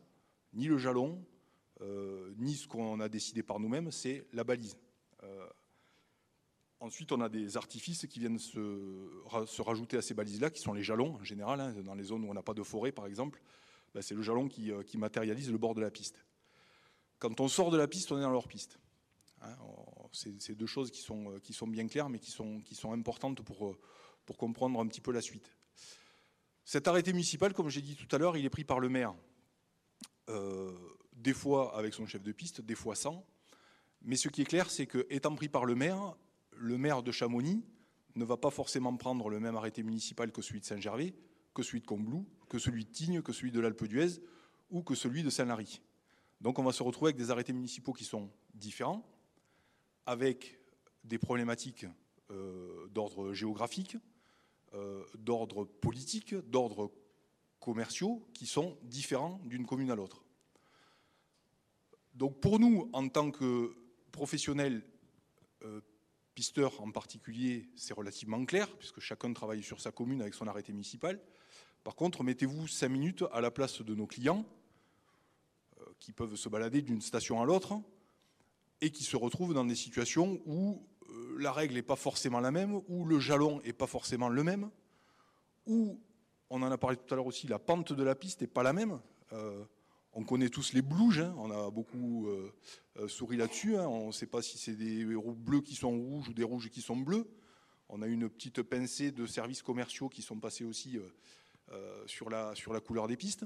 ni 0.52 0.66
le 0.66 0.76
jalon, 0.78 1.24
ni 1.80 2.54
ce 2.54 2.66
qu'on 2.66 3.00
a 3.00 3.08
décidé 3.08 3.42
par 3.42 3.60
nous-mêmes, 3.60 3.90
c'est 3.90 4.26
la 4.32 4.44
balise. 4.44 4.76
Euh, 5.22 5.48
ensuite, 6.80 7.12
on 7.12 7.20
a 7.20 7.28
des 7.28 7.56
artifices 7.56 8.06
qui 8.06 8.20
viennent 8.20 8.38
se, 8.38 9.60
rajouter 9.62 9.96
à 9.96 10.02
ces 10.02 10.14
balises-là, 10.14 10.50
qui 10.50 10.60
sont 10.60 10.72
les 10.72 10.82
jalons 10.82 11.14
en 11.14 11.24
général. 11.24 11.60
Hein, 11.60 11.74
dans 11.82 11.94
les 11.94 12.04
zones 12.04 12.24
où 12.24 12.30
on 12.30 12.34
n'a 12.34 12.42
pas 12.42 12.54
de 12.54 12.62
forêt, 12.62 12.92
par 12.92 13.06
exemple, 13.06 13.40
ben, 13.94 14.02
c'est 14.02 14.14
le 14.14 14.22
jalon 14.22 14.48
euh, 14.58 14.82
qui, 14.82 14.98
matérialise 14.98 15.50
le 15.50 15.58
bord 15.58 15.74
de 15.74 15.80
la 15.80 15.90
piste. 15.90 16.24
Quand 17.18 17.40
on 17.40 17.48
sort 17.48 17.70
de 17.70 17.76
la 17.76 17.88
piste, 17.88 18.12
on 18.12 18.18
est 18.18 18.22
dans 18.22 18.30
leur 18.30 18.48
piste. 18.48 18.78
Hein, 19.40 19.56
c'est 20.12 20.54
deux 20.54 20.66
choses 20.66 20.90
qui 20.90 21.00
sont, 21.00 21.32
euh, 21.32 21.38
qui 21.38 21.52
sont, 21.52 21.66
bien 21.66 21.86
claires, 21.86 22.08
mais 22.08 22.18
qui 22.18 22.30
sont, 22.30 22.60
qui 22.60 22.74
sont 22.74 22.92
importantes 22.92 23.42
pour, 23.42 23.76
pour 24.24 24.36
comprendre 24.36 24.80
un 24.80 24.86
petit 24.86 25.00
peu 25.00 25.12
la 25.12 25.20
suite. 25.20 25.50
Cet 26.64 26.86
arrêté 26.86 27.12
municipal, 27.12 27.54
comme 27.54 27.70
j'ai 27.70 27.80
dit 27.80 27.96
tout 27.96 28.14
à 28.14 28.18
l'heure, 28.18 28.36
il 28.36 28.44
est 28.44 28.50
pris 28.50 28.64
par 28.64 28.78
le 28.78 28.88
maire, 28.88 29.14
des 31.18 31.34
fois 31.34 31.76
avec 31.76 31.94
son 31.94 32.06
chef 32.06 32.22
de 32.22 32.32
piste, 32.32 32.60
des 32.60 32.74
fois 32.74 32.94
sans. 32.94 33.26
Mais 34.02 34.16
ce 34.16 34.28
qui 34.28 34.42
est 34.42 34.46
clair, 34.46 34.70
c'est 34.70 34.86
que, 34.86 35.06
étant 35.10 35.34
pris 35.34 35.48
par 35.48 35.64
le 35.64 35.74
maire, 35.74 36.16
le 36.52 36.78
maire 36.78 37.02
de 37.02 37.12
Chamonix 37.12 37.64
ne 38.14 38.24
va 38.24 38.36
pas 38.36 38.50
forcément 38.50 38.96
prendre 38.96 39.28
le 39.28 39.40
même 39.40 39.56
arrêté 39.56 39.82
municipal 39.82 40.32
que 40.32 40.42
celui 40.42 40.60
de 40.60 40.64
Saint-Gervais, 40.64 41.14
que 41.54 41.62
celui 41.62 41.80
de 41.80 41.86
Combloux, 41.86 42.26
que 42.48 42.58
celui 42.58 42.84
de 42.84 42.90
Tignes, 42.90 43.22
que 43.22 43.32
celui 43.32 43.50
de 43.50 43.60
l'Alpe 43.60 43.84
d'Huez 43.84 44.20
ou 44.70 44.82
que 44.82 44.94
celui 44.94 45.22
de 45.22 45.30
Saint-Lary. 45.30 45.80
Donc 46.40 46.58
on 46.58 46.62
va 46.62 46.72
se 46.72 46.82
retrouver 46.82 47.10
avec 47.10 47.16
des 47.16 47.30
arrêtés 47.30 47.52
municipaux 47.52 47.92
qui 47.92 48.04
sont 48.04 48.30
différents, 48.54 49.04
avec 50.06 50.60
des 51.04 51.18
problématiques 51.18 51.86
d'ordre 52.90 53.32
géographique, 53.32 53.96
d'ordre 55.14 55.64
politique, 55.64 56.34
d'ordre 56.34 56.92
commerciaux 57.58 58.28
qui 58.34 58.46
sont 58.46 58.78
différents 58.82 59.40
d'une 59.44 59.66
commune 59.66 59.90
à 59.90 59.96
l'autre. 59.96 60.24
Donc 62.18 62.40
pour 62.40 62.58
nous, 62.58 62.90
en 62.92 63.08
tant 63.08 63.30
que 63.30 63.76
professionnels, 64.10 64.82
euh, 65.62 65.80
pisteurs 66.34 66.80
en 66.80 66.90
particulier, 66.90 67.68
c'est 67.76 67.94
relativement 67.94 68.44
clair, 68.44 68.68
puisque 68.76 68.98
chacun 68.98 69.32
travaille 69.32 69.62
sur 69.62 69.80
sa 69.80 69.92
commune 69.92 70.20
avec 70.20 70.34
son 70.34 70.48
arrêté 70.48 70.72
municipal. 70.72 71.20
Par 71.84 71.94
contre, 71.94 72.24
mettez-vous 72.24 72.66
cinq 72.66 72.88
minutes 72.88 73.24
à 73.30 73.40
la 73.40 73.52
place 73.52 73.82
de 73.82 73.94
nos 73.94 74.08
clients, 74.08 74.44
euh, 75.80 75.84
qui 76.00 76.10
peuvent 76.10 76.34
se 76.34 76.48
balader 76.48 76.82
d'une 76.82 77.00
station 77.00 77.40
à 77.40 77.44
l'autre, 77.44 77.80
et 78.80 78.90
qui 78.90 79.04
se 79.04 79.16
retrouvent 79.16 79.54
dans 79.54 79.64
des 79.64 79.76
situations 79.76 80.40
où 80.44 80.84
euh, 81.10 81.36
la 81.38 81.52
règle 81.52 81.74
n'est 81.74 81.82
pas 81.82 81.94
forcément 81.94 82.40
la 82.40 82.50
même, 82.50 82.82
où 82.88 83.04
le 83.04 83.20
jalon 83.20 83.60
n'est 83.62 83.72
pas 83.72 83.86
forcément 83.86 84.28
le 84.28 84.42
même, 84.42 84.70
où, 85.66 86.00
on 86.50 86.62
en 86.62 86.70
a 86.72 86.78
parlé 86.78 86.96
tout 86.96 87.14
à 87.14 87.16
l'heure 87.16 87.26
aussi, 87.26 87.46
la 87.46 87.60
pente 87.60 87.92
de 87.92 88.02
la 88.02 88.16
piste 88.16 88.40
n'est 88.40 88.48
pas 88.48 88.64
la 88.64 88.72
même. 88.72 88.98
On 90.12 90.24
connaît 90.24 90.48
tous 90.48 90.72
les 90.72 90.82
blouges, 90.82 91.20
hein. 91.20 91.34
on 91.38 91.50
a 91.50 91.70
beaucoup 91.70 92.28
euh, 92.28 92.52
euh, 92.96 93.08
souri 93.08 93.36
là-dessus. 93.36 93.76
Hein. 93.76 93.86
on 93.86 94.08
ne 94.08 94.12
sait 94.12 94.26
pas 94.26 94.42
si 94.42 94.58
c'est 94.58 94.74
des 94.74 95.04
bleus 95.04 95.60
qui 95.60 95.74
sont 95.74 95.90
rouges 95.90 96.28
ou 96.28 96.32
des 96.32 96.44
rouges 96.44 96.70
qui 96.70 96.80
sont 96.80 96.96
bleus. 96.96 97.28
On 97.88 98.02
a 98.02 98.06
une 98.06 98.28
petite 98.28 98.62
pincée 98.62 99.12
de 99.12 99.26
services 99.26 99.62
commerciaux 99.62 100.08
qui 100.08 100.22
sont 100.22 100.40
passés 100.40 100.64
aussi 100.64 100.98
euh, 101.70 102.06
sur, 102.06 102.30
la, 102.30 102.54
couleur 102.84 103.06
des 103.06 103.16
pistes. 103.16 103.44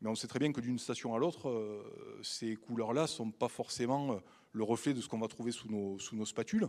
Mais 0.00 0.08
on 0.08 0.14
sait 0.14 0.26
très 0.26 0.38
bien 0.38 0.52
que 0.52 0.60
d'une 0.60 0.78
station 0.78 1.14
à 1.14 1.18
l'autre, 1.18 1.84
ces 2.22 2.56
couleurs-là 2.56 3.02
ne 3.02 3.06
sont 3.06 3.30
pas 3.30 3.48
forcément 3.48 4.20
le 4.52 4.62
reflet 4.64 4.92
de 4.92 5.00
ce 5.00 5.08
qu'on 5.08 5.20
va 5.20 5.28
trouver 5.28 5.52
sous 5.52 5.68
nos, 5.68 5.98
sous 5.98 6.16
nos 6.16 6.26
spatules. 6.26 6.68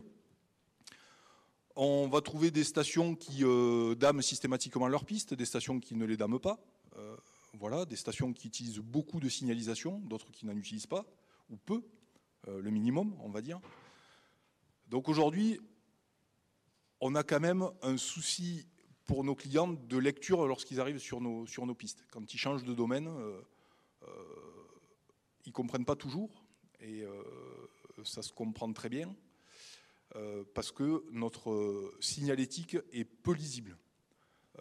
On 1.75 2.07
va 2.07 2.21
trouver 2.21 2.51
des 2.51 2.63
stations 2.63 3.15
qui 3.15 3.43
dament 3.97 4.21
systématiquement 4.21 4.87
leurs 4.87 5.05
pistes, 5.05 5.33
des 5.33 5.45
stations 5.45 5.79
qui 5.79 5.95
ne 5.95 6.05
les 6.05 6.17
dament 6.17 6.39
pas. 6.39 6.59
Voilà, 7.57 7.85
des 7.85 7.95
stations 7.95 8.33
qui 8.33 8.47
utilisent 8.47 8.79
beaucoup 8.79 9.19
de 9.19 9.29
signalisation, 9.29 9.99
d'autres 9.99 10.31
qui 10.31 10.45
n'en 10.45 10.55
utilisent 10.55 10.87
pas, 10.87 11.05
ou 11.49 11.57
peu, 11.57 11.81
euh, 12.47 12.61
le 12.61 12.69
minimum, 12.69 13.15
on 13.21 13.29
va 13.29 13.41
dire. 13.41 13.59
Donc 14.87 15.07
aujourd'hui, 15.07 15.59
on 16.99 17.15
a 17.15 17.23
quand 17.23 17.39
même 17.39 17.69
un 17.81 17.97
souci 17.97 18.67
pour 19.05 19.23
nos 19.23 19.35
clients 19.35 19.71
de 19.71 19.97
lecture 19.97 20.45
lorsqu'ils 20.47 20.81
arrivent 20.81 20.99
sur 20.99 21.21
nos, 21.21 21.75
pistes. 21.75 22.05
Quand 22.11 22.33
ils 22.33 22.37
changent 22.37 22.63
de 22.63 22.73
domaine, 22.73 23.07
euh, 23.07 23.41
euh, 24.03 24.07
ils 25.45 25.49
ne 25.49 25.53
comprennent 25.53 25.85
pas 25.85 25.95
toujours, 25.95 26.45
et 26.81 27.03
ça 28.03 28.21
se 28.21 28.33
comprend 28.33 28.71
très 28.73 28.89
bien, 28.89 29.15
parce 30.53 30.71
que 30.71 31.05
notre 31.11 31.93
signalétique 31.99 32.77
est 32.91 33.05
peu 33.05 33.33
lisible. 33.33 33.77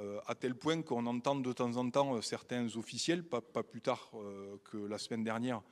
Euh, 0.00 0.20
à 0.26 0.34
tel 0.34 0.56
point 0.56 0.82
qu'on 0.82 1.06
entend 1.06 1.36
de 1.36 1.52
temps 1.52 1.76
en 1.76 1.88
temps 1.88 2.16
euh, 2.16 2.20
certains 2.20 2.76
officiels, 2.76 3.22
pas, 3.22 3.40
plus 3.40 3.80
tard 3.80 4.10
euh, 4.14 4.56
que 4.64 4.76
la 4.76 4.98
semaine 4.98 5.22
dernière, 5.22 5.62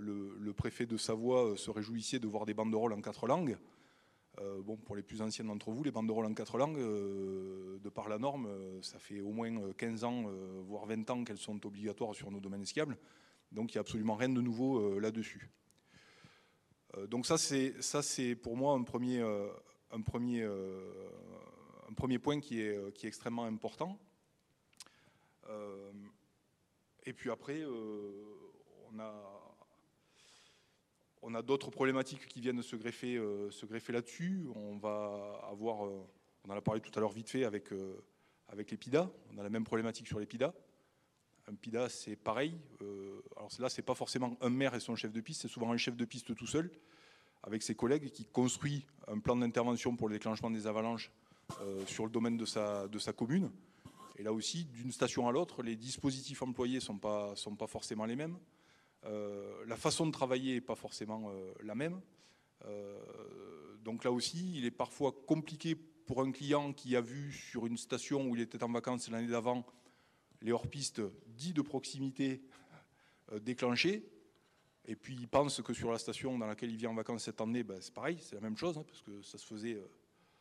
le, 0.00 0.52
préfet 0.52 0.86
de 0.86 0.96
Savoie 0.96 1.54
se 1.56 1.70
réjouissait 1.70 2.18
de 2.18 2.26
voir 2.26 2.46
des 2.46 2.54
banderoles 2.54 2.94
en 2.94 3.00
quatre 3.02 3.26
langues. 3.26 3.58
bon, 4.62 4.76
pour 4.76 4.96
les 4.96 5.02
plus 5.02 5.20
anciens 5.20 5.44
d'entre 5.44 5.70
vous, 5.70 5.82
les 5.82 5.90
banderoles 5.90 6.24
en 6.24 6.32
quatre 6.32 6.56
langues, 6.56 6.78
de 6.78 7.88
par 7.90 8.08
la 8.08 8.16
norme, 8.16 8.48
ça 8.80 8.98
fait 8.98 9.20
au 9.20 9.32
moins 9.32 9.72
15 9.72 10.04
ans, 10.04 10.30
voire 10.66 10.86
20 10.86 11.10
ans 11.10 11.24
qu'elles 11.24 11.36
sont 11.36 11.66
obligatoires 11.66 12.14
sur 12.14 12.30
nos 12.30 12.40
domaines 12.40 12.64
skiables. 12.64 12.96
Donc 13.52 13.74
il 13.74 13.76
n'y 13.76 13.78
a 13.78 13.82
absolument 13.82 14.14
rien 14.14 14.30
de 14.30 14.40
nouveau 14.40 14.98
là-dessus. 14.98 15.50
donc 17.08 17.26
ça, 17.26 17.36
c'est 17.36 18.34
pour 18.36 18.56
moi 18.56 18.74
un 18.74 18.82
premier, 18.82 19.20
un 19.90 20.00
premier 20.00 20.48
un 21.88 21.94
premier 21.94 22.18
point 22.18 22.40
qui 22.40 22.60
est, 22.60 22.76
euh, 22.76 22.90
extrêmement 23.02 23.44
important. 23.44 23.98
Euh, 25.48 25.92
et 27.04 27.12
puis 27.12 27.30
après, 27.30 27.60
euh, 27.60 28.24
on 31.22 31.34
a, 31.34 31.42
d'autres 31.42 31.70
problématiques 31.70 32.26
qui 32.26 32.40
viennent 32.40 32.62
se 32.62 32.76
greffer, 32.76 33.18
là-dessus. 33.88 34.46
On 34.54 34.76
va 34.78 35.40
avoir, 35.50 35.80
on 35.82 36.06
en 36.48 36.50
a 36.50 36.60
parlé 36.60 36.80
tout 36.80 36.90
à 36.96 37.00
l'heure 37.00 37.12
vite 37.12 37.28
fait 37.28 37.44
avec, 37.44 37.68
avec 38.48 38.70
les 38.70 38.76
PIDA. 38.76 39.10
On 39.32 39.38
a 39.38 39.42
la 39.42 39.50
même 39.50 39.64
problématique 39.64 40.06
sur 40.06 40.18
les 40.18 40.26
PIDA. 40.26 40.54
Un 41.46 41.54
PIDA, 41.54 41.88
c'est 41.88 42.16
pareil. 42.16 42.58
alors 43.36 43.50
là, 43.58 43.68
c'est 43.68 43.82
pas 43.82 43.94
forcément 43.94 44.36
un 44.40 44.50
maire 44.50 44.74
et 44.74 44.80
son 44.80 44.96
chef 44.96 45.12
de 45.12 45.20
piste, 45.20 45.42
c'est 45.42 45.48
souvent 45.48 45.70
un 45.72 45.76
chef 45.76 45.96
de 45.96 46.04
piste 46.04 46.34
tout 46.34 46.46
seul, 46.46 46.70
avec 47.42 47.62
ses 47.62 47.74
collègues, 47.74 48.10
qui 48.10 48.24
construit 48.24 48.86
un 49.06 49.18
plan 49.20 49.36
d'intervention 49.36 49.94
pour 49.94 50.08
le 50.08 50.14
déclenchement 50.14 50.50
des 50.50 50.66
avalanches 50.66 51.12
sur 51.86 52.04
le 52.04 52.10
domaine 52.10 52.36
de 52.36 52.44
sa, 52.44 52.88
de 52.88 52.98
sa 52.98 53.12
commune. 53.12 53.50
Et 54.18 54.22
là 54.22 54.32
aussi, 54.32 54.64
d'une 54.64 54.92
station 54.92 55.28
à 55.28 55.32
l'autre, 55.32 55.62
les 55.62 55.76
dispositifs 55.76 56.42
employés 56.42 56.76
ne 56.76 56.80
sont 56.80 56.98
pas, 56.98 57.36
sont 57.36 57.54
pas 57.54 57.66
forcément 57.66 58.06
les 58.06 58.16
mêmes. 58.16 58.38
Euh, 59.04 59.64
la 59.66 59.76
façon 59.76 60.06
de 60.06 60.10
travailler 60.10 60.54
n'est 60.54 60.60
pas 60.60 60.74
forcément 60.74 61.30
euh, 61.30 61.52
la 61.62 61.74
même. 61.74 62.00
donc 63.84 64.02
là 64.04 64.10
aussi, 64.10 64.56
il 64.56 64.64
est 64.64 64.70
parfois 64.70 65.12
compliqué 65.26 65.76
pour 65.76 66.22
un 66.22 66.32
client 66.32 66.72
qui 66.72 66.96
a 66.96 67.00
vu 67.00 67.32
sur 67.32 67.66
une 67.66 67.76
station 67.76 68.28
où 68.28 68.34
il 68.34 68.42
était 68.42 68.62
en 68.62 68.72
vacances 68.72 69.08
l'année 69.10 69.28
d'avant 69.28 69.64
les 70.40 70.52
hors-pistes 70.52 71.02
dits 71.28 71.52
de 71.52 71.62
proximité 71.62 72.42
déclenchés, 73.42 74.08
et 74.86 74.96
puis 74.96 75.14
il 75.14 75.28
pense 75.28 75.60
que 75.62 75.72
sur 75.72 75.90
la 75.90 75.98
station 75.98 76.38
dans 76.38 76.46
laquelle 76.46 76.70
il 76.70 76.76
vient 76.76 76.90
en 76.90 76.94
vacances 76.94 77.24
cette 77.24 77.40
année, 77.40 77.64
ben, 77.64 77.80
c'est 77.80 77.94
pareil, 77.94 78.18
c'est 78.20 78.34
la 78.36 78.40
même 78.40 78.56
chose, 78.56 78.78
hein, 78.78 78.84
parce 78.86 79.02
que 79.02 79.20
ça 79.22 79.38
se 79.38 79.46
faisait 79.46 79.80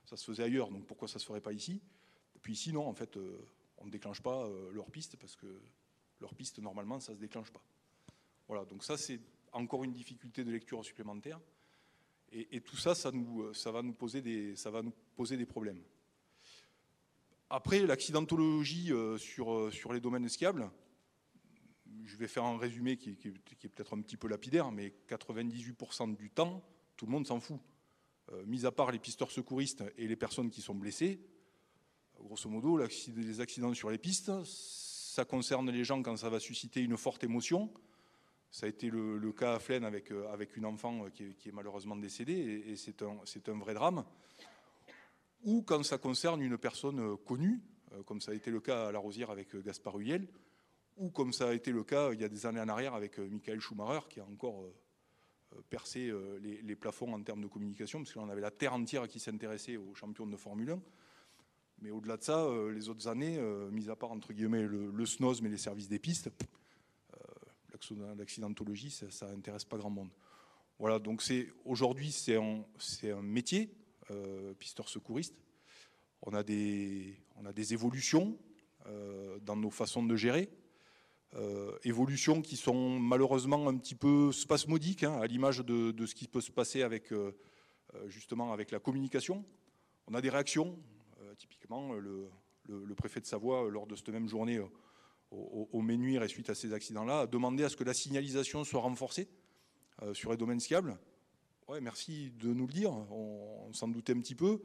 ça 0.06 0.18
se 0.18 0.26
faisait 0.26 0.44
ailleurs, 0.44 0.70
donc 0.70 0.86
pourquoi 0.86 1.08
ça 1.08 1.16
ne 1.16 1.20
se 1.20 1.26
ferait 1.26 1.42
pas 1.42 1.54
ici? 1.54 1.82
Et 2.36 2.40
puis 2.40 2.54
ici, 2.54 2.72
non, 2.72 2.88
en 2.88 2.94
fait, 2.94 3.18
euh, 3.18 3.46
on 3.78 3.86
ne 3.86 3.92
déclenche 3.92 4.22
pas 4.22 4.46
euh, 4.46 4.72
leur 4.72 4.90
piste 4.92 5.18
parce 5.18 5.36
que 5.36 5.48
leur 6.22 6.34
piste, 6.36 6.60
normalement, 6.60 7.00
ça 7.00 7.12
ne 7.12 7.18
se 7.18 7.22
déclenche 7.22 7.52
pas. 7.52 7.62
Voilà, 8.48 8.66
donc 8.66 8.84
ça, 8.84 8.98
c'est 8.98 9.20
encore 9.52 9.84
une 9.84 9.94
difficulté 9.94 10.44
de 10.44 10.52
lecture 10.52 10.84
supplémentaire. 10.86 11.40
Et, 12.32 12.60
tout 12.60 12.76
ça, 12.76 12.96
ça, 12.96 13.12
nous, 13.12 13.54
ça, 13.54 13.72
va 13.72 13.82
nous 13.82 13.94
poser 13.94 14.22
des, 14.22 15.46
problèmes. 15.46 15.82
Après, 17.50 17.80
l'accidentologie 17.80 18.92
euh, 18.92 19.18
sur, 19.18 19.94
les 19.94 20.02
domaines 20.02 20.28
skiables, 20.28 20.70
je 22.04 22.18
vais 22.18 22.28
faire 22.28 22.44
un 22.44 22.58
résumé 22.58 22.98
qui 22.98 23.12
est 23.12 23.70
peut-être 23.70 23.96
un 23.96 24.02
petit 24.02 24.18
peu 24.18 24.28
lapidaire, 24.28 24.70
mais 24.72 24.94
98% 25.08 26.16
du 26.18 26.30
temps, 26.30 26.62
tout 26.98 27.06
le 27.06 27.12
monde 27.12 27.26
s'en 27.26 27.40
fout. 27.40 27.60
Euh, 28.32 28.44
mis 28.46 28.66
à 28.66 28.72
part 28.72 28.92
les 28.92 29.00
pisteurs 29.00 29.32
secouristes 29.32 29.84
et 29.98 30.08
les 30.08 30.16
personnes 30.16 30.50
qui 30.50 30.62
sont 30.62 30.76
blessées, 30.76 31.20
grosso 32.20 32.50
modo, 32.50 32.78
les 32.78 33.42
accidents 33.42 33.74
sur 33.74 33.90
les 33.90 33.98
pistes, 33.98 34.32
ça 34.44 35.26
concerne 35.26 35.70
les 35.70 35.84
gens 35.84 36.02
quand 36.02 36.18
ça 36.18 36.30
va 36.30 36.40
susciter 36.40 36.82
une 36.82 36.98
forte 36.98 37.24
émotion. 37.24 37.72
Ça 38.52 38.66
a 38.66 38.70
été 38.70 38.90
le, 38.90 39.32
cas 39.32 39.56
à 39.56 39.60
Flaine 39.60 39.84
avec, 39.84 40.12
euh, 40.12 40.46
une 40.56 40.66
enfant 40.66 41.10
qui 41.12 41.24
est, 41.24 41.52
malheureusement 41.52 41.96
décédée, 41.96 42.64
et, 42.68 42.76
c'est 42.76 43.02
un, 43.02 43.60
vrai 43.60 43.74
drame. 43.74 44.06
Ou 45.44 45.62
quand 45.62 45.84
ça 45.84 45.98
concerne 45.98 46.42
une 46.42 46.58
personne 46.58 47.18
connue, 47.18 47.62
euh, 47.94 48.02
comme 48.04 48.22
ça 48.22 48.32
a 48.32 48.34
été 48.34 48.50
le 48.50 48.60
cas 48.60 48.88
à 48.88 48.92
La 48.92 49.00
Rosière 49.00 49.30
avec 49.30 49.56
Gaspard 49.56 50.00
Huyel, 50.00 50.28
ou 50.98 51.10
comme 51.10 51.34
ça 51.34 51.50
a 51.50 51.54
été 51.54 51.72
le 51.72 51.84
cas 51.84 52.14
il 52.14 52.22
y 52.22 52.24
a 52.24 52.30
des 52.30 52.46
années 52.46 52.62
en 52.62 52.70
arrière 52.70 52.94
avec 52.94 53.20
Michael 53.20 53.60
Schumacher, 53.60 54.08
qui 54.10 54.20
a 54.20 54.26
encore 54.26 54.64
euh, 54.64 54.74
percer 55.70 56.10
euh, 56.10 56.40
les, 56.40 56.76
plafonds 56.76 57.14
en 57.14 57.22
termes 57.22 57.42
de 57.42 57.48
communication, 57.48 58.00
parce 58.00 58.14
qu'on 58.14 58.30
avait 58.30 58.42
la 58.42 58.52
terre 58.52 58.74
entière 58.74 59.08
qui 59.08 59.20
s'intéressait 59.20 59.78
aux 59.78 59.94
champions 59.96 60.28
de 60.28 60.38
Formule 60.38 60.72
1. 60.72 60.82
Mais 61.82 61.92
au-delà 61.92 62.18
de 62.18 62.24
ça, 62.24 62.46
euh, 62.46 62.72
les 62.72 62.90
autres 62.90 63.08
années, 63.08 63.40
mis 63.72 63.90
à 63.90 63.96
part 63.96 64.12
entre 64.12 64.34
guillemets 64.34 64.64
le, 64.64 65.06
SNOS, 65.06 65.42
mais 65.42 65.50
les 65.50 65.58
services 65.58 65.88
des 65.88 66.00
pistes, 66.00 66.30
l'accidentologie, 68.18 68.90
ça, 68.90 69.12
ça 69.12 69.28
intéresse 69.30 69.66
pas 69.66 69.78
grand 69.78 69.90
monde. 69.90 70.10
Voilà, 70.80 70.98
donc 70.98 71.22
c'est 71.22 71.50
aujourd'hui 71.66 72.12
c'est 72.12 72.36
un, 72.36 72.64
un, 73.04 73.22
métier, 73.22 73.70
pisteur 74.58 74.90
secouriste. 74.90 75.36
On 76.22 76.34
a 76.34 76.42
des, 76.42 77.16
on 77.36 77.46
a 77.46 77.54
des 77.54 77.74
évolutions 77.74 78.38
dans 79.42 79.56
nos 79.56 79.70
façons 79.70 80.04
de 80.04 80.16
gérer. 80.16 80.50
Euh, 81.34 81.78
évolutions 81.84 82.42
qui 82.42 82.56
sont 82.56 82.98
malheureusement 83.00 83.68
un 83.68 83.76
petit 83.78 83.96
peu 83.96 84.32
spasmodiques, 84.32 85.04
hein, 85.04 85.20
à 85.20 85.28
l'image 85.28 85.60
de, 85.60 86.06
ce 86.06 86.16
qui 86.16 86.28
peut 86.28 86.40
se 86.40 86.52
passer 86.52 86.82
avec, 86.82 87.12
euh, 87.12 87.36
euh, 87.94 88.08
justement 88.08 88.54
avec 88.54 88.72
la 88.72 88.80
communication. 88.80 89.44
On 90.08 90.14
a 90.14 90.22
des 90.22 90.30
réactions, 90.30 90.78
typiquement 91.38 91.94
le, 91.94 92.30
préfet 92.96 93.20
de 93.20 93.26
Savoie, 93.26 93.70
lors 93.70 93.88
de 93.88 93.96
cette 93.96 94.10
même 94.10 94.30
journée 94.30 94.60
au, 95.32 95.70
au 95.72 95.82
Ménuire 95.82 96.24
et 96.24 96.28
suite 96.30 96.50
à 96.50 96.56
ces 96.56 96.72
accidents-là, 96.74 97.22
a 97.22 97.28
demandé 97.28 97.64
à 97.64 97.70
ce 97.70 97.76
que 97.76 97.84
la 97.84 97.94
signalisation 97.94 98.64
soit 98.64 98.82
renforcée 98.82 99.28
sur 100.14 100.30
les 100.32 100.38
domaines 100.38 100.60
skiables. 100.60 100.98
Ouais, 101.68 101.82
merci 101.82 102.32
de 102.38 102.54
nous 102.54 102.68
le 102.68 102.74
dire, 102.74 102.92
on, 102.92 103.74
s'en 103.74 103.88
doutait 103.88 104.14
un 104.14 104.20
petit 104.20 104.36
peu. 104.36 104.62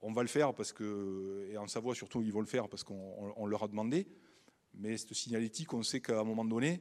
On 0.00 0.12
va 0.12 0.22
le 0.22 0.28
faire 0.28 0.54
parce 0.54 0.72
que, 0.72 1.46
et 1.50 1.58
en 1.58 1.66
Savoie 1.66 1.94
surtout, 1.94 2.22
ils 2.22 2.32
vont 2.32 2.40
le 2.40 2.46
faire 2.46 2.70
parce 2.70 2.82
qu'on 2.82 3.46
leur 3.46 3.64
a 3.64 3.68
demandé. 3.68 4.08
Mais 4.74 4.96
cette 4.96 5.14
signalétique, 5.14 5.72
on 5.74 5.82
sait 5.82 6.00
qu'à 6.00 6.20
un 6.20 6.24
moment 6.24 6.44
donné, 6.44 6.80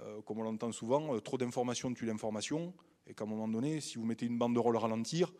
euh, 0.00 0.20
comme 0.22 0.38
on 0.38 0.42
l'entend 0.42 0.72
souvent, 0.72 1.14
euh, 1.14 1.20
trop 1.20 1.38
d'informations 1.38 1.92
tue 1.94 2.06
l'information. 2.06 2.74
et 3.06 3.14
qu'à 3.14 3.24
un 3.24 3.26
moment 3.26 3.48
donné, 3.48 3.80
si 3.80 3.98
vous 3.98 4.04
mettez 4.04 4.26
une 4.26 4.38
banderole 4.38 4.76
ralentir, 4.76 5.32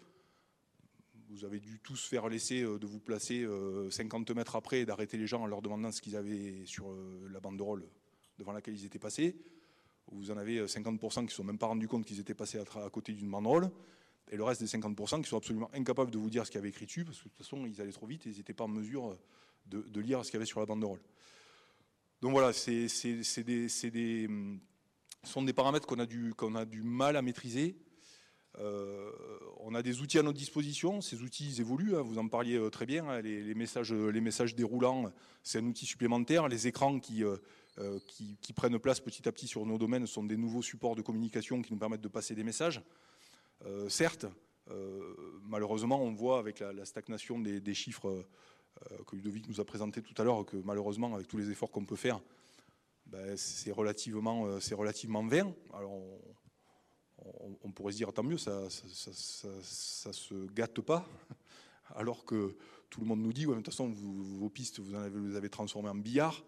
vous 1.29 1.45
avez 1.45 1.61
dû 1.61 1.79
tous 1.79 2.09
faire 2.09 2.29
l'essai 2.29 2.63
de 2.63 2.87
vous 2.87 2.99
placer 2.99 3.47
50 3.91 4.33
mètres 4.33 4.57
après 4.57 4.81
et 4.81 4.85
d'arrêter 4.85 5.17
les 5.17 5.29
gens 5.29 5.43
en 5.43 5.47
leur 5.47 5.63
demandant 5.63 5.93
ce 5.93 6.01
qu'ils 6.01 6.17
avaient 6.17 6.67
sur 6.67 6.93
la 7.31 7.39
banderole 7.39 7.87
devant 8.37 8.51
laquelle 8.51 8.75
ils 8.75 8.85
étaient 8.85 8.99
passés. 8.99 9.37
Vous 10.11 10.33
en 10.33 10.37
avez 10.37 10.65
50% 10.67 11.21
qui 11.21 11.25
ne 11.27 11.29
sont 11.29 11.45
même 11.45 11.59
pas 11.59 11.67
rendus 11.67 11.87
compte 11.87 12.05
qu'ils 12.05 12.19
étaient 12.19 12.35
passés 12.35 12.59
à, 12.59 12.91
côté 12.91 13.13
d'une 13.13 13.31
banderole, 13.31 13.71
et 14.31 14.37
le 14.37 14.43
reste 14.43 14.61
des 14.61 14.67
50% 14.67 15.23
qui 15.23 15.29
sont 15.29 15.37
absolument 15.37 15.71
incapables 15.73 16.11
de 16.11 16.19
vous 16.19 16.31
dire 16.31 16.45
ce 16.45 16.51
qu'il 16.51 16.59
y 16.59 16.63
avait 16.63 16.71
écrit 16.71 16.87
dessus, 16.87 17.05
parce 17.05 17.19
que 17.19 17.25
de 17.25 17.29
toute 17.29 17.39
façon, 17.39 17.65
ils 17.67 17.81
allaient 17.81 17.93
trop 17.93 18.07
vite 18.07 18.27
et 18.27 18.31
ils 18.31 18.37
n'étaient 18.37 18.55
pas 18.55 18.65
en 18.65 18.69
mesure 18.69 19.17
de, 19.67 20.01
lire 20.01 20.25
ce 20.25 20.31
qu'il 20.31 20.39
y 20.39 20.41
avait 20.41 20.47
sur 20.47 20.61
la 20.61 20.67
banderole. 20.67 21.01
Donc 22.23 22.33
voilà, 22.33 22.53
c'est 22.53 22.87
des, 23.43 24.27
hum, 24.27 24.61
sont 25.25 25.43
des 25.43 25.53
paramètres 25.53 25.87
qu'on 25.87 25.99
a, 25.99 26.65
du, 26.65 26.83
mal 26.83 27.17
à 27.17 27.23
maîtriser. 27.23 27.77
Euh, 28.59 29.11
on 29.61 29.75
a 29.75 29.83
des 29.83 30.01
outils 30.01 30.19
à 30.19 30.23
notre 30.23 30.39
disposition, 30.39 31.01
ces 31.01 31.23
outils 31.23 31.61
évoluent, 31.61 31.97
hein, 31.97 32.03
vous 32.03 32.19
en 32.19 32.27
parliez 32.27 32.57
euh, 32.57 32.69
très 32.69 32.85
bien, 32.85 33.09
hein, 33.09 33.21
les, 33.21 33.55
messages, 33.55 34.55
déroulants, 34.57 35.13
c'est 35.45 35.59
un 35.59 35.67
outil 35.67 35.87
supplémentaire, 35.87 36.49
les 36.49 36.67
écrans 36.67 37.01
euh, 37.79 37.99
qui, 38.09 38.53
prennent 38.55 38.79
place 38.81 38.99
petit 38.99 39.29
à 39.29 39.33
petit 39.33 39.47
sur 39.47 39.65
nos 39.65 39.79
domaines 39.79 40.07
sont 40.07 40.25
des 40.25 40.37
nouveaux 40.37 40.63
supports 40.63 40.97
de 40.97 41.03
communication 41.03 41.63
qui 41.63 41.73
nous 41.73 41.79
permettent 41.79 42.01
de 42.01 42.09
passer 42.09 42.35
des 42.35 42.45
messages. 42.45 42.83
certes, 43.89 44.27
malheureusement, 45.45 46.03
on 46.03 46.13
voit 46.13 46.39
avec 46.39 46.59
la, 46.59 46.85
stagnation 46.85 47.39
des, 47.39 47.75
chiffres 47.75 48.27
que 49.07 49.17
Ludovic 49.17 49.49
nous 49.49 49.61
a 49.61 49.65
présentés 49.65 50.03
tout 50.03 50.15
à 50.21 50.25
l'heure 50.25 50.45
que 50.47 50.57
malheureusement, 50.57 51.15
avec 51.15 51.29
tous 51.29 51.37
les 51.37 51.51
efforts 51.51 51.71
qu'on 51.71 51.85
peut 51.85 51.97
faire, 51.97 52.21
ben, 53.07 53.37
c'est 53.37 53.73
relativement, 53.73 54.43
relativement 54.73 55.25
vain. 55.27 55.53
Alors, 55.75 56.01
on, 57.63 57.71
pourrait 57.73 57.93
se 57.93 57.99
dire 57.99 58.13
tant 58.13 58.23
mieux, 58.23 58.39
ça, 58.39 58.69
ça, 58.71 60.13
se 60.13 60.47
gâte 60.53 60.81
pas, 60.81 61.07
alors 61.95 62.25
que 62.25 62.57
tout 62.89 63.01
le 63.01 63.07
monde 63.07 63.21
nous 63.21 63.33
dit, 63.33 63.47
de 63.47 63.55
toute 63.55 63.67
façon, 63.67 63.89
vos 63.89 64.49
pistes, 64.49 64.81
vous, 64.81 64.95
en 64.95 65.01
avez, 65.01 65.19
vous 65.19 65.37
avez 65.37 65.49
transformé 65.49 65.89
en 65.89 65.95
billard, 65.95 66.43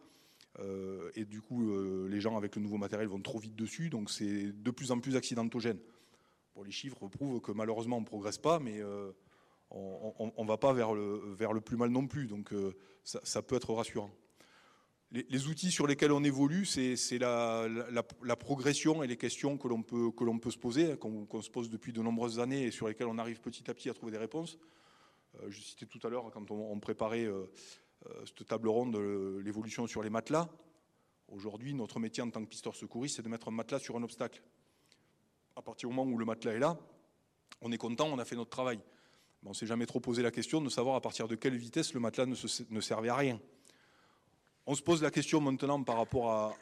euh, 0.61 1.11
et 1.15 1.25
du 1.25 1.41
coup, 1.41 1.71
euh, 1.71 2.09
les 2.09 2.21
gens 2.21 2.37
avec 2.37 2.57
le 2.57 2.63
nouveau 2.63 2.77
matériel 2.77 3.09
vont 3.09 3.21
trop 3.21 3.39
vite 3.39 3.57
dessus, 3.57 3.89
donc 3.91 4.11
c'est 4.11 4.53
de 4.53 4.71
plus 4.71 4.91
en 4.91 5.01
plus 5.01 5.17
accidentogène. 5.17 5.79
Bon, 6.55 6.63
les 6.63 6.71
chiffres 6.71 7.09
prouvent 7.09 7.41
que 7.41 7.53
malheureusement, 7.53 7.97
on 7.97 8.01
ne 8.01 8.07
progresse 8.07 8.39
pas, 8.39 8.59
mais 8.59 8.81
euh, 8.81 9.13
on 9.73 10.45
ne 10.45 10.49
va 10.49 10.59
pas 10.59 10.73
vers 10.73 10.95
le, 10.95 11.61
plus 11.61 11.77
mal 11.77 11.91
non 11.91 12.07
plus, 12.07 12.27
donc 12.27 12.55
ça 13.05 13.43
peut 13.43 13.57
être 13.57 13.73
rassurant 13.73 14.11
les, 15.13 15.47
outils 15.47 15.71
sur 15.71 15.87
lesquels 15.87 16.13
on 16.13 16.25
évolue, 16.25 16.65
c'est 16.65 17.19
la, 17.19 18.37
progression 18.39 19.03
et 19.03 19.07
les 19.07 19.17
questions 19.17 19.59
que 19.59 19.69
l'on 19.69 19.83
peut, 19.83 20.51
se 20.51 20.59
poser, 20.59 20.97
qu'on 20.97 21.43
se 21.43 21.51
pose 21.51 21.69
depuis 21.71 21.93
de 21.93 22.01
nombreuses 22.01 22.41
années 22.41 22.65
et 22.65 22.71
sur 22.71 22.89
lesquelles 22.89 23.07
on 23.07 23.19
arrive 23.19 23.41
petit 23.41 23.71
à 23.71 23.75
petit 23.75 23.91
à 23.91 23.95
trouver 23.95 24.13
des 24.13 24.19
réponses. 24.19 24.59
Euh, 25.41 25.51
je 25.51 25.61
citais 25.61 25.87
tout 25.87 26.01
à 26.07 26.11
l'heure, 26.11 26.31
quand 26.31 26.51
on, 26.51 26.79
préparait 26.81 27.25
euh, 27.25 27.51
euh, 28.07 28.25
cette 28.27 28.47
table 28.47 28.69
ronde, 28.69 28.97
l'évolution 29.45 29.87
sur 29.87 30.03
les 30.03 30.11
matelas. 30.11 30.49
Aujourd'hui, 31.29 31.75
notre 31.75 31.99
métier 32.01 32.23
en 32.23 32.31
tant 32.31 32.43
que 32.43 32.49
pisteur 32.49 32.75
secouriste, 32.75 33.17
c'est 33.17 33.23
de 33.23 33.29
mettre 33.29 33.49
un 33.49 33.53
matelas 33.53 33.79
sur 33.79 33.97
un 33.97 34.03
obstacle. 34.03 34.43
À 35.57 35.63
partir 35.63 35.89
du 35.89 35.95
moment 35.95 36.11
où 36.11 36.19
le 36.19 36.25
matelas 36.25 36.55
est 36.55 36.59
là, 36.59 36.79
on 37.61 37.71
est 37.71 37.79
content, 37.79 38.09
on 38.11 38.19
a 38.19 38.25
fait 38.25 38.37
notre 38.37 38.51
travail. 38.51 38.81
On 39.45 39.51
ne 39.51 39.55
s'est 39.55 39.67
jamais 39.67 39.87
trop 39.87 40.01
posé 40.01 40.23
la 40.23 40.31
question 40.31 40.61
de 40.61 40.69
savoir 40.69 40.95
à 40.95 41.01
partir 41.01 41.27
de 41.27 41.35
quelle 41.35 41.57
vitesse 41.57 41.95
le 41.95 42.01
matelas 42.01 42.27
ne 42.27 42.81
servait 42.81 43.09
à 43.09 43.17
rien. 43.17 43.41
On 44.67 44.75
se 44.77 44.83
pose 44.83 45.03
la 45.03 45.11
question 45.11 45.41
maintenant 45.41 45.83
par 45.83 45.97
rapport 45.97 46.57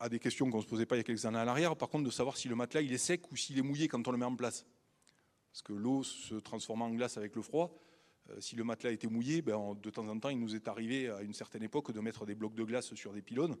à, 0.00 0.08
des 0.08 0.18
questions 0.18 0.50
qu'on 0.50 0.58
ne 0.58 0.62
se 0.62 0.68
posait 0.68 0.86
pas 0.86 0.96
il 0.96 1.00
y 1.00 1.00
a 1.00 1.04
quelques 1.04 1.26
années 1.26 1.38
à 1.38 1.44
l'arrière, 1.44 1.76
par 1.76 1.90
contre 1.90 2.04
de 2.04 2.10
savoir 2.10 2.36
si 2.36 2.48
le 2.48 2.54
matelas 2.54 2.80
est 2.80 2.96
sec 2.96 3.30
ou 3.30 3.36
s'il 3.36 3.58
est 3.58 3.62
mouillé 3.62 3.88
quand 3.88 4.06
on 4.08 4.12
le 4.12 4.18
met 4.18 4.24
en 4.24 4.34
place. 4.34 4.64
Parce 5.52 5.62
que 5.62 5.74
l'eau 5.74 6.02
se 6.02 6.36
transforme 6.36 6.82
en 6.82 6.90
glace 6.90 7.18
avec 7.18 7.34
le 7.36 7.42
froid. 7.42 7.78
Euh, 8.30 8.40
si 8.40 8.56
le 8.56 8.64
matelas 8.64 8.92
était 8.92 9.08
mouillé, 9.08 9.42
ben, 9.42 9.74
de 9.74 9.90
temps 9.90 10.08
en 10.08 10.18
temps, 10.18 10.30
il 10.30 10.40
nous 10.40 10.54
est 10.54 10.68
arrivé 10.68 11.10
à 11.10 11.22
une 11.22 11.34
certaine 11.34 11.62
époque 11.62 11.92
de 11.92 12.00
mettre 12.00 12.24
des 12.24 12.34
blocs 12.34 12.54
de 12.54 12.64
glace 12.64 12.94
sur 12.94 13.12
des 13.12 13.22
pylônes. 13.22 13.56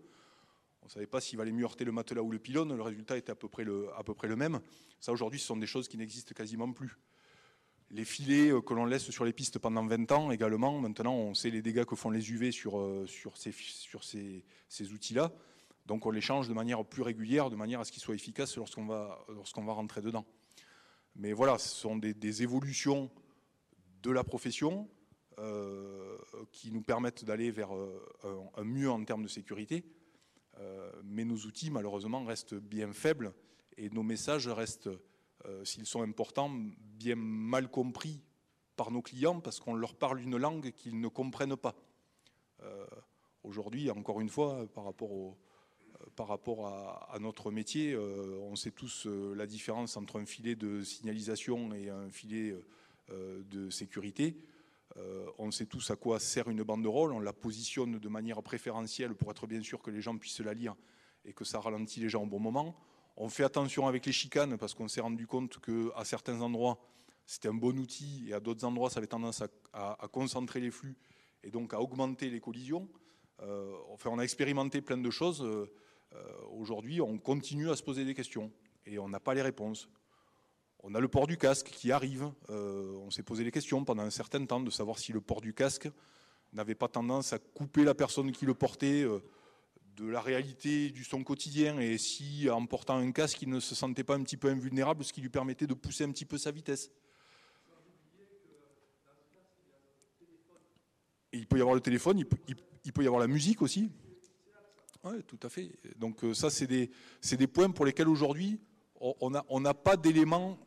On 0.82 0.86
ne 0.86 0.90
savait 0.90 1.06
pas 1.06 1.20
s'il 1.20 1.36
valait 1.36 1.52
mieux 1.52 1.64
heurter 1.64 1.84
le 1.84 1.92
matelas 1.92 2.22
ou 2.22 2.30
le 2.30 2.38
pylône, 2.38 2.74
le 2.74 2.82
résultat 2.82 3.18
était 3.18 3.32
à 3.32 3.34
peu 3.34 3.48
près 3.48 3.64
le, 3.64 3.88
à 3.96 4.02
peu 4.02 4.14
près 4.14 4.28
le 4.28 4.36
même. 4.36 4.60
Ça, 5.00 5.12
aujourd'hui, 5.12 5.40
ce 5.40 5.46
sont 5.46 5.56
des 5.56 5.66
choses 5.66 5.88
qui 5.88 5.98
n'existent 5.98 6.34
quasiment 6.34 6.72
plus 6.72 6.96
les 7.90 8.04
filets 8.04 8.50
euh, 8.50 8.60
que 8.60 8.74
l'on 8.74 8.84
laisse 8.84 9.10
sur 9.10 9.24
les 9.24 9.32
pistes 9.32 9.58
pendant 9.58 9.86
20 9.86 10.12
ans 10.12 10.30
également. 10.30 10.80
Maintenant, 10.80 11.14
on 11.14 11.34
sait 11.34 11.50
les 11.50 11.62
dégâts 11.62 11.84
que 11.84 11.96
font 11.96 12.10
les 12.10 12.30
UV 12.30 12.52
sur, 12.52 12.78
euh, 12.78 13.06
sur 13.06 13.36
ces, 13.36 14.92
outils-là. 14.92 15.32
Donc 15.86 16.04
on 16.06 16.10
les 16.10 16.20
change 16.20 16.48
de 16.48 16.54
manière 16.54 16.84
plus 16.84 17.02
régulière, 17.02 17.48
de 17.48 17.56
manière 17.56 17.80
à 17.80 17.84
ce 17.84 17.92
qu'ils 17.92 18.02
soient 18.02 18.14
efficaces 18.14 18.56
lorsqu'on 18.56 18.86
va, 18.86 19.24
va 19.28 19.72
rentrer 19.72 20.02
dedans. 20.02 20.26
Mais 21.14 21.32
voilà, 21.32 21.58
ce 21.58 21.68
sont 21.68 21.96
des, 21.96 22.42
évolutions 22.42 23.10
de 24.02 24.10
la 24.10 24.24
profession 24.24 24.88
euh, 25.38 26.18
qui 26.50 26.72
nous 26.72 26.82
permettent 26.82 27.24
d'aller 27.24 27.50
vers 27.50 27.70
un, 27.72 28.64
mieux 28.64 28.90
en 28.90 29.02
termes 29.04 29.22
de 29.22 29.28
sécurité. 29.28 29.84
mais 31.04 31.24
nos 31.24 31.36
outils, 31.36 31.70
malheureusement, 31.70 32.24
restent 32.24 32.54
bien 32.54 32.92
faibles 32.92 33.32
et 33.76 33.88
nos 33.90 34.02
messages 34.02 34.48
restent 34.48 34.90
s'ils 35.64 35.86
sont 35.86 36.02
importants, 36.02 36.50
bien 36.98 37.16
mal 37.16 37.68
compris 37.70 38.20
par 38.76 38.90
nos 38.90 39.02
clients 39.02 39.40
parce 39.40 39.60
qu'on 39.60 39.74
leur 39.74 39.94
parle 39.94 40.20
une 40.20 40.36
langue 40.36 40.72
qu'ils 40.72 41.00
ne 41.00 41.08
comprennent 41.08 41.56
pas. 41.56 41.74
Euh, 42.62 42.86
aujourd'hui, 43.42 43.90
encore 43.90 44.20
une 44.20 44.28
fois, 44.28 44.66
par 44.74 44.84
rapport, 44.84 45.12
euh, 46.66 47.14
à, 47.14 47.18
notre 47.18 47.50
métier, 47.50 47.96
on 47.96 48.54
sait 48.54 48.70
tous 48.70 49.06
la 49.06 49.46
différence 49.46 49.96
entre 49.96 50.20
un 50.20 50.26
filet 50.26 50.54
de 50.54 50.82
signalisation 50.82 51.72
et 51.74 51.88
un 51.88 52.10
filet 52.10 52.54
de 53.08 53.70
sécurité. 53.70 54.36
on 55.38 55.50
sait 55.50 55.66
tous 55.66 55.90
à 55.90 55.96
quoi 55.96 56.20
sert 56.20 56.48
une 56.48 56.62
banderole, 56.62 57.12
on 57.12 57.20
la 57.20 57.32
positionne 57.32 57.98
de 57.98 58.08
manière 58.08 58.42
préférentielle 58.42 59.14
pour 59.14 59.30
être 59.30 59.46
bien 59.46 59.62
sûr 59.62 59.82
que 59.82 59.90
les 59.90 60.00
gens 60.00 60.16
puissent 60.16 60.40
la 60.40 60.54
lire 60.54 60.74
et 61.24 61.32
que 61.32 61.44
ça 61.44 61.60
ralentit 61.60 62.00
les 62.00 62.08
gens 62.08 62.22
au 62.22 62.26
bon 62.26 62.40
moment. 62.40 62.76
On 63.18 63.28
fait 63.30 63.44
attention 63.44 63.86
avec 63.86 64.04
les 64.04 64.12
chicanes 64.12 64.58
parce 64.58 64.74
qu'on 64.74 64.88
s'est 64.88 65.00
rendu 65.00 65.26
compte 65.26 65.58
qu'à 65.58 66.04
certains 66.04 66.40
endroits, 66.42 66.78
c'était 67.24 67.48
un 67.48 67.54
bon 67.54 67.78
outil 67.78 68.26
et 68.28 68.34
à 68.34 68.40
d'autres 68.40 68.64
endroits, 68.64 68.90
ça 68.90 68.98
avait 68.98 69.06
tendance 69.06 69.42
à, 69.72 70.08
concentrer 70.12 70.60
les 70.60 70.70
flux 70.70 70.96
et 71.42 71.50
donc 71.50 71.72
à 71.72 71.80
augmenter 71.80 72.28
les 72.28 72.40
collisions. 72.40 72.88
Euh, 73.42 73.72
enfin, 73.88 74.10
on 74.12 74.18
a 74.18 74.22
expérimenté 74.22 74.82
plein 74.82 74.98
de 74.98 75.10
choses. 75.10 75.42
Euh, 75.42 75.66
aujourd'hui, 76.50 77.00
on 77.00 77.18
continue 77.18 77.70
à 77.70 77.76
se 77.76 77.82
poser 77.82 78.04
des 78.04 78.14
questions 78.14 78.52
et 78.84 78.98
on 78.98 79.08
n'a 79.08 79.20
pas 79.20 79.32
les 79.32 79.42
réponses. 79.42 79.88
On 80.82 80.94
a 80.94 81.00
le 81.00 81.08
port 81.08 81.26
du 81.26 81.38
casque 81.38 81.68
qui 81.68 81.92
arrive. 81.92 82.30
Euh, 82.50 82.92
on 82.98 83.10
s'est 83.10 83.22
posé 83.22 83.44
les 83.44 83.50
questions 83.50 83.82
pendant 83.82 84.02
un 84.02 84.10
certain 84.10 84.44
temps 84.44 84.60
de 84.60 84.70
savoir 84.70 84.98
si 84.98 85.12
le 85.12 85.22
port 85.22 85.40
du 85.40 85.54
casque 85.54 85.88
n'avait 86.52 86.74
pas 86.74 86.88
tendance 86.88 87.32
à 87.32 87.38
couper 87.38 87.82
la 87.82 87.94
personne 87.94 88.30
qui 88.30 88.44
le 88.44 88.54
portait 88.54 89.04
de 89.96 90.06
la 90.06 90.20
réalité 90.20 90.90
du 90.90 91.04
son 91.04 91.24
quotidien 91.24 91.80
et 91.80 91.96
si 91.96 92.50
en 92.50 92.66
portant 92.66 92.98
un 92.98 93.12
casque 93.12 93.40
il 93.42 93.48
ne 93.48 93.60
se 93.60 93.74
sentait 93.74 94.04
pas 94.04 94.14
un 94.14 94.22
petit 94.22 94.36
peu 94.36 94.48
invulnérable, 94.48 95.04
ce 95.04 95.12
qui 95.12 95.22
lui 95.22 95.30
permettait 95.30 95.66
de 95.66 95.74
pousser 95.74 96.04
un 96.04 96.10
petit 96.10 96.26
peu 96.26 96.38
sa 96.38 96.50
vitesse. 96.50 96.90
il 101.36 101.46
peut 101.46 101.58
y 101.58 101.60
avoir 101.60 101.74
le 101.74 101.80
téléphone, 101.80 102.18
il 102.18 102.26
peut, 102.92 103.02
y 103.02 103.06
avoir 103.06 103.20
la 103.20 103.26
musique 103.26 103.62
aussi. 103.62 103.90
Oui, 105.04 105.22
tout 105.24 105.38
à 105.42 105.48
fait. 105.48 105.70
Donc 105.96 106.24
euh, 106.24 106.34
ça, 106.34 106.50
c'est 106.50 106.66
des, 106.66 106.90
des, 107.30 107.46
points 107.46 107.70
pour 107.70 107.84
lesquels 107.84 108.08
aujourd'hui, 108.08 108.60
on 109.00 109.30
n'a 109.30 109.44
on 109.48 109.62
pas 109.74 109.96
d'éléments 109.96 110.58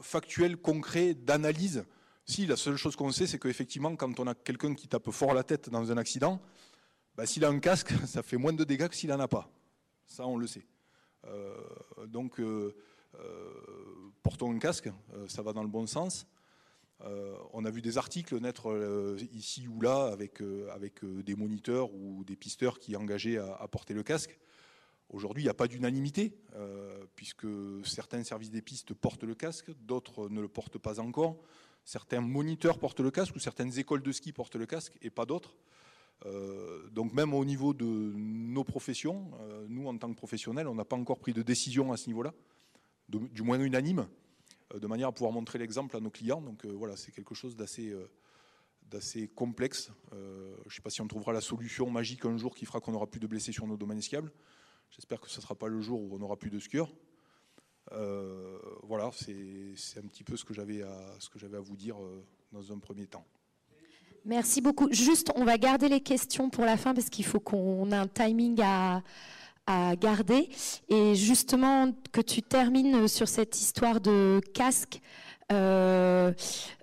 factuels, 0.00 0.56
concrets, 0.56 1.14
d'analyse. 1.14 1.84
Si, 2.24 2.46
la 2.46 2.56
seule 2.56 2.76
chose 2.76 2.96
qu'on 2.96 3.10
sait, 3.10 3.26
c'est 3.26 3.38
qu'effectivement, 3.38 3.96
quand 3.96 4.20
on 4.20 4.26
a 4.26 4.34
quelqu'un 4.34 4.74
qui 4.74 4.88
tape 4.88 5.10
fort 5.10 5.34
la 5.34 5.42
tête 5.42 5.68
dans 5.68 5.90
un 5.90 5.96
accident, 5.96 6.40
bah, 7.20 7.26
s'il 7.26 7.44
a 7.44 7.50
un 7.50 7.58
casque, 7.58 7.92
ça 8.06 8.22
fait 8.22 8.38
moins 8.38 8.54
de 8.54 8.64
dégâts 8.64 8.88
que 8.88 8.94
s'il 8.94 9.10
n'en 9.10 9.20
a 9.20 9.28
pas. 9.28 9.46
Ça, 10.06 10.26
on 10.26 10.38
le 10.38 10.46
sait. 10.46 10.64
Euh, 11.26 11.54
donc, 12.06 12.40
euh, 12.40 12.74
euh, 13.16 13.52
portons 14.22 14.50
un 14.50 14.58
casque, 14.58 14.88
ça 15.28 15.42
va 15.42 15.52
dans 15.52 15.62
le 15.62 15.68
bon 15.68 15.86
sens. 15.86 16.26
on 17.52 17.66
a 17.66 17.70
vu 17.70 17.82
des 17.82 17.98
articles 17.98 18.40
naître 18.40 18.74
ici 19.34 19.68
ou 19.68 19.82
là 19.82 20.06
avec, 20.06 20.40
des 21.04 21.34
moniteurs 21.34 21.92
ou 21.92 22.24
des 22.24 22.36
pisteurs 22.36 22.78
qui 22.78 22.96
engageaient 22.96 23.36
à, 23.36 23.52
à 23.52 23.68
porter 23.68 23.92
le 23.92 24.02
casque. 24.02 24.38
Aujourd'hui, 25.10 25.42
il 25.42 25.46
n'y 25.46 25.50
a 25.50 25.54
pas 25.62 25.68
d'unanimité, 25.68 26.38
puisque 27.16 27.48
certains 27.84 28.24
services 28.24 28.50
des 28.50 28.62
pistes 28.62 28.94
portent 28.94 29.24
le 29.24 29.34
casque, 29.34 29.70
d'autres 29.82 30.30
ne 30.30 30.40
le 30.40 30.48
portent 30.48 30.78
pas 30.78 31.00
encore. 31.00 31.36
Certains 31.84 32.22
moniteurs 32.22 32.78
portent 32.78 33.00
le 33.00 33.10
casque 33.10 33.36
ou 33.36 33.40
certaines 33.40 33.78
écoles 33.78 34.02
de 34.02 34.12
ski 34.12 34.32
portent 34.32 34.56
le 34.56 34.64
casque 34.64 34.96
et 35.02 35.10
pas 35.10 35.26
d'autres. 35.26 35.54
Euh, 36.26 36.88
donc 36.90 37.12
même 37.12 37.32
au 37.32 37.44
niveau 37.44 37.72
de 37.72 37.84
nos 37.84 38.64
professions, 38.64 39.30
euh, 39.40 39.66
nous 39.68 39.86
en 39.86 39.96
tant 39.96 40.10
que 40.10 40.16
professionnels, 40.16 40.68
on 40.68 40.74
n'a 40.74 40.84
pas 40.84 40.96
encore 40.96 41.18
pris 41.18 41.32
de 41.32 41.42
décision 41.42 41.92
à 41.92 41.96
ce 41.96 42.08
niveau-là, 42.08 42.34
du 43.08 43.42
moins 43.42 43.58
unanime, 43.58 44.06
euh, 44.74 44.78
de 44.78 44.86
manière 44.86 45.08
à 45.08 45.12
pouvoir 45.12 45.32
montrer 45.32 45.58
l'exemple 45.58 45.96
à 45.96 46.00
nos 46.00 46.10
clients. 46.10 46.40
Donc 46.40 46.66
voilà, 46.66 46.96
c'est 46.96 47.12
quelque 47.12 47.34
chose 47.34 47.56
d'assez 47.56 49.28
complexe. 49.34 49.90
je 50.12 50.16
ne 50.66 50.70
sais 50.70 50.82
pas 50.82 50.90
si 50.90 51.00
on 51.00 51.08
trouvera 51.08 51.32
la 51.32 51.40
solution 51.40 51.90
magique 51.90 52.24
un 52.24 52.36
jour 52.36 52.54
qui 52.54 52.66
fera 52.66 52.80
qu'on 52.80 52.92
n'aura 52.92 53.06
plus 53.06 53.20
de 53.20 53.26
blessés 53.26 53.52
sur 53.52 53.66
nos 53.66 53.76
domaines 53.76 54.02
skiables. 54.02 54.32
J'espère 54.90 55.20
que 55.20 55.30
ce 55.30 55.38
ne 55.38 55.42
sera 55.42 55.54
pas 55.54 55.68
le 55.68 55.80
jour 55.80 56.02
où 56.02 56.14
on 56.14 56.18
n'aura 56.18 56.36
plus 56.36 56.50
de 56.50 56.58
skieurs. 56.58 56.92
voilà, 58.82 59.10
c'est 59.14 59.98
un 59.98 60.06
petit 60.06 60.24
peu 60.24 60.36
ce 60.36 60.44
que 60.44 60.52
j'avais 60.52 60.82
à 60.82 61.60
vous 61.60 61.76
dire 61.76 61.96
dans 62.52 62.72
un 62.72 62.78
premier 62.78 63.06
temps. 63.06 63.24
Merci 64.26 64.60
beaucoup. 64.60 64.88
Juste, 64.92 65.32
on 65.34 65.44
va 65.44 65.56
garder 65.56 65.88
les 65.88 66.00
questions 66.00 66.50
pour 66.50 66.64
la 66.64 66.76
fin 66.76 66.92
parce 66.92 67.08
qu'il 67.08 67.24
faut 67.24 67.40
qu'on 67.40 67.90
ait 67.90 67.96
un 67.96 68.06
timing 68.06 68.60
à, 68.62 69.02
garder. 70.00 70.48
Et 70.88 71.14
justement, 71.14 71.92
que 72.10 72.20
tu 72.20 72.42
termines 72.42 73.06
sur 73.06 73.28
cette 73.28 73.60
histoire 73.60 74.00
de 74.00 74.40
casque. 74.52 75.00
Euh, 75.52 76.32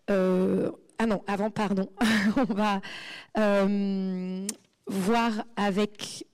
euh, 0.10 0.72
ah 0.98 1.06
non, 1.06 1.22
avant, 1.28 1.50
pardon. 1.50 1.90
on 2.38 2.54
va 2.54 2.80
euh, 3.38 4.48
voir 4.88 5.32
avec 5.58 6.26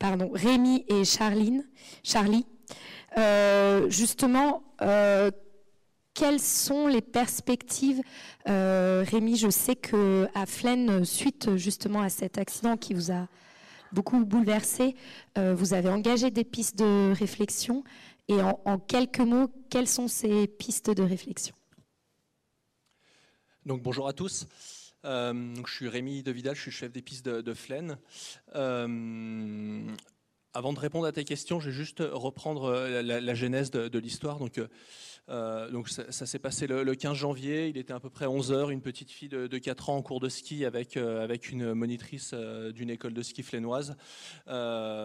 pardon, 0.00 0.30
Rémi 0.34 0.84
et 0.88 1.04
Charline, 1.04 1.64
Charlie, 2.02 2.46
justement 3.88 4.64
quelles 6.14 6.40
sont 6.40 6.86
les 6.86 7.02
perspectives 7.02 8.00
euh, 8.48 9.04
Rémi, 9.06 9.36
je 9.36 9.50
sais 9.50 9.76
que 9.76 10.28
à 10.34 10.46
Flaine, 10.46 11.04
suite 11.04 11.56
justement 11.56 12.00
à 12.00 12.08
cet 12.08 12.38
accident 12.38 12.76
qui 12.76 12.94
vous 12.94 13.10
a 13.12 13.28
beaucoup 13.92 14.24
bouleversé, 14.24 14.94
euh, 15.36 15.54
vous 15.54 15.74
avez 15.74 15.88
engagé 15.88 16.30
des 16.30 16.44
pistes 16.44 16.78
de 16.78 17.12
réflexion. 17.12 17.84
Et 18.28 18.40
en, 18.40 18.78
quelques 18.78 19.20
mots, 19.20 19.50
quelles 19.68 19.86
sont 19.86 20.08
ces 20.08 20.46
pistes 20.46 20.88
de 20.88 21.02
réflexion? 21.02 21.54
Donc 23.66 23.82
bonjour 23.82 24.08
à 24.08 24.14
tous. 24.14 24.46
Euh, 25.04 25.54
je 25.66 25.74
suis 25.74 25.88
Rémi 25.88 26.22
De 26.22 26.32
Vidal, 26.32 26.54
je 26.56 26.62
suis 26.62 26.70
chef 26.70 26.90
des 26.90 27.02
pistes 27.02 27.26
de, 27.26 27.42
de. 27.42 27.52
Avant 30.54 30.72
de 30.72 30.78
répondre 30.78 31.06
à 31.06 31.12
tes 31.12 31.24
questions, 31.24 31.60
je 31.60 31.70
vais 31.70 31.76
juste 31.76 32.00
reprendre 32.00 32.72
la, 33.02 33.34
genèse 33.34 33.70
de, 33.70 33.98
l'histoire. 33.98 34.38
Donc 34.38 34.60
euh, 35.30 35.70
donc 35.70 35.88
ça, 35.88 36.26
s'est 36.26 36.38
passé 36.38 36.66
le, 36.66 36.94
15 36.94 37.16
janvier, 37.16 37.68
il 37.68 37.78
était 37.78 37.92
à 37.92 38.00
peu 38.00 38.10
près 38.10 38.26
11h, 38.26 38.70
une 38.70 38.82
petite 38.82 39.10
fille 39.10 39.28
de, 39.28 39.58
4 39.58 39.90
ans 39.90 39.96
en 39.96 40.02
cours 40.02 40.20
de 40.20 40.28
ski 40.28 40.64
avec, 40.64 40.96
euh, 40.96 41.22
avec 41.22 41.50
une 41.50 41.72
monitrice 41.72 42.32
euh, 42.34 42.72
d'une 42.72 42.90
école 42.90 43.14
de 43.14 43.22
ski 43.22 43.42
flénoise 43.42 43.96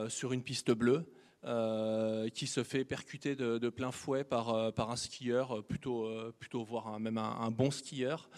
sur 0.10 0.34
une 0.34 0.44
piste 0.44 0.72
bleue. 0.72 1.06
Qui 1.44 2.48
se 2.48 2.64
fait 2.64 2.84
percuter 2.86 3.36
de, 3.36 3.70
plein 3.70 3.92
fouet 3.92 4.24
par, 4.24 4.74
par 4.74 4.92
un 4.92 4.96
skieur, 4.96 5.64
plutôt, 5.66 6.10
plutôt 6.40 6.64
voire 6.64 7.00
même 7.00 7.18
un, 7.18 7.52
bon 7.52 7.72
skieur. 7.72 8.30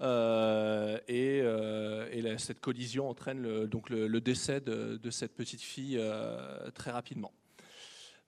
et, 0.00 1.42
cette 2.38 2.60
collision 2.60 3.08
entraîne 3.08 3.42
le, 3.42 3.66
donc 3.66 3.90
le, 3.90 4.20
décès 4.20 4.60
de, 4.60 5.10
cette 5.10 5.34
petite 5.34 5.62
fille 5.62 6.00
très 6.74 6.90
rapidement. 6.90 7.32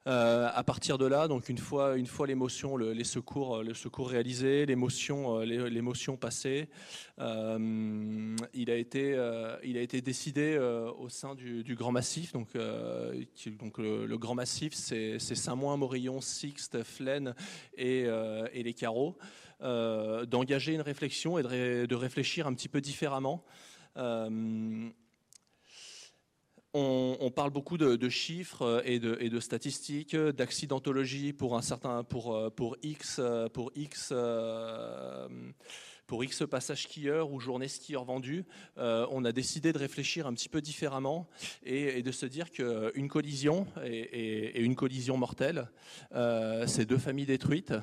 Euh, 0.09 0.49
à 0.55 0.65
partir 0.65 0.97
de 0.97 1.05
là, 1.05 1.29
donc 1.29 1.51
une 1.51 1.59
fois, 1.59 1.99
une 1.99 2.07
fois 2.07 2.27
l'émotion, 2.27 2.79
le, 2.79 2.93
les 2.93 3.05
secours, 3.05 3.63
le 3.63 3.75
secours 3.75 4.09
réalisé, 4.09 4.65
l'émotion, 4.65 5.41
euh, 5.41 5.45
l'émotion 5.45 6.17
passée, 6.17 6.71
euh, 7.19 8.35
il 8.55 8.71
a 8.71 8.77
été, 8.77 9.11
il 9.65 9.77
a 9.77 9.83
été 9.83 10.01
décidé 10.01 10.59
au 10.99 11.11
sein 11.11 11.35
du, 11.35 11.75
Grand 11.75 11.93
Massif. 11.93 12.33
Donc, 12.33 12.49
donc 12.55 13.79
le, 13.79 14.17
Grand 14.17 14.35
Massif, 14.35 14.73
c'est 14.73 15.19
Saint-Moin, 15.19 15.77
Morillon, 15.77 16.23
Sixte, 16.23 16.83
Flaine 16.83 17.35
et, 17.77 18.07
et 18.53 18.63
les 18.63 18.75
Carreaux, 18.75 19.19
d'engager 19.61 20.73
une 20.73 20.81
réflexion 20.81 21.39
et 21.39 21.43
de, 21.43 21.87
de, 21.87 21.95
réfléchir 21.95 22.47
un 22.47 22.55
petit 22.55 22.69
peu 22.69 22.81
différemment. 22.81 23.45
On, 26.81 27.31
parle 27.31 27.51
beaucoup 27.51 27.77
de, 27.77 28.09
chiffres 28.09 28.63
euh, 28.63 28.83
et 28.85 29.01
de, 29.01 29.41
statistiques, 29.41 30.15
d'accidentologie 30.15 31.33
pour 31.33 31.57
un 31.57 31.63
certain 31.63 32.05
pour 32.05 32.37
euh, 32.37 32.51
X 32.83 33.17
euh, 33.19 33.49
pour 33.49 33.73
X 33.75 34.13
pour 36.07 36.25
X 36.25 36.45
passages 36.49 36.85
skieurs 36.85 37.33
ou 37.33 37.41
journées 37.41 37.69
skieurs 37.69 38.05
vendues. 38.05 38.45
on 38.77 39.25
a 39.25 39.33
décidé 39.33 39.73
de 39.73 39.79
réfléchir 39.79 40.27
un 40.27 40.33
petit 40.33 40.49
peu 40.49 40.63
différemment 40.63 41.29
et, 41.65 42.03
de 42.03 42.13
se 42.13 42.25
dire 42.25 42.51
qu'une 42.51 43.09
collision 43.09 43.67
et, 43.85 44.61
une 44.61 44.75
collision 44.75 45.19
mortelle, 45.19 45.69
c'est 46.67 46.87
deux 46.87 46.97
familles 46.97 47.27
détruites. 47.27 47.75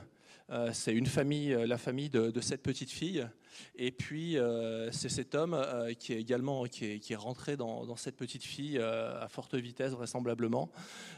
c'est 0.74 0.94
une 0.94 1.06
famille, 1.06 1.56
la 1.68 1.78
famille 1.78 2.10
de 2.10 2.42
cette 2.42 2.64
petite 2.64 2.90
fille 2.90 3.28
et 3.78 3.92
puis, 3.92 4.38
euh, 4.38 4.90
c'est 4.92 5.10
cet 5.10 5.36
homme 5.36 5.54
euh, 5.54 5.94
qui 5.94 6.14
est 6.14 6.20
également 6.20 6.64
qui 6.66 6.86
est, 6.86 7.16
rentré 7.16 7.58
dans, 7.58 7.96
cette 7.96 8.16
petite 8.16 8.44
fille 8.44 8.78
euh, 8.78 9.22
à 9.22 9.28
forte 9.28 9.56
vitesse, 9.56 9.92
vraisemblablement. 9.92 10.70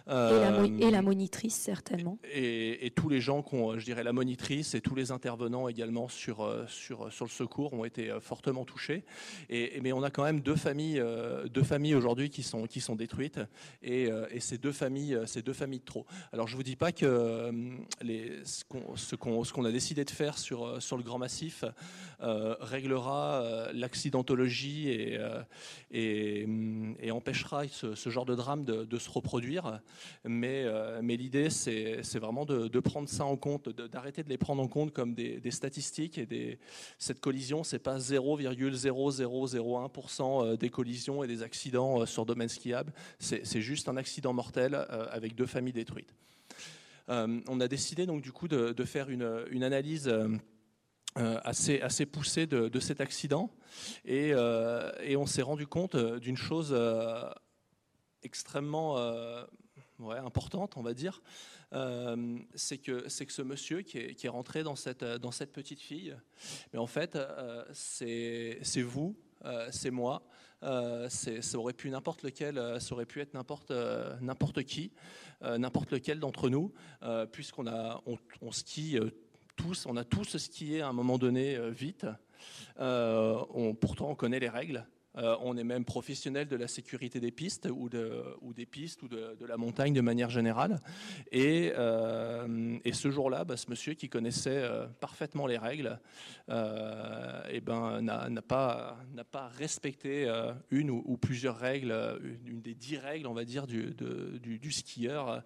Et 0.07 0.11
la, 0.91 1.01
monitrice, 1.01 1.55
certainement. 1.55 2.17
Et, 2.33 2.91
tous 2.95 3.09
les 3.09 3.21
gens, 3.21 3.43
je 3.77 3.83
dirais 3.83 4.03
la 4.03 4.13
monitrice 4.13 4.73
et 4.73 4.81
tous 4.81 4.95
les 4.95 5.11
intervenants 5.11 5.67
également 5.67 6.07
sur, 6.07 6.49
sur, 6.67 7.11
sur 7.11 7.25
le 7.25 7.29
secours 7.31 7.73
ont 7.73 7.85
été 7.85 8.15
fortement 8.21 8.65
touchés. 8.65 9.03
Et, 9.49 9.79
mais 9.81 9.91
on 9.91 10.03
a 10.03 10.09
quand 10.09 10.23
même 10.23 10.39
deux 10.39 10.55
familles, 10.55 11.03
deux 11.51 11.63
familles 11.63 11.95
aujourd'hui 11.95 12.29
qui 12.29 12.41
sont, 12.41 12.65
qui 12.65 12.79
sont 12.79 12.95
détruites. 12.95 13.39
Et, 13.83 14.09
ces, 14.39 14.57
deux 14.57 14.71
familles, 14.71 15.19
ces 15.25 15.41
deux 15.41 15.53
familles 15.53 15.79
de 15.79 15.85
trop. 15.85 16.05
Alors, 16.31 16.47
je 16.47 16.53
ne 16.53 16.57
vous 16.57 16.63
dis 16.63 16.75
pas 16.75 16.91
que 16.91 17.51
les, 18.01 18.31
ce 18.45 19.15
qu'on 19.15 19.65
a 19.65 19.71
décidé 19.71 20.05
de 20.05 20.11
faire 20.11 20.37
sur, 20.37 20.81
sur 20.81 20.97
le 20.97 21.03
Grand 21.03 21.19
Massif, 21.19 21.65
réglera 22.59 23.41
euh, 23.41 23.71
l'accidentologie 23.73 24.89
et, 24.89 25.17
euh, 25.17 25.41
et, 25.91 26.45
empêchera 27.11 27.67
ce, 27.67 28.09
genre 28.09 28.25
de 28.25 28.35
drame 28.35 28.65
de, 28.65 28.97
se 28.97 29.09
reproduire. 29.09 29.79
Mais, 30.25 30.65
l'idée, 31.01 31.49
c'est 31.49 32.19
vraiment 32.19 32.45
de, 32.45 32.79
prendre 32.79 33.09
ça 33.09 33.25
en 33.25 33.37
compte, 33.37 33.69
d'arrêter 33.69 34.23
de, 34.23 34.29
les 34.29 34.37
prendre 34.37 34.61
en 34.61 34.67
compte 34.67 34.93
comme 34.93 35.13
des, 35.13 35.51
statistiques. 35.51 36.17
Et 36.17 36.59
cette 36.97 37.19
collision, 37.19 37.63
c'est 37.63 37.79
pas 37.79 37.97
0,0001% 37.97 40.57
des 40.57 40.69
collisions 40.69 41.23
et 41.23 41.27
des 41.27 41.43
accidents 41.43 42.05
sur 42.05 42.25
domaine 42.25 42.49
skiable. 42.49 42.93
C'est 43.19 43.61
juste 43.61 43.89
un 43.89 43.97
accident 43.97 44.33
mortel 44.33 44.75
avec 45.11 45.35
deux 45.35 45.45
familles 45.45 45.73
détruites. 45.73 46.15
on 47.07 47.59
a 47.59 47.67
décidé 47.67 48.05
donc 48.05 48.21
du 48.21 48.31
coup 48.31 48.47
de, 48.47 48.83
faire 48.83 49.09
une, 49.09 49.63
analyse 49.63 50.07
euh, 50.07 50.29
assez, 51.43 51.81
assez 51.81 52.05
poussé 52.05 52.47
de, 52.47 52.79
cet 52.79 53.01
accident. 53.01 53.51
Et, 54.05 54.31
euh, 54.33 54.91
et 55.01 55.17
on 55.17 55.25
s'est 55.25 55.41
rendu 55.41 55.67
compte 55.67 55.95
euh, 55.95 56.19
d'une 56.19 56.37
chose 56.37 56.75
extrêmement 58.23 58.97
importante, 59.99 60.77
on 60.77 60.83
va 60.83 60.93
dire. 60.93 61.21
c'est 62.55 62.77
que, 62.77 63.07
que 63.07 63.31
ce 63.31 63.41
monsieur 63.41 63.81
qui 63.81 63.97
est, 63.97 64.27
rentré 64.27 64.63
dans 64.63 64.75
cette, 64.75 65.03
dans 65.03 65.31
cette 65.31 65.53
petite 65.53 65.81
fille, 65.81 66.15
mais 66.73 66.79
en 66.79 66.87
fait, 66.87 67.17
c'est 67.73 68.81
vous, 68.81 69.15
c'est 69.71 69.91
moi. 69.91 70.23
ça 70.61 71.57
aurait 71.57 71.73
pu 71.73 71.89
n'importe 71.89 72.23
lequel, 72.23 72.81
ça 72.81 72.93
aurait 72.93 73.05
pu 73.05 73.21
être 73.21 73.33
n'importe 73.33 74.63
qui, 74.63 74.91
n'importe 75.41 75.91
lequel 75.91 76.19
d'entre 76.19 76.49
nous, 76.49 76.73
puisqu'on 77.31 77.67
on, 77.67 78.17
on 78.41 78.51
skie 78.51 78.99
on 79.85 79.97
a 79.97 80.03
tous 80.03 80.37
skié 80.37 80.81
à 80.81 80.87
un 80.87 80.93
moment 80.93 81.17
donné 81.17 81.55
euh, 81.55 81.69
vite. 81.69 82.05
Euh, 82.79 83.73
pourtant, 83.79 84.09
on 84.09 84.15
connaît 84.15 84.39
les 84.39 84.49
règles. 84.49 84.85
Euh, 85.17 85.35
on 85.41 85.57
est 85.57 85.63
même 85.63 85.85
professionnel 85.85 86.47
de 86.47 86.55
la 86.55 86.67
sécurité 86.67 87.19
des 87.19 87.31
pistes 87.31 87.67
ou, 87.71 87.89
des 87.89 88.65
pistes 88.65 89.01
ou 89.01 89.07
de, 89.07 89.45
la 89.47 89.57
montagne 89.57 89.93
de 89.93 90.01
manière 90.01 90.29
générale. 90.29 90.79
Et, 91.31 91.71
euh, 91.75 92.77
ce 92.91 93.11
jour-là, 93.11 93.43
bah, 93.43 93.57
ce 93.57 93.69
monsieur 93.69 93.93
qui 93.93 94.09
connaissait 94.09 94.49
euh, 94.57 94.87
parfaitement 94.99 95.47
les 95.47 95.57
règles, 95.57 95.99
eh 96.49 97.61
ben, 97.61 98.01
n'a 98.01 98.41
pas, 98.41 98.97
pas 99.31 99.47
respecté 99.47 100.29
une 100.71 100.89
ou, 100.89 101.17
plusieurs 101.17 101.57
règles, 101.57 101.93
une 102.45 102.61
des 102.61 102.73
dix 102.73 102.97
règles, 102.97 103.27
on 103.27 103.33
va 103.33 103.45
dire, 103.45 103.67
du, 103.67 104.71
skieur. 104.71 105.43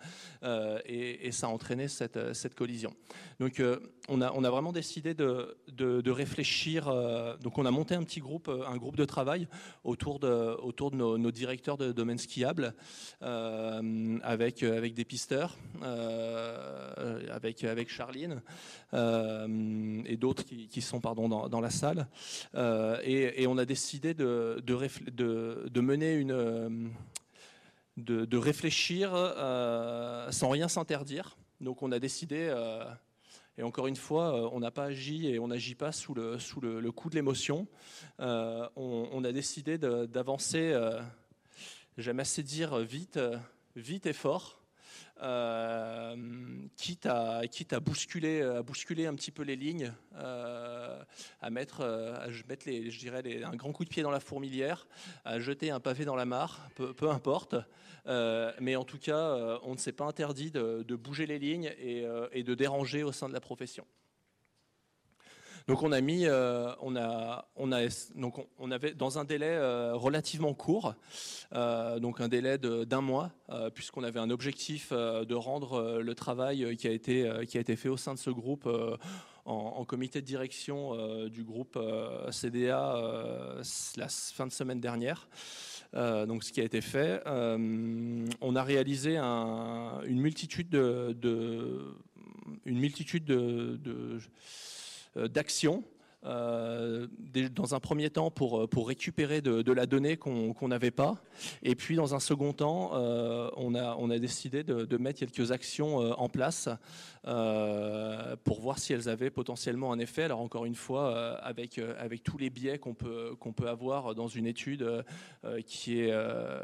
Et, 0.85 1.31
ça 1.31 1.47
a 1.47 1.49
entraîné 1.49 1.87
cette, 1.87 2.55
collision. 2.55 2.93
Donc 3.39 3.61
on, 4.09 4.21
a, 4.21 4.49
vraiment 4.49 4.71
décidé 4.71 5.13
de, 5.13 5.57
de 5.69 6.11
réfléchir. 6.11 6.85
donc 7.41 7.57
on 7.57 7.65
a 7.65 7.71
monté 7.71 7.95
un 7.95 8.03
petit 8.03 8.19
groupe, 8.19 8.49
un 8.49 8.77
groupe 8.77 8.95
de 8.95 9.05
travail 9.05 9.47
autour 9.83 10.19
de, 10.19 10.55
autour 10.61 10.91
de 10.91 10.95
nos, 10.95 11.31
directeurs 11.31 11.77
de 11.77 11.91
domaine 11.91 12.17
skiable, 12.17 12.73
euh, 13.21 14.19
avec, 14.23 14.63
avec 14.63 14.93
des 14.93 15.05
pisteurs, 15.05 15.57
euh, 15.83 17.25
avec, 17.31 17.63
avec 17.63 17.89
Charline 17.89 18.41
euh, 18.93 20.01
et 20.05 20.17
d'autres 20.17 20.43
qui, 20.43 20.81
sont 20.81 20.99
pardon, 20.99 21.27
dans, 21.47 21.61
la 21.61 21.69
salle. 21.69 22.07
Et, 23.03 23.45
on 23.47 23.57
a 23.57 23.65
décidé 23.65 24.13
de, 24.13 24.61
de, 24.63 25.69
de, 25.69 25.81
mener 25.81 26.13
une... 26.13 26.91
De, 27.97 28.37
réfléchir 28.37 29.11
sans 30.31 30.49
rien 30.49 30.67
s'interdire. 30.67 31.37
Donc 31.59 31.83
on 31.83 31.91
a 31.91 31.99
décidé 31.99 32.51
et 33.57 33.63
encore 33.63 33.87
une 33.87 33.95
fois, 33.95 34.33
euh, 34.33 34.49
on 34.53 34.59
n'a 34.59 34.71
pas 34.71 34.85
agi 34.85 35.27
et 35.27 35.39
on 35.39 35.47
n'agit 35.47 35.75
pas 35.75 35.91
sous 35.91 36.13
le, 36.13 36.39
sous 36.39 36.61
le, 36.61 36.91
coup 36.91 37.09
de 37.09 37.15
l'émotion. 37.15 37.67
Euh, 38.19 38.67
on, 38.75 39.23
a 39.23 39.31
décidé 39.31 39.77
d'avancer, 39.77 40.71
euh, 40.71 41.01
j'aime 41.97 42.19
assez 42.19 42.43
dire 42.43 42.77
vite, 42.79 43.19
vite 43.75 44.05
et 44.05 44.13
fort. 44.13 44.61
quitte, 46.77 47.05
à, 47.05 47.41
quitte 47.51 47.73
à, 47.73 47.79
bousculer, 47.81 48.41
à 48.41 48.63
bousculer 48.63 49.05
un 49.05 49.15
petit 49.15 49.31
peu 49.31 49.43
les 49.43 49.57
lignes, 49.57 49.93
à 50.15 51.49
mettre, 51.49 51.81
à 51.81 52.27
mettre 52.47 52.67
les, 52.67 52.89
je 52.89 52.99
dirais 52.99 53.43
un 53.43 53.55
grand 53.55 53.73
coup 53.73 53.83
de 53.83 53.89
pied 53.89 54.01
dans 54.01 54.11
la 54.11 54.21
fourmilière, 54.21 54.87
à 55.25 55.39
jeter 55.39 55.71
un 55.71 55.81
pavé 55.81 56.05
dans 56.05 56.15
la 56.15 56.25
mare, 56.25 56.69
peu 56.75 57.09
importe. 57.09 57.55
Mais 58.05 58.75
en 58.75 58.83
tout 58.83 58.99
cas, 58.99 59.59
on 59.63 59.73
ne 59.73 59.77
s'est 59.77 59.91
pas 59.91 60.05
interdit 60.05 60.51
de, 60.51 60.95
bouger 60.95 61.25
les 61.25 61.39
lignes 61.39 61.71
et, 61.79 62.05
et 62.31 62.43
de 62.43 62.55
déranger 62.55 63.03
au 63.03 63.11
sein 63.11 63.27
de 63.27 63.33
la 63.33 63.41
profession. 63.41 63.85
Donc 65.67 65.83
on 65.83 65.91
a 65.91 66.01
mis, 66.01 66.25
euh, 66.25 66.73
on 66.81 66.95
a, 66.95 67.47
on 67.55 67.71
a, 67.71 67.81
donc 68.15 68.35
on 68.57 68.71
avait 68.71 68.93
dans 68.93 69.19
un 69.19 69.25
délai 69.25 69.49
euh, 69.51 69.93
relativement 69.93 70.53
court, 70.53 70.95
euh, 71.53 71.99
donc 71.99 72.19
un 72.19 72.27
délai 72.27 72.57
d'un 72.57 73.01
mois, 73.01 73.31
puisqu'on 73.73 74.03
avait 74.03 74.19
un 74.19 74.29
objectif 74.29 74.91
de 74.91 75.35
rendre 75.35 76.01
le 76.01 76.15
travail 76.15 76.75
qui 76.77 76.87
a 76.87 76.91
été 76.91 77.29
qui 77.47 77.57
a 77.57 77.61
été 77.61 77.75
fait 77.75 77.89
au 77.89 77.97
sein 77.97 78.13
de 78.13 78.19
ce 78.19 78.29
groupe. 78.29 78.69
En, 79.43 79.83
comité 79.85 80.21
de 80.21 80.25
direction 80.25 80.95
du 81.27 81.43
groupe 81.43 81.77
CDA 82.29 82.95
la 83.97 84.07
fin 84.07 84.45
de 84.45 84.51
semaine 84.51 84.79
dernière. 84.79 85.27
Donc 85.93 86.43
ce 86.43 86.51
qui 86.51 86.61
a 86.61 86.63
été 86.63 86.81
fait, 86.81 87.21
on 87.27 88.55
a 88.55 88.63
réalisé 88.63 89.17
une 89.17 90.21
multitude 90.21 90.69
de, 90.69 91.15
euh, 95.17 95.27
d'action 95.27 95.83
euh, 96.23 97.07
dans 97.55 97.73
un 97.73 97.79
premier 97.79 98.11
temps 98.11 98.29
pour, 98.29 98.69
pour 98.69 98.87
récupérer 98.87 99.41
de, 99.41 99.71
la 99.71 99.85
donnée 99.87 100.17
qu'on 100.17 100.67
n'avait 100.67 100.91
pas. 100.91 101.15
Et 101.63 101.75
puis 101.75 101.95
dans 101.95 102.13
un 102.13 102.19
second 102.19 102.53
temps, 102.53 102.91
euh, 102.93 103.49
on, 103.57 103.73
a, 103.73 104.19
décidé 104.19 104.63
de, 104.63 104.97
mettre 104.97 105.19
quelques 105.19 105.51
actions 105.51 105.97
en 105.97 106.29
place 106.29 106.69
pour 107.23 108.61
voir 108.61 108.77
si 108.77 108.93
elles 108.93 109.09
avaient 109.09 109.31
potentiellement 109.31 109.91
un 109.93 109.99
effet. 109.99 110.23
Alors 110.23 110.41
encore 110.41 110.65
une 110.65 110.75
fois, 110.75 111.37
avec, 111.37 111.79
tous 112.23 112.37
les 112.37 112.49
biais 112.49 112.77
qu'on 112.77 112.93
peut, 112.93 113.35
avoir 113.65 114.13
dans 114.13 114.27
une 114.27 114.45
étude 114.45 115.03
qui, 115.65 116.01
est, 116.01 116.13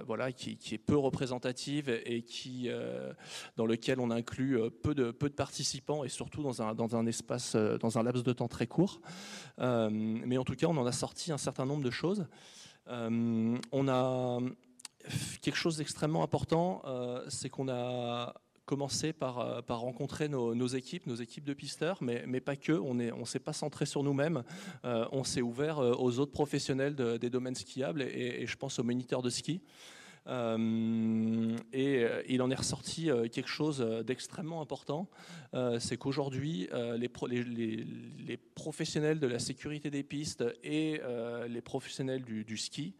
voilà, 0.05 0.32
qui, 0.32 0.58
est 0.72 0.78
peu 0.78 0.97
représentative 0.97 1.89
et 2.05 2.22
qui, 2.22 2.70
dans 3.55 3.66
lequel 3.66 3.99
on 3.99 4.12
inclut 4.12 4.60
peu 4.84 4.93
de, 4.93 5.12
participants 5.12 6.03
et 6.03 6.10
surtout 6.10 6.43
dans 6.43 6.62
un 6.62 7.05
espace, 7.08 7.55
dans 7.55 7.97
un 7.97 8.03
laps 8.03 8.24
de 8.24 8.34
temps 8.34 8.47
très 8.47 8.68
court. 8.68 9.01
Euh, 9.60 9.89
mais 9.91 10.38
en 10.38 10.43
tout 10.43 10.55
cas, 10.55 10.68
on 10.68 10.78
en 10.78 10.86
a 10.86 10.91
sorti 10.91 11.32
un 11.32 11.38
certain 11.38 11.66
nombre 11.66 11.84
de 11.84 11.91
choses. 11.91 12.28
Euh, 12.88 13.58
on 13.72 13.88
a 13.88 14.39
quelque 15.41 15.58
chose 15.58 15.78
d'extrêmement 15.78 16.24
important, 16.24 16.82
euh, 16.86 17.26
c'est 17.30 17.49
qu'on 17.49 17.70
a 17.70 18.34
commencé 18.66 19.14
par, 19.14 19.64
rencontrer 19.70 20.28
nos, 20.28 20.68
équipes, 20.68 21.08
nos 21.08 21.16
équipes 21.16 21.45
de 21.45 21.53
pisteurs, 21.53 21.99
mais, 22.01 22.26
mais 22.28 22.41
pas 22.41 22.58
que. 22.58 22.74
On 22.74 22.93
ne 22.95 23.26
s'est 23.26 23.39
pas 23.39 23.53
centré 23.53 23.86
sur 23.86 24.03
nous-mêmes. 24.03 24.43
on 24.84 25.24
s'est 25.24 25.41
ouvert 25.41 25.78
aux 25.80 26.20
autres 26.20 26.34
professionnels 26.34 26.93
des 26.95 27.30
domaines 27.30 27.55
skiables 27.55 28.01
et, 28.01 28.45
je 28.45 28.58
pense 28.58 28.78
aux 28.78 28.84
moniteurs 28.84 29.22
de 29.22 29.30
ski. 29.30 29.62
Euh, 30.28 31.55
et 31.71 32.03
euh, 32.03 32.21
il 32.28 32.41
en 32.41 32.51
est 32.51 32.55
ressorti 32.55 33.09
euh, 33.09 33.28
quelque 33.30 33.49
chose 33.49 33.80
d'extrêmement 34.05 34.61
important, 34.61 35.07
c'est 35.80 35.97
qu'aujourd'hui, 35.97 36.69
les, 36.97 37.09
les, 37.43 38.38
professionnels 38.38 39.19
de 39.19 39.28
la 39.28 39.39
sécurité 39.39 39.89
des 39.89 40.03
pistes 40.03 40.43
et 40.63 41.01
les 41.47 41.61
professionnels 41.61 42.23
du, 42.23 42.57
ski 42.57 42.93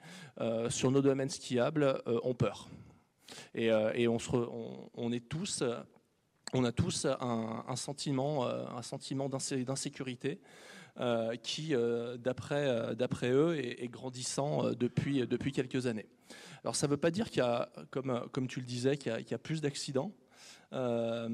sur 0.70 0.92
nos 0.92 1.02
domaines 1.02 1.30
skiables 1.30 2.02
ont 2.24 2.34
peur. 2.34 2.68
Et, 3.54 4.08
on, 4.08 4.18
se 4.18 4.30
on, 4.96 5.12
est 5.12 5.30
tous 5.30 5.64
on 6.54 6.64
a 6.64 6.72
tous 6.72 7.06
un, 7.06 7.76
sentiment, 7.76 8.48
un 8.48 8.82
sentiment 8.82 9.30
d'insécurité 9.30 10.40
qui, 11.44 11.76
d'après 12.18 13.32
eux, 13.32 13.58
est, 13.60 13.88
grandissant 13.90 14.72
depuis 14.72 15.52
quelques 15.52 15.86
années. 15.86 16.08
Alors 16.64 16.76
ça 16.76 16.88
ne 16.88 16.92
veut 16.92 16.98
pas 16.98 17.12
dire 17.12 17.30
qu'il 17.30 17.40
y 17.40 17.46
a, 17.46 17.70
comme, 17.92 18.48
tu 18.48 18.60
le 18.60 18.66
disais, 18.66 18.98
qu'il 18.98 19.26
y, 19.30 19.34
a 19.34 19.38
plus 19.38 19.62
d'accidents. 19.62 20.12
Euh, 20.74 21.30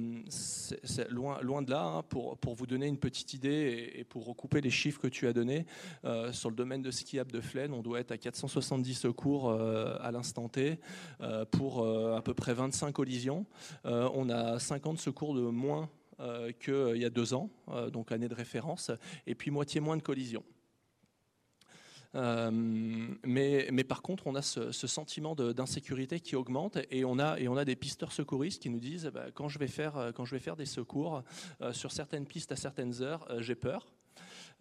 loin, 1.09 1.61
de 1.63 1.71
là, 1.71 1.83
hein, 1.83 2.03
pour, 2.03 2.37
pour, 2.37 2.53
vous 2.53 2.67
donner 2.67 2.85
une 2.85 2.99
petite 2.99 3.33
idée 3.33 3.91
et, 3.95 4.03
pour 4.03 4.25
recouper 4.25 4.61
les 4.61 4.69
chiffres 4.69 5.01
que 5.01 5.07
tu 5.07 5.27
as 5.27 5.33
donnés, 5.33 5.65
euh, 6.05 6.31
sur 6.31 6.49
le 6.49 6.55
domaine 6.55 6.83
de 6.83 6.91
skiable 6.91 7.31
de 7.31 7.41
Flaine, 7.41 7.73
on 7.73 7.81
doit 7.81 7.99
être 7.99 8.11
à 8.11 8.17
470 8.17 8.93
secours 8.93 9.49
euh, 9.49 9.97
à 10.01 10.11
l'instant 10.11 10.49
T 10.49 10.79
pour 11.51 11.87
à 11.87 12.21
peu 12.21 12.33
près 12.33 12.53
25 12.53 12.91
collisions. 12.91 13.45
on 13.85 14.29
a 14.29 14.59
50 14.59 14.99
secours 14.99 15.33
de 15.33 15.41
moins 15.41 15.89
qu'il 16.59 16.97
y 16.97 17.05
a 17.05 17.09
deux 17.09 17.33
ans, 17.33 17.49
donc 17.91 18.11
année 18.11 18.27
de 18.27 18.35
référence, 18.35 18.91
et 19.25 19.35
puis 19.35 19.51
moitié 19.51 19.81
moins 19.81 19.97
de 19.97 20.01
collisions. 20.01 20.43
Euh, 22.15 22.51
mais, 23.23 23.83
par 23.83 24.01
contre, 24.01 24.27
on 24.27 24.35
a 24.35 24.41
ce, 24.41 24.71
sentiment 24.71 25.35
d'insécurité 25.35 26.19
qui 26.19 26.35
augmente 26.35 26.77
et 26.91 27.05
on, 27.05 27.19
a, 27.19 27.65
des 27.65 27.75
pisteurs 27.75 28.11
secouristes 28.11 28.61
qui 28.61 28.69
nous 28.69 28.79
disent 28.79 29.11
quand, 29.33 29.49
je 29.49 29.59
vais 29.59 29.67
faire, 29.67 30.11
quand 30.15 30.25
je 30.25 30.35
vais 30.35 30.39
faire 30.39 30.55
des 30.55 30.65
secours 30.65 31.23
euh, 31.61 31.73
sur 31.73 31.91
certaines 31.91 32.25
pistes 32.25 32.51
à 32.51 32.55
certaines 32.55 33.01
heures, 33.01 33.25
euh, 33.29 33.41
j'ai 33.41 33.55
peur. 33.55 33.87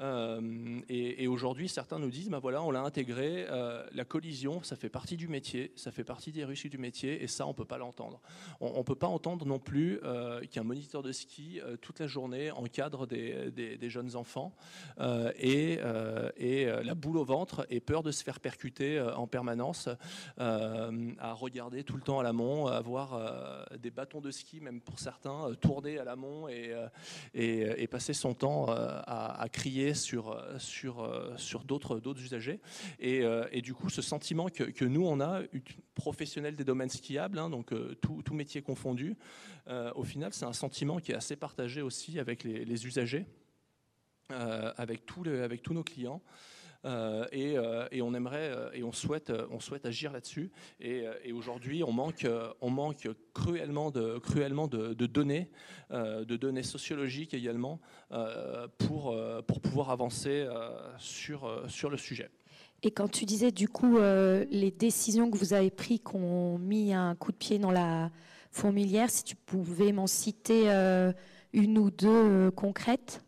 Euh, 0.03 0.81
et, 0.89 1.27
aujourd'hui, 1.29 1.69
certains 1.69 1.99
nous 1.99 2.11
disent, 2.11 2.29
bah 2.29 2.41
voilà, 2.41 2.63
on 2.63 2.71
l'a 2.71 2.83
intégré, 2.83 3.47
euh, 3.49 3.85
la 3.93 4.05
collision, 4.05 4.63
ça 4.63 4.77
fait 4.77 4.89
partie 4.89 5.17
du 5.17 5.29
métier, 5.29 5.73
ça 5.77 5.93
fait 5.93 6.05
partie 6.05 6.33
des 6.33 6.45
réussites 6.45 6.73
du 6.73 6.79
métier, 6.79 7.23
et 7.23 7.27
ça, 7.27 7.47
on 7.47 7.55
peut 7.55 7.65
pas 7.65 7.79
l'entendre. 7.79 8.21
On, 8.61 8.79
ne 8.79 8.83
peut 8.83 8.97
pas 8.97 9.07
entendre 9.07 9.47
non 9.47 9.59
plus 9.59 10.01
euh, 10.03 10.41
qu'un 10.51 10.65
moniteur 10.65 11.03
de 11.03 11.13
ski 11.13 11.61
toute 11.81 12.01
la 12.01 12.07
journée 12.07 12.51
encadre 12.51 13.07
des, 13.07 13.89
jeunes 13.89 14.17
enfants 14.17 14.55
et, 15.39 15.79
la 15.79 16.95
boule 16.95 17.19
au 17.19 17.25
ventre 17.25 17.67
et 17.71 17.81
peur 17.81 18.03
de 18.03 18.11
se 18.11 18.25
faire 18.25 18.41
percuter 18.41 19.01
en 19.01 19.27
permanence, 19.27 19.89
à 20.39 21.33
regarder 21.33 21.85
tout 21.85 21.97
le 21.97 22.03
temps 22.03 22.19
à 22.19 22.23
l'amont, 22.23 22.67
à 22.67 22.77
avoir 22.77 23.69
des 23.79 23.91
bâtons 23.91 24.21
de 24.21 24.31
ski, 24.31 24.61
même 24.61 24.81
pour 24.81 24.99
certains, 24.99 25.53
tourner 25.61 25.99
à 25.99 26.05
l'amont 26.05 26.49
et, 26.49 26.75
et, 27.35 27.87
passer 27.87 28.15
son 28.15 28.35
temps 28.35 28.67
à 28.71 29.47
crier 29.51 29.92
sur, 29.95 30.31
euh, 30.31 30.59
sur, 30.59 31.01
euh, 31.01 31.37
sur 31.37 31.65
d'autres, 31.65 32.01
usagers. 32.23 32.61
Et, 32.99 33.23
euh, 33.23 33.47
et, 33.53 33.63
du 33.63 33.75
coup, 33.75 33.91
ce 33.91 34.03
sentiment 34.03 34.49
que, 34.49 34.65
que, 34.65 34.85
nous, 34.85 35.07
on 35.07 35.21
a, 35.21 35.43
professionnels 35.95 36.57
des 36.57 36.65
domaines 36.65 36.91
skiables, 36.91 37.39
hein, 37.39 37.51
donc 37.51 37.73
tout, 38.01 38.23
tout, 38.23 38.35
métier 38.35 38.63
confondu, 38.63 39.17
au 39.95 40.05
final, 40.05 40.33
c'est 40.33 40.45
un 40.45 40.53
sentiment 40.53 40.99
qui 40.99 41.13
est 41.13 41.15
assez 41.15 41.37
partagé 41.37 41.83
aussi 41.83 42.19
avec 42.19 42.45
les, 42.45 42.65
les 42.65 42.87
usagers, 42.87 43.27
avec, 44.31 45.03
avec 45.27 45.63
tous 45.63 45.75
nos 45.75 45.85
clients. 45.85 46.23
Euh, 46.85 47.27
euh, 47.33 47.89
et, 47.93 48.03
on 48.03 48.15
aimerait 48.15 48.51
euh, 48.51 48.71
et 48.73 48.83
on 48.83 48.93
souhaite, 48.93 49.31
agir 49.85 50.13
là-dessus. 50.13 50.51
Et, 50.81 51.05
aujourd'hui, 51.33 51.83
on 51.85 51.93
manque, 51.93 52.27
cruellement 53.35 53.91
de, 53.91 55.07
données, 55.07 55.51
de 55.91 56.37
données 56.37 56.63
sociologiques 56.63 57.35
également, 57.35 57.81
pour, 58.79 59.17
pouvoir 59.63 59.91
avancer 59.91 60.47
sur 60.99 61.91
le 61.91 61.97
sujet. 61.97 62.31
Et 62.85 62.91
quand 62.91 63.09
tu 63.09 63.25
disais 63.25 63.53
du 63.53 63.69
coup 63.69 63.99
les 63.99 64.71
décisions 64.71 65.31
que 65.31 65.39
vous 65.39 65.53
avez 65.53 65.71
prises 65.71 66.01
qui 66.01 66.17
ont 66.17 66.59
mis 66.59 66.93
un 66.93 67.15
coup 67.15 67.33
de 67.33 67.37
pied 67.37 67.59
dans 67.59 67.71
la 67.71 68.11
fourmilière, 68.51 69.09
si 69.11 69.25
tu 69.25 69.37
pouvais 69.37 69.93
m'en 69.93 70.07
citer 70.07 70.69
une 71.53 71.79
ou 71.79 71.91
deux 71.91 72.51
concrètes? 72.51 73.23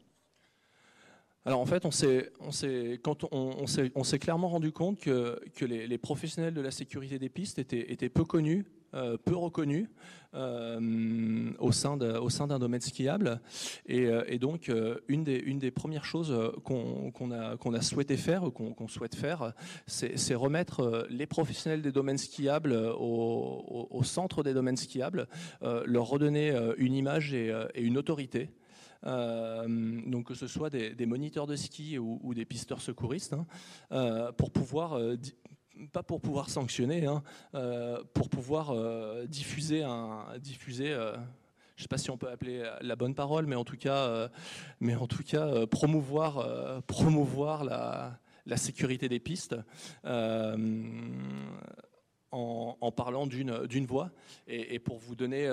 Alors 1.46 1.60
en 1.60 1.66
fait, 1.66 1.84
on 1.84 1.90
s'est, 1.90 2.32
on 2.40 2.50
s'est, 2.50 2.98
quand 3.02 3.26
on, 3.30 3.66
s'est, 3.66 4.18
clairement 4.18 4.48
rendu 4.48 4.72
compte 4.72 4.98
que, 4.98 5.38
que 5.54 5.66
les, 5.66 5.98
professionnels 5.98 6.54
de 6.54 6.62
la 6.62 6.70
sécurité 6.70 7.18
des 7.18 7.28
pistes 7.28 7.58
étaient, 7.58 8.08
peu 8.08 8.24
connus, 8.24 8.64
euh, 8.94 9.18
peu 9.22 9.36
reconnus 9.36 9.88
euh, 10.32 11.50
au 11.58 11.70
sein, 11.70 11.98
de, 11.98 12.16
au 12.16 12.30
sein 12.30 12.46
d'un 12.46 12.58
domaine 12.58 12.80
skiable. 12.80 13.42
Et, 13.86 14.06
euh, 14.06 14.38
donc, 14.38 14.72
une, 15.08 15.22
des, 15.22 15.36
une 15.36 15.58
des 15.58 15.70
premières 15.70 16.06
choses 16.06 16.34
qu'on, 16.64 17.12
a, 17.30 17.58
qu'on 17.58 17.74
a 17.74 17.82
souhaité 17.82 18.16
faire, 18.16 18.50
qu'on, 18.50 18.88
souhaite 18.88 19.14
faire, 19.14 19.52
c'est, 19.86 20.34
remettre 20.34 21.06
les 21.10 21.26
professionnels 21.26 21.82
des 21.82 21.92
domaines 21.92 22.16
skiables 22.16 22.72
au, 22.98 24.00
centre 24.02 24.42
des 24.42 24.54
domaines 24.54 24.78
skiables, 24.78 25.28
leur 25.60 26.06
redonner 26.06 26.56
une 26.78 26.94
image 26.94 27.34
et 27.34 27.52
une 27.76 27.98
autorité. 27.98 28.48
Euh, 29.06 30.00
donc 30.06 30.28
que 30.28 30.34
ce 30.34 30.46
soit 30.46 30.70
des, 30.70 31.06
moniteurs 31.06 31.46
de 31.46 31.56
ski 31.56 31.98
ou, 31.98 32.34
des 32.34 32.44
pisteurs 32.44 32.80
secouristes, 32.80 33.34
hein, 33.34 33.46
euh, 33.92 34.32
pour 34.32 34.50
pouvoir 34.50 34.98
euh, 34.98 35.16
pas 35.92 36.02
pour 36.02 36.20
pouvoir 36.20 36.50
sanctionner, 36.50 37.06
hein, 37.06 37.22
pour 38.14 38.28
pouvoir 38.28 38.74
diffuser 39.26 39.82
un 39.82 40.24
diffuser 40.38 40.96
je 41.76 41.80
ne 41.80 41.82
sais 41.82 41.88
pas 41.88 41.98
si 41.98 42.10
on 42.10 42.16
peut 42.16 42.30
appeler 42.30 42.62
la 42.80 42.94
bonne 42.94 43.16
parole, 43.16 43.46
mais 43.46 43.56
en 43.56 43.64
tout 43.64 43.76
cas, 43.76 44.30
mais 44.78 44.94
en 44.94 45.08
tout 45.08 45.24
cas 45.24 45.66
promouvoir, 45.66 46.82
promouvoir 46.86 47.64
la, 47.64 48.56
sécurité 48.56 49.08
des 49.08 49.18
pistes 49.18 49.56
en, 52.30 52.92
parlant 52.92 53.26
d'une 53.26 53.86
voix. 53.86 54.10
Et, 54.46 54.78
pour 54.78 54.98
vous 54.98 55.16
donner 55.16 55.48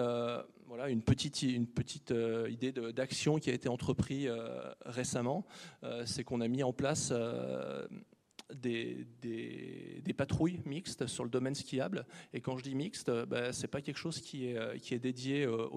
voilà, 0.71 0.87
une 0.87 1.01
petite, 1.01 1.41
une 1.41 1.67
petite 1.67 2.13
idée 2.49 2.71
d'action 2.71 3.39
qui 3.39 3.49
a 3.49 3.53
été 3.53 3.67
entreprise 3.67 4.31
récemment, 4.85 5.45
c'est 6.05 6.23
qu'on 6.23 6.39
a 6.39 6.47
mis 6.47 6.63
en 6.63 6.71
place 6.71 7.11
des, 8.53 10.13
patrouilles 10.15 10.59
mixtes 10.65 11.07
sur 11.07 11.23
le 11.23 11.29
domaine 11.29 11.55
skiable. 11.55 12.05
Et 12.33 12.41
quand 12.41 12.57
je 12.57 12.63
dis 12.63 12.75
mixte, 12.75 13.09
ben, 13.09 13.51
ce 13.51 13.61
n'est 13.61 13.67
pas 13.67 13.81
quelque 13.81 13.97
chose 13.97 14.19
qui 14.19 14.47
est, 14.47 14.57
euh, 14.57 14.99
dédié 14.99 15.45
euh, 15.45 15.67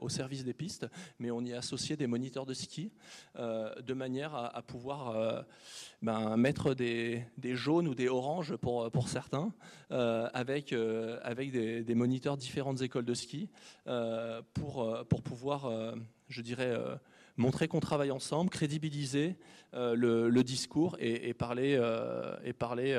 au, 0.00 0.08
service 0.08 0.44
des 0.44 0.54
pistes, 0.54 0.86
mais 1.18 1.30
on 1.30 1.42
y 1.42 1.52
a 1.52 1.58
associé 1.58 1.96
des 1.96 2.06
moniteurs 2.06 2.46
de 2.46 2.54
ski 2.54 2.92
euh, 3.38 3.74
de 3.80 3.94
manière 3.94 4.34
à, 4.34 4.62
pouvoir 4.62 5.44
ben, 6.00 6.36
mettre 6.36 6.74
des, 6.74 7.24
jaunes 7.42 7.88
ou 7.88 7.94
des 7.94 8.08
oranges 8.08 8.56
pour, 8.56 9.08
certains, 9.08 9.52
avec, 9.90 10.74
des, 10.74 11.94
moniteurs 11.94 12.36
différentes 12.36 12.82
écoles 12.82 13.04
de 13.04 13.14
ski 13.14 13.48
pour 14.54 15.22
pouvoir, 15.24 15.70
je 16.28 16.42
dirais, 16.42 16.76
montrer 17.36 17.68
qu'on 17.68 17.80
travaille 17.80 18.10
ensemble, 18.10 18.50
crédibiliser 18.50 19.36
euh, 19.74 19.94
le, 19.94 20.44
discours 20.44 20.96
et, 20.98 21.32
parler, 21.34 21.80
et 22.44 22.52
parler, 22.52 22.92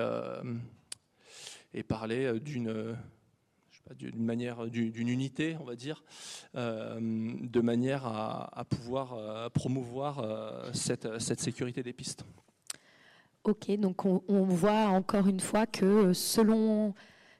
et 1.73 1.83
parler 1.83 2.25
euh, 2.25 2.33
euh, 2.33 2.39
d'une 2.39 2.97
d'une 3.99 4.23
manière, 4.23 4.65
d'une 4.67 5.09
unité, 5.09 5.57
on 5.59 5.65
va 5.65 5.75
dire, 5.75 6.05
de 6.53 7.61
manière 7.61 8.05
à, 8.05 8.63
pouvoir 8.69 9.51
promouvoir 9.51 10.25
cette, 10.73 11.19
cette, 11.19 11.41
sécurité 11.41 11.83
des 11.83 11.91
pistes. 11.91 12.23
Ok, 13.43 13.69
donc 13.77 14.05
on, 14.05 14.23
on, 14.29 14.43
voit 14.43 14.85
encore 14.85 15.27
une 15.27 15.41
fois 15.41 15.67
que 15.67 16.13
selon 16.13 16.93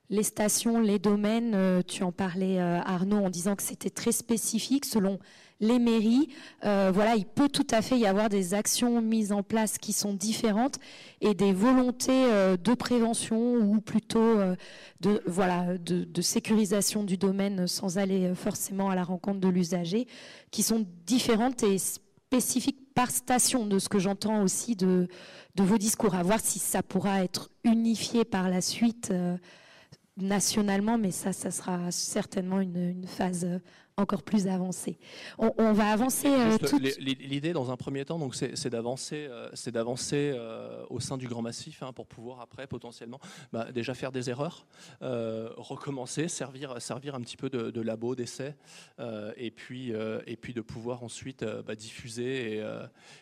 les 0.09 0.23
stations, 0.23 0.81
les 0.81 0.99
domaines, 0.99 1.81
tu 1.85 2.03
en 2.03 2.11
parlais 2.11 2.59
Arnaud 2.59 3.23
en 3.23 3.29
disant 3.29 3.55
que 3.55 3.63
c'était 3.63 3.89
très 3.89 4.11
spécifique 4.11 4.83
selon 4.83 5.19
les 5.59 5.79
mairies. 5.79 6.29
Euh, 6.65 6.91
voilà, 6.93 7.15
il 7.15 7.25
peut 7.25 7.49
tout 7.49 7.67
à 7.71 7.81
fait 7.81 7.97
y 7.97 8.05
avoir 8.05 8.29
des 8.29 8.53
actions 8.53 9.01
mises 9.01 9.31
en 9.31 9.43
place 9.43 9.77
qui 9.77 9.93
sont 9.93 10.13
différentes 10.13 10.79
et 11.21 11.33
des 11.33 11.53
volontés 11.53 12.25
euh, 12.25 12.57
de 12.57 12.73
prévention 12.73 13.55
ou 13.55 13.79
plutôt 13.79 14.19
euh, 14.19 14.55
de, 14.99 15.21
voilà, 15.25 15.77
de, 15.77 16.21
sécurisation 16.21 17.03
du 17.03 17.17
domaine 17.17 17.67
sans 17.67 17.97
aller 17.97 18.33
forcément 18.35 18.89
à 18.89 18.95
la 18.95 19.03
rencontre 19.03 19.39
de 19.39 19.49
l'usager 19.49 20.07
qui 20.51 20.63
sont 20.63 20.85
différentes 21.05 21.63
et 21.63 21.77
spécifiques 21.77 22.93
par 22.93 23.09
station 23.09 23.65
de 23.65 23.79
ce 23.79 23.89
que 23.89 23.99
j'entends 23.99 24.43
aussi 24.43 24.75
de, 24.75 25.07
vos 25.57 25.77
discours. 25.77 26.15
À 26.15 26.23
voir 26.23 26.39
si 26.39 26.59
ça 26.59 26.83
pourra 26.83 27.23
être 27.23 27.49
unifié 27.63 28.23
par 28.23 28.49
la 28.49 28.61
suite 28.61 29.11
nationalement, 30.17 30.97
mais 30.97 31.11
ça, 31.11 31.33
ça 31.33 31.51
sera 31.51 31.91
certainement 31.91 32.61
une, 32.61 32.77
une 32.77 33.07
phase 33.07 33.47
encore 33.97 34.23
plus 34.23 34.47
avancé. 34.47 34.97
On, 35.37 35.73
va 35.73 35.91
avancer. 35.91 36.27
Euh, 36.27 36.57
l'idée, 36.99 37.53
dans 37.53 37.71
un 37.71 37.77
premier 37.77 38.05
temps, 38.05 38.17
donc, 38.17 38.35
c'est 38.35 38.69
d'avancer, 38.69 39.27
euh, 39.29 39.49
c'est 39.53 39.71
d'avancer 39.71 40.31
euh, 40.33 40.83
au 40.89 40.99
sein 40.99 41.17
du 41.17 41.27
grand 41.27 41.41
massif 41.41 41.83
hein, 41.83 41.93
pour 41.93 42.07
pouvoir 42.07 42.41
après 42.41 42.65
potentiellement 42.65 43.19
bah, 43.51 43.71
déjà 43.71 43.93
faire 43.93 44.11
des 44.11 44.29
erreurs, 44.29 44.65
recommencer, 45.01 46.27
servir, 46.27 46.81
servir 46.81 47.15
un 47.15 47.21
petit 47.21 47.37
peu 47.37 47.49
de, 47.49 47.81
labo, 47.81 48.15
d'essai, 48.15 48.55
et 49.37 49.51
puis 49.51 49.91
et 50.25 50.37
puis 50.37 50.53
de 50.53 50.61
pouvoir 50.61 51.03
ensuite 51.03 51.43
bah, 51.43 51.75
diffuser 51.75 52.57
et, 52.57 52.63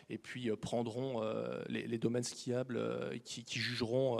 et 0.08 0.18
puis 0.18 0.50
prendront 0.56 1.22
les, 1.68 1.98
domaines 1.98 2.22
skiables 2.22 2.80
qui, 3.24 3.44
jugeront 3.46 4.18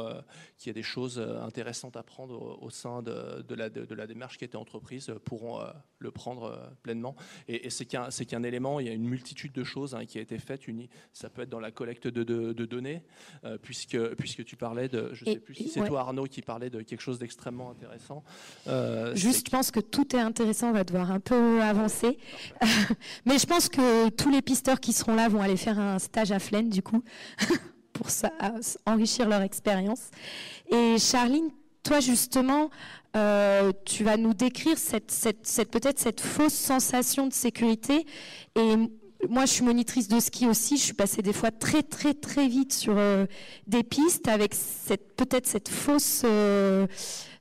qu'il 0.59 0.69
y 0.69 0.71
a 0.71 0.75
des 0.75 0.83
choses 0.83 1.19
intéressantes 1.19 1.97
à 1.97 2.03
prendre 2.03 2.59
au, 2.61 2.71
sein 2.71 3.03
de, 3.03 3.43
de, 3.43 3.55
la, 3.55 3.71
de, 3.71 3.95
la 3.95 4.07
démarche 4.07 4.39
qui 4.39 4.45
a 4.45 4.47
été 4.47 4.57
entreprise 4.57 5.13
pourront 5.25 5.61
le 5.99 6.11
prendre 6.11 6.42
euh, 6.47 6.57
pleinement. 6.83 7.17
Et, 7.49 7.71
c'est 7.71 7.85
qu'un 7.85 8.43
élément, 8.43 8.81
il 8.81 8.87
y 8.87 8.91
a 8.91 8.93
une 8.93 9.09
multitude 9.09 9.53
de 9.53 9.65
choses 9.65 9.95
hein, 9.95 10.05
qui 10.05 10.19
a 10.19 10.21
été 10.21 10.39
faite. 10.39 10.63
ça 11.13 11.31
peut 11.31 11.43
être 11.43 11.49
dans 11.49 11.61
la 11.61 11.71
collecte 11.71 12.09
de, 12.09 12.53
données, 12.65 13.03
euh, 13.45 13.59
puisque, 13.59 13.99
puisque 14.15 14.45
tu 14.45 14.57
parlais 14.57 14.89
de, 14.89 15.11
je 15.13 15.25
ne 15.25 15.35
sais 15.35 15.41
plus 15.41 15.55
si 15.55 15.69
c'est 15.69 15.85
toi 15.87 16.01
Arnaud 16.01 16.25
qui 16.25 16.43
parlait 16.43 16.71
de 16.71 16.83
quelque 16.83 17.01
chose 17.01 17.19
d'extrêmement 17.19 17.71
intéressant. 17.71 18.23
Euh, 18.67 19.15
Juste, 19.15 19.47
je 19.47 19.51
pense 19.51 19.71
que 19.71 19.81
tout 19.81 20.15
est 20.15 20.21
intéressant, 20.21 20.71
on 20.71 20.73
va 20.73 20.85
devoir 20.85 21.11
un 21.11 21.21
peu 21.21 21.63
avancer. 21.63 22.19
Mais 23.27 23.39
je 23.39 23.47
pense 23.47 23.69
que 23.69 24.09
tous 24.11 24.31
les 24.31 24.43
pisteurs 24.43 24.81
qui 24.81 24.93
seront 24.93 25.15
là 25.15 25.29
vont 25.29 25.41
aller 25.41 25.57
faire 25.57 25.79
un 25.79 25.99
stage 25.99 26.33
à 26.33 26.39
Flaine, 26.39 26.69
du 26.69 26.83
coup, 26.83 27.03
pour 27.93 28.11
ça, 28.11 28.33
enrichir 28.87 29.29
leur 29.29 29.43
expérience. 29.43 30.11
Et 30.71 30.99
Charline, 30.99 31.51
toi 31.83 32.01
justement, 32.01 32.71
euh, 33.15 33.73
tu 33.85 34.05
vas 34.05 34.17
nous 34.17 34.33
décrire 34.33 34.79
cette, 34.79 35.11
cette, 35.11 35.71
peut-être 35.71 35.99
cette 35.99 36.21
fausse 36.21 36.55
sensation 36.55 37.27
de 37.27 37.33
sécurité. 37.33 38.07
Et 38.57 38.75
moi, 39.29 39.45
je 39.45 39.53
suis 39.53 39.65
monitrice 39.65 40.09
de 40.09 40.19
ski 40.19 40.47
aussi. 40.47 40.79
Je 40.79 40.83
suis 40.83 40.95
passée 40.95 41.21
des 41.21 41.35
fois 41.35 41.51
très, 41.51 41.83
très, 41.83 42.15
très 42.15 42.49
vite 42.49 42.73
sur 42.73 42.95
euh, 42.97 43.27
des 43.67 43.83
pistes 43.83 44.29
avec 44.29 44.55
cette, 44.55 45.15
peut-être 45.15 45.47
cette 45.47 45.69
fausse 45.69 46.23
euh, 46.25 46.87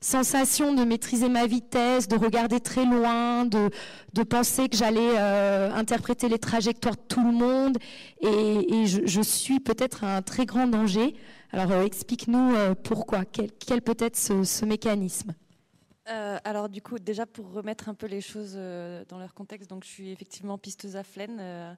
sensation 0.02 0.74
de 0.74 0.84
maîtriser 0.84 1.30
ma 1.30 1.46
vitesse, 1.46 2.06
de 2.06 2.16
regarder 2.16 2.60
très 2.60 2.84
loin, 2.84 3.46
de, 3.46 3.70
de 4.12 4.22
penser 4.22 4.68
que 4.68 4.76
j'allais 4.76 5.16
interpréter 5.16 6.28
les 6.28 6.38
trajectoires 6.38 6.96
de 6.96 7.02
tout 7.08 7.24
le 7.24 7.32
monde. 7.32 7.78
Et, 8.20 8.86
je, 8.86 9.22
suis 9.22 9.58
peut-être 9.58 10.04
un 10.04 10.20
très 10.22 10.44
grand 10.44 10.66
danger. 10.66 11.14
Alors, 11.50 11.72
explique-nous 11.82 12.54
pourquoi. 12.82 13.24
Quel, 13.24 13.50
quel 13.52 13.80
peut 13.80 13.96
être 13.98 14.16
ce, 14.16 14.44
ce 14.44 14.64
mécanisme? 14.64 15.34
Euh, 16.08 16.38
alors 16.44 16.68
du 16.68 16.82
coup, 16.82 16.98
déjà 16.98 17.26
pour 17.26 17.52
remettre 17.52 17.88
un 17.88 17.94
peu 17.94 18.06
les 18.06 18.20
choses 18.20 18.54
euh, 18.56 19.04
dans 19.08 19.18
leur 19.18 19.34
contexte, 19.34 19.70
donc 19.70 19.84
je 19.84 19.88
suis 19.88 20.10
effectivement 20.10 20.58
pisteuse 20.58 20.96
à 20.96 21.04
Flaine, 21.04 21.76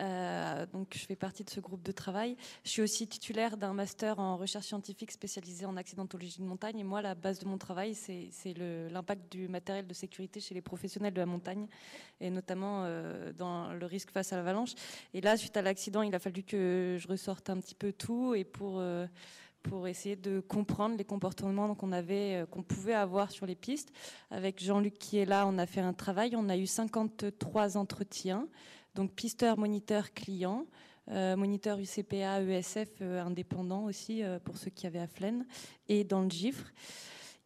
euh, 0.00 0.66
donc 0.72 0.88
je 0.92 1.06
fais 1.06 1.14
partie 1.14 1.44
de 1.44 1.50
ce 1.50 1.60
groupe 1.60 1.84
de 1.84 1.92
travail. 1.92 2.36
Je 2.64 2.70
suis 2.70 2.82
aussi 2.82 3.06
titulaire 3.06 3.56
d'un 3.56 3.72
master 3.72 4.18
en 4.18 4.36
recherche 4.36 4.66
scientifique 4.66 5.12
spécialisé 5.12 5.66
en 5.66 5.76
accidentologie 5.76 6.40
de 6.40 6.46
montagne. 6.46 6.80
Et 6.80 6.84
moi, 6.84 7.00
la 7.00 7.14
base 7.14 7.38
de 7.38 7.46
mon 7.46 7.58
travail, 7.58 7.94
c'est 7.94 8.54
l'impact 8.90 9.30
du 9.30 9.46
matériel 9.46 9.86
de 9.86 9.94
sécurité 9.94 10.40
chez 10.40 10.54
les 10.54 10.62
professionnels 10.62 11.14
de 11.14 11.20
la 11.20 11.26
montagne, 11.26 11.68
et 12.20 12.30
notamment 12.30 12.82
dans 13.36 13.72
le 13.72 13.86
risque 13.86 14.10
face 14.10 14.32
à 14.32 14.36
l'avalanche. 14.36 14.72
Et 15.12 15.20
là, 15.20 15.36
suite 15.36 15.56
à 15.56 15.62
l'accident, 15.62 16.02
il 16.02 16.12
a 16.16 16.18
fallu 16.18 16.42
que 16.42 16.96
je 16.98 17.06
ressorte 17.06 17.48
un 17.48 17.60
petit 17.60 17.76
peu 17.76 17.92
tout 17.92 18.34
et 18.34 18.42
pour 18.42 18.82
pour 19.64 19.88
essayer 19.88 20.14
de 20.14 20.40
comprendre 20.40 20.96
les 20.96 21.04
comportements 21.04 21.74
qu'on 21.74 21.90
avait, 21.90 22.42
euh, 22.42 22.46
qu'on 22.46 22.62
pouvait 22.62 22.94
avoir 22.94 23.30
sur 23.30 23.46
les 23.46 23.56
pistes. 23.56 23.92
Avec 24.30 24.62
Jean-Luc 24.62 24.98
qui 24.98 25.18
est 25.18 25.24
là, 25.24 25.46
on 25.48 25.58
a 25.58 25.66
fait 25.66 25.80
un 25.80 25.94
travail. 25.94 26.34
On 26.36 26.48
a 26.48 26.56
eu 26.56 26.66
53 26.66 27.76
entretiens, 27.76 28.46
donc 28.94 29.12
pisteur, 29.12 29.58
moniteur, 29.58 30.12
client. 30.12 30.66
Euh, 31.10 31.36
moniteur 31.36 31.78
UCPA, 31.78 32.40
ESF, 32.40 32.88
euh, 33.02 33.22
indépendant 33.22 33.84
aussi 33.84 34.22
pour 34.44 34.56
ceux 34.56 34.70
qui 34.70 34.86
avaient 34.86 35.00
à 35.00 35.06
Flaine, 35.06 35.44
et 35.88 36.02
dans 36.02 36.22
le 36.22 36.30
GIFRE. 36.30 36.72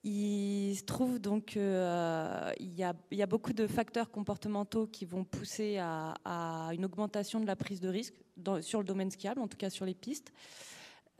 Il 0.04 0.76
se 0.76 0.84
trouve 0.84 1.18
donc 1.18 1.46
qu'il 1.46 1.60
y, 1.60 2.84
a, 2.84 3.26
beaucoup 3.26 3.52
de 3.52 3.66
facteurs 3.66 4.12
comportementaux 4.12 4.86
qui 4.86 5.04
vont 5.04 5.24
pousser 5.24 5.78
à, 5.78 6.70
une 6.72 6.84
augmentation 6.84 7.40
de 7.40 7.46
la 7.46 7.56
prise 7.56 7.80
de 7.80 7.88
risque 7.88 8.14
sur 8.60 8.78
le 8.78 8.84
domaine 8.84 9.10
skiable, 9.10 9.40
en 9.40 9.48
tout 9.48 9.56
cas 9.56 9.70
sur 9.70 9.84
les 9.84 9.94
pistes. 9.94 10.32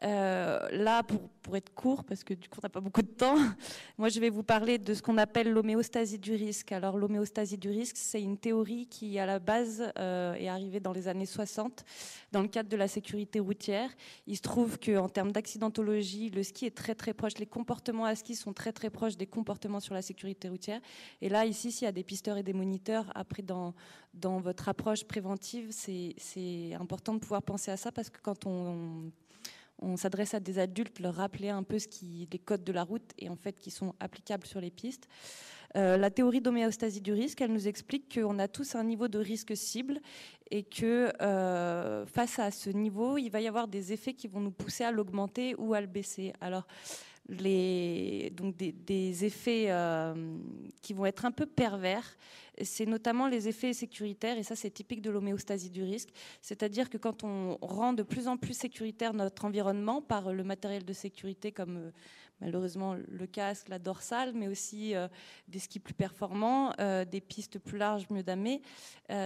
Euh, 0.04 0.60
là, 0.70 1.02
pour, 1.02 1.56
être 1.56 1.74
court, 1.74 2.04
parce 2.04 2.22
que 2.22 2.34
du 2.34 2.48
coup, 2.48 2.58
on 2.62 2.66
n'a 2.66 2.68
pas 2.68 2.80
beaucoup 2.80 3.02
de 3.02 3.08
temps, 3.08 3.36
moi, 3.98 4.10
je 4.10 4.20
vais 4.20 4.28
vous 4.28 4.42
parler 4.42 4.78
de 4.78 4.92
ce 4.94 5.02
qu'on 5.02 5.16
appelle 5.16 5.50
l'homéostasie 5.50 6.18
du 6.18 6.34
risque. 6.34 6.72
Alors, 6.72 6.98
l'homéostasie 6.98 7.56
du 7.56 7.70
risque, 7.70 7.96
c'est 7.96 8.22
une 8.22 8.36
théorie 8.36 8.86
qui, 8.86 9.18
à 9.18 9.26
la 9.26 9.38
base, 9.38 9.90
euh, 9.98 10.34
est 10.34 10.48
arrivée 10.48 10.78
dans 10.78 10.92
les 10.92 11.08
années 11.08 11.26
60 11.26 11.84
dans 12.32 12.42
le 12.42 12.48
cadre 12.48 12.68
de 12.68 12.76
la 12.76 12.86
sécurité 12.86 13.40
routière. 13.40 13.90
Il 14.26 14.36
se 14.36 14.42
trouve 14.42 14.78
qu'en 14.78 15.08
termes 15.08 15.32
d'accidentologie, 15.32 16.30
le 16.30 16.42
ski 16.42 16.66
est 16.66 16.76
très, 16.76 16.94
très 16.94 17.14
proche. 17.14 17.38
Les 17.38 17.46
comportements 17.46 18.04
à 18.04 18.14
ski 18.14 18.36
sont 18.36 18.52
très, 18.52 18.72
très 18.72 18.90
proches 18.90 19.16
des 19.16 19.26
comportements 19.26 19.80
sur 19.80 19.94
la 19.94 20.02
sécurité 20.02 20.48
routière. 20.48 20.80
Et 21.22 21.28
là, 21.28 21.46
ici, 21.46 21.72
s'il 21.72 21.86
y 21.86 21.88
a 21.88 21.92
des 21.92 22.04
pisteurs 22.04 22.36
et 22.36 22.42
des 22.42 22.52
moniteurs, 22.52 23.10
après, 23.14 23.42
dans, 23.42 23.74
votre 24.14 24.68
approche 24.68 25.04
préventive, 25.04 25.70
c'est 25.70 26.74
important 26.74 27.14
de 27.14 27.20
pouvoir 27.20 27.42
penser 27.42 27.70
à 27.70 27.76
ça 27.76 27.90
parce 27.90 28.10
que 28.10 28.18
quand 28.20 28.46
on 28.46 29.10
s'adresse 29.96 30.34
à 30.34 30.40
des 30.40 30.58
adultes, 30.58 31.00
leur 31.00 31.14
rappeler 31.14 31.50
un 31.50 31.62
peu 31.62 31.78
ce 31.78 31.88
qui, 31.88 32.28
les 32.30 32.38
codes 32.38 32.64
de 32.64 32.72
la 32.72 32.82
route 32.82 33.12
et 33.18 33.28
en 33.28 33.36
fait 33.36 33.58
qui 33.58 33.70
sont 33.70 33.94
applicables 34.00 34.46
sur 34.46 34.60
les 34.60 34.70
pistes. 34.70 35.08
Euh, 35.76 35.96
la 35.98 36.10
théorie 36.10 36.40
d'homéostasie 36.40 37.02
du 37.02 37.12
risque, 37.12 37.40
elle 37.42 37.52
nous 37.52 37.68
explique 37.68 38.14
qu'on 38.14 38.38
a 38.38 38.48
tous 38.48 38.74
un 38.74 38.84
niveau 38.84 39.06
de 39.08 39.18
risque 39.18 39.54
cible 39.56 40.00
et 40.50 40.62
que 40.62 41.12
euh, 41.20 42.06
face 42.06 42.38
à 42.38 42.50
ce 42.50 42.70
niveau, 42.70 43.18
il 43.18 43.28
va 43.28 43.40
y 43.40 43.48
avoir 43.48 43.68
des 43.68 43.92
effets 43.92 44.14
qui 44.14 44.28
vont 44.28 44.40
nous 44.40 44.50
pousser 44.50 44.84
à 44.84 44.90
l'augmenter 44.90 45.54
ou 45.58 45.74
à 45.74 45.80
le 45.80 45.86
baisser. 45.86 46.32
Alors, 46.40 46.66
les, 47.28 48.32
donc 48.34 48.56
des, 48.56 49.24
effets 49.24 49.66
euh, 49.68 50.14
qui 50.80 50.94
vont 50.94 51.06
être 51.06 51.24
un 51.24 51.30
peu 51.30 51.46
pervers. 51.46 52.16
C'est 52.62 52.86
notamment 52.86 53.28
les 53.28 53.46
effets 53.48 53.72
sécuritaires, 53.72 54.36
et 54.36 54.42
ça 54.42 54.56
c'est 54.56 54.70
typique 54.70 55.00
de 55.00 55.10
l'homéostasie 55.10 55.70
du 55.70 55.82
risque. 55.82 56.08
C'est-à-dire 56.42 56.90
que 56.90 56.98
quand 56.98 57.22
on 57.22 57.56
rend 57.60 57.92
de 57.92 58.02
plus 58.02 58.26
en 58.26 58.36
plus 58.36 58.54
sécuritaire 58.54 59.14
notre 59.14 59.44
environnement 59.44 60.02
par 60.02 60.32
le 60.32 60.42
matériel 60.42 60.84
de 60.84 60.92
sécurité 60.92 61.52
comme 61.52 61.92
malheureusement 62.40 62.94
le 62.94 63.26
casque, 63.26 63.68
la 63.68 63.78
dorsale, 63.78 64.32
mais 64.34 64.48
aussi 64.48 64.94
des 65.48 65.58
skis 65.58 65.80
plus 65.80 65.94
performants, 65.94 66.72
des 66.78 67.20
pistes 67.20 67.58
plus 67.58 67.78
larges, 67.78 68.06
mieux 68.10 68.22
damées. 68.22 68.62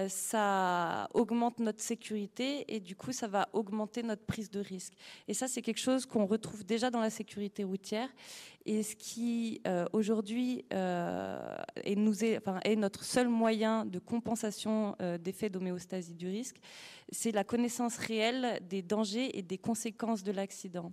ça 0.08 1.08
augmente 1.14 1.58
notre 1.58 1.80
sécurité 1.80 2.64
et 2.68 2.80
du 2.80 2.96
coup, 2.96 3.12
ça 3.12 3.28
va 3.28 3.48
augmenter 3.52 4.02
notre 4.02 4.24
prise 4.24 4.50
de 4.50 4.60
risque. 4.60 4.94
Et 5.28 5.34
ça, 5.34 5.48
c'est 5.48 5.62
quelque 5.62 5.80
chose 5.80 6.06
qu'on 6.06 6.26
retrouve 6.26 6.64
déjà 6.64 6.90
dans 6.90 7.00
la 7.00 7.10
sécurité 7.10 7.64
routière 7.64 8.08
et 8.64 8.82
ce 8.82 8.94
qui 8.94 9.60
euh, 9.66 9.86
aujourd'hui 9.92 10.64
euh, 10.72 11.56
est, 11.84 11.98
est, 12.64 12.76
notre 12.76 13.04
seul 13.04 13.28
moyen 13.28 13.84
de 13.84 13.98
compensation 13.98 14.94
euh, 15.00 15.18
d'effets 15.18 15.50
d'homéostasie 15.50 16.14
du 16.14 16.28
risque, 16.28 16.56
c'est 17.10 17.32
la 17.32 17.44
connaissance 17.44 17.96
réelle 17.96 18.60
des 18.68 18.82
dangers 18.82 19.36
et 19.36 19.42
des 19.42 19.58
conséquences 19.58 20.22
de 20.22 20.32
l'accident. 20.32 20.92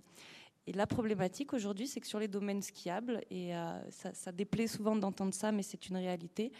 Et 0.70 0.72
la 0.72 0.86
problématique 0.86 1.52
aujourd'hui, 1.52 1.88
c'est 1.88 1.98
que 1.98 2.06
sur 2.06 2.20
les 2.20 2.28
domaines 2.28 2.62
skiables, 2.62 3.22
et 3.28 3.50
ça, 3.90 4.14
ça, 4.14 4.30
déplaît 4.30 4.68
souvent 4.68 4.94
d'entendre 4.94 5.34
ça, 5.34 5.50
mais 5.50 5.64
c'est 5.64 5.88
une 5.88 5.96
réalité, 5.96 6.52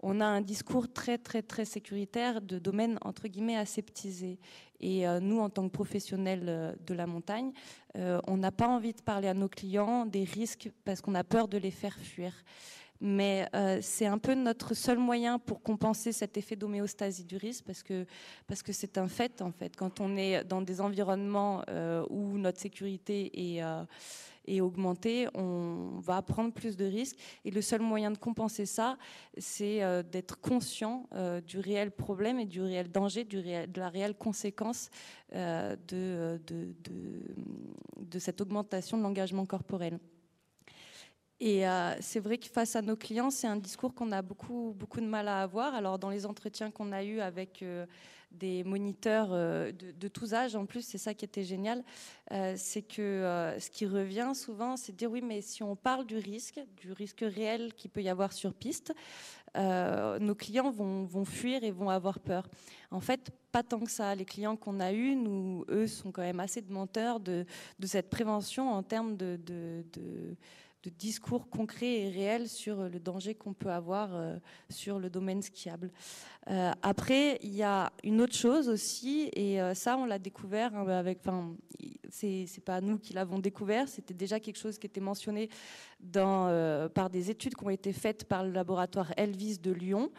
on 0.00 0.20
a 0.20 0.24
un 0.24 0.40
discours 0.40 0.92
très 0.92 1.18
très 1.18 1.42
très 1.42 1.64
sécuritaire 1.64 2.42
de 2.42 2.58
domaines 2.58 2.98
entre 3.02 3.28
guillemets 3.28 3.56
aseptisés. 3.56 4.38
Et 4.80 5.08
euh, 5.08 5.20
nous, 5.20 5.40
en 5.40 5.48
tant 5.48 5.66
que 5.68 5.72
professionnels 5.72 6.44
euh, 6.48 6.74
de 6.86 6.94
la 6.94 7.06
montagne, 7.06 7.52
euh, 7.96 8.20
on 8.26 8.36
n'a 8.36 8.52
pas 8.52 8.68
envie 8.68 8.92
de 8.92 9.00
parler 9.00 9.28
à 9.28 9.34
nos 9.34 9.48
clients 9.48 10.04
des 10.04 10.24
risques 10.24 10.70
parce 10.84 11.00
qu'on 11.00 11.14
a 11.14 11.24
peur 11.24 11.48
de 11.48 11.56
les 11.56 11.70
faire 11.70 11.96
fuir. 11.96 12.32
Mais 13.00 13.48
c'est 13.82 14.06
un 14.06 14.18
peu 14.18 14.34
notre 14.34 14.74
seul 14.74 14.98
moyen 14.98 15.38
pour 15.38 15.62
compenser 15.62 16.12
cet 16.12 16.36
effet 16.36 16.56
d'homéostasie 16.56 17.24
du 17.24 17.36
risque 17.36 17.64
parce 17.64 17.82
que 17.82 18.06
parce 18.46 18.62
que 18.62 18.72
c'est 18.72 18.98
un 18.98 19.08
fait 19.08 19.42
en 19.42 19.52
fait. 19.52 19.76
Quand 19.76 20.00
on 20.00 20.16
est 20.16 20.44
dans 20.44 20.62
des 20.62 20.80
environnements 20.80 21.62
où 22.10 22.38
notre 22.38 22.60
sécurité 22.60 23.56
est 23.56 23.62
et 24.46 24.60
augmenter, 24.60 25.28
on 25.34 25.98
va 26.00 26.22
prendre 26.22 26.52
plus 26.52 26.76
de 26.76 26.84
risques. 26.84 27.16
Et 27.44 27.50
le 27.50 27.60
seul 27.60 27.80
moyen 27.80 28.10
de 28.10 28.18
compenser 28.18 28.66
ça, 28.66 28.96
c'est 29.36 29.82
euh, 29.82 30.02
d'être 30.02 30.40
conscient 30.40 31.08
euh, 31.14 31.40
du 31.40 31.58
réel 31.58 31.90
problème 31.90 32.38
et 32.38 32.46
du 32.46 32.62
réel 32.62 32.90
danger, 32.90 33.24
du 33.24 33.42
de 33.42 33.80
la 33.80 33.88
réelle 33.88 34.14
conséquence 34.14 34.88
euh, 35.34 35.76
de, 35.88 36.40
de, 36.46 36.74
de, 37.98 38.18
cette 38.18 38.40
augmentation 38.40 38.96
de 38.96 39.02
l'engagement 39.02 39.44
corporel. 39.44 39.98
Et 41.38 41.64
c'est 42.00 42.20
vrai 42.20 42.38
que 42.38 42.46
face 42.46 42.76
à 42.76 42.82
nos 42.82 42.96
clients, 42.96 43.30
c'est 43.30 43.46
un 43.46 43.56
discours 43.56 43.94
qu'on 43.94 44.10
a 44.10 44.22
beaucoup, 44.22 44.74
beaucoup 44.78 45.00
de 45.00 45.06
mal 45.06 45.28
à 45.28 45.42
avoir. 45.42 45.74
Alors 45.74 45.98
dans 45.98 46.08
les 46.08 46.24
entretiens 46.24 46.70
qu'on 46.70 46.92
a 46.92 47.04
eus 47.04 47.20
avec 47.20 47.62
des 48.36 48.64
moniteurs 48.64 49.28
euh, 49.32 49.72
de, 49.72 50.08
tous 50.08 50.34
âges. 50.34 50.56
En 50.56 50.66
plus, 50.66 50.82
c'est 50.82 50.98
ça 50.98 51.14
qui 51.14 51.24
était 51.24 51.44
génial, 51.44 51.82
euh, 52.32 52.54
c'est 52.56 52.82
que 52.82 53.02
euh, 53.02 53.58
ce 53.58 53.70
qui 53.70 53.86
revient 53.86 54.32
souvent, 54.34 54.76
c'est 54.76 54.92
de 54.92 54.96
dire 54.96 55.10
oui, 55.10 55.22
mais 55.22 55.40
si 55.40 55.62
on 55.62 55.76
parle 55.76 56.06
du 56.06 56.16
risque, 56.16 56.60
du 56.76 56.92
risque 56.92 57.24
réel 57.26 57.72
qu'il 57.74 57.90
peut 57.90 58.02
y 58.02 58.08
avoir 58.08 58.32
sur 58.32 58.54
piste, 58.54 58.94
nos 59.58 60.34
clients 60.34 60.70
vont, 60.70 61.24
fuir 61.24 61.64
et 61.64 61.70
vont 61.70 61.88
avoir 61.88 62.20
peur. 62.20 62.46
En 62.90 63.00
fait, 63.00 63.30
pas 63.52 63.62
tant 63.62 63.80
que 63.80 63.90
ça. 63.90 64.14
Les 64.14 64.26
clients 64.26 64.54
qu'on 64.54 64.80
a 64.80 64.92
eus, 64.92 65.16
nous, 65.16 65.64
eux, 65.70 65.86
sont 65.86 66.12
quand 66.12 66.20
même 66.20 66.40
assez 66.40 66.60
demandeurs 66.60 67.20
de, 67.20 67.46
de 67.78 67.86
cette 67.86 68.10
prévention 68.10 68.70
en 68.70 68.82
termes 68.82 69.16
de 69.16 69.40
discours 70.90 71.48
concrets 71.48 72.02
et 72.02 72.10
réels 72.10 72.48
sur 72.48 72.88
le 72.88 73.00
danger 73.00 73.34
qu'on 73.34 73.52
peut 73.52 73.70
avoir 73.70 74.10
euh, 74.12 74.36
sur 74.68 74.98
le 74.98 75.10
domaine 75.10 75.42
skiable. 75.42 75.90
Euh, 76.48 76.72
après, 76.82 77.38
il 77.42 77.54
y 77.54 77.62
a 77.62 77.92
une 78.04 78.20
autre 78.20 78.34
chose 78.34 78.68
aussi, 78.68 79.30
et 79.34 79.60
euh, 79.60 79.74
ça, 79.74 79.96
on 79.96 80.04
l'a 80.04 80.18
découvert 80.18 80.74
hein, 80.74 80.86
avec. 80.88 81.18
Enfin, 81.20 81.54
c'est 82.08 82.64
pas 82.64 82.80
nous 82.80 82.98
qui 82.98 83.12
l'avons 83.12 83.38
découvert, 83.38 83.88
c'était 83.88 84.14
déjà 84.14 84.40
quelque 84.40 84.58
chose 84.58 84.78
qui 84.78 84.86
était 84.86 85.00
mentionné 85.00 85.50
dans, 86.00 86.88
par 86.94 87.10
des 87.10 87.30
études 87.30 87.54
qui 87.54 87.64
ont 87.64 87.70
été 87.70 87.92
faites 87.92 88.24
par 88.24 88.42
le 88.42 88.52
laboratoire 88.52 89.12
Elvis 89.16 89.58
de 89.58 89.72
Lyon. 89.72 90.10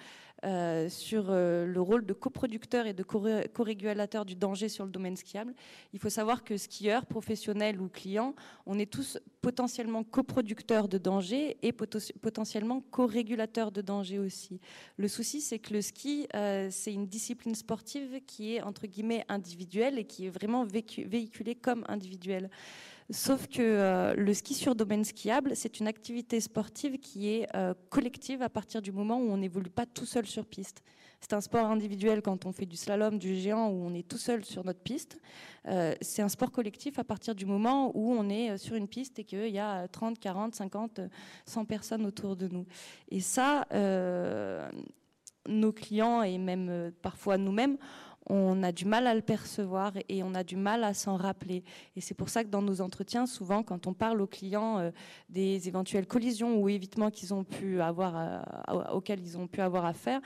Euh, 0.45 0.88
sur 0.88 1.25
euh, 1.29 1.65
le 1.65 1.81
rôle 1.81 2.05
de 2.05 2.13
coproducteur 2.13 2.85
et 2.85 2.93
de 2.93 3.01
co-régulateur 3.01 4.23
du 4.23 4.35
danger 4.35 4.69
sur 4.69 4.85
le 4.85 4.91
domaine 4.91 5.17
skiable. 5.17 5.55
Il 5.93 5.99
faut 5.99 6.11
savoir 6.11 6.43
que 6.43 6.57
skieurs, 6.57 7.07
professionnels 7.07 7.81
ou 7.81 7.89
clients, 7.89 8.35
on 8.67 8.77
est 8.77 8.85
tous 8.85 9.17
potentiellement 9.41 10.03
coproducteurs 10.03 10.89
de 10.89 10.99
danger 10.99 11.57
et 11.63 11.71
potentiellement 11.71 12.81
co-régulateurs 12.91 13.71
de 13.71 13.81
danger 13.81 14.19
aussi. 14.19 14.59
Le 14.97 15.07
souci, 15.07 15.41
c'est 15.41 15.57
que 15.57 15.73
le 15.73 15.81
ski, 15.81 16.27
euh, 16.35 16.67
c'est 16.69 16.93
une 16.93 17.07
discipline 17.07 17.55
sportive 17.55 18.21
qui 18.27 18.57
est 18.57 18.61
entre 18.61 18.85
guillemets 18.85 19.25
individuelle 19.29 19.97
et 19.97 20.05
qui 20.05 20.27
est 20.27 20.29
vraiment 20.29 20.65
véhiculée 20.65 21.55
comme 21.55 21.83
individuelle. 21.88 22.51
Sauf 23.09 23.47
que 23.47 23.61
euh, 23.61 24.13
le 24.15 24.33
ski 24.33 24.53
sur 24.53 24.75
domaine 24.75 25.05
skiable, 25.05 25.55
c'est 25.55 25.79
une 25.79 25.87
activité 25.87 26.41
sportive 26.41 26.97
qui 26.97 27.29
est 27.29 27.47
euh, 27.55 27.73
collective 27.89 28.41
à 28.41 28.49
partir 28.49 28.81
du 28.81 28.91
moment 28.91 29.17
où 29.17 29.29
on 29.29 29.37
n'évolue 29.37 29.69
pas 29.69 29.85
tout 29.85 30.05
seul 30.05 30.25
sur 30.25 30.45
piste. 30.45 30.83
C'est 31.21 31.31
un 31.31 31.39
sport 31.39 31.67
individuel 31.67 32.21
quand 32.21 32.45
on 32.45 32.51
fait 32.51 32.65
du 32.65 32.75
slalom, 32.75 33.17
du 33.17 33.35
géant, 33.37 33.69
où 33.69 33.85
on 33.85 33.93
est 33.93 34.05
tout 34.05 34.17
seul 34.17 34.43
sur 34.43 34.65
notre 34.65 34.81
piste. 34.81 35.21
Euh, 35.67 35.95
c'est 36.01 36.21
un 36.21 36.27
sport 36.27 36.51
collectif 36.51 36.99
à 36.99 37.05
partir 37.05 37.33
du 37.33 37.45
moment 37.45 37.91
où 37.95 38.11
on 38.11 38.27
est 38.29 38.57
sur 38.57 38.75
une 38.75 38.89
piste 38.89 39.17
et 39.19 39.23
qu'il 39.23 39.47
y 39.47 39.59
a 39.59 39.87
30, 39.87 40.19
40, 40.19 40.53
50, 40.53 40.99
100 41.45 41.65
personnes 41.65 42.05
autour 42.05 42.35
de 42.35 42.49
nous. 42.49 42.65
Et 43.09 43.21
ça, 43.21 43.65
nos 45.47 45.71
clients 45.71 46.23
et 46.23 46.37
même 46.37 46.91
parfois 47.01 47.37
nous-mêmes, 47.37 47.77
on 48.30 48.61
a 48.63 48.71
du 48.71 48.86
mal 48.86 49.07
à 49.07 49.15
le 49.15 49.21
percevoir 49.21 49.93
et 50.09 50.23
on 50.23 50.34
a 50.36 50.43
du 50.43 50.55
mal 50.55 50.84
à 50.84 50.93
s'en 50.93 51.15
rappeler. 51.15 51.63
Et 51.95 52.01
c'est 52.01 52.13
pour 52.13 52.30
ça 52.30 52.43
que 52.43 52.49
dans 52.49 52.61
nos 52.61 52.82
entretiens, 52.82 53.25
souvent, 53.25 53.63
quand 53.63 53.88
on 53.88 53.93
parle 53.93 54.21
aux 54.21 54.28
clients 54.28 54.80
euh, 54.80 54.91
des 55.30 55.67
éventuelles 55.67 56.07
collisions 56.07 56.59
ou 56.59 56.69
évitements 56.69 57.09
qu'ils 57.09 57.34
ont 57.34 57.43
pu 57.43 57.82
avoir, 57.82 58.17
euh, 58.17 58.84
auxquels 58.91 59.21
ils 59.21 59.38
ont 59.38 59.47
pu 59.47 59.61
avoir 59.61 59.86
affaire, 59.86 60.19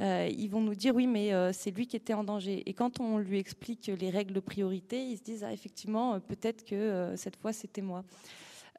euh, 0.00 0.28
ils 0.30 0.48
vont 0.48 0.60
nous 0.60 0.74
dire 0.74 0.94
oui, 0.94 1.06
mais 1.06 1.32
c'est 1.52 1.70
lui 1.70 1.86
qui 1.86 1.96
était 1.96 2.14
en 2.14 2.24
danger. 2.24 2.62
Et 2.66 2.72
quand 2.72 3.00
on 3.00 3.18
lui 3.18 3.38
explique 3.38 3.90
les 3.98 4.10
règles 4.10 4.32
de 4.32 4.40
priorité, 4.40 5.02
ils 5.02 5.18
se 5.18 5.22
disent 5.22 5.44
ah, 5.44 5.52
effectivement, 5.52 6.18
peut-être 6.20 6.64
que 6.64 7.12
cette 7.16 7.36
fois 7.36 7.52
c'était 7.52 7.82
moi. 7.82 8.04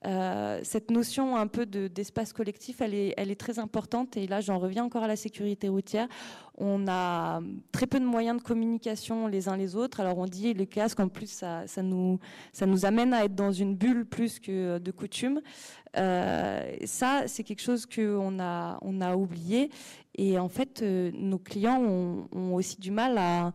Euh, 0.06 0.60
cette 0.64 0.92
notion 0.92 1.38
un 1.38 1.48
peu 1.48 1.66
d'espace 1.66 2.34
collectif, 2.34 2.82
elle 2.82 2.94
est, 2.94 3.40
très 3.40 3.60
importante. 3.60 4.18
Et 4.18 4.28
là, 4.28 4.42
j'en 4.42 4.60
reviens 4.60 4.84
encore 4.84 5.04
à 5.04 5.08
la 5.08 5.16
sécurité 5.16 5.70
routière. 5.70 6.08
On 6.58 6.88
a 6.88 7.42
très 7.72 7.88
peu 7.88 8.00
de 8.00 8.06
moyens 8.06 8.38
de 8.38 8.44
communication 8.44 9.28
les 9.28 9.48
uns 9.48 9.58
les 9.58 9.76
autres. 9.76 10.00
Alors 10.00 10.18
on 10.18 10.26
dit 10.26 10.54
les 10.54 10.68
casques, 10.68 11.00
en 11.00 11.08
plus, 11.08 11.30
ça, 11.30 11.66
nous, 11.82 12.20
amène 12.84 13.14
à 13.14 13.26
être 13.26 13.36
dans 13.36 13.52
une 13.52 13.76
bulle 13.76 14.06
plus 14.06 14.40
que 14.40 14.78
de 14.78 14.92
coutume. 14.92 15.42
Euh, 15.98 16.76
ça, 16.86 17.24
c'est 17.28 17.44
quelque 17.44 17.62
chose 17.62 17.86
qu'on 17.86 18.40
a, 18.40 18.78
on 18.82 19.02
a 19.02 19.16
oublié. 19.16 19.70
Et 20.16 20.38
en 20.38 20.50
fait, 20.50 20.82
euh, 20.82 21.12
nos 21.14 21.40
clients 21.40 21.82
ont, 21.82 22.54
aussi 22.54 22.80
du 22.80 22.92
mal 22.92 23.18
à 23.18 23.54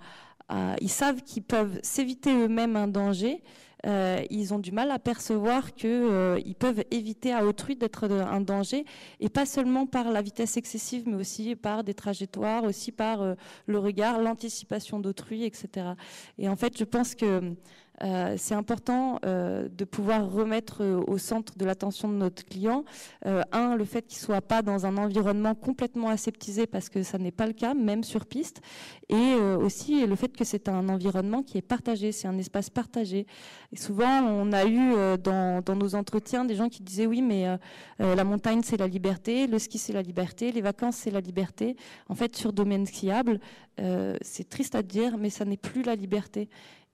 ils 0.80 0.88
savent 0.88 1.22
qu'ils 1.22 1.42
peuvent 1.42 1.78
s'éviter 1.82 2.32
eux-mêmes 2.34 2.74
un 2.74 2.88
danger. 2.88 3.42
Euh, 3.86 4.24
ils 4.30 4.52
ont 4.52 4.58
du 4.58 4.72
mal 4.72 4.90
à 4.90 4.98
percevoir 4.98 5.74
qu'ils 5.74 5.90
euh, 5.90 6.40
peuvent 6.58 6.84
éviter 6.90 7.32
à 7.32 7.44
autrui 7.44 7.76
d'être 7.76 8.10
un 8.10 8.40
danger, 8.40 8.84
et 9.20 9.28
pas 9.28 9.46
seulement 9.46 9.86
par 9.86 10.10
la 10.10 10.20
vitesse 10.22 10.56
excessive, 10.56 11.04
mais 11.06 11.16
aussi 11.16 11.54
par 11.54 11.84
des 11.84 11.94
trajectoires, 11.94 12.64
aussi 12.64 12.92
par 12.92 13.22
euh, 13.22 13.34
le 13.66 13.78
regard, 13.78 14.20
l'anticipation 14.20 14.98
d'autrui, 14.98 15.44
etc. 15.44 15.90
Et 16.38 16.48
en 16.48 16.56
fait, 16.56 16.76
je 16.76 16.84
pense 16.84 17.14
que 17.14 17.54
euh, 18.02 18.34
c'est 18.36 18.54
important 18.54 19.18
euh, 19.24 19.68
de 19.76 19.84
pouvoir 19.84 20.30
remettre 20.30 20.82
euh, 20.82 21.02
au 21.06 21.18
centre 21.18 21.56
de 21.56 21.64
l'attention 21.64 22.08
de 22.08 22.14
notre 22.14 22.44
client, 22.44 22.84
un, 23.24 23.76
le 23.76 23.84
fait 23.84 24.02
qu'il 24.02 24.18
soit 24.18 24.40
pas 24.40 24.62
dans 24.62 24.86
un 24.86 24.96
environnement 24.96 25.54
complètement 25.54 26.08
aseptisé, 26.08 26.66
parce 26.66 26.88
que 26.88 27.02
ça 27.02 27.18
n'est 27.18 27.32
pas 27.32 27.46
le 27.46 27.52
cas, 27.52 27.74
même 27.74 28.04
sur 28.04 28.26
piste, 28.26 28.60
et 29.08 29.34
aussi 29.34 30.06
le 30.06 30.14
fait 30.14 30.36
que 30.36 30.44
c'est 30.44 30.68
un 30.68 30.88
environnement 30.88 31.42
qui 31.42 31.58
est 31.58 31.62
partagé, 31.62 32.12
c'est 32.12 32.28
un 32.28 32.38
espace 32.38 32.70
partagé. 32.70 33.26
Et 33.72 33.76
souvent, 33.76 34.22
on 34.22 34.52
a 34.52 34.66
eu 34.66 35.18
dans, 35.18 35.62
dans, 35.62 35.76
nos 35.76 35.94
entretiens 35.94 36.44
des 36.44 36.54
gens 36.54 36.68
qui 36.68 36.82
disaient 36.82 37.06
oui, 37.06 37.22
mais 37.22 37.46
la 37.98 38.24
montagne 38.24 38.60
c'est 38.62 38.76
la 38.76 38.86
liberté, 38.86 39.46
le 39.46 39.58
ski 39.58 39.78
c'est 39.78 39.92
la 39.92 40.02
liberté, 40.02 40.52
les 40.52 40.62
vacances 40.62 40.96
c'est 40.96 41.10
la 41.10 41.20
liberté. 41.20 41.76
En 42.08 42.14
fait, 42.14 42.36
sur 42.36 42.52
domaine 42.52 42.86
skiable, 42.86 43.40
c'est 44.22 44.48
triste 44.48 44.74
à 44.74 44.82
dire, 44.82 45.18
mais 45.18 45.30
ça 45.30 45.44
n'est 45.44 45.56
plus 45.56 45.82
la 45.82 45.94
liberté. 45.94 46.48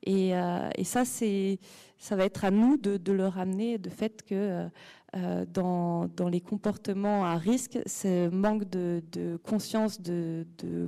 Euh, 0.08 0.70
et, 0.76 0.84
ça, 0.84 1.04
ça 1.04 2.16
va 2.16 2.24
être 2.24 2.44
à 2.44 2.50
nous 2.50 2.76
de, 2.76 2.96
de 2.96 3.12
le 3.12 3.26
ramener, 3.26 3.78
de 3.78 3.90
fait 3.90 4.22
que 4.22 4.34
euh, 4.34 4.68
euh, 5.16 5.46
dans, 5.46 6.28
les 6.30 6.40
comportements 6.40 7.24
à 7.24 7.36
risque, 7.36 7.78
ce 7.86 8.28
manque 8.28 8.68
de, 8.68 9.02
conscience 9.44 10.00
de, 10.00 10.46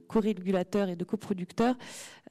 co-régulateurs 0.09 0.89
et 0.89 0.97
de 0.97 1.05
coproducteurs 1.05 1.77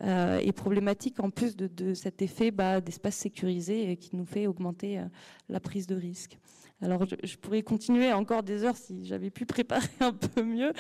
est 0.01 0.55
problématique 0.55 1.21
en 1.21 1.29
plus 1.29 1.55
de, 1.55 1.93
cet 1.93 2.21
effet 2.21 2.51
bah, 2.51 2.81
d'espace 2.81 3.15
sécurisé 3.15 3.95
qui 3.97 4.15
nous 4.15 4.25
fait 4.25 4.45
augmenter 4.45 4.99
la 5.47 5.59
prise 5.59 5.87
de 5.87 5.95
risque. 5.95 6.37
Alors, 6.81 7.05
je, 7.05 7.37
pourrais 7.37 7.63
continuer 7.63 8.11
encore 8.11 8.43
des 8.43 8.65
heures 8.65 8.75
si 8.75 9.05
j'avais 9.05 9.29
pu 9.29 9.45
préparer 9.45 9.87
un 10.01 10.11
peu 10.11 10.43
mieux, 10.43 10.73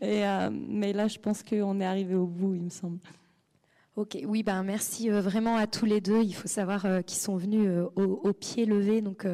mais 0.00 0.92
là, 0.92 1.08
je 1.08 1.18
pense 1.18 1.42
qu'on 1.42 1.80
est 1.80 1.84
arrivé 1.84 2.14
au 2.14 2.26
bout, 2.26 2.54
il 2.54 2.62
me 2.62 2.70
semble. 2.70 3.00
Ok, 3.94 4.16
oui, 4.24 4.42
ben 4.42 4.62
merci 4.62 5.10
euh, 5.10 5.20
vraiment 5.20 5.56
à 5.56 5.66
tous 5.66 5.84
les 5.84 6.00
deux. 6.00 6.22
Il 6.22 6.34
faut 6.34 6.48
savoir 6.48 6.86
euh, 6.86 7.02
qu'ils 7.02 7.18
sont 7.18 7.36
venus 7.36 7.68
euh, 7.68 7.90
au, 7.94 8.32
pied 8.32 8.64
levé, 8.64 9.02
donc 9.02 9.26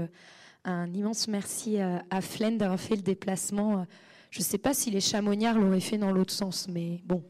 un 0.65 0.93
immense 0.93 1.29
merci 1.29 1.79
à 1.79 2.21
Flaine 2.21 2.59
d'avoir 2.59 2.81
fait 2.81 2.97
le 2.97 3.03
déplacement. 3.03 3.87
Je 4.31 4.41
ne 4.41 4.45
sais 4.45 4.59
pas 4.59 4.75
si 4.75 4.91
les 4.91 5.01
chamoniards 5.01 5.59
l'auraient 5.59 5.79
fait 5.79 5.97
dans 5.97 6.11
l'autre 6.11 6.33
sens, 6.33 6.67
mais 6.69 7.01
bon, 7.05 7.23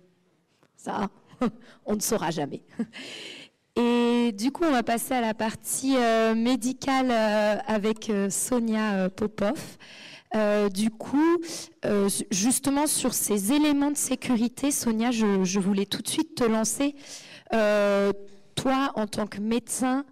ça, 0.74 1.11
on 1.85 1.97
ne 1.97 2.01
saura 2.01 2.31
jamais. 2.31 2.62
Et 3.76 4.33
du 4.33 4.51
coup, 4.51 4.64
on 4.64 4.72
va 4.72 4.83
passer 4.83 5.14
à 5.14 5.20
la 5.20 5.35
partie 5.35 5.95
médicale 6.35 7.12
avec 7.66 8.11
Sonia 8.29 9.09
Popov. 9.11 9.76
Du 10.35 10.91
coup, 10.91 11.39
justement 12.31 12.87
sur 12.87 13.14
ces 13.14 13.53
éléments 13.53 13.91
de 13.91 13.97
sécurité, 13.97 14.70
Sonia, 14.70 15.11
je, 15.11 15.59
voulais 15.59 15.87
tout 15.87 16.03
de 16.03 16.09
suite 16.09 16.35
te 16.35 16.45
lancer. 16.45 16.95
toi, 17.51 18.93
en 18.95 19.07
tant 19.07 19.26
que 19.26 19.41
médecin, 19.41 20.05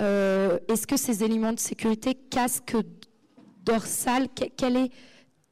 euh, 0.00 0.58
est-ce 0.68 0.86
que 0.86 0.96
ces 0.96 1.22
éléments 1.24 1.52
de 1.52 1.58
sécurité, 1.58 2.14
casque 2.14 2.76
dorsal, 3.64 4.28
quelle 4.56 4.76
est 4.76 4.90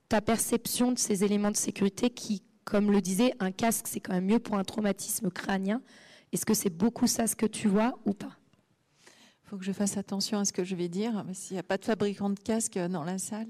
ta 0.09 0.23
perception 0.23 0.93
de 0.93 0.99
ces 0.99 1.23
éléments 1.23 1.51
de 1.51 1.57
sécurité 1.57 2.09
qui, 2.09 2.43
comme 2.65 2.91
le 2.91 3.03
disait, 3.03 3.35
un 3.41 3.53
casque, 3.53 3.87
c'est 3.89 4.01
quand 4.01 4.15
même 4.15 4.25
mieux 4.25 4.39
pour 4.39 4.57
un 4.57 4.65
traumatisme 4.65 5.31
crânien 5.31 5.83
Est-ce 6.33 6.47
que 6.47 6.55
c'est 6.55 6.71
beaucoup 6.71 7.07
ça 7.07 7.27
ce 7.27 7.37
que 7.37 7.45
tu 7.45 7.69
vois 7.69 7.99
ou 8.07 8.15
pas? 8.15 8.39
Il 9.45 9.51
faut 9.51 9.59
que 9.59 9.65
je 9.65 9.73
fasse 9.73 9.97
attention 9.99 10.39
à 10.39 10.45
ce 10.45 10.53
que 10.53 10.65
je 10.65 10.75
vais 10.75 10.89
dire, 10.89 11.25
s'il 11.33 11.55
n'y 11.55 11.61
a 11.61 11.63
pas 11.63 11.77
de 11.77 11.85
fabricant 11.85 12.31
de 12.31 12.39
casque 12.39 12.79
dans 12.79 13.05
la 13.05 13.19
salle. 13.19 13.49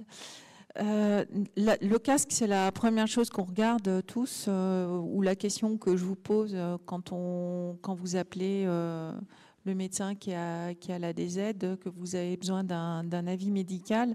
Euh, 0.80 1.24
le 1.56 1.96
casque, 1.98 2.28
c'est 2.30 2.46
la 2.46 2.70
première 2.70 3.08
chose 3.08 3.30
qu'on 3.30 3.44
regarde 3.44 4.02
tous, 4.06 4.46
euh, 4.48 4.86
ou 4.86 5.22
la 5.22 5.34
question 5.34 5.76
que 5.76 5.96
je 5.96 6.04
vous 6.04 6.14
pose 6.16 6.56
quand, 6.86 7.12
on, 7.12 7.76
quand 7.82 7.94
vous 7.94 8.16
appelez 8.16 8.64
le 8.64 9.74
médecin 9.74 10.14
qui 10.14 10.32
a, 10.32 10.74
qui 10.74 10.92
a 10.92 10.98
la 10.98 11.12
DZ, 11.12 11.52
que 11.80 11.88
vous 11.88 12.14
avez 12.14 12.36
besoin 12.36 12.64
d'un 12.64 13.26
avis 13.26 13.50
médical. 13.50 14.14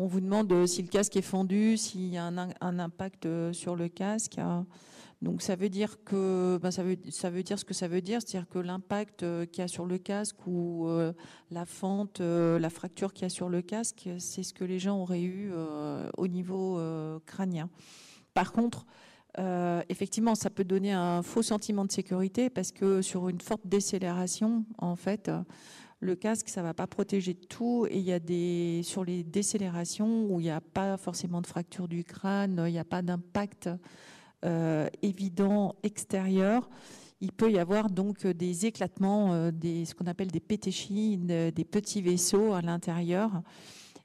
On 0.00 0.06
vous 0.06 0.20
demande 0.20 0.50
euh, 0.52 0.66
si 0.66 0.82
le 0.82 0.88
casque 0.88 1.16
est 1.16 1.22
fendu, 1.22 1.76
s'il 1.76 2.06
y 2.06 2.18
a 2.18 2.24
un, 2.24 2.78
impact 2.78 3.26
euh, 3.26 3.52
sur 3.52 3.74
le 3.74 3.88
casque. 3.88 4.38
Donc 5.20 5.42
ça 5.42 5.56
veut 5.56 5.68
dire 5.68 6.02
que 6.04 6.58
ben, 6.62 6.70
ça, 6.70 6.82
veut, 6.82 6.96
ça 7.10 7.28
veut 7.28 7.42
dire 7.42 7.58
ce 7.58 7.64
que 7.64 7.74
ça 7.74 7.88
veut 7.88 8.00
dire, 8.00 8.20
c'est-à-dire 8.20 8.48
que 8.48 8.58
l'impact 8.58 9.24
euh, 9.24 9.46
qu'il 9.46 9.62
y 9.62 9.64
a 9.64 9.68
sur 9.68 9.84
le 9.84 9.98
casque 9.98 10.46
ou 10.46 10.88
la 11.50 11.64
fente, 11.64 12.20
la 12.20 12.70
fracture 12.70 13.12
qu'il 13.12 13.22
y 13.22 13.26
a 13.26 13.30
sur 13.30 13.48
le 13.48 13.62
casque, 13.62 14.08
c'est 14.18 14.42
ce 14.42 14.54
que 14.54 14.64
les 14.64 14.78
gens 14.78 15.00
auraient 15.00 15.22
eu 15.22 15.52
au 16.16 16.28
niveau 16.28 16.80
crânien. 17.26 17.68
Par 18.34 18.52
contre, 18.52 18.86
euh, 19.38 19.82
effectivement, 19.88 20.34
ça 20.34 20.50
peut 20.50 20.64
donner 20.64 20.92
un 20.92 21.22
faux 21.22 21.42
sentiment 21.42 21.84
de 21.84 21.92
sécurité 21.92 22.50
parce 22.50 22.72
que 22.72 23.02
sur 23.02 23.28
une 23.28 23.40
forte 23.40 23.66
décélération, 23.66 24.64
en 24.78 24.96
fait, 24.96 25.30
le 26.00 26.16
casque, 26.16 26.48
ça 26.48 26.62
va 26.62 26.74
pas 26.74 26.86
protéger 26.86 27.34
de 27.34 27.44
tout. 27.44 27.86
Et 27.90 27.98
il 27.98 28.04
y 28.04 28.12
a 28.12 28.18
des 28.18 28.82
sur 28.84 29.04
les 29.04 29.22
décélérations 29.22 30.26
où 30.26 30.40
il 30.40 30.44
n'y 30.44 30.50
a 30.50 30.60
pas 30.60 30.96
forcément 30.96 31.40
de 31.40 31.46
fracture 31.46 31.88
du 31.88 32.04
crâne, 32.04 32.62
il 32.66 32.72
n'y 32.72 32.78
a 32.78 32.84
pas 32.84 33.02
d'impact 33.02 33.68
euh, 33.68 33.76
évident 35.02 35.74
extérieur. 35.82 36.68
Il 37.20 37.32
peut 37.32 37.50
y 37.50 37.58
avoir 37.58 37.90
donc 37.90 38.26
des 38.26 38.66
éclatements, 38.66 39.32
euh, 39.32 39.50
ce 39.62 39.92
qu'on 39.94 40.06
appelle 40.06 40.30
des 40.30 40.40
pétéchies, 40.40 41.16
des 41.18 41.64
petits 41.64 42.00
vaisseaux 42.00 42.52
à 42.52 42.62
l'intérieur 42.62 43.42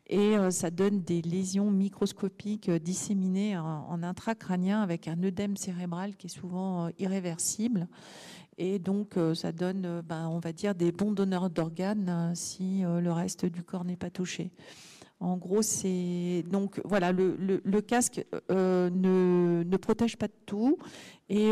et 0.07 0.37
euh, 0.37 0.51
ça 0.51 0.69
donne 0.69 1.01
des 1.01 1.21
lésions 1.21 1.71
microscopiques 1.71 2.69
euh, 2.69 2.79
disséminées 2.79 3.57
en, 3.57 4.03
intracrânien 4.03 4.81
avec 4.81 5.07
un 5.07 5.21
œdème 5.23 5.55
cérébral 5.55 6.15
qui 6.15 6.27
est 6.27 6.29
souvent 6.29 6.85
euh, 6.85 6.89
irréversible. 6.99 7.87
Et 8.59 8.77
donc, 8.77 9.15
ça 9.33 9.51
donne, 9.51 10.03
ben, 10.07 10.27
on 10.27 10.37
va 10.37 10.53
dire, 10.53 10.75
des 10.75 10.91
bons 10.91 11.11
donneurs 11.11 11.49
d'organes 11.49 12.33
si 12.35 12.83
le 12.83 13.11
reste 13.11 13.47
du 13.47 13.63
corps 13.63 13.83
n'est 13.83 13.97
pas 13.97 14.11
touché. 14.11 14.51
En 15.19 15.37
gros, 15.37 15.61
c'est 15.61 16.43
donc 16.51 16.81
voilà, 16.83 17.13
le, 17.13 17.79
casque 17.81 18.25
ne, 18.49 19.63
ne, 19.63 19.77
protège 19.77 20.17
pas 20.17 20.27
de 20.27 20.33
tout 20.45 20.77
et 21.29 21.51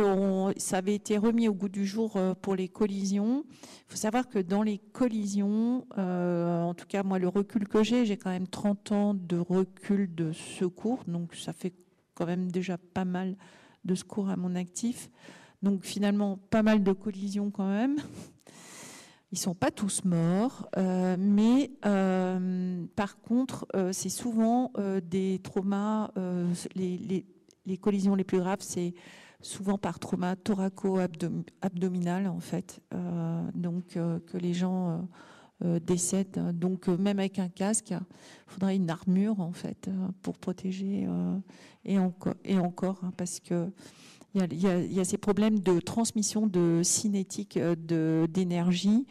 ça 0.57 0.77
avait 0.77 0.95
été 0.95 1.17
remis 1.17 1.47
au 1.47 1.53
goût 1.53 1.69
du 1.69 1.85
jour 1.85 2.15
euh, 2.15 2.33
pour 2.33 2.55
les 2.55 2.67
collisions. 2.67 3.45
Il 3.47 3.91
faut 3.91 3.97
savoir 3.97 4.29
que 4.29 4.39
dans 4.39 4.61
les 4.61 4.77
collisions, 4.77 5.87
euh, 5.97 6.61
en 6.61 6.73
tout 6.73 6.85
cas 6.85 7.03
moi 7.03 7.19
le 7.19 7.27
recul 7.27 7.67
que 7.67 7.83
j'ai, 7.83 8.05
j'ai 8.05 8.17
quand 8.17 8.29
même 8.29 8.47
30 8.47 8.91
ans 8.91 9.13
de 9.13 9.37
recul 9.37 10.13
de 10.13 10.33
secours, 10.33 11.03
donc 11.07 11.35
ça 11.35 11.53
fait 11.53 11.73
quand 12.13 12.25
même 12.25 12.51
déjà 12.51 12.77
pas 12.77 13.05
mal 13.05 13.37
de 13.85 13.95
secours 13.95 14.29
à 14.29 14.35
mon 14.35 14.55
actif. 14.55 15.09
Donc 15.63 15.83
finalement 15.83 16.37
pas 16.37 16.63
mal 16.63 16.83
de 16.83 16.91
collisions 16.91 17.49
quand 17.49 17.67
même. 17.69 17.97
Ils 19.31 19.37
sont 19.37 19.55
pas 19.55 19.71
tous 19.71 20.03
morts, 20.03 20.67
euh, 20.77 21.15
mais 21.17 21.71
par 22.95 23.19
contre, 23.21 23.65
c'est 23.91 24.09
souvent 24.09 24.71
des 25.03 25.39
traumas. 25.43 26.11
Les, 26.75 27.77
collisions 27.79 28.15
les 28.15 28.25
plus 28.25 28.39
graves, 28.39 28.59
c'est 28.59 28.93
souvent 29.41 29.77
par 29.77 29.99
trauma 29.99 30.35
thoraco-abdominal 30.35 32.27
en 32.27 32.39
fait, 32.39 32.81
euh, 32.93 33.41
donc 33.55 33.97
euh, 33.97 34.19
que 34.19 34.37
les 34.37 34.53
gens 34.53 35.07
euh, 35.63 35.79
décèdent. 35.79 36.57
Donc 36.57 36.87
même 36.87 37.19
avec 37.19 37.39
un 37.39 37.49
casque, 37.49 37.91
il 37.91 37.99
faudrait 38.47 38.75
une 38.75 38.89
armure 38.89 39.39
en 39.39 39.51
fait 39.51 39.89
pour 40.21 40.37
protéger 40.37 41.07
et, 41.85 41.99
encore, 41.99 42.35
et 42.43 42.57
encore 42.57 42.99
hein, 43.03 43.11
parce 43.17 43.39
que 43.39 43.69
il 44.33 44.93
y, 44.93 44.99
a, 44.99 45.03
ces 45.03 45.17
problèmes 45.17 45.59
de 45.59 45.79
transmission 45.79 46.47
de 46.47 46.81
cinétique 46.83 47.59
d'énergie. 47.59 49.05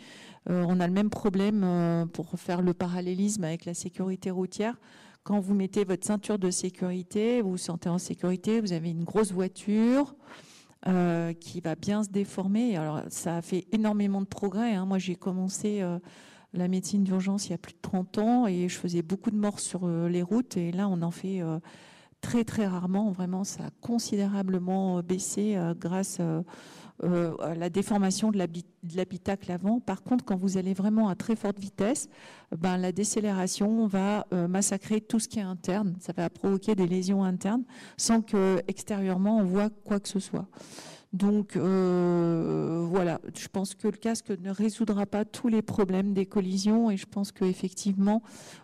on 0.47 0.81
a 0.81 0.87
le 0.87 0.93
même 0.93 1.11
problème 1.11 2.09
pour 2.13 2.39
faire 2.39 2.63
le 2.63 2.73
parallélisme 2.73 3.45
avec 3.45 3.67
la 3.67 3.75
sécurité 3.75 4.31
routière 4.31 4.77
quand 5.23 5.41
vous 5.41 5.55
mettez 5.55 5.85
votre 5.85 6.07
ceinture 6.07 6.39
de 6.39 6.51
sécurité, 6.51 7.43
vous 7.43 7.51
vous 7.51 7.57
sentez 7.57 7.89
en 7.89 7.99
sécurité, 7.99 8.61
vous 8.61 8.73
avez 8.73 8.91
une 8.91 9.05
grosse 9.05 9.33
voiture 9.33 10.15
euh, 10.87 11.33
qui 11.35 11.61
va 11.61 11.75
bien 11.75 12.03
se 12.03 12.09
déformer. 12.09 12.77
Alors, 12.77 13.03
ça 13.09 13.37
a 13.37 13.43
fait 13.43 13.67
énormément 13.73 14.21
de 14.21 14.27
progrès. 14.27 14.75
Hein. 14.75 14.87
Moi, 14.87 14.99
j'ai 14.99 15.17
commencé 15.17 15.83
euh, 15.83 15.99
la 16.55 16.69
médecine 16.69 17.05
d'urgence 17.05 17.49
il 17.49 17.51
y 17.51 17.55
a 17.55 17.59
plus 17.59 17.75
de 17.75 17.81
30 17.83 18.19
ans 18.19 18.47
et 18.47 18.69
je 18.69 18.79
faisais 18.79 19.03
beaucoup 19.03 19.31
de 19.31 19.37
morts 19.37 19.61
sur 19.61 19.85
euh, 19.85 20.09
les 20.09 20.23
routes. 20.23 20.57
Et 20.57 20.73
là, 20.73 20.89
on 20.89 21.03
en 21.03 21.11
fait 21.11 21.43
très, 22.21 22.45
très 22.45 22.67
rarement. 22.67 23.11
Vraiment, 23.11 23.45
ça 23.45 23.65
a 23.65 23.71
considérablement 23.81 25.03
baissé 25.03 25.59
grâce 25.79 26.21
euh, 27.03 27.35
la 27.55 27.71
déformation 27.71 28.31
de 28.31 28.39
l'habitacle 28.95 29.51
avant. 29.51 29.81
Par 29.81 30.03
contre, 30.03 30.23
quand 30.23 30.37
vous 30.37 30.59
allez 30.59 30.75
vraiment 30.75 31.09
à 31.09 31.15
très 31.15 31.35
forte 31.35 31.59
vitesse, 31.59 32.11
ben, 32.55 32.77
la 32.77 32.93
décélération 32.93 33.87
va 33.87 34.27
euh, 34.35 34.49
massacrer 34.49 35.01
tout 35.01 35.19
ce 35.19 35.27
qui 35.27 35.39
est 35.39 35.43
interne. 35.43 35.97
Ça 36.01 36.13
va 36.13 36.29
provoquer 36.29 36.75
des 36.75 36.87
lésions 36.87 37.25
internes 37.25 37.65
sans 37.97 38.21
que 38.21 38.63
extérieurement 38.69 39.39
on 39.39 39.45
voit 39.45 39.71
quoi 39.71 39.99
que 39.99 40.11
ce 40.11 40.21
soit. 40.21 40.47
Donc 41.13 41.57
euh, 41.57 42.87
voilà, 42.89 43.21
je 43.37 43.49
pense 43.49 43.75
que 43.75 43.89
le 43.89 43.97
casque 43.97 44.31
ne 44.31 44.51
résoudra 44.51 45.07
pas 45.07 45.25
tous 45.25 45.49
les 45.49 45.61
problèmes 45.61 46.13
des 46.13 46.25
collisions 46.25 46.89
et 46.89 46.97
je 46.97 47.07
pense 47.07 47.33
qu'effectivement 47.33 48.23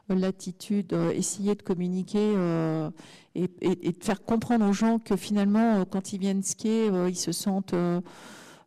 l'attitude, 0.09 0.92
euh, 0.92 1.11
essayer 1.11 1.57
de 1.57 1.62
communiquer 1.62 2.34
euh, 2.36 2.88
et, 3.34 3.49
de 3.49 4.05
faire 4.05 4.22
comprendre 4.22 4.64
aux 4.68 4.72
gens 4.72 5.01
que 5.01 5.16
finalement 5.16 5.84
quand 5.86 6.12
ils 6.12 6.20
viennent 6.20 6.44
skier, 6.44 6.86
ils 7.09 7.18
se 7.18 7.32
sentent 7.32 7.74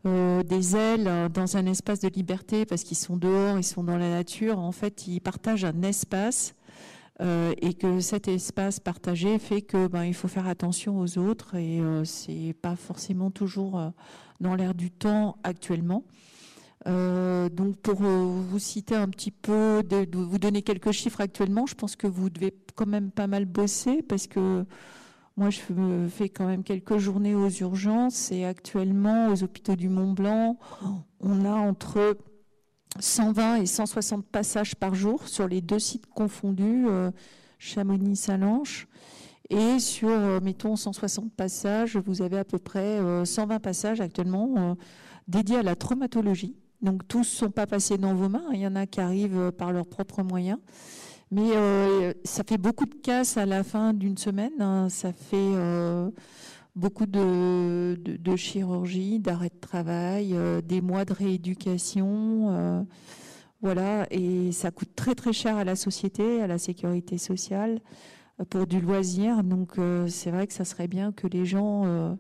des 0.04 0.76
ailes 0.76 1.30
dans 1.34 1.56
un 1.56 1.66
espace 1.66 2.02
de 2.02 2.10
liberté 2.10 2.66
parce 2.66 2.84
qu'ils 2.84 2.98
sont 2.98 3.16
dehors, 3.16 3.58
ils 3.58 3.64
sont 3.64 3.84
dans 3.84 3.98
la 3.98 4.10
nature. 4.10 4.60
En 4.60 4.74
fait, 4.74 5.08
ils 5.08 5.22
partagent 5.22 5.66
un 5.66 5.82
espace 5.84 6.54
euh, 7.22 7.54
et 7.62 7.74
que 7.74 8.00
cet 8.00 8.28
espace 8.30 8.80
partagé 8.80 9.40
fait 9.40 9.62
que 9.62 9.88
ben, 9.88 10.06
il 10.06 10.14
faut 10.14 10.30
faire 10.30 10.48
attention 10.48 11.00
aux 11.00 11.18
autres 11.18 11.56
et 11.56 11.82
euh, 11.82 12.06
c'est 12.06 12.56
pas 12.62 12.78
forcément 12.78 13.30
toujours 13.30 13.78
euh, 13.78 13.90
dans 14.40 14.56
l'air 14.56 14.74
du 14.74 14.90
temps 14.90 15.38
actuellement. 15.44 16.06
Euh, 16.88 17.50
donc 17.50 17.76
pour 17.78 17.98
vous 17.98 18.60
citer 18.60 18.96
un 18.96 19.10
petit 19.10 19.32
peu, 19.32 19.84
vous 20.14 20.40
donner 20.40 20.62
quelques 20.62 20.92
chiffres 20.92 21.20
actuellement, 21.20 21.66
je 21.66 21.76
pense 21.76 21.98
que 21.98 22.08
vous 22.08 22.30
devez 22.30 22.56
quand 22.76 22.88
même 22.88 23.12
pas 23.12 23.28
mal 23.28 23.44
bosser 23.44 24.02
parce 24.02 24.28
que 24.28 24.64
moi 25.36 25.50
je 25.50 25.60
fais 26.10 26.30
quand 26.30 26.48
même 26.48 26.64
quelques 26.64 26.98
journées 27.00 27.36
aux 27.36 27.50
urgences 27.50 28.32
et 28.32 28.46
actuellement 28.46 29.28
aux 29.28 29.44
hôpitaux 29.44 29.76
du 29.76 29.90
Mont 29.90 30.14
Blanc, 30.14 30.58
on 31.20 31.44
a 31.44 31.52
entre 31.52 32.16
120 32.98 33.58
et 33.58 33.66
160 33.66 34.26
passages 34.26 34.76
par 34.76 34.96
jour 34.96 35.28
sur 35.28 35.48
les 35.48 35.62
deux 35.62 35.80
sites 35.80 36.08
confondus, 36.08 36.86
euh, 36.88 37.12
Chamonix-Salanches. 37.60 38.88
Et 39.50 39.80
sur, 39.80 40.10
euh, 40.10 40.40
mettons, 40.42 40.76
160 40.76 41.34
passages, 41.34 41.98
vous 41.98 42.22
avez 42.22 42.38
à 42.38 42.46
peu 42.46 42.60
près 42.60 43.00
120 43.26 43.56
euh, 43.56 43.60
passages 43.60 44.02
actuellement 44.02 44.76
dédiés 45.28 45.58
à 45.58 45.64
la 45.64 45.76
traumatologie. 45.76 46.56
Donc 46.82 47.08
tous 47.08 47.20
ne 47.20 47.24
sont 47.24 47.52
pas 47.52 47.68
passés 47.68 47.98
dans 47.98 48.14
vos 48.14 48.30
mains, 48.30 48.46
il 48.54 48.60
y 48.60 48.68
en 48.68 48.76
a 48.76 48.86
qui 48.86 49.02
arrivent 49.02 49.52
par 49.52 49.72
leurs 49.72 49.88
propres 49.88 50.24
moyens. 50.24 50.60
Mais 51.32 51.52
ça 52.24 52.44
fait 52.44 52.58
beaucoup 52.58 52.86
de 52.86 52.96
casse 52.96 53.38
à 53.38 53.46
la 53.46 53.64
fin 53.64 53.94
d'une 53.94 54.18
semaine. 54.18 54.54
Hein. 54.60 54.88
Ça 54.90 55.14
fait 55.14 55.54
beaucoup 56.80 57.06
de, 57.06 58.36
chirurgie, 58.36 59.20
d'arrêt 59.20 59.50
de 59.50 59.60
travail, 59.60 60.34
euh, 60.34 60.62
des 60.62 60.82
mois 60.82 61.06
de 61.06 61.14
rééducation. 61.14 62.48
Euh, 62.50 62.82
Voilà, 63.62 64.08
et 64.10 64.54
ça 64.54 64.72
coûte 64.72 64.96
très 64.96 65.16
très 65.16 65.34
cher 65.34 65.58
à 65.58 65.66
la 65.66 65.76
société, 65.76 66.42
à 66.42 66.48
la 66.48 66.58
sécurité 66.58 67.18
sociale, 67.18 67.82
euh, 68.40 68.46
pour 68.50 68.66
du 68.66 68.80
loisir. 68.80 69.44
Donc 69.44 69.78
c'est 70.08 70.32
vrai 70.32 70.48
que 70.48 70.54
ça 70.54 70.64
serait 70.64 70.88
bien 70.88 71.12
que 71.12 71.28
les 71.28 71.46
gens 71.46 72.18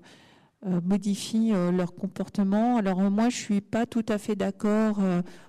modifient 0.66 1.54
leur 1.72 1.96
comportement. 1.96 2.76
Alors 2.78 3.00
moi, 3.10 3.30
je 3.30 3.38
suis 3.38 3.62
pas 3.62 3.86
tout 3.86 4.06
à 4.10 4.18
fait 4.18 4.36
d'accord, 4.36 5.00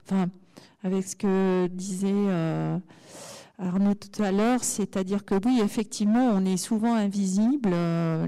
enfin, 0.04 0.28
avec 0.84 1.04
ce 1.08 1.16
que 1.16 1.66
disait 1.66 2.28
Arnaud 3.62 3.94
tout 3.94 4.22
à 4.22 4.32
l'heure, 4.32 4.64
c'est-à-dire 4.64 5.24
que 5.24 5.34
oui, 5.44 5.60
effectivement, 5.62 6.30
on 6.32 6.46
est 6.46 6.56
souvent 6.56 6.94
invisible. 6.94 7.70
Euh, 7.74 8.26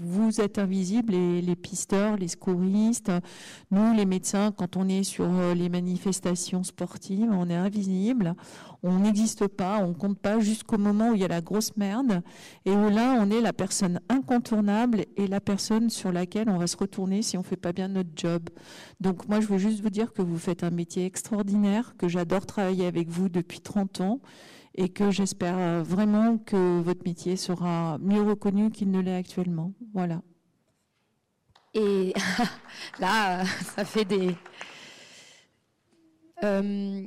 vous 0.00 0.40
êtes 0.40 0.58
invisibles, 0.58 1.12
les, 1.12 1.40
les, 1.40 1.56
pisteurs, 1.56 2.16
les 2.16 2.26
secouristes, 2.26 3.12
nous, 3.70 3.94
les 3.94 4.04
médecins, 4.04 4.50
quand 4.50 4.76
on 4.76 4.88
est 4.88 5.04
sur 5.04 5.26
euh, 5.26 5.54
les 5.54 5.68
manifestations 5.68 6.64
sportives, 6.64 7.30
on 7.30 7.48
est 7.48 7.54
invisible. 7.54 8.34
On 8.86 8.98
n'existe 8.98 9.48
pas, 9.48 9.78
on 9.78 9.94
compte 9.94 10.18
pas 10.18 10.38
jusqu'au 10.40 10.76
moment 10.76 11.08
où 11.08 11.14
il 11.14 11.22
y 11.22 11.24
a 11.24 11.28
la 11.28 11.40
grosse 11.40 11.74
merde 11.78 12.22
et 12.66 12.70
où 12.70 12.90
là, 12.90 13.16
on 13.18 13.30
est 13.30 13.40
la 13.40 13.54
personne 13.54 13.98
incontournable 14.10 15.06
et 15.16 15.26
la 15.26 15.40
personne 15.40 15.88
sur 15.88 16.12
laquelle 16.12 16.50
on 16.50 16.58
va 16.58 16.66
se 16.66 16.76
retourner 16.76 17.22
si 17.22 17.38
on 17.38 17.42
fait 17.42 17.56
pas 17.56 17.72
bien 17.72 17.88
notre 17.88 18.10
job. 18.14 18.50
Donc 19.00 19.26
moi, 19.26 19.40
je 19.40 19.46
veux 19.46 19.56
juste 19.56 19.80
vous 19.80 19.88
dire 19.88 20.12
que 20.12 20.20
vous 20.20 20.36
faites 20.36 20.64
un 20.64 20.70
métier 20.70 21.06
extraordinaire, 21.06 21.94
que 21.96 22.08
j'adore 22.08 22.44
travailler 22.44 22.84
avec 22.84 23.08
vous 23.08 23.30
depuis 23.30 23.60
30 23.60 24.02
ans 24.02 24.20
et 24.74 24.90
que 24.90 25.10
j'espère 25.10 25.82
vraiment 25.82 26.36
que 26.36 26.82
votre 26.82 27.04
métier 27.06 27.36
sera 27.36 27.96
mieux 28.02 28.20
reconnu 28.20 28.70
qu'il 28.70 28.90
ne 28.90 29.00
l'est 29.00 29.16
actuellement. 29.16 29.72
Voilà. 29.94 30.20
Et 31.72 32.12
là, 33.00 33.46
ça 33.46 33.86
fait 33.86 34.04
des... 34.04 34.36
Euh, 36.42 37.06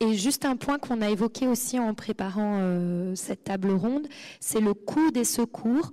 et 0.00 0.14
juste 0.14 0.46
un 0.46 0.56
point 0.56 0.78
qu'on 0.78 1.02
a 1.02 1.10
évoqué 1.10 1.46
aussi 1.46 1.78
en 1.78 1.94
préparant 1.94 2.58
euh, 2.60 3.14
cette 3.14 3.44
table 3.44 3.70
ronde, 3.70 4.08
c'est 4.40 4.60
le 4.60 4.72
coût 4.74 5.10
des 5.10 5.24
secours. 5.24 5.92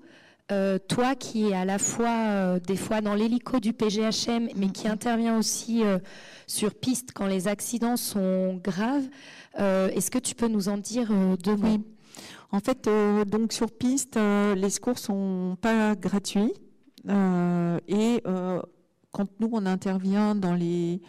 Euh, 0.50 0.80
toi 0.80 1.14
qui 1.14 1.50
es 1.50 1.54
à 1.54 1.66
la 1.66 1.78
fois 1.78 2.08
euh, 2.08 2.60
des 2.62 2.78
fois 2.78 3.02
dans 3.02 3.16
l'hélico 3.16 3.60
du 3.60 3.74
PGHM, 3.74 4.48
mais 4.56 4.70
qui 4.70 4.88
intervient 4.88 5.38
aussi 5.38 5.84
sur 6.48 6.74
piste 6.74 7.10
quand 7.14 7.28
les 7.28 7.50
accidents 7.50 7.98
sont 7.98 8.56
graves, 8.64 9.08
est-ce 9.58 10.10
que 10.10 10.20
tu 10.20 10.36
peux 10.36 10.48
nous 10.48 10.70
en 10.70 10.78
dire 10.78 11.12
deux 11.44 11.56
mots? 11.56 11.68
Oui. 11.68 11.82
En 12.52 12.62
fait, 12.62 12.88
donc 13.28 13.52
sur 13.52 13.72
piste, 13.72 14.18
les 14.56 14.70
secours 14.70 15.00
sont 15.00 15.58
pas 15.60 15.96
gratuits 15.96 16.54
et 17.10 18.24
quand 19.12 19.28
nous 19.40 19.50
on 19.52 19.66
intervient 19.66 20.34
dans 20.34 20.54
les 20.54 21.02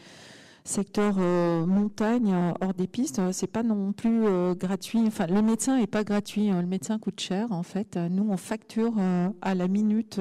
secteur 0.69 1.15
euh, 1.19 1.65
montagne 1.65 2.33
euh, 2.33 2.53
hors 2.61 2.75
des 2.75 2.87
pistes, 2.87 3.19
euh, 3.19 3.33
c'est 3.33 3.47
pas 3.47 3.63
non 3.63 3.93
plus 3.93 4.25
gratuit. 4.55 5.01
Enfin, 5.07 5.27
le 5.27 5.43
médecin 5.43 5.79
est 5.79 5.87
pas 5.87 6.05
gratuit. 6.05 6.51
Hein. 6.51 6.61
Le 6.61 6.69
médecin 6.69 6.99
coûte 6.99 7.21
cher 7.21 7.51
en 7.51 7.63
fait. 7.63 7.97
Nous, 7.97 8.27
on 8.29 8.37
facture 8.37 8.95
à 9.41 9.55
la 9.55 9.69
minute 9.69 10.21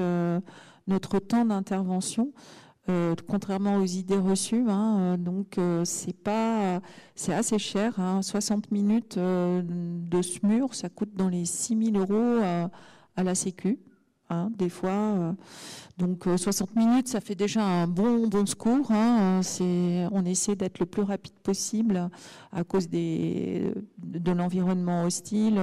notre 0.86 1.18
temps 1.18 1.44
d'intervention. 1.44 2.32
contrairement 3.28 3.76
aux 3.76 3.84
idées 3.84 4.16
reçues. 4.16 4.64
Hein, 4.68 5.18
donc 5.18 5.58
c'est 5.84 6.16
pas, 6.16 6.80
c'est 7.14 7.34
assez 7.34 7.58
cher. 7.58 7.94
60 8.22 8.64
hein. 8.64 8.68
minutes 8.70 9.18
de 9.18 10.22
SMUR, 10.22 10.74
ça 10.74 10.88
coûte 10.88 11.14
dans 11.14 11.28
les 11.28 11.44
6 11.44 11.92
000 11.92 11.98
euros 11.98 12.42
à 13.16 13.22
la 13.22 13.34
Sécu. 13.34 13.78
des 14.56 14.70
fois, 14.70 15.34
donc 15.98 16.24
60 16.36 16.70
euh, 16.70 16.80
minutes, 16.80 17.08
ça 17.08 17.20
fait 17.20 17.34
déjà 17.34 17.62
un 17.62 17.88
bon 17.88 18.28
bon 18.28 18.46
secours. 18.46 18.90
Hein. 18.90 19.40
on 20.12 20.24
essaie 20.24 20.54
d'être 20.54 20.78
le 20.78 20.86
plus 20.86 21.02
rapide 21.02 21.34
possible 21.42 22.08
à 22.52 22.64
cause 22.64 22.88
des, 22.88 23.72
de 23.98 24.32
l'environnement 24.32 25.04
hostile. 25.04 25.60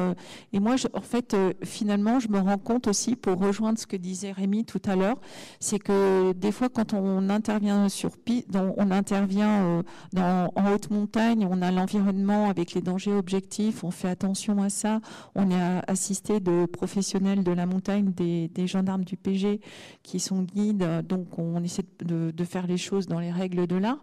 Et 0.53 0.59
moi, 0.59 0.75
en 0.93 1.01
fait, 1.01 1.33
euh, 1.33 1.53
finalement, 1.63 2.19
je 2.19 2.27
me 2.29 2.39
rends 2.39 2.57
compte 2.57 2.87
aussi, 2.87 3.15
pour 3.15 3.37
rejoindre 3.37 3.79
ce 3.79 3.87
que 3.87 3.95
disait 3.95 4.31
Rémi 4.31 4.65
tout 4.65 4.81
à 4.85 4.95
l'heure, 4.95 5.17
c'est 5.59 5.79
que 5.79 6.33
des 6.33 6.51
fois, 6.51 6.69
quand 6.69 6.93
on 6.93 7.29
intervient 7.29 7.89
sur 7.89 8.11
on 8.53 8.91
intervient 8.91 9.83
euh, 10.17 10.47
en 10.55 10.73
haute 10.73 10.89
montagne, 10.89 11.47
on 11.49 11.61
a 11.61 11.71
l'environnement 11.71 12.49
avec 12.49 12.73
les 12.73 12.81
dangers 12.81 13.13
objectifs, 13.13 13.83
on 13.83 13.91
fait 13.91 14.09
attention 14.09 14.61
à 14.61 14.69
ça. 14.69 14.99
On 15.35 15.49
est 15.49 15.81
assisté 15.87 16.39
de 16.39 16.65
professionnels 16.65 17.43
de 17.43 17.51
la 17.51 17.65
montagne, 17.65 18.11
des, 18.11 18.49
des 18.49 18.67
gendarmes 18.67 19.05
du 19.05 19.15
PG 19.15 19.61
qui 20.03 20.19
son 20.25 20.41
guide, 20.41 21.05
donc 21.07 21.37
on 21.37 21.63
essaie 21.63 21.85
de, 22.03 22.43
faire 22.43 22.67
les 22.67 22.77
choses 22.77 23.07
dans 23.07 23.19
les 23.19 23.31
règles 23.31 23.67
de 23.67 23.75
l'art. 23.75 23.99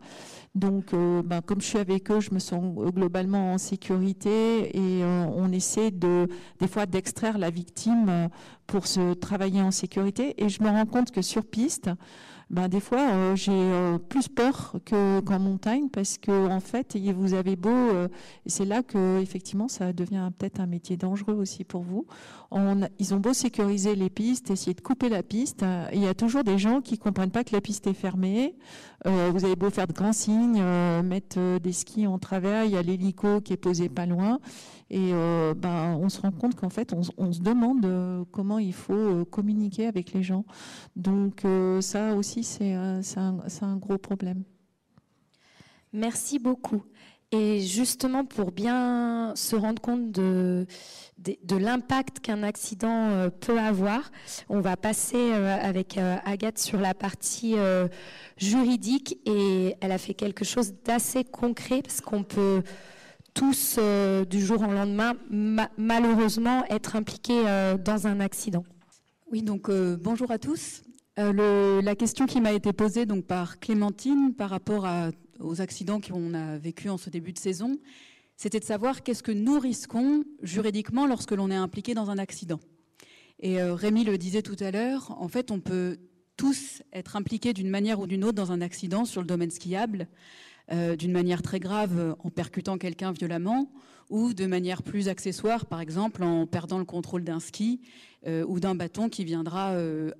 Donc, 0.54 0.92
euh, 0.92 1.22
ben, 1.22 1.40
comme 1.40 1.60
je 1.60 1.66
suis 1.66 1.78
avec 1.78 2.10
eux, 2.10 2.20
je 2.20 2.32
me 2.32 2.38
sens 2.38 2.62
globalement 2.74 3.54
en 3.54 3.58
sécurité 3.58 4.76
et 4.76 5.02
euh, 5.02 5.24
on 5.34 5.50
essaie 5.50 5.90
de, 5.90 6.28
des 6.60 6.68
fois 6.68 6.84
d'extraire 6.84 7.38
la 7.38 7.48
victime 7.48 8.06
euh, 8.08 8.28
pour 8.66 8.86
se 8.86 9.14
travailler 9.14 9.62
en 9.62 9.70
sécurité. 9.70 10.34
Et 10.42 10.50
je 10.50 10.62
me 10.62 10.68
rends 10.68 10.84
compte 10.84 11.10
que 11.10 11.22
sur 11.22 11.44
piste, 11.44 11.90
ben, 12.52 12.68
des 12.68 12.80
fois, 12.80 13.00
euh, 13.00 13.34
j'ai 13.34 13.50
euh, 13.50 13.96
plus 13.96 14.28
peur 14.28 14.76
qu'en 14.84 15.38
montagne 15.38 15.88
parce 15.88 16.18
que 16.18 16.50
en 16.50 16.60
fait, 16.60 16.98
vous 17.16 17.32
avez 17.32 17.56
beau, 17.56 17.70
euh, 17.70 18.08
c'est 18.44 18.66
là 18.66 18.82
que 18.82 19.20
effectivement, 19.22 19.68
ça 19.68 19.94
devient 19.94 20.30
peut-être 20.36 20.60
un 20.60 20.66
métier 20.66 20.98
dangereux 20.98 21.32
aussi 21.32 21.64
pour 21.64 21.82
vous. 21.82 22.06
Ils 22.98 23.14
ont 23.14 23.20
beau 23.20 23.32
sécuriser 23.32 23.94
les 23.94 24.10
pistes, 24.10 24.50
essayer 24.50 24.74
de 24.74 24.82
couper 24.82 25.08
la 25.08 25.22
piste, 25.22 25.64
il 25.94 26.02
y 26.02 26.06
a 26.06 26.12
toujours 26.12 26.44
des 26.44 26.58
gens 26.58 26.82
qui 26.82 26.98
comprennent 26.98 27.30
pas 27.30 27.44
que 27.44 27.54
la 27.54 27.62
piste 27.62 27.86
est 27.86 27.94
fermée. 27.94 28.54
vous 29.06 29.44
avez 29.46 29.56
beau 29.56 29.70
faire 29.70 29.86
de 29.86 29.94
grands 29.94 30.12
signes, 30.12 30.62
mettre 31.02 31.58
des 31.60 31.72
skis 31.72 32.06
en 32.06 32.18
travers, 32.18 32.66
il 32.66 32.72
y 32.72 32.76
a 32.76 32.82
l'hélico 32.82 33.40
qui 33.40 33.54
est 33.54 33.56
posé 33.56 33.88
pas 33.88 34.04
loin. 34.04 34.38
Et 34.92 35.12
euh, 35.14 35.54
ben, 35.54 35.96
on 35.98 36.10
se 36.10 36.20
rend 36.20 36.32
compte 36.32 36.54
qu'en 36.54 36.68
fait, 36.68 36.92
on, 36.92 37.32
se 37.32 37.40
demande 37.40 37.86
euh, 37.86 38.24
comment 38.30 38.58
il 38.58 38.74
faut 38.74 38.92
euh, 38.92 39.24
communiquer 39.24 39.86
avec 39.86 40.12
les 40.12 40.22
gens. 40.22 40.44
Donc 40.96 41.46
ça 41.80 42.14
aussi, 42.14 42.44
c'est 42.44 42.74
un, 42.74 43.76
gros 43.78 43.96
problème. 43.96 44.44
Merci 45.94 46.38
beaucoup. 46.38 46.82
Et 47.34 47.60
justement, 47.60 48.26
pour 48.26 48.52
bien 48.52 49.32
se 49.34 49.56
rendre 49.56 49.80
compte 49.80 50.12
de, 50.12 50.66
de, 51.16 51.56
l'impact 51.56 52.20
qu'un 52.20 52.42
accident 52.42 53.30
peut 53.40 53.58
avoir, 53.58 54.10
on 54.50 54.60
va 54.60 54.76
passer 54.76 55.32
avec 55.32 55.98
Agathe 56.26 56.58
sur 56.58 56.78
la 56.78 56.92
partie 56.92 57.54
juridique 58.36 59.18
et 59.24 59.74
elle 59.80 59.92
a 59.92 59.98
fait 59.98 60.12
quelque 60.12 60.44
chose 60.44 60.74
d'assez 60.84 61.24
concret 61.24 61.80
parce 61.80 62.02
qu'on 62.02 62.22
peut 62.22 62.62
tous, 63.34 63.76
euh, 63.78 64.24
du 64.24 64.40
jour 64.40 64.60
au 64.62 64.72
lendemain, 64.72 65.14
malheureusement, 65.76 66.64
être 66.70 66.96
impliqués 66.96 67.42
euh, 67.46 67.76
dans 67.76 68.06
un 68.06 68.20
accident. 68.20 68.64
Oui, 69.30 69.42
donc 69.42 69.68
euh, 69.68 69.96
bonjour 70.00 70.30
à 70.30 70.38
tous. 70.38 70.82
la 71.16 71.94
question 71.94 72.26
qui 72.26 72.40
m'a 72.40 72.52
été 72.52 72.72
posée 72.72 73.06
donc, 73.06 73.24
par 73.26 73.58
Clémentine 73.60 74.34
par 74.34 74.50
rapport 74.50 74.86
aux 75.40 75.60
accidents 75.60 76.00
qu'on 76.00 76.34
a 76.34 76.58
vécus 76.58 76.90
en 76.90 76.98
ce 76.98 77.10
début 77.10 77.32
de 77.32 77.38
saison, 77.38 77.78
c'était 78.36 78.60
de 78.60 78.64
savoir 78.64 79.02
qu'est-ce 79.02 79.22
que 79.22 79.32
nous 79.32 79.58
risquons 79.58 80.24
juridiquement 80.42 81.06
lorsque 81.06 81.32
l'on 81.32 81.50
est 81.50 81.56
impliqué 81.56 81.94
dans 81.94 82.10
un 82.10 82.18
accident. 82.18 82.60
Et 83.40 83.62
Rémi 83.62 84.04
le 84.04 84.18
disait 84.18 84.42
tout 84.42 84.56
à 84.60 84.70
l'heure, 84.70 85.14
en 85.20 85.28
fait, 85.28 85.50
on 85.50 85.60
peut 85.60 85.98
tous 86.36 86.82
être 86.92 87.16
impliqués 87.16 87.52
d'une 87.52 87.70
manière 87.70 88.00
ou 88.00 88.06
d'une 88.06 88.24
autre 88.24 88.34
dans 88.34 88.52
un 88.52 88.60
accident 88.60 89.04
sur 89.04 89.20
le 89.20 89.26
domaine 89.26 89.50
skiable. 89.50 90.08
Euh, 90.70 90.94
d'une 90.94 91.10
manière 91.10 91.42
très 91.42 91.58
grave 91.58 92.14
en 92.20 92.30
percutant 92.30 92.78
quelqu'un 92.78 93.10
violemment 93.10 93.72
ou 94.10 94.32
de 94.32 94.46
manière 94.46 94.84
plus 94.84 95.08
accessoire, 95.08 95.66
par 95.66 95.80
exemple 95.80 96.22
en 96.22 96.46
perdant 96.46 96.78
le 96.78 96.84
contrôle 96.84 97.24
d'un 97.24 97.40
ski 97.40 97.80
euh, 98.28 98.44
ou 98.46 98.60
d'un 98.60 98.76
bâton 98.76 99.08
qui 99.08 99.24
viendra 99.24 99.72
euh, 99.72 100.12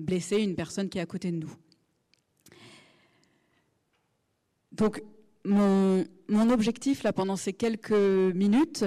blesser 0.00 0.36
une 0.36 0.54
personne 0.54 0.88
qui 0.88 0.98
est 0.98 1.00
à 1.00 1.06
côté 1.06 1.32
de 1.32 1.38
nous. 1.38 1.52
Donc 4.70 5.02
mon, 5.44 6.04
objectif 6.50 7.04
pendant 7.16 7.36
ces 7.36 7.52
quelques 7.52 7.90
minutes, 7.90 8.84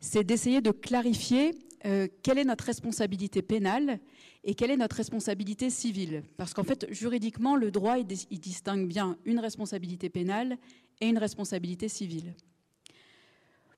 c'est 0.00 0.24
d'essayer 0.24 0.62
de 0.62 0.70
clarifier 0.70 1.52
quelle 2.22 2.38
est 2.38 2.44
notre 2.44 2.64
responsabilité 2.64 3.42
pénale 3.42 4.00
et 4.48 4.54
quelle 4.54 4.70
est 4.70 4.76
notre 4.76 4.96
responsabilité 4.96 5.70
civile? 5.70 6.22
Parce 6.36 6.54
qu'en 6.54 6.62
fait, 6.62 6.86
juridiquement, 6.90 7.56
le 7.56 7.72
droit, 7.72 7.98
il, 7.98 8.06
distingue 8.06 8.86
bien 8.86 9.18
une 9.24 9.40
responsabilité 9.40 10.08
pénale 10.08 10.56
et 11.00 11.08
une 11.08 11.18
responsabilité 11.18 11.88
civile. 11.88 12.32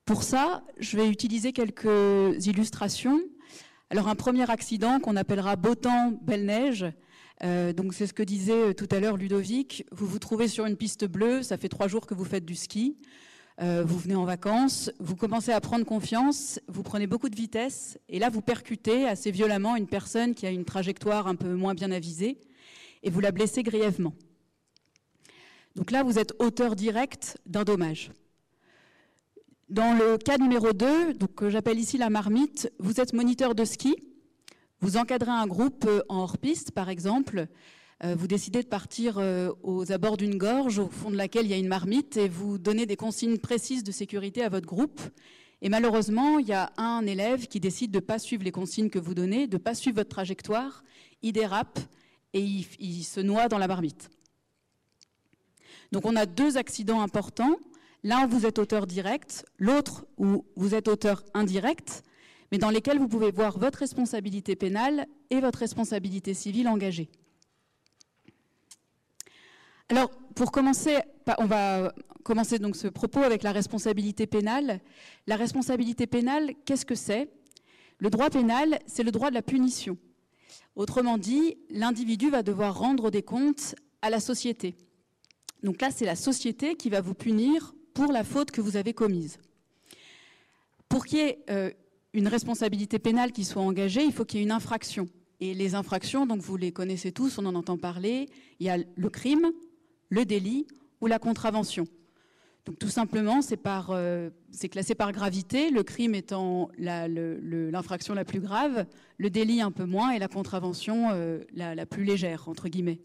Pour 0.05 0.23
ça, 0.23 0.63
je 0.79 0.99
vais 0.99 1.09
utiliser 1.09 1.55
quelques 1.55 2.47
illustrations. 2.47 3.19
Alors, 3.89 4.09
un 4.09 4.15
premier 4.15 4.49
accident 4.51 5.01
qu'on 5.01 5.17
appellera 5.17 5.57
beau 5.57 5.75
temps, 5.75 6.13
belle 6.21 6.45
neige. 6.45 6.85
Euh, 7.43 7.73
donc, 7.73 7.95
c'est 7.95 8.07
ce 8.07 8.13
que 8.13 8.23
disait 8.23 8.75
tout 8.75 8.89
à 8.91 9.01
l'heure 9.01 9.17
Ludovic. 9.17 9.87
Vous 9.91 10.07
vous 10.07 10.19
trouvez 10.19 10.49
sur 10.49 10.67
une 10.67 10.77
piste 10.77 11.07
bleue, 11.07 11.43
ça 11.43 11.57
fait 11.57 11.71
trois 11.71 11.89
jours 11.89 12.07
que 12.07 12.13
vous 12.13 12.27
faites 12.27 12.45
du 12.45 12.55
ski. 12.55 12.99
Euh, 13.61 13.83
vous 13.85 13.99
venez 13.99 14.15
en 14.15 14.25
vacances, 14.25 14.93
vous 15.01 15.17
commencez 15.17 15.51
à 15.51 15.61
prendre 15.61 15.85
confiance, 15.85 16.61
vous 16.69 16.85
prenez 16.85 17.09
beaucoup 17.09 17.29
de 17.29 17.35
vitesse, 17.35 17.99
et 18.09 18.21
là 18.21 18.31
vous 18.31 18.41
percutez 18.41 19.09
assez 19.09 19.33
violemment 19.33 19.75
une 19.75 19.89
personne 19.89 20.35
qui 20.35 20.47
a 20.47 20.51
une 20.51 20.65
trajectoire 20.65 21.27
un 21.27 21.35
peu 21.35 21.53
moins 21.55 21.75
bien 21.75 21.91
avisée, 21.91 22.39
et 23.03 23.11
vous 23.11 23.19
la 23.19 23.33
blessez 23.33 23.65
grièvement. 23.65 24.15
Donc 25.75 25.91
là, 25.91 26.03
vous 26.03 26.19
êtes 26.19 26.35
auteur 26.41 26.77
direct 26.77 27.39
d'un 27.47 27.65
dommage. 27.65 28.11
Dans 29.69 29.97
le 29.97 30.19
cas 30.19 30.39
numéro 30.39 30.73
2, 30.73 31.15
donc, 31.15 31.35
que 31.35 31.51
j'appelle 31.51 31.79
ici 31.79 31.99
la 31.99 32.11
marmite, 32.11 32.73
vous 32.79 33.01
êtes 33.01 33.13
moniteur 33.13 33.55
de 33.55 33.65
ski, 33.65 33.97
vous 34.81 34.97
encadrez 34.97 35.31
un 35.31 35.47
groupe 35.47 35.85
euh, 35.87 36.03
en 36.09 36.19
hors-piste, 36.19 36.71
par 36.71 36.89
exemple, 36.89 37.49
vous 38.05 38.29
décidez 38.29 38.63
de 38.63 38.69
partir 38.69 39.19
euh, 39.19 39.53
aux 39.63 39.91
abords 39.91 40.17
d'une 40.17 40.39
gorge 40.39 40.79
au 40.79 40.89
fond 40.89 41.11
de 41.11 41.17
laquelle 41.17 41.47
il 41.47 41.51
y 41.51 41.55
a 41.55 41.57
une 41.57 41.69
marmite 41.69 42.17
et 42.17 42.29
vous 42.29 42.59
donnez 42.59 42.87
des 42.87 42.97
consignes 42.97 43.39
précises 43.39 43.83
de 43.83 43.91
sécurité 43.91 44.43
à 44.43 44.49
votre 44.49 44.67
groupe. 44.67 45.01
Et 45.63 45.69
malheureusement, 45.69 46.39
il 46.39 46.47
y 46.47 46.53
a 46.53 46.73
un 46.77 47.05
élève 47.07 47.49
qui 47.49 47.59
décide 47.59 47.91
de 47.91 47.99
ne 47.99 48.05
pas 48.05 48.21
suivre 48.21 48.45
les 48.45 48.53
consignes 48.53 48.91
que 48.91 49.01
vous 49.01 49.15
donnez, 49.15 49.49
de 49.49 49.57
ne 49.57 49.63
pas 49.63 49.75
suivre 49.75 49.97
votre 49.97 50.11
trajectoire, 50.11 50.85
il 51.23 51.33
dérape 51.33 51.81
et 52.35 52.41
il, 52.41 53.03
se 53.03 53.21
noie 53.21 53.49
dans 53.49 53.59
la 53.59 53.67
marmite. 53.67 54.11
Donc 55.91 56.07
on 56.07 56.15
a 56.15 56.27
deux 56.27 56.57
accidents 56.57 57.01
importants. 57.01 57.59
L'un, 58.05 58.29
vous 58.29 58.47
êtes 58.47 58.61
auteur 58.61 58.87
direct, 58.87 59.45
l'autre, 59.59 60.07
où 60.19 60.45
vous 60.55 60.75
êtes 60.77 60.87
auteur 60.87 61.25
indirect, 61.35 62.05
mais 62.53 62.59
dans 62.59 62.71
lesquels 62.71 62.99
vous 62.99 63.09
pouvez 63.09 63.33
voir 63.33 63.59
votre 63.59 63.81
responsabilité 63.81 64.55
pénale 64.55 65.09
et 65.31 65.41
votre 65.41 65.59
responsabilité 65.59 66.35
civile 66.35 66.69
engagée. 66.69 67.09
Alors, 69.91 70.11
pour 70.35 70.53
commencer, 70.53 70.99
on 71.39 71.47
va 71.47 71.95
commencer 72.23 72.59
donc 72.59 72.77
ce 72.77 72.89
propos 72.89 73.23
avec 73.23 73.43
la 73.43 73.53
responsabilité 73.53 74.27
pénale. 74.27 74.81
La 75.27 75.37
responsabilité 75.37 76.07
pénale, 76.07 76.53
qu'est-ce 76.67 76.85
que 76.85 76.95
c'est? 76.95 77.31
Le 77.99 78.11
droit 78.11 78.29
pénal, 78.29 78.79
c'est 78.87 79.03
le 79.03 79.11
droit 79.11 79.31
de 79.31 79.35
la 79.35 79.43
punition. 79.43 79.97
Autrement 80.77 81.17
dit, 81.17 81.57
l'individu 81.71 82.29
va 82.29 82.43
devoir 82.43 82.79
rendre 82.79 83.11
des 83.11 83.23
comptes 83.23 83.75
à 84.03 84.11
la 84.11 84.21
société. 84.21 84.77
Donc 85.63 85.81
là, 85.81 85.91
c'est 85.91 86.05
la 86.05 86.17
société 86.17 86.77
qui 86.77 86.91
va 86.91 87.01
vous 87.01 87.15
punir 87.15 87.75
pour 87.95 88.13
la 88.13 88.25
faute 88.25 88.51
que 88.51 88.61
vous 88.61 88.77
avez 88.77 88.93
commise. 88.93 89.39
Pour 90.89 91.07
qu'il 91.07 91.19
y 91.19 91.23
ait 91.23 91.39
euh, 91.51 91.71
une 92.13 92.29
responsabilité 92.29 92.99
pénale 92.99 93.33
qui 93.33 93.45
soit 93.45 93.63
engagée, 93.63 94.05
il 94.05 94.13
faut 94.13 94.25
qu'il 94.25 94.39
y 94.39 94.43
ait 94.43 94.47
une 94.47 94.53
infraction. 94.53 95.09
Et 95.41 95.55
les 95.55 95.75
infractions, 95.75 96.27
donc 96.27 96.41
vous 96.41 96.57
les 96.57 96.73
connaissez 96.73 97.11
tous, 97.11 97.39
on 97.39 97.47
en 97.47 97.55
entend 97.55 97.79
parler. 97.79 98.29
Il 98.61 98.67
y 98.67 98.71
a 98.71 98.77
le 98.77 99.11
crime, 99.11 99.51
le 100.09 100.25
délit 100.25 100.67
ou 101.01 101.07
la 101.07 101.19
contravention. 101.19 101.87
Donc 102.69 102.79
tout 102.79 102.91
simplement, 102.91 103.41
c'est 103.41 103.59
euh, 103.67 104.29
classé 104.71 104.95
par 104.95 105.13
gravité, 105.13 105.71
le 105.71 105.83
crime 105.83 106.15
étant 106.15 106.69
l'infraction 106.77 108.13
la, 108.13 108.27
plus 108.27 108.41
grave, 108.41 108.85
le 109.17 109.31
délit 109.31 109.63
un 109.63 109.71
peu 109.71 109.87
moins 109.87 110.11
et 110.11 110.19
la 110.19 110.29
contravention 110.29 111.09
euh, 111.13 111.41
la, 111.55 111.87
plus 111.87 112.05
légère, 112.05 112.47
entre 112.47 112.69
guillemets. 112.69 113.01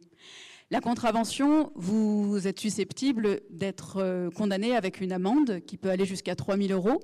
La 0.70 0.82
contravention, 0.82 1.72
vous 1.76 2.46
êtes 2.46 2.60
susceptible 2.60 3.40
d'être 3.50 4.02
euh, 4.02 4.30
condamné 4.32 4.76
avec 4.76 5.00
une 5.00 5.14
amende 5.14 5.62
qui 5.66 5.78
peut 5.78 5.92
aller 5.92 6.06
jusqu'à 6.06 6.36
3 6.36 6.58
000 6.58 6.74
euros. 6.74 7.00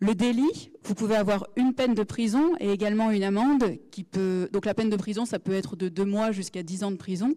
Le 0.00 0.14
délit, 0.14 0.70
vous 0.84 0.94
pouvez 0.94 1.16
avoir 1.16 1.48
une 1.56 1.74
peine 1.74 1.92
de 1.92 2.02
prison 2.02 2.52
et 2.60 2.72
également 2.72 3.10
une 3.10 3.24
amende 3.24 3.76
qui 3.90 4.04
peut. 4.04 4.48
Donc 4.54 4.64
la 4.64 4.72
peine 4.72 4.88
de 4.88 4.96
prison, 4.96 5.26
ça 5.26 5.38
peut 5.38 5.52
être 5.52 5.76
de 5.76 5.90
deux 5.90 6.06
mois 6.06 6.32
jusqu'à 6.32 6.62
10 6.62 6.84
ans 6.84 6.90
de 6.92 6.96
prison. 6.96 7.34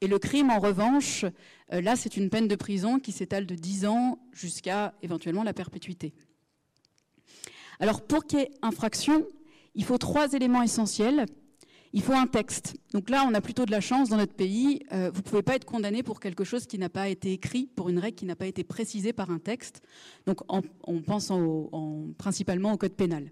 Et 0.00 0.06
le 0.06 0.18
crime, 0.18 0.50
en 0.50 0.58
revanche, 0.58 1.24
euh, 1.72 1.80
là, 1.80 1.96
c'est 1.96 2.16
une 2.16 2.30
peine 2.30 2.48
de 2.48 2.56
prison 2.56 2.98
qui 2.98 3.12
s'étale 3.12 3.46
de 3.46 3.54
10 3.54 3.86
ans 3.86 4.18
jusqu'à 4.32 4.94
éventuellement 5.02 5.42
la 5.42 5.52
perpétuité. 5.52 6.14
Alors, 7.80 8.02
pour 8.02 8.24
qu'il 8.24 8.40
y 8.40 8.42
ait 8.42 8.50
infraction, 8.62 9.26
il 9.74 9.84
faut 9.84 9.98
trois 9.98 10.32
éléments 10.32 10.62
essentiels 10.62 11.26
il 11.92 12.02
faut 12.02 12.12
un 12.12 12.26
texte. 12.26 12.76
Donc 12.92 13.10
là, 13.10 13.24
on 13.26 13.34
a 13.34 13.40
plutôt 13.40 13.64
de 13.64 13.70
la 13.70 13.80
chance 13.80 14.10
dans 14.10 14.16
notre 14.16 14.34
pays. 14.34 14.82
Euh, 14.92 15.10
vous 15.12 15.18
ne 15.18 15.22
pouvez 15.22 15.42
pas 15.42 15.56
être 15.56 15.64
condamné 15.64 16.02
pour 16.02 16.20
quelque 16.20 16.44
chose 16.44 16.66
qui 16.66 16.78
n'a 16.78 16.88
pas 16.88 17.08
été 17.08 17.32
écrit, 17.32 17.66
pour 17.76 17.88
une 17.88 17.98
règle 17.98 18.16
qui 18.16 18.26
n'a 18.26 18.36
pas 18.36 18.46
été 18.46 18.64
précisée 18.64 19.12
par 19.12 19.30
un 19.30 19.38
texte. 19.38 19.82
Donc 20.26 20.40
on 20.48 21.02
pense 21.02 21.32
principalement 22.18 22.72
au 22.72 22.76
code 22.76 22.92
pénal. 22.92 23.30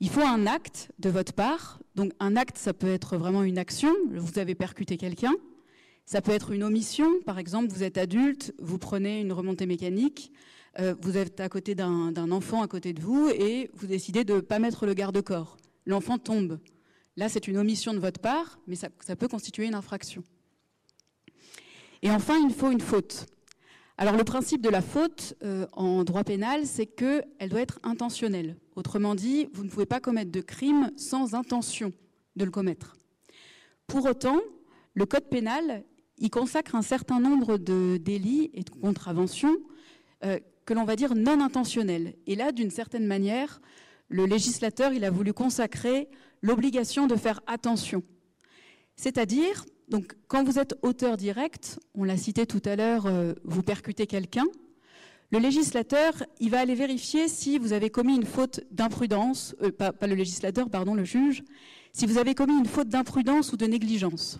Il 0.00 0.10
faut 0.10 0.20
un 0.20 0.46
acte 0.46 0.90
de 0.98 1.08
votre 1.08 1.32
part. 1.32 1.80
Donc 1.94 2.12
un 2.20 2.36
acte, 2.36 2.58
ça 2.58 2.74
peut 2.74 2.88
être 2.88 3.16
vraiment 3.16 3.42
une 3.42 3.56
action. 3.56 3.94
Vous 4.10 4.38
avez 4.38 4.54
percuté 4.54 4.98
quelqu'un. 4.98 5.34
Ça 6.04 6.20
peut 6.20 6.32
être 6.32 6.52
une 6.52 6.62
omission. 6.62 7.10
Par 7.24 7.38
exemple, 7.38 7.72
vous 7.72 7.82
êtes 7.82 7.96
adulte, 7.96 8.54
vous 8.58 8.78
prenez 8.78 9.20
une 9.20 9.32
remontée 9.32 9.66
mécanique. 9.66 10.32
Euh, 10.78 10.94
vous 11.00 11.16
êtes 11.16 11.40
à 11.40 11.48
côté 11.48 11.74
d'un 11.74 12.30
enfant 12.30 12.62
à 12.62 12.68
côté 12.68 12.92
de 12.92 13.00
vous 13.00 13.30
et 13.30 13.70
vous 13.72 13.86
décidez 13.86 14.24
de 14.24 14.34
ne 14.34 14.40
pas 14.40 14.58
mettre 14.58 14.84
le 14.84 14.92
garde-corps. 14.92 15.56
L'enfant 15.86 16.18
tombe. 16.18 16.58
Là, 17.16 17.30
c'est 17.30 17.48
une 17.48 17.56
omission 17.56 17.94
de 17.94 17.98
votre 17.98 18.20
part, 18.20 18.58
mais 18.66 18.76
ça, 18.76 18.90
peut 18.90 19.28
constituer 19.28 19.64
une 19.64 19.74
infraction. 19.74 20.22
Et 22.02 22.10
enfin, 22.10 22.36
il 22.46 22.52
faut 22.52 22.70
une 22.70 22.80
faute. 22.80 23.26
Alors 23.96 24.16
le 24.16 24.24
principe 24.24 24.60
de 24.60 24.68
la 24.68 24.82
faute 24.82 25.34
euh, 25.42 25.66
en 25.72 26.04
droit 26.04 26.24
pénal, 26.24 26.66
c'est 26.66 26.84
qu'elle 26.84 27.48
doit 27.48 27.62
être 27.62 27.80
intentionnelle. 27.82 28.56
Autrement 28.76 29.14
dit, 29.14 29.48
vous 29.52 29.64
ne 29.64 29.70
pouvez 29.70 29.86
pas 29.86 30.00
commettre 30.00 30.30
de 30.30 30.42
crime 30.42 30.92
sans 30.96 31.34
intention 31.34 31.92
de 32.36 32.44
le 32.44 32.50
commettre. 32.50 32.96
Pour 33.86 34.04
autant, 34.04 34.38
le 34.94 35.06
Code 35.06 35.28
pénal, 35.28 35.84
y 36.18 36.30
consacre 36.30 36.74
un 36.74 36.82
certain 36.82 37.20
nombre 37.20 37.58
de 37.58 37.98
délits 37.98 38.50
et 38.54 38.62
de 38.62 38.70
contraventions 38.70 39.56
euh, 40.24 40.38
que 40.64 40.74
l'on 40.74 40.84
va 40.84 40.96
dire 40.96 41.14
non 41.14 41.40
intentionnels. 41.40 42.14
Et 42.26 42.34
là, 42.34 42.52
d'une 42.52 42.70
certaine 42.70 43.06
manière, 43.06 43.60
le 44.08 44.24
législateur, 44.24 44.92
il 44.92 45.04
a 45.04 45.10
voulu 45.10 45.32
consacrer 45.32 46.08
l'obligation 46.42 47.06
de 47.06 47.16
faire 47.16 47.40
attention. 47.46 48.02
C'est-à-dire, 48.96 49.64
donc, 49.88 50.16
quand 50.26 50.42
vous 50.44 50.58
êtes 50.58 50.74
auteur 50.82 51.16
direct, 51.16 51.78
on 51.94 52.04
l'a 52.04 52.16
cité 52.16 52.46
tout 52.46 52.62
à 52.64 52.76
l'heure, 52.76 53.06
euh, 53.06 53.34
vous 53.44 53.62
percutez 53.62 54.06
quelqu'un, 54.06 54.46
le 55.32 55.38
législateur, 55.38 56.12
il 56.38 56.50
va 56.50 56.60
aller 56.60 56.74
vérifier 56.74 57.28
si 57.28 57.58
vous 57.58 57.72
avez 57.72 57.90
commis 57.90 58.14
une 58.14 58.24
faute 58.24 58.60
d'imprudence, 58.70 59.56
euh, 59.62 59.72
pas, 59.72 59.92
le 60.06 60.14
législateur, 60.14 60.70
pardon, 60.70 60.94
le 60.94 61.04
juge, 61.04 61.42
si 61.92 62.06
vous 62.06 62.18
avez 62.18 62.34
commis 62.34 62.56
une 62.56 62.66
faute 62.66 62.88
d'imprudence 62.88 63.52
ou 63.52 63.56
de 63.56 63.66
négligence, 63.66 64.38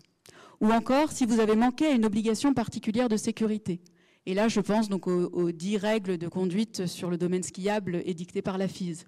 ou 0.60 0.70
encore 0.70 1.10
si 1.10 1.26
vous 1.26 1.40
avez 1.40 1.56
manqué 1.56 1.86
à 1.86 1.90
une 1.90 2.04
obligation 2.04 2.54
particulière 2.54 3.08
de 3.08 3.16
sécurité. 3.16 3.80
Et 4.26 4.34
là, 4.34 4.48
je 4.48 4.60
pense 4.60 4.88
aux 4.90 5.52
dix 5.52 5.76
règles 5.76 6.18
de 6.18 6.28
conduite 6.28 6.86
sur 6.86 7.10
le 7.10 7.16
domaine 7.16 7.42
skiable 7.42 8.02
édictées 8.04 8.42
par 8.42 8.58
la 8.58 8.68
FISE. 8.68 9.06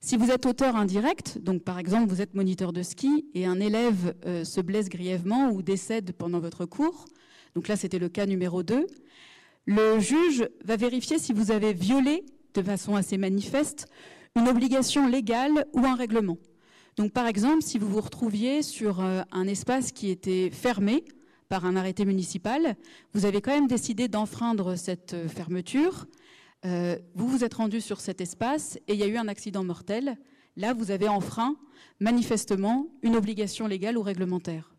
Si 0.00 0.16
vous 0.16 0.30
êtes 0.30 0.46
auteur 0.46 0.76
indirect, 0.76 1.38
donc 1.38 1.64
par 1.64 1.78
exemple 1.80 2.08
vous 2.08 2.20
êtes 2.20 2.34
moniteur 2.34 2.72
de 2.72 2.82
ski 2.82 3.26
et 3.34 3.44
un 3.44 3.58
élève 3.58 4.14
euh, 4.24 4.44
se 4.44 4.60
blesse 4.60 4.88
grièvement 4.88 5.50
ou 5.50 5.62
décède 5.62 6.12
pendant 6.12 6.38
votre 6.38 6.64
cours, 6.64 7.06
donc 7.56 7.66
là 7.66 7.74
c'était 7.74 7.98
le 7.98 8.08
cas 8.08 8.26
numéro 8.26 8.62
2, 8.62 8.86
le 9.66 9.98
juge 9.98 10.48
va 10.64 10.76
vérifier 10.76 11.18
si 11.18 11.32
vous 11.32 11.50
avez 11.50 11.72
violé 11.72 12.24
de 12.54 12.62
façon 12.62 12.94
assez 12.94 13.18
manifeste 13.18 13.86
une 14.36 14.48
obligation 14.48 15.08
légale 15.08 15.66
ou 15.72 15.84
un 15.84 15.94
règlement. 15.94 16.38
Donc 16.96 17.12
par 17.12 17.26
exemple, 17.26 17.62
si 17.62 17.78
vous 17.78 17.88
vous 17.88 18.00
retrouviez 18.00 18.62
sur 18.62 19.00
euh, 19.00 19.22
un 19.32 19.46
espace 19.46 19.92
qui 19.92 20.10
était 20.10 20.50
fermé 20.50 21.04
par 21.48 21.66
un 21.66 21.76
arrêté 21.76 22.04
municipal, 22.04 22.76
vous 23.12 23.26
avez 23.26 23.40
quand 23.40 23.52
même 23.52 23.66
décidé 23.66 24.08
d'enfreindre 24.08 24.76
cette 24.76 25.14
euh, 25.14 25.28
fermeture, 25.28 26.06
euh, 26.64 26.96
vous 27.14 27.28
vous 27.28 27.44
êtes 27.44 27.54
rendu 27.54 27.80
sur 27.80 28.00
cet 28.00 28.20
espace 28.20 28.78
et 28.88 28.94
il 28.94 29.00
y 29.00 29.02
a 29.02 29.06
eu 29.06 29.16
un 29.16 29.28
accident 29.28 29.64
mortel. 29.64 30.16
Là, 30.56 30.72
vous 30.72 30.90
avez 30.90 31.08
enfreint 31.08 31.56
manifestement 32.00 32.88
une 33.02 33.16
obligation 33.16 33.66
légale 33.66 33.98
ou 33.98 34.02
réglementaire. 34.02 34.75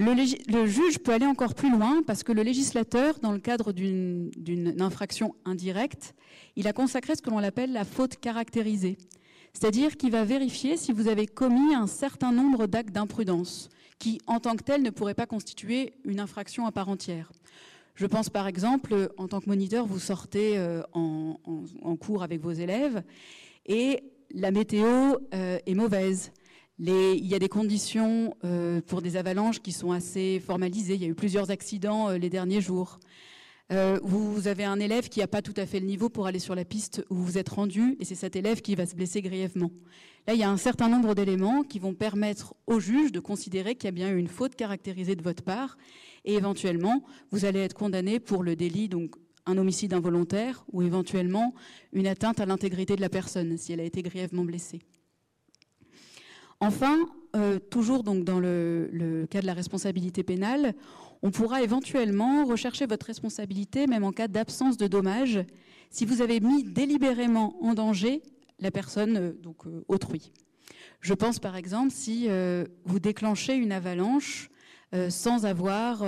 Le, 0.00 0.66
juge 0.66 1.00
peut 1.00 1.12
aller 1.12 1.26
encore 1.26 1.56
plus 1.56 1.72
loin 1.72 2.04
parce 2.06 2.22
que 2.22 2.30
le 2.30 2.42
législateur, 2.42 3.18
dans 3.18 3.32
le 3.32 3.40
cadre 3.40 3.72
d'une 3.72 4.76
infraction 4.78 5.34
indirecte, 5.44 6.14
il 6.54 6.68
a 6.68 6.72
consacré 6.72 7.16
ce 7.16 7.22
que 7.22 7.30
l'on 7.30 7.38
appelle 7.38 7.72
la 7.72 7.84
faute 7.84 8.16
caractérisée. 8.20 8.96
C'est-à-dire 9.52 9.96
qu'il 9.96 10.12
va 10.12 10.22
vérifier 10.22 10.76
si 10.76 10.92
vous 10.92 11.08
avez 11.08 11.26
commis 11.26 11.74
un 11.74 11.88
certain 11.88 12.30
nombre 12.30 12.68
d'actes 12.68 12.92
d'imprudence 12.92 13.70
qui, 13.98 14.20
en 14.28 14.38
tant 14.38 14.54
que 14.54 14.62
tel, 14.62 14.82
ne 14.82 14.90
pourraient 14.90 15.14
pas 15.14 15.26
constituer 15.26 15.94
une 16.04 16.20
infraction 16.20 16.64
à 16.64 16.70
part 16.70 16.88
entière. 16.88 17.32
Je 17.96 18.06
pense 18.06 18.30
par 18.30 18.46
exemple, 18.46 19.10
en 19.16 19.26
tant 19.26 19.40
que 19.40 19.48
moniteur, 19.48 19.84
vous 19.84 19.98
sortez 19.98 20.56
euh, 20.58 20.80
en, 20.92 21.96
cours 21.96 22.22
avec 22.22 22.40
vos 22.40 22.52
élèves 22.52 23.02
et 23.66 24.04
la 24.32 24.52
météo 24.52 25.16
euh, 25.34 25.58
est 25.66 25.74
mauvaise. 25.74 26.30
Il 26.78 27.26
y 27.26 27.34
a 27.34 27.38
des 27.38 27.48
conditions 27.48 28.36
euh, 28.44 28.80
pour 28.80 29.02
des 29.02 29.16
avalanches 29.16 29.60
qui 29.60 29.72
sont 29.72 29.92
assez 29.92 30.40
formalisées. 30.40 30.94
Il 30.94 31.02
y 31.02 31.04
a 31.04 31.08
eu 31.08 31.14
plusieurs 31.14 31.50
accidents 31.50 32.10
les 32.10 32.30
derniers 32.30 32.60
jours. 32.60 32.98
vous 34.02 34.48
avez 34.48 34.64
un 34.64 34.80
élève 34.80 35.08
qui 35.08 35.20
n'a 35.20 35.26
pas 35.26 35.42
tout 35.42 35.54
à 35.56 35.66
fait 35.66 35.80
le 35.80 35.86
niveau 35.86 36.08
pour 36.08 36.26
aller 36.26 36.38
sur 36.38 36.54
la 36.54 36.64
piste 36.64 37.04
où 37.10 37.16
vous 37.16 37.36
êtes 37.36 37.50
rendu, 37.50 37.96
et 38.00 38.04
c'est 38.04 38.14
cet 38.14 38.34
élève 38.36 38.62
qui 38.62 38.74
va 38.74 38.86
se 38.86 38.94
blesser 38.94 39.20
grièvement. 39.20 39.70
Là, 40.26 40.34
il 40.34 40.40
y 40.40 40.42
a 40.42 40.50
un 40.50 40.56
certain 40.58 40.88
nombre 40.88 41.14
d'éléments 41.14 41.62
qui 41.62 41.78
vont 41.78 41.94
permettre 41.94 42.54
au 42.66 42.80
juge 42.80 43.12
de 43.12 43.20
considérer 43.20 43.74
qu'il 43.74 43.86
y 43.86 43.88
a 43.88 43.92
bien 43.92 44.10
eu 44.10 44.18
une 44.18 44.28
faute 44.28 44.56
caractérisée 44.56 45.16
de 45.16 45.22
votre 45.22 45.42
part 45.42 45.78
et 46.24 46.34
éventuellement, 46.34 47.02
vous 47.30 47.46
allez 47.46 47.60
être 47.60 47.74
condamné 47.74 48.20
pour 48.20 48.42
le 48.42 48.54
délit, 48.54 48.88
donc 48.88 49.16
un 49.46 49.56
homicide 49.56 49.94
involontaire 49.94 50.64
ou 50.72 50.82
éventuellement 50.82 51.54
une 51.94 52.06
atteinte 52.06 52.40
à 52.40 52.46
l'intégrité 52.46 52.94
de 52.94 53.00
la 53.00 53.08
personne 53.08 53.56
si 53.56 53.72
elle 53.72 53.80
a 53.80 53.84
été 53.84 54.02
grièvement 54.02 54.44
blessée. 54.44 54.80
Enfin, 56.60 56.98
euh, 57.36 57.58
toujours 57.58 58.02
donc 58.02 58.24
dans 58.24 58.40
le, 58.40 59.26
cas 59.30 59.40
de 59.40 59.46
la 59.46 59.54
responsabilité 59.54 60.22
pénale, 60.22 60.74
on 61.22 61.30
pourra 61.30 61.62
éventuellement 61.62 62.44
rechercher 62.44 62.86
votre 62.86 63.06
responsabilité, 63.06 63.86
même 63.86 64.04
en 64.04 64.12
cas 64.12 64.28
d'absence 64.28 64.76
de 64.76 64.86
dommage, 64.86 65.40
si 65.90 66.04
vous 66.04 66.20
avez 66.20 66.40
mis 66.40 66.64
délibérément 66.64 67.56
en 67.62 67.74
danger 67.74 68.22
la 68.58 68.70
personne 68.70 69.16
euh, 69.16 69.32
donc 69.40 69.66
euh, 69.66 69.84
autrui. 69.88 70.32
Je 71.00 71.14
pense 71.14 71.38
par 71.38 71.54
exemple 71.54 71.92
si 71.92 72.28
vous 72.84 72.98
déclenchez 72.98 73.54
une 73.54 73.70
avalanche 73.70 74.50
sans 75.10 75.46
avoir 75.46 76.04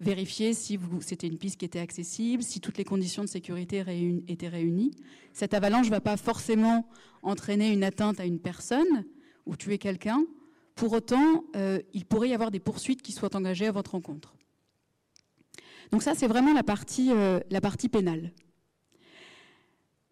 vérifié 0.00 0.54
si 0.54 0.78
c'était 1.00 1.28
une 1.28 1.38
piste 1.38 1.56
qui 1.58 1.64
était 1.64 1.78
accessible, 1.78 2.42
si 2.42 2.58
toutes 2.58 2.76
les 2.76 2.84
conditions 2.84 3.22
de 3.22 3.28
sécurité 3.28 3.84
étaient 4.26 4.48
réunies. 4.48 4.90
Cette 5.32 5.54
avalanche 5.54 5.86
ne 5.86 5.92
va 5.92 6.00
pas 6.00 6.16
forcément 6.16 6.84
entraîner 7.22 7.72
une 7.72 7.84
atteinte 7.84 8.18
à 8.18 8.24
une 8.24 8.40
personne 8.40 9.04
ou 9.46 9.56
tuer 9.56 9.78
quelqu'un. 9.78 10.24
Pour 10.74 10.92
autant, 10.92 11.44
euh, 11.56 11.80
il 11.92 12.04
pourrait 12.04 12.30
y 12.30 12.34
avoir 12.34 12.50
des 12.50 12.60
poursuites 12.60 13.02
qui 13.02 13.12
soient 13.12 13.36
engagées 13.36 13.66
à 13.66 13.72
votre 13.72 13.94
encontre. 13.94 14.34
Donc 15.90 16.02
ça, 16.02 16.14
c'est 16.14 16.26
vraiment 16.26 16.52
la 16.52 16.62
partie, 16.62 17.10
euh, 17.12 17.40
la 17.50 17.60
partie 17.60 17.88
pénale. 17.88 18.32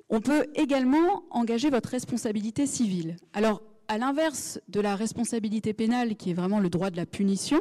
On 0.09 0.21
peut 0.21 0.47
également 0.55 1.25
engager 1.31 1.71
votre 1.71 1.89
responsabilité 1.89 2.67
civile. 2.67 3.17
Alors, 3.33 3.63
à 3.89 3.99
l'inverse 3.99 4.61
de 4.69 4.81
la 4.81 4.95
responsabilité 4.95 5.73
pénale, 5.73 6.17
qui 6.17 6.31
est 6.31 6.35
vraiment 6.35 6.61
le 6.61 6.69
droit 6.69 6.91
de 6.91 6.97
la 6.97 7.07
punition, 7.07 7.61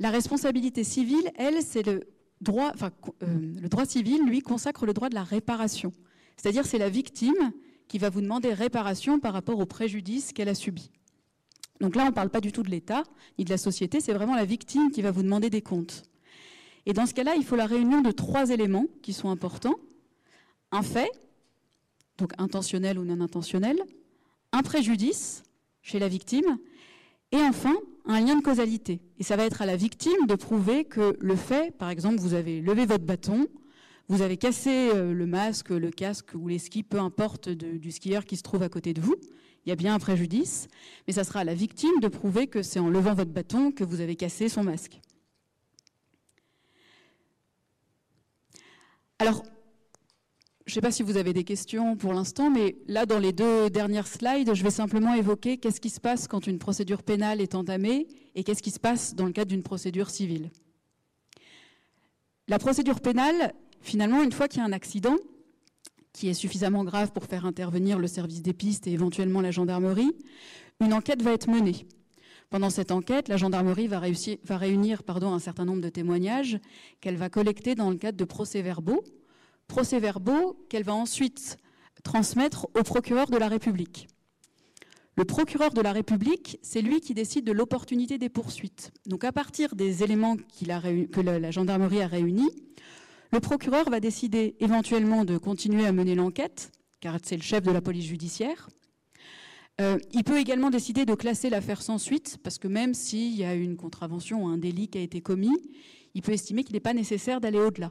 la 0.00 0.10
responsabilité 0.10 0.84
civile, 0.84 1.30
elle, 1.36 1.62
c'est 1.62 1.86
le 1.86 2.08
droit, 2.40 2.72
enfin, 2.74 2.90
euh, 3.22 3.26
le 3.60 3.68
droit 3.68 3.86
civil, 3.86 4.24
lui, 4.26 4.40
consacre 4.40 4.84
le 4.84 4.92
droit 4.92 5.08
de 5.08 5.14
la 5.14 5.22
réparation. 5.22 5.92
C'est-à-dire, 6.36 6.66
c'est 6.66 6.78
la 6.78 6.88
victime 6.88 7.52
qui 7.88 7.98
va 7.98 8.10
vous 8.10 8.20
demander 8.20 8.52
réparation 8.52 9.20
par 9.20 9.32
rapport 9.32 9.58
au 9.58 9.66
préjudice 9.66 10.32
qu'elle 10.32 10.48
a 10.48 10.54
subi. 10.54 10.90
Donc 11.80 11.96
là, 11.96 12.04
on 12.04 12.08
ne 12.08 12.12
parle 12.12 12.30
pas 12.30 12.40
du 12.40 12.52
tout 12.52 12.62
de 12.62 12.70
l'État 12.70 13.02
ni 13.38 13.44
de 13.44 13.50
la 13.50 13.58
société, 13.58 14.00
c'est 14.00 14.12
vraiment 14.12 14.36
la 14.36 14.44
victime 14.44 14.90
qui 14.90 15.02
va 15.02 15.10
vous 15.10 15.22
demander 15.22 15.50
des 15.50 15.62
comptes. 15.62 16.04
Et 16.86 16.92
dans 16.92 17.06
ce 17.06 17.14
cas-là, 17.14 17.34
il 17.36 17.44
faut 17.44 17.56
la 17.56 17.66
réunion 17.66 18.00
de 18.00 18.10
trois 18.10 18.50
éléments 18.50 18.86
qui 19.02 19.12
sont 19.12 19.30
importants. 19.30 19.76
Un 20.70 20.82
fait, 20.82 21.10
donc 22.18 22.32
intentionnel 22.38 22.98
ou 22.98 23.04
non 23.04 23.20
intentionnel, 23.20 23.78
un 24.52 24.62
préjudice 24.62 25.42
chez 25.82 25.98
la 25.98 26.08
victime, 26.08 26.58
et 27.32 27.40
enfin 27.40 27.74
un 28.06 28.20
lien 28.20 28.36
de 28.36 28.42
causalité. 28.42 29.00
Et 29.18 29.22
ça 29.22 29.36
va 29.36 29.44
être 29.44 29.62
à 29.62 29.66
la 29.66 29.76
victime 29.76 30.26
de 30.28 30.34
prouver 30.34 30.84
que 30.84 31.16
le 31.20 31.36
fait, 31.36 31.74
par 31.76 31.90
exemple, 31.90 32.18
vous 32.18 32.34
avez 32.34 32.60
levé 32.60 32.86
votre 32.86 33.04
bâton, 33.04 33.46
vous 34.08 34.22
avez 34.22 34.36
cassé 34.36 34.90
euh, 34.90 35.12
le 35.12 35.26
masque, 35.26 35.70
le 35.70 35.90
casque 35.90 36.34
ou 36.34 36.48
les 36.48 36.58
skis, 36.58 36.82
peu 36.82 36.98
importe 36.98 37.48
du 37.48 37.90
skieur 37.90 38.24
qui 38.24 38.36
se 38.36 38.42
trouve 38.42 38.62
à 38.62 38.68
côté 38.68 38.92
de 38.92 39.00
vous, 39.00 39.16
il 39.64 39.70
y 39.70 39.72
a 39.72 39.76
bien 39.76 39.94
un 39.94 39.98
préjudice, 39.98 40.68
mais 41.06 41.14
ça 41.14 41.24
sera 41.24 41.40
à 41.40 41.44
la 41.44 41.54
victime 41.54 42.00
de 42.00 42.08
prouver 42.08 42.46
que 42.46 42.62
c'est 42.62 42.80
en 42.80 42.90
levant 42.90 43.14
votre 43.14 43.30
bâton 43.30 43.72
que 43.72 43.82
vous 43.82 44.00
avez 44.00 44.14
cassé 44.14 44.48
son 44.48 44.62
masque. 44.62 45.00
Alors, 49.18 49.42
je 50.66 50.72
ne 50.72 50.74
sais 50.74 50.80
pas 50.80 50.90
si 50.90 51.02
vous 51.02 51.16
avez 51.16 51.32
des 51.32 51.44
questions 51.44 51.96
pour 51.96 52.12
l'instant, 52.12 52.50
mais 52.50 52.76
là, 52.88 53.06
dans 53.06 53.18
les 53.18 53.32
deux 53.32 53.70
dernières 53.70 54.06
slides, 54.06 54.54
je 54.54 54.62
vais 54.62 54.70
simplement 54.70 55.14
évoquer 55.14 55.58
qu'est-ce 55.58 55.80
qui 55.80 55.90
se 55.90 56.00
passe 56.00 56.26
quand 56.26 56.46
une 56.46 56.58
procédure 56.58 57.02
pénale 57.02 57.40
est 57.40 57.54
entamée 57.54 58.06
et 58.34 58.44
qu'est-ce 58.44 58.62
qui 58.62 58.70
se 58.70 58.80
passe 58.80 59.14
dans 59.14 59.26
le 59.26 59.32
cadre 59.32 59.50
d'une 59.50 59.62
procédure 59.62 60.10
civile. 60.10 60.50
La 62.48 62.58
procédure 62.58 63.00
pénale, 63.00 63.54
finalement, 63.84 64.22
une 64.22 64.32
fois 64.32 64.48
qu'il 64.48 64.58
y 64.58 64.62
a 64.62 64.64
un 64.66 64.72
accident 64.72 65.16
qui 66.12 66.28
est 66.28 66.34
suffisamment 66.34 66.84
grave 66.84 67.12
pour 67.12 67.24
faire 67.24 67.44
intervenir 67.44 67.98
le 67.98 68.06
service 68.06 68.42
des 68.42 68.52
pistes 68.52 68.86
et 68.86 68.92
éventuellement 68.92 69.40
la 69.40 69.50
gendarmerie, 69.50 70.12
une 70.80 70.92
enquête 70.92 71.22
va 71.22 71.32
être 71.32 71.48
menée. 71.48 71.86
Pendant 72.50 72.70
cette 72.70 72.92
enquête, 72.92 73.28
la 73.28 73.36
gendarmerie 73.36 73.88
va, 73.88 73.98
réussir- 73.98 74.38
va 74.44 74.56
réunir 74.58 75.02
pardon, 75.02 75.32
un 75.32 75.38
certain 75.38 75.64
nombre 75.64 75.80
de 75.80 75.88
témoignages 75.88 76.58
qu'elle 77.00 77.16
va 77.16 77.28
collecter 77.28 77.74
dans 77.74 77.90
le 77.90 77.96
cadre 77.96 78.18
de 78.18 78.24
procès-verbaux 78.24 79.02
procès-verbaux 79.66 80.66
qu'elle 80.68 80.84
va 80.84 80.94
ensuite 80.94 81.56
transmettre 82.02 82.68
au 82.78 82.82
procureur 82.82 83.30
de 83.30 83.38
la 83.38 83.48
République. 83.48 84.08
Le 85.16 85.24
procureur 85.24 85.72
de 85.72 85.80
la 85.80 85.92
République, 85.92 86.58
c'est 86.62 86.82
lui 86.82 87.00
qui 87.00 87.14
décide 87.14 87.46
de 87.46 87.52
l'opportunité 87.52 88.18
des 88.18 88.28
poursuites. 88.28 88.92
Donc 89.06 89.24
à 89.24 89.32
partir 89.32 89.74
des 89.74 90.02
éléments 90.02 90.36
que 90.36 91.20
la 91.20 91.50
gendarmerie 91.50 92.02
a 92.02 92.08
réunis, 92.08 92.50
le 93.34 93.40
procureur 93.40 93.90
va 93.90 93.98
décider 93.98 94.54
éventuellement 94.60 95.24
de 95.24 95.38
continuer 95.38 95.84
à 95.86 95.90
mener 95.90 96.14
l'enquête, 96.14 96.70
car 97.00 97.18
c'est 97.20 97.34
le 97.34 97.42
chef 97.42 97.64
de 97.64 97.72
la 97.72 97.80
police 97.80 98.04
judiciaire. 98.04 98.68
Euh, 99.80 99.98
il 100.12 100.22
peut 100.22 100.38
également 100.38 100.70
décider 100.70 101.04
de 101.04 101.16
classer 101.16 101.50
l'affaire 101.50 101.82
sans 101.82 101.98
suite, 101.98 102.38
parce 102.44 102.58
que 102.58 102.68
même 102.68 102.94
s'il 102.94 103.34
y 103.34 103.42
a 103.42 103.56
une 103.56 103.76
contravention 103.76 104.44
ou 104.44 104.46
un 104.46 104.56
délit 104.56 104.86
qui 104.86 104.98
a 104.98 105.00
été 105.00 105.20
commis, 105.20 105.56
il 106.14 106.22
peut 106.22 106.30
estimer 106.30 106.62
qu'il 106.62 106.74
n'est 106.74 106.80
pas 106.80 106.94
nécessaire 106.94 107.40
d'aller 107.40 107.58
au-delà. 107.58 107.90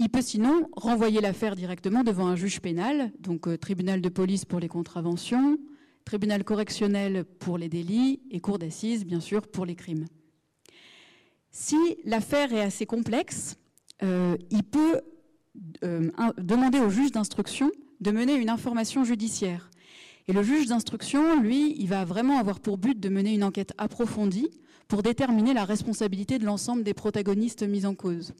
Il 0.00 0.08
peut 0.08 0.20
sinon 0.20 0.68
renvoyer 0.72 1.20
l'affaire 1.20 1.54
directement 1.54 2.02
devant 2.02 2.26
un 2.26 2.34
juge 2.34 2.60
pénal, 2.60 3.12
donc 3.20 3.46
euh, 3.46 3.56
tribunal 3.56 4.00
de 4.00 4.08
police 4.08 4.44
pour 4.44 4.58
les 4.58 4.66
contraventions, 4.66 5.58
tribunal 6.04 6.42
correctionnel 6.42 7.24
pour 7.24 7.56
les 7.56 7.68
délits 7.68 8.20
et 8.32 8.40
cour 8.40 8.58
d'assises, 8.58 9.06
bien 9.06 9.20
sûr, 9.20 9.46
pour 9.46 9.64
les 9.64 9.76
crimes. 9.76 10.06
Si 11.52 11.76
l'affaire 12.04 12.52
est 12.52 12.62
assez 12.62 12.86
complexe, 12.86 13.59
il 14.02 14.62
peut 14.64 15.00
euh, 15.84 16.10
demander 16.38 16.78
au 16.80 16.90
juge 16.90 17.12
d'instruction 17.12 17.70
de 18.00 18.10
mener 18.10 18.34
une 18.34 18.48
information 18.48 19.04
judiciaire. 19.04 19.70
Et 20.28 20.32
le 20.32 20.42
juge 20.42 20.66
d'instruction, 20.66 21.40
lui, 21.40 21.74
il 21.78 21.88
va 21.88 22.04
vraiment 22.04 22.38
avoir 22.38 22.60
pour 22.60 22.78
but 22.78 22.98
de 22.98 23.08
mener 23.08 23.34
une 23.34 23.44
enquête 23.44 23.72
approfondie 23.78 24.48
pour 24.88 25.02
déterminer 25.02 25.52
la 25.52 25.64
responsabilité 25.64 26.38
de 26.38 26.44
l'ensemble 26.44 26.82
des 26.82 26.94
protagonistes 26.94 27.62
mis 27.62 27.84
en 27.84 27.94
cause. 27.94 28.32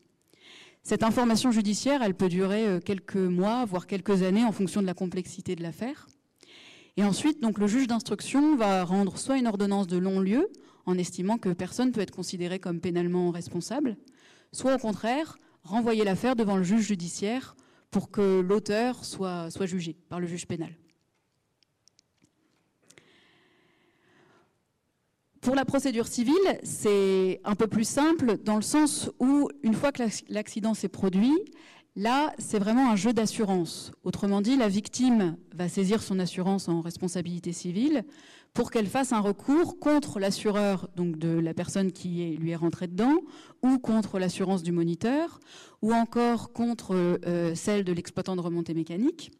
Cette 0.82 1.02
information 1.02 1.50
judiciaire, 1.50 2.02
elle 2.02 2.14
peut 2.14 2.28
durer 2.28 2.66
euh, 2.66 2.80
quelques 2.80 3.16
mois, 3.16 3.64
voire 3.64 3.86
quelques 3.86 4.22
années 4.22 4.44
en 4.44 4.52
fonction 4.52 4.80
de 4.80 4.86
la 4.86 4.94
complexité 4.94 5.56
de 5.56 5.62
l'affaire. 5.62 6.06
Et 6.96 7.04
ensuite, 7.04 7.42
donc, 7.42 7.58
le 7.58 7.66
juge 7.66 7.86
d'instruction 7.86 8.56
va 8.56 8.84
rendre 8.84 9.18
soit 9.18 9.36
une 9.36 9.46
ordonnance 9.46 9.86
de 9.86 9.98
long-lieu, 9.98 10.48
en 10.86 10.96
estimant 10.96 11.38
que 11.38 11.50
personne 11.50 11.92
peut 11.92 12.00
être 12.00 12.14
considéré 12.14 12.58
comme 12.58 12.80
pénalement 12.80 13.30
responsable, 13.30 13.96
soit 14.52 14.74
au 14.74 14.78
contraire, 14.78 15.38
renvoyer 15.62 16.04
l'affaire 16.04 16.36
devant 16.36 16.56
le 16.56 16.62
juge 16.62 16.86
judiciaire 16.86 17.56
pour 17.90 18.10
que 18.10 18.40
l'auteur 18.40 19.04
soit, 19.04 19.48
jugé 19.66 19.96
par 20.08 20.20
le 20.20 20.26
juge 20.26 20.46
pénal. 20.46 20.70
Pour 25.40 25.54
la 25.54 25.64
procédure 25.64 26.06
civile, 26.06 26.34
c'est 26.62 27.40
un 27.44 27.54
peu 27.54 27.66
plus 27.66 27.88
simple 27.88 28.36
dans 28.44 28.56
le 28.56 28.62
sens 28.62 29.10
où, 29.18 29.48
une 29.62 29.74
fois 29.74 29.90
que 29.90 30.02
l'acc- 30.02 30.24
l'accident 30.28 30.74
s'est 30.74 30.88
produit, 30.88 31.34
là, 31.96 32.34
c'est 32.38 32.58
vraiment 32.58 32.90
un 32.90 32.96
jeu 32.96 33.14
d'assurance. 33.14 33.90
Autrement 34.04 34.42
dit, 34.42 34.56
la 34.56 34.68
victime 34.68 35.38
va 35.54 35.68
saisir 35.68 36.02
son 36.02 36.18
assurance 36.18 36.68
en 36.68 36.82
responsabilité 36.82 37.52
civile 37.52 38.04
pour 38.54 38.70
qu'elle 38.70 38.86
fasse 38.86 39.12
un 39.12 39.20
recours 39.20 39.78
contre 39.78 40.18
l'assureur, 40.18 40.88
donc 40.96 41.16
de 41.18 41.28
la 41.28 41.54
personne 41.54 41.92
qui 41.92 42.36
lui 42.36 42.50
est 42.50 42.56
rentrée 42.56 42.88
dedans, 42.88 43.20
ou 43.62 43.78
contre 43.78 44.18
l'assurance 44.18 44.62
du 44.62 44.72
moniteur, 44.72 45.40
ou 45.82 45.92
encore 45.92 46.52
contre 46.52 46.94
euh, 46.94 47.54
celle 47.54 47.84
de 47.84 47.92
l'exploitant 47.92 48.36
de 48.36 48.40
remontée 48.40 48.74
mécanique. 48.74 49.30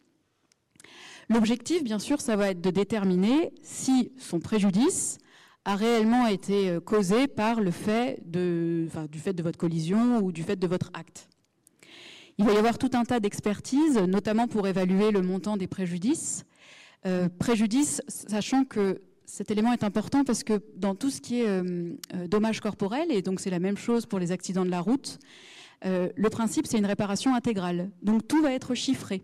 L'objectif, 1.29 1.85
bien 1.85 1.99
sûr, 1.99 2.21
ça 2.21 2.37
va 2.37 2.51
être 2.51 2.61
de 2.61 2.71
déterminer 2.71 3.53
si 3.63 4.13
son 4.19 4.41
préjudice 4.41 5.19
a 5.65 5.77
réellement 5.77 6.27
été 6.27 6.71
euh, 6.71 6.81
causé 6.81 7.27
par 7.27 7.61
le 7.61 7.71
fait 7.71 8.21
de, 8.27 8.89
du 9.11 9.19
fait 9.19 9.33
de 9.33 9.43
votre 9.43 9.59
collision 9.59 10.19
ou 10.19 10.33
du 10.33 10.43
fait 10.43 10.57
de 10.57 10.67
votre 10.67 10.91
acte. 10.95 11.29
Il 12.39 12.47
va 12.47 12.55
y 12.55 12.57
avoir 12.57 12.79
tout 12.79 12.91
un 12.95 13.05
tas 13.05 13.21
d'expertises, 13.21 13.99
notamment 13.99 14.49
pour 14.49 14.67
évaluer 14.67 15.11
le 15.11 15.21
montant 15.21 15.57
des 15.57 15.67
préjudices. 15.67 16.47
Euh, 17.07 17.31
préjudice, 17.39 18.03
sachant 18.09 18.65
que 18.65 19.01
cet 19.25 19.51
élément 19.51 19.73
est 19.73 19.85
important 19.85 20.23
parce 20.23 20.45
que 20.45 20.61
dans 20.77 20.95
tout 20.95 21.09
ce 21.09 21.23
qui 21.23 21.41
est 21.41 21.49
euh, 21.49 21.95
euh, 22.15 22.27
dommage 22.29 22.61
corporel, 22.61 23.11
et 23.11 23.23
donc 23.23 23.41
c'est 23.41 23.49
la 23.49 23.59
même 23.59 23.79
chose 23.79 24.05
pour 24.05 24.19
les 24.19 24.33
accidents 24.33 24.67
de 24.67 24.71
la 24.71 24.81
route, 24.81 25.19
euh, 25.87 26.11
le 26.15 26.29
principe 26.29 26.67
c'est 26.67 26.77
une 26.77 26.85
réparation 26.85 27.35
intégrale. 27.35 27.91
Donc 28.03 28.29
tout 28.29 28.43
va 28.43 28.53
être 28.53 28.75
chiffré. 28.75 29.23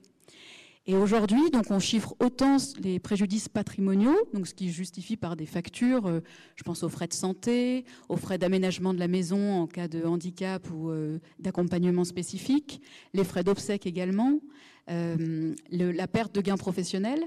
Et 0.89 0.95
aujourd'hui, 0.95 1.51
donc, 1.51 1.73
on 1.73 1.81
chiffre 1.81 2.15
autant 2.21 2.59
les 2.79 3.01
préjudices 3.01 3.49
patrimoniaux, 3.49 4.17
donc 4.33 4.47
ce 4.47 4.55
qui 4.55 4.71
justifie 4.71 5.17
par 5.17 5.35
des 5.35 5.45
factures, 5.45 6.23
je 6.55 6.63
pense 6.63 6.85
aux 6.85 6.89
frais 6.89 7.09
de 7.09 7.13
santé, 7.13 7.85
aux 8.09 8.17
frais 8.17 8.39
d'aménagement 8.39 8.95
de 8.95 9.01
la 9.01 9.09
maison 9.09 9.63
en 9.63 9.67
cas 9.67 9.89
de 9.89 10.05
handicap 10.05 10.71
ou 10.71 10.93
d'accompagnement 11.41 12.05
spécifique, 12.05 12.81
les 13.15 13.25
frais 13.25 13.43
d'obsèques 13.43 13.85
également, 13.85 14.39
le- 14.87 15.91
la 15.91 16.07
perte 16.07 16.33
de 16.37 16.41
gains 16.41 16.57
professionnels, 16.57 17.25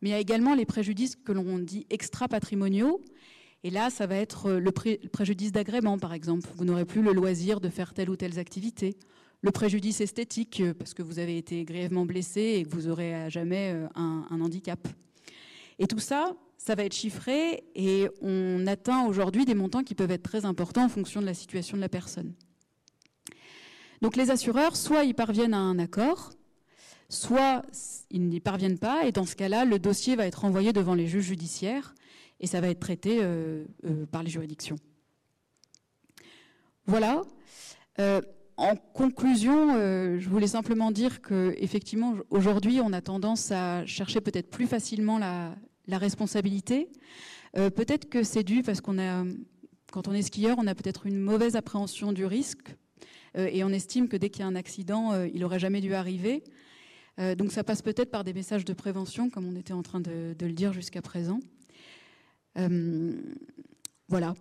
mais 0.00 0.10
il 0.10 0.12
y 0.12 0.14
a 0.14 0.18
également 0.18 0.54
les 0.54 0.64
préjudices 0.66 1.16
que 1.16 1.32
l'on 1.32 1.58
dit 1.58 1.86
extra-patrimoniaux. 1.90 3.00
Et 3.64 3.70
là, 3.70 3.90
ça 3.90 4.06
va 4.06 4.16
être 4.16 4.46
euh, 4.46 4.60
le, 4.60 4.70
pré- 4.70 5.00
le 5.02 5.08
préjudice 5.08 5.50
d'agrément, 5.50 5.98
par 5.98 6.12
exemple. 6.12 6.48
Vous 6.56 6.64
n'aurez 6.64 6.84
plus 6.84 7.02
le 7.02 7.12
loisir 7.12 7.60
de 7.60 7.68
faire 7.68 7.92
telle 7.94 8.10
ou 8.10 8.16
telle 8.16 8.38
activité 8.38 8.96
le 9.40 9.52
préjudice 9.52 10.00
esthétique 10.00 10.60
euh, 10.60 10.74
parce 10.74 10.94
que 10.94 11.02
vous 11.02 11.18
avez 11.18 11.36
été 11.38 11.64
grièvement 11.64 12.04
blessé 12.04 12.40
et 12.40 12.64
que 12.64 12.70
vous 12.70 12.88
aurez 12.88 13.14
à 13.14 13.28
jamais 13.28 13.72
euh, 13.74 13.86
un 13.96 14.40
handicap. 14.40 14.86
Et 15.78 15.86
tout 15.86 16.00
ça, 16.00 16.36
ça 16.56 16.74
va 16.74 16.84
être 16.84 16.94
chiffré 16.94 17.62
et 17.76 18.08
on 18.20 18.66
atteint 18.66 19.06
aujourd'hui 19.06 19.44
des 19.44 19.54
montants 19.54 19.84
qui 19.84 19.94
peuvent 19.94 20.10
être 20.10 20.24
très 20.24 20.44
importants 20.44 20.84
en 20.84 20.88
fonction 20.88 21.20
de 21.20 21.26
la 21.26 21.34
situation 21.34 21.76
de 21.76 21.80
la 21.80 21.88
personne. 21.88 22.34
Donc 24.02 24.16
les 24.16 24.30
assureurs, 24.30 24.76
soit 24.76 25.04
ils 25.04 25.14
parviennent 25.14 25.54
à 25.54 25.58
un 25.58 25.78
accord, 25.78 26.30
soit 27.08 27.62
ils 28.10 28.28
n'y 28.28 28.40
parviennent 28.40 28.78
pas, 28.78 29.06
et 29.06 29.12
dans 29.12 29.24
ce 29.24 29.36
cas-là, 29.36 29.64
le 29.64 29.78
dossier 29.78 30.16
va 30.16 30.26
être 30.26 30.44
envoyé 30.44 30.72
devant 30.72 30.94
les 30.94 31.06
juges 31.06 31.24
judiciaires 31.24 31.94
et 32.40 32.46
ça 32.46 32.60
va 32.60 32.68
être 32.68 32.80
traité 32.80 33.18
euh, 33.20 33.64
euh, 33.84 34.06
par 34.06 34.22
les 34.22 34.30
juridictions. 34.30 34.76
Voilà. 36.86 37.22
Euh, 37.98 38.20
en 38.56 38.74
conclusion, 38.76 39.74
je 39.74 40.28
voulais 40.28 40.48
simplement 40.48 40.90
dire 40.90 41.22
que 41.22 41.54
effectivement 41.58 42.16
aujourd'hui, 42.30 42.80
on 42.82 42.92
a 42.92 43.00
tendance 43.00 43.52
à 43.52 43.86
chercher 43.86 44.20
peut-être 44.20 44.50
plus 44.50 44.66
facilement 44.66 45.16
la, 45.16 45.54
la 45.86 45.96
responsabilité. 45.96 46.88
peut-être 47.54 48.08
que 48.08 48.24
c'est 48.24 48.42
dû 48.42 48.64
parce 48.64 48.80
qu'on 48.80 48.98
a, 48.98 49.22
quand 49.92 50.08
on 50.08 50.12
est 50.12 50.22
skieur, 50.22 50.56
on 50.58 50.66
a 50.66 50.74
peut-être 50.74 51.06
une 51.06 51.20
mauvaise 51.20 51.54
appréhension 51.54 52.12
du 52.12 52.26
risque 52.26 52.74
et 53.36 53.62
on 53.62 53.68
estime 53.68 54.08
que 54.08 54.16
dès 54.16 54.28
qu'il 54.28 54.40
y 54.40 54.44
a 54.44 54.48
un 54.48 54.56
accident, 54.56 55.14
il 55.22 55.38
n'aurait 55.38 55.60
jamais 55.60 55.80
dû 55.80 55.94
arriver. 55.94 56.42
Donc 57.36 57.50
ça 57.52 57.64
passe 57.64 57.82
peut-être 57.82 58.10
par 58.10 58.22
des 58.24 58.32
messages 58.32 58.64
de 58.64 58.72
prévention, 58.72 59.28
comme 59.28 59.46
on 59.46 59.56
était 59.56 59.72
en 59.72 59.82
train 59.82 60.00
de 60.00 60.34
le 60.40 60.52
dire 60.52 60.72
jusqu'à 60.72 61.02
présent. 61.02 61.40
Euh, 62.58 63.12
voilà. 64.08 64.34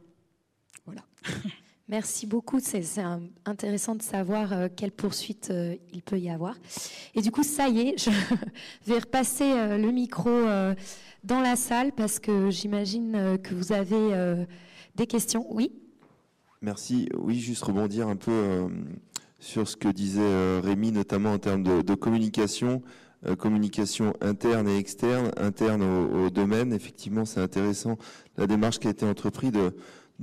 voilà. 0.85 1.01
Merci 1.87 2.27
beaucoup. 2.27 2.59
C'est 2.59 2.83
intéressant 3.45 3.95
de 3.95 4.01
savoir 4.01 4.51
euh, 4.51 4.67
quelle 4.75 4.91
poursuite 4.91 5.49
euh, 5.51 5.75
il 5.93 6.01
peut 6.01 6.19
y 6.19 6.29
avoir. 6.29 6.55
Et 7.15 7.21
du 7.21 7.31
coup, 7.31 7.43
ça 7.43 7.69
y 7.69 7.89
est, 7.89 7.97
je 7.97 8.09
vais 8.85 8.99
repasser 8.99 9.77
le 9.77 9.91
micro 9.91 10.29
dans 11.23 11.41
la 11.41 11.55
salle 11.55 11.91
parce 11.93 12.19
que 12.19 12.49
j'imagine 12.49 13.37
que 13.41 13.53
vous 13.53 13.71
avez 13.71 14.45
des 14.95 15.07
questions. 15.07 15.45
Oui? 15.49 15.71
Merci. 16.61 17.09
Oui, 17.17 17.39
juste 17.39 17.63
rebondir 17.63 18.07
un 18.07 18.15
peu 18.15 18.67
sur 19.39 19.67
ce 19.67 19.77
que 19.77 19.89
disait 19.89 20.59
Rémi, 20.59 20.91
notamment 20.91 21.33
en 21.33 21.39
termes 21.39 21.63
de 21.63 21.95
communication. 21.95 22.81
Euh, 23.25 23.35
communication 23.35 24.13
interne 24.21 24.67
et 24.67 24.77
externe, 24.77 25.31
interne 25.37 25.81
au, 25.81 26.29
domaine. 26.29 26.71
Effectivement, 26.71 27.25
c'est 27.25 27.39
intéressant 27.39 27.97
la 28.37 28.45
démarche 28.45 28.77
qui 28.77 28.87
a 28.87 28.91
été 28.91 29.05
entreprise 29.05 29.51
de, 29.51 29.73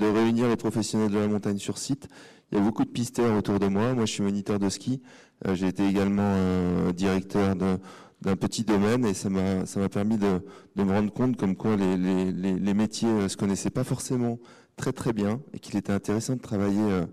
réunir 0.07 0.49
les 0.49 0.57
professionnels 0.57 1.11
de 1.11 1.19
la 1.19 1.27
montagne 1.27 1.59
sur 1.59 1.78
site. 1.78 2.09
Il 2.53 2.59
y 2.59 2.61
a 2.61 2.65
beaucoup 2.65 2.85
de 2.85 2.91
pisteurs 2.91 3.36
autour 3.36 3.59
de 3.59 3.66
moi. 3.66 3.95
Moi, 3.95 4.07
je 4.07 4.12
suis 4.12 4.23
moniteur 4.23 4.61
de 4.61 4.69
ski. 4.69 5.03
Euh, 5.47 5.57
j'ai 5.57 5.66
été 5.66 5.89
également 5.89 6.23
euh, 6.23 6.93
directeur 6.93 7.57
d'un 7.57 8.36
petit 8.36 8.62
domaine 8.62 9.05
et 9.05 9.15
ça 9.15 9.28
m'a 9.28 9.89
permis 9.89 10.16
de, 10.16 10.41
de, 10.77 10.85
me 10.85 10.93
rendre 10.93 11.12
compte 11.12 11.36
comme 11.36 11.57
quoi 11.57 11.74
les, 11.77 11.97
les, 11.97 12.32
les, 12.32 12.74
métiers 12.74 13.28
se 13.28 13.36
connaissaient 13.36 13.70
pas 13.70 13.85
forcément 13.85 14.39
très 14.77 14.93
très 14.93 15.12
bien 15.12 15.41
et 15.53 15.59
qu'il 15.59 15.77
était 15.77 15.93
intéressant 15.93 16.35
de 16.35 16.41
travailler 16.41 17.05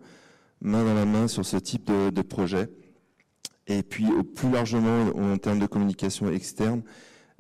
main 0.61 0.83
dans 0.83 0.93
la 0.93 1.05
main 1.05 1.27
sur 1.27 1.45
ce 1.45 1.57
type 1.57 1.85
de, 1.85 2.09
de 2.09 2.21
projet. 2.21 2.69
Et 3.67 3.83
puis 3.83 4.07
plus 4.35 4.51
largement 4.51 5.07
en 5.15 5.37
termes 5.37 5.59
de 5.59 5.65
communication 5.65 6.31
externe, 6.31 6.81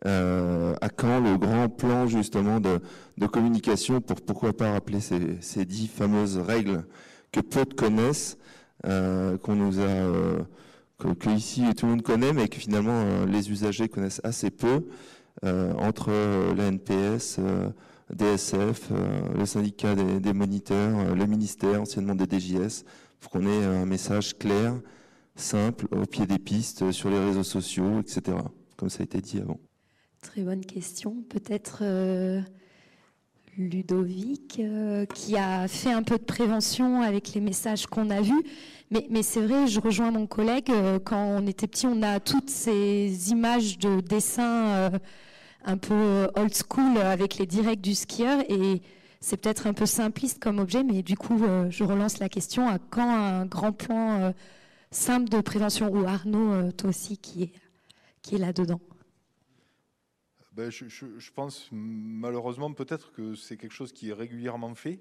euh, 0.07 0.73
à 0.81 0.89
quand 0.89 1.19
le 1.19 1.37
grand 1.37 1.69
plan 1.69 2.07
justement 2.07 2.59
de, 2.59 2.81
communication 3.27 4.01
pour 4.01 4.19
pourquoi 4.21 4.51
pas 4.51 4.71
rappeler 4.71 4.99
ces, 4.99 5.65
dix 5.65 5.87
fameuses 5.87 6.37
règles 6.39 6.85
que 7.31 7.39
peu 7.39 7.65
de 7.65 7.73
connaissent, 7.75 8.37
euh, 8.87 9.37
qu'on 9.37 9.55
nous 9.55 9.79
a, 9.79 9.83
euh, 9.83 10.39
que, 10.97 11.29
ici 11.29 11.63
tout 11.75 11.85
le 11.85 11.91
monde 11.91 12.01
connaît, 12.01 12.33
mais 12.33 12.47
que 12.47 12.57
finalement 12.57 13.25
les 13.25 13.51
usagers 13.51 13.89
connaissent 13.89 14.21
assez 14.23 14.49
peu 14.49 14.85
entre 15.43 16.11
la 16.55 16.67
NPS, 16.67 17.39
DSF, 18.13 18.91
le 19.35 19.45
syndicat 19.45 19.95
des, 19.95 20.19
des 20.19 20.33
moniteurs, 20.33 21.15
le 21.15 21.25
ministère, 21.25 21.81
anciennement 21.81 22.15
des 22.15 22.25
DJS, 22.25 22.85
pour 23.21 23.31
qu'on 23.31 23.47
ait 23.47 23.65
un 23.65 23.85
message 23.85 24.37
clair 24.37 24.73
simple, 25.35 25.87
au 25.91 26.05
pied 26.05 26.25
des 26.25 26.39
pistes, 26.39 26.91
sur 26.91 27.09
les 27.09 27.19
réseaux 27.19 27.43
sociaux, 27.43 27.99
etc., 27.99 28.37
comme 28.75 28.89
ça 28.89 29.01
a 29.01 29.03
été 29.03 29.21
dit 29.21 29.39
avant 29.39 29.59
Très 30.21 30.41
bonne 30.41 30.65
question. 30.65 31.23
Peut-être 31.29 31.79
euh, 31.81 32.41
Ludovic, 33.57 34.59
euh, 34.59 35.05
qui 35.05 35.37
a 35.37 35.67
fait 35.67 35.91
un 35.91 36.03
peu 36.03 36.17
de 36.17 36.23
prévention 36.23 37.01
avec 37.01 37.33
les 37.33 37.41
messages 37.41 37.87
qu'on 37.87 38.09
a 38.09 38.21
vus. 38.21 38.43
Mais, 38.91 39.07
mais 39.09 39.23
c'est 39.23 39.41
vrai, 39.41 39.67
je 39.67 39.79
rejoins 39.79 40.11
mon 40.11 40.27
collègue, 40.27 40.69
euh, 40.69 40.99
quand 40.99 41.23
on 41.23 41.47
était 41.47 41.67
petit, 41.67 41.87
on 41.87 42.01
a 42.03 42.19
toutes 42.19 42.49
ces 42.49 43.31
images 43.31 43.77
de 43.77 44.01
dessins 44.01 44.91
un 45.63 45.77
peu 45.77 46.27
old 46.35 46.53
school 46.53 46.97
avec 46.97 47.37
les 47.37 47.45
directs 47.45 47.81
du 47.81 47.95
skieur. 47.95 48.43
Et 48.49 48.81
c'est 49.21 49.37
peut-être 49.37 49.67
un 49.67 49.73
peu 49.73 49.85
simpliste 49.85 50.41
comme 50.41 50.59
objet, 50.59 50.83
mais 50.83 51.01
du 51.01 51.15
coup, 51.15 51.37
je 51.69 51.83
relance 51.83 52.19
la 52.19 52.27
question 52.27 52.67
à 52.67 52.77
quand 52.79 53.09
un 53.09 53.45
grand 53.45 53.71
plan 53.71 54.33
simple 54.91 55.29
de 55.29 55.39
prévention 55.41 55.89
ou 55.89 56.05
Arnaud, 56.05 56.51
euh, 56.51 56.71
toi 56.71 56.89
aussi, 56.89 57.17
qui 57.17 57.51
est, 58.31 58.37
là-dedans? 58.37 58.79
Ben, 60.53 60.69
je, 60.69 61.31
pense 61.31 61.69
malheureusement 61.71 62.73
peut-être 62.73 63.13
que 63.13 63.35
c'est 63.35 63.55
quelque 63.57 63.73
chose 63.73 63.93
qui 63.93 64.09
est 64.09 64.13
régulièrement 64.13 64.75
fait 64.75 64.99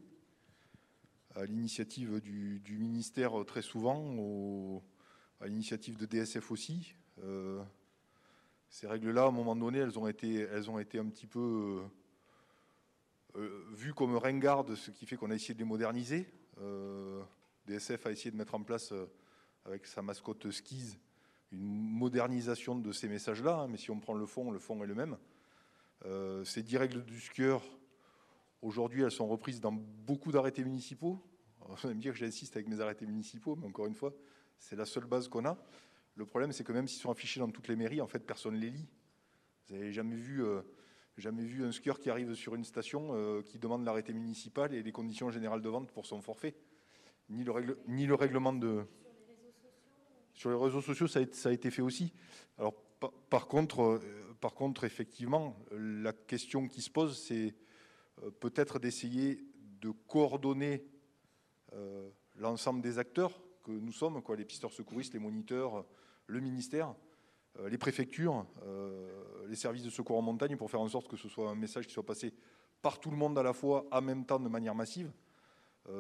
à 1.35 1.45
l'initiative 1.45 2.21
du, 2.21 2.79
ministère 2.79 3.33
très 3.47 3.63
souvent, 3.63 4.81
à 5.41 5.49
l'initiative 5.49 5.97
de 5.97 6.07
DSF 6.07 6.51
aussi. 6.51 6.95
Euh, 7.23 7.63
ces 8.69 8.87
règles-là, 8.87 9.25
à 9.25 9.29
un 9.29 9.33
moment 9.33 9.57
donné, 9.57 9.79
elles 9.79 9.99
ont 9.99 10.09
été 10.09 10.99
un 10.99 11.07
petit 11.07 11.27
peu 11.27 11.81
euh, 13.37 13.65
vues 13.73 13.95
comme 13.95 14.17
ringardes, 14.17 14.75
ce 14.75 14.91
qui 14.91 15.07
fait 15.07 15.17
qu'on 15.17 15.31
a 15.31 15.35
essayé 15.35 15.55
de 15.55 15.59
les 15.59 15.65
moderniser. 15.65 16.29
DSF 17.67 18.07
a 18.07 18.11
essayé 18.11 18.31
de 18.31 18.37
mettre 18.37 18.55
en 18.55 18.63
place 18.63 18.93
avec 19.65 19.87
sa 19.87 20.03
mascotte 20.03 20.51
Skis, 20.51 20.99
une 21.53 21.91
modernisation 21.91 22.77
de 22.77 22.93
ces 22.93 23.09
messages-là, 23.09 23.61
hein, 23.61 23.69
mais 23.69 23.77
si 23.77 23.91
on 23.91 23.99
prend 23.99 24.15
le 24.15 24.27
fond, 24.27 24.51
le 24.51 24.59
fond 24.59 24.83
est 24.83 24.87
le 24.87 24.95
même. 24.95 25.17
Euh, 26.07 26.45
ces 26.45 26.63
dix 26.63 26.77
règles 26.77 27.05
du 27.05 27.21
skieur, 27.21 27.63
aujourd'hui, 28.63 29.03
elles 29.03 29.11
sont 29.11 29.27
reprises 29.27 29.61
dans 29.61 29.73
beaucoup 29.73 30.33
d'arrêtés 30.33 30.65
municipaux. 30.65 31.19
Vous 31.69 31.87
allez 31.87 31.95
me 31.95 32.01
dire 32.01 32.13
que 32.13 32.19
j'insiste 32.19 32.57
avec 32.57 32.69
mes 32.69 32.81
arrêtés 32.81 33.07
municipaux, 33.07 33.57
mais 33.57 33.67
encore 33.67 33.87
une 33.87 33.95
fois, 33.95 34.15
c'est 34.59 34.77
la 34.77 34.87
seule 34.87 35.05
base 35.05 35.29
qu'on 35.29 35.45
a. 35.45 35.59
Le 36.17 36.27
problème, 36.27 36.53
c'est 36.53 36.65
que 36.65 36.73
même 36.73 36.89
s'ils 36.89 37.01
sont 37.01 37.11
affichés 37.11 37.41
dans 37.41 37.51
toutes 37.51 37.69
les 37.69 37.77
mairies, 37.77 38.01
en 38.01 38.07
fait, 38.07 38.21
personne 38.21 38.55
ne 38.55 38.61
les 38.61 38.71
lit. 38.71 38.89
Vous 39.69 39.75
n'avez 39.75 39.93
jamais 39.93 40.17
vu, 40.17 40.45
euh, 40.45 40.63
jamais 41.21 41.45
vu 41.45 41.65
un 41.65 41.73
skieur 41.73 41.99
qui 41.99 42.11
arrive 42.11 42.35
sur 42.35 42.55
une 42.55 42.65
station 42.65 43.11
euh, 43.13 43.43
qui 43.43 43.59
demande 43.59 43.85
l'arrêté 43.85 44.13
municipal 44.13 44.75
et 44.75 44.83
les 44.83 44.93
conditions 44.93 45.31
générales 45.31 45.63
de 45.63 45.69
vente 45.69 45.91
pour 45.91 46.07
son 46.07 46.21
forfait, 46.21 46.57
ni 47.29 47.45
le, 47.45 48.15
règlement 48.15 48.53
de 48.53 48.85
sur 50.35 50.51
les 50.51 50.57
réseaux 50.57 50.81
sociaux, 50.81 51.07
ça 51.07 51.21
a, 51.21 51.53
été 51.53 51.71
fait 51.71 51.83
aussi. 51.83 52.13
Alors, 52.59 52.75
par, 53.29 53.47
contre, 53.47 53.83
euh, 53.83 54.01
par 54.41 54.55
contre, 54.55 54.85
effectivement, 54.85 55.57
la 55.71 56.13
question 56.13 56.67
qui 56.67 56.81
se 56.81 56.91
pose, 56.91 57.19
c'est 57.19 57.55
euh, 58.23 58.31
peut-être 58.31 58.79
d'essayer 58.79 59.45
de 59.81 59.91
coordonner 60.09 60.85
l'ensemble 62.35 62.83
des 62.83 62.99
acteurs 62.99 63.41
que 63.63 63.71
nous 63.71 63.93
sommes, 63.93 64.21
quoi, 64.23 64.35
les 64.35 64.45
pisteurs 64.45 64.73
secouristes, 64.73 65.15
les 65.15 65.21
moniteurs, 65.21 65.85
le 66.27 66.41
ministère, 66.41 66.97
les 67.69 67.79
préfectures, 67.79 68.47
les 69.49 69.57
services 69.57 69.83
de 69.83 69.91
secours 69.91 70.17
en 70.17 70.23
montagne, 70.23 70.57
pour 70.57 70.71
faire 70.71 70.81
en 70.81 70.89
sorte 70.89 71.09
que 71.09 71.17
ce 71.17 71.29
soit 71.29 71.51
un 71.51 71.55
message 71.55 71.87
qui 71.87 71.93
soit 71.93 72.07
passé 72.07 72.33
par 72.83 73.01
tout 73.01 73.11
le 73.11 73.17
monde 73.17 73.39
à 73.39 73.43
la 73.43 73.53
fois, 73.53 73.87
en 73.91 74.01
même 74.01 74.25
temps, 74.25 74.39
de 74.39 74.49
manière 74.49 74.75
massive. 74.75 75.11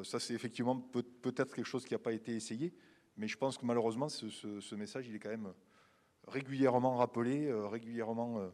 ça, 0.02 0.20
c'est 0.20 0.34
effectivement 0.34 0.76
peut-être 1.22 1.54
quelque 1.54 1.66
chose 1.66 1.84
qui 1.84 1.94
n'a 1.94 1.98
pas 1.98 2.12
été 2.12 2.34
essayé. 2.34 2.72
Mais 3.20 3.28
je 3.28 3.36
pense 3.36 3.58
que 3.58 3.66
malheureusement, 3.66 4.08
ce, 4.08 4.74
message, 4.74 5.06
il 5.08 5.14
est 5.14 5.18
quand 5.18 5.28
même 5.28 5.52
régulièrement 6.26 6.96
rappelé, 6.96 7.48
euh, 7.48 7.66
régulièrement 7.66 8.38
euh, 8.38 8.48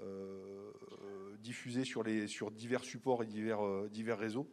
euh, 0.00 1.36
diffusé 1.38 1.84
sur, 1.84 2.02
divers 2.50 2.82
supports 2.82 3.22
et 3.22 3.26
divers, 3.26 3.60
divers 3.90 4.18
réseaux. 4.18 4.48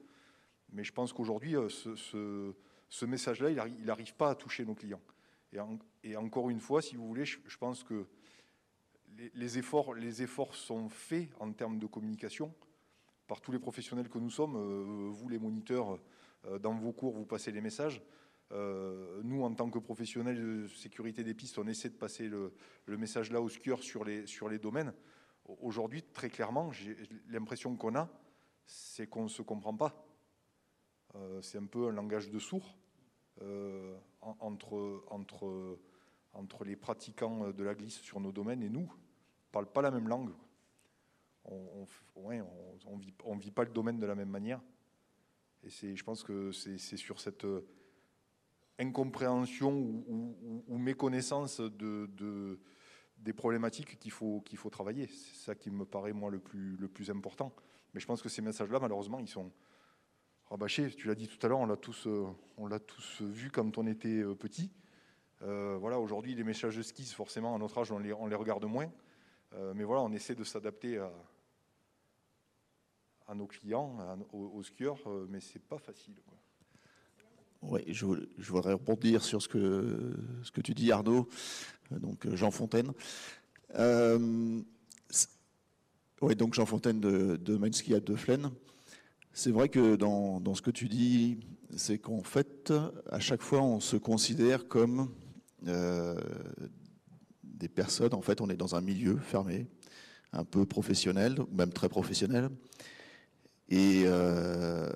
Mais 0.73 0.83
je 0.83 0.91
pense 0.91 1.13
qu'aujourd'hui, 1.13 1.55
ce, 1.69 3.05
message-là, 3.05 3.51
il 3.51 3.85
n'arrive 3.85 4.13
pas 4.15 4.31
à 4.31 4.35
toucher 4.35 4.65
nos 4.65 4.75
clients. 4.75 5.01
Et, 5.53 6.15
encore 6.15 6.49
une 6.49 6.59
fois, 6.59 6.81
si 6.81 6.95
vous 6.95 7.07
voulez, 7.07 7.25
je, 7.25 7.57
pense 7.57 7.83
que 7.83 8.05
les, 9.33 9.57
efforts, 9.57 10.55
sont 10.55 10.89
faits 10.89 11.29
en 11.39 11.51
termes 11.51 11.79
de 11.79 11.85
communication 11.85 12.53
par 13.27 13.41
tous 13.41 13.51
les 13.51 13.59
professionnels 13.59 14.09
que 14.09 14.17
nous 14.19 14.29
sommes. 14.29 14.55
vous, 15.09 15.29
les 15.29 15.39
moniteurs, 15.39 15.99
dans 16.61 16.73
vos 16.75 16.93
cours, 16.93 17.13
vous 17.13 17.25
passez 17.25 17.51
les 17.51 17.61
messages. 17.61 18.01
Euh, 18.53 19.21
nous, 19.23 19.43
en 19.43 19.53
tant 19.53 19.69
que 19.69 19.79
professionnels 19.79 20.63
de 20.63 20.67
sécurité 20.67 21.23
des 21.23 21.33
pistes, 21.33 21.57
on 21.57 21.67
essaie 21.67 21.89
de 21.89 21.95
passer 21.95 22.29
le, 22.29 22.53
message 22.87 23.31
là 23.31 23.41
au 23.41 23.49
skieur 23.49 23.83
sur 23.83 24.05
les, 24.05 24.25
sur 24.25 24.47
les 24.47 24.59
domaines. 24.59 24.93
Aujourd'hui, 25.61 26.03
très 26.03 26.29
clairement, 26.29 26.71
l'impression 27.29 27.75
qu'on 27.75 27.95
a, 27.95 28.09
c'est 28.65 29.07
qu'on 29.07 29.23
ne 29.23 29.29
se 29.29 29.41
comprend 29.41 29.75
pas. 29.75 30.05
Euh, 31.15 31.41
c'est 31.41 31.57
un 31.57 31.65
peu 31.65 31.87
un 31.87 31.91
langage 31.91 32.29
de 32.29 32.39
sourd 32.39 32.63
euh, 32.65 32.86
entre, 34.21 35.03
entre, 35.09 36.65
les 36.65 36.75
pratiquants 36.75 37.51
de 37.51 37.63
la 37.63 37.75
glisse 37.75 37.99
sur 37.99 38.19
nos 38.19 38.31
domaines 38.31 38.63
et 38.63 38.69
nous. 38.69 38.89
On 38.89 39.47
ne 39.47 39.51
parle 39.51 39.71
pas 39.71 39.81
la 39.81 39.91
même 39.91 40.07
langue. 40.07 40.31
on 41.45 41.85
ne 42.95 43.39
vit, 43.39 43.51
pas 43.51 43.63
le 43.63 43.71
domaine 43.71 43.99
de 43.99 44.05
la 44.05 44.15
même 44.15 44.29
manière. 44.29 44.61
Et 45.63 45.95
je 45.95 46.03
pense 46.03 46.23
que 46.23 46.51
c'est 46.51 46.77
sur 46.77 47.19
cette 47.19 47.45
incompréhension 48.79 49.71
ou, 50.07 50.77
méconnaissance 50.77 51.59
de, 51.59 52.59
des 53.17 53.33
problématiques 53.33 53.97
qu'il 53.99 54.11
faut, 54.11 54.41
qu'il 54.41 54.57
faut 54.57 54.69
travailler. 54.69 55.07
C'est 55.07 55.45
ça 55.45 55.55
qui 55.55 55.71
me 55.71 55.85
paraît, 55.85 56.13
moi, 56.13 56.31
le 56.31 56.39
plus 56.39 57.09
important. 57.09 57.53
Mais 57.93 57.99
je 57.99 58.05
pense 58.05 58.21
que 58.21 58.29
ces 58.29 58.41
messages-là, 58.41 58.79
malheureusement, 58.79 59.19
ils 59.19 59.27
sont 59.27 59.51
rabâchés. 60.49 60.91
Tu 60.91 61.07
l'as 61.07 61.15
dit 61.15 61.27
tout 61.27 61.43
à 61.45 61.49
l'heure, 61.49 61.59
on 61.59 61.65
l'a 61.65 61.77
tous, 61.77 62.07
on 62.57 62.67
l'a 62.67 62.79
tous 62.79 63.21
vu 63.21 63.49
quand 63.51 63.77
on 63.77 63.87
était 63.87 64.23
petit. 64.39 64.71
Euh, 65.43 65.77
voilà, 65.79 65.99
aujourd'hui, 65.99 66.33
les 66.35 66.43
messages 66.43 66.77
de 66.77 66.81
skis, 66.81 67.13
forcément, 67.13 67.55
à 67.55 67.57
notre 67.57 67.77
âge, 67.77 67.91
on 67.91 67.99
les, 67.99 68.11
regarde 68.11 68.65
moins. 68.65 68.91
Euh, 69.53 69.73
mais 69.75 69.83
voilà, 69.83 70.01
on 70.01 70.11
essaie 70.11 70.35
de 70.35 70.43
s'adapter 70.43 70.97
à, 70.97 71.11
à, 73.27 73.35
nos 73.35 73.47
clients, 73.47 73.97
aux, 74.33 74.63
skieurs, 74.63 74.99
euh, 75.05 75.27
mais 75.29 75.39
c'est 75.39 75.61
pas 75.61 75.77
facile. 75.77 76.15
Oui, 77.61 77.81
je, 77.87 78.05
voudrais 78.37 78.73
rebondir 78.73 79.23
sur 79.23 79.41
ce 79.41 79.47
que, 79.47 80.15
ce 80.43 80.51
que 80.51 80.61
tu 80.61 80.73
dis, 80.73 80.91
Arnaud, 80.91 81.27
donc 81.91 82.27
Jean 82.35 82.51
Fontaine. 82.51 82.91
oui, 86.21 86.35
donc 86.35 86.53
Jean 86.53 86.65
Fontaine 86.65 86.99
de, 86.99 87.35
de 87.35 87.71
Ski 87.71 87.99
de 87.99 88.15
Flaine. 88.15 88.51
C'est 89.39 89.51
vrai 89.51 89.69
que 89.69 89.95
dans, 89.95 90.39
dans, 90.39 90.55
ce 90.55 90.63
que 90.63 90.71
tu 90.71 90.89
dis, 90.89 91.37
c'est 91.75 91.99
qu'en 91.99 92.23
fait, 92.23 92.73
à 93.11 93.19
chaque 93.19 93.43
fois, 93.43 93.61
on 93.61 93.79
se 93.79 93.95
considère 93.95 94.67
comme 94.67 95.11
euh, 95.67 96.19
des 97.43 97.67
personnes, 97.67 98.15
en 98.15 98.23
fait, 98.23 98.41
on 98.41 98.49
est 98.49 98.57
dans 98.57 98.73
un 98.73 98.81
milieu 98.81 99.17
fermé, 99.17 99.67
un 100.33 100.43
peu 100.43 100.65
professionnel, 100.65 101.35
même 101.51 101.71
très 101.71 101.87
professionnel. 101.87 102.49
Et 103.69 104.05
euh, 104.07 104.89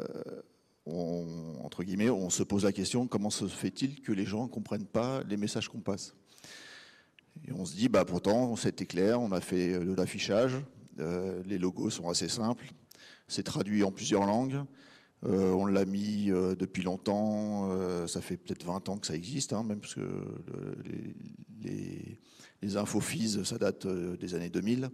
entre 0.88 1.84
guillemets, 1.84 2.09
on 2.09 2.31
se 2.31 2.41
pose 2.41 2.63
la 2.63 2.72
question 2.72 3.05
comment 3.05 3.30
se 3.30 3.45
fait-il 3.45 4.01
que 4.01 4.11
les 4.11 4.26
gens 4.26 4.45
ne 4.45 4.49
comprennent 4.49 4.88
pas 4.88 5.22
les 5.30 5.38
messages 5.38 5.69
qu'on 5.69 5.81
passe? 5.81 6.15
Et 7.47 7.51
on 7.51 7.63
se 7.63 7.76
dit, 7.76 7.89
bah 7.89 8.05
pourtant, 8.05 8.55
c'était 8.55 8.88
clair, 8.88 9.22
on 9.22 9.34
a 9.34 9.39
fait 9.39 9.77
de 9.77 9.93
l'affichage, 9.93 10.53
euh, 10.97 11.43
les 11.45 11.59
logos 11.59 11.91
sont 11.91 12.09
assez 12.09 12.27
simples, 12.27 12.65
c'est 13.31 13.43
traduit 13.43 13.83
en 13.83 13.91
plusieurs 13.91 14.25
langues. 14.25 14.61
Euh, 15.25 15.51
on 15.51 15.65
l'a 15.65 15.85
mis 15.85 16.31
euh, 16.31 16.55
depuis 16.55 16.83
longtemps, 16.83 17.69
euh, 17.71 18.07
ça 18.07 18.21
fait 18.21 18.37
peut-être 18.37 18.65
20 18.65 18.89
ans 18.89 18.97
que 18.97 19.05
ça 19.05 19.15
existe, 19.15 19.53
hein, 19.53 19.63
même 19.63 19.79
parce 19.79 19.93
que 19.93 20.01
les, 21.63 22.17
les, 22.61 22.69
ça 23.43 23.57
date 23.57 23.87
des 23.87 24.35
années 24.35 24.49
2000. 24.49 24.89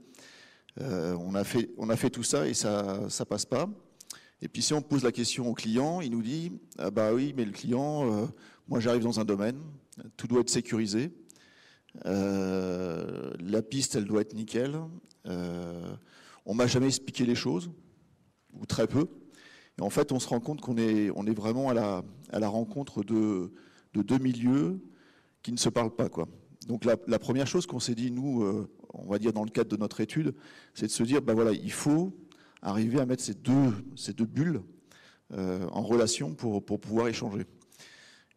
on, 0.79 1.35
a 1.35 1.43
fait, 1.43 1.69
on 1.77 1.89
a 1.89 1.95
fait 1.95 2.09
tout 2.09 2.23
ça 2.23 2.47
et 2.47 2.53
ça 2.53 3.07
ne 3.07 3.23
passe 3.25 3.45
pas. 3.45 3.69
Et 4.41 4.47
puis 4.47 4.61
si 4.61 4.73
on 4.73 4.81
pose 4.81 5.03
la 5.03 5.11
question 5.11 5.49
au 5.49 5.53
client, 5.53 6.01
il 6.01 6.11
nous 6.11 6.21
dit 6.21 6.51
ah 6.77 6.91
bah 6.91 7.13
oui, 7.13 7.33
mais 7.35 7.43
le 7.43 7.51
client, 7.51 8.29
moi 8.67 8.79
j'arrive 8.79 9.03
dans 9.03 9.19
un 9.19 9.25
domaine, 9.25 9.59
tout 10.15 10.27
doit 10.27 10.41
être 10.41 10.49
sécurisé, 10.49 11.11
la 12.05 13.61
piste 13.67 13.95
elle 13.95 14.05
doit 14.05 14.21
être 14.21 14.33
nickel, 14.33 14.77
on 15.25 16.53
m'a 16.53 16.67
jamais 16.67 16.87
expliqué 16.87 17.25
les 17.25 17.35
choses 17.35 17.69
ou 18.53 18.65
très 18.65 18.87
peu. 18.87 19.07
Et 19.79 19.81
en 19.81 19.89
fait, 19.89 20.11
on 20.11 20.19
se 20.19 20.27
rend 20.27 20.39
compte 20.39 20.61
qu'on 20.61 20.77
est, 20.77 21.09
vraiment 21.33 21.69
à 21.69 21.73
la, 21.73 22.49
rencontre 22.49 23.03
de, 23.03 23.51
de, 23.93 24.01
deux 24.01 24.17
milieux 24.17 24.79
qui 25.43 25.51
ne 25.51 25.57
se 25.57 25.69
parlent 25.69 25.95
pas. 25.95 26.09
Donc 26.67 26.83
la, 26.83 27.19
première 27.19 27.47
chose 27.47 27.65
qu'on 27.65 27.79
s'est 27.79 27.95
dit, 27.95 28.11
nous, 28.11 28.43
euh, 28.43 28.69
on 28.93 29.07
va 29.07 29.19
dire 29.19 29.33
dans 29.33 29.43
le 29.43 29.49
cadre 29.49 29.69
de 29.69 29.77
notre 29.77 30.01
étude, 30.01 30.33
c'est 30.73 30.87
de 30.87 30.91
se 30.91 31.03
dire, 31.03 31.21
ben 31.21 31.33
voilà, 31.33 31.51
il 31.51 31.71
faut 31.71 32.13
arriver 32.61 32.99
à 32.99 33.05
mettre 33.05 33.23
ces 33.23 33.33
deux, 33.33 34.25
bulles 34.25 34.61
euh, 35.33 35.65
en 35.71 35.83
relation 35.83 36.33
pour, 36.33 36.63
pouvoir 36.63 37.07
échanger. 37.07 37.45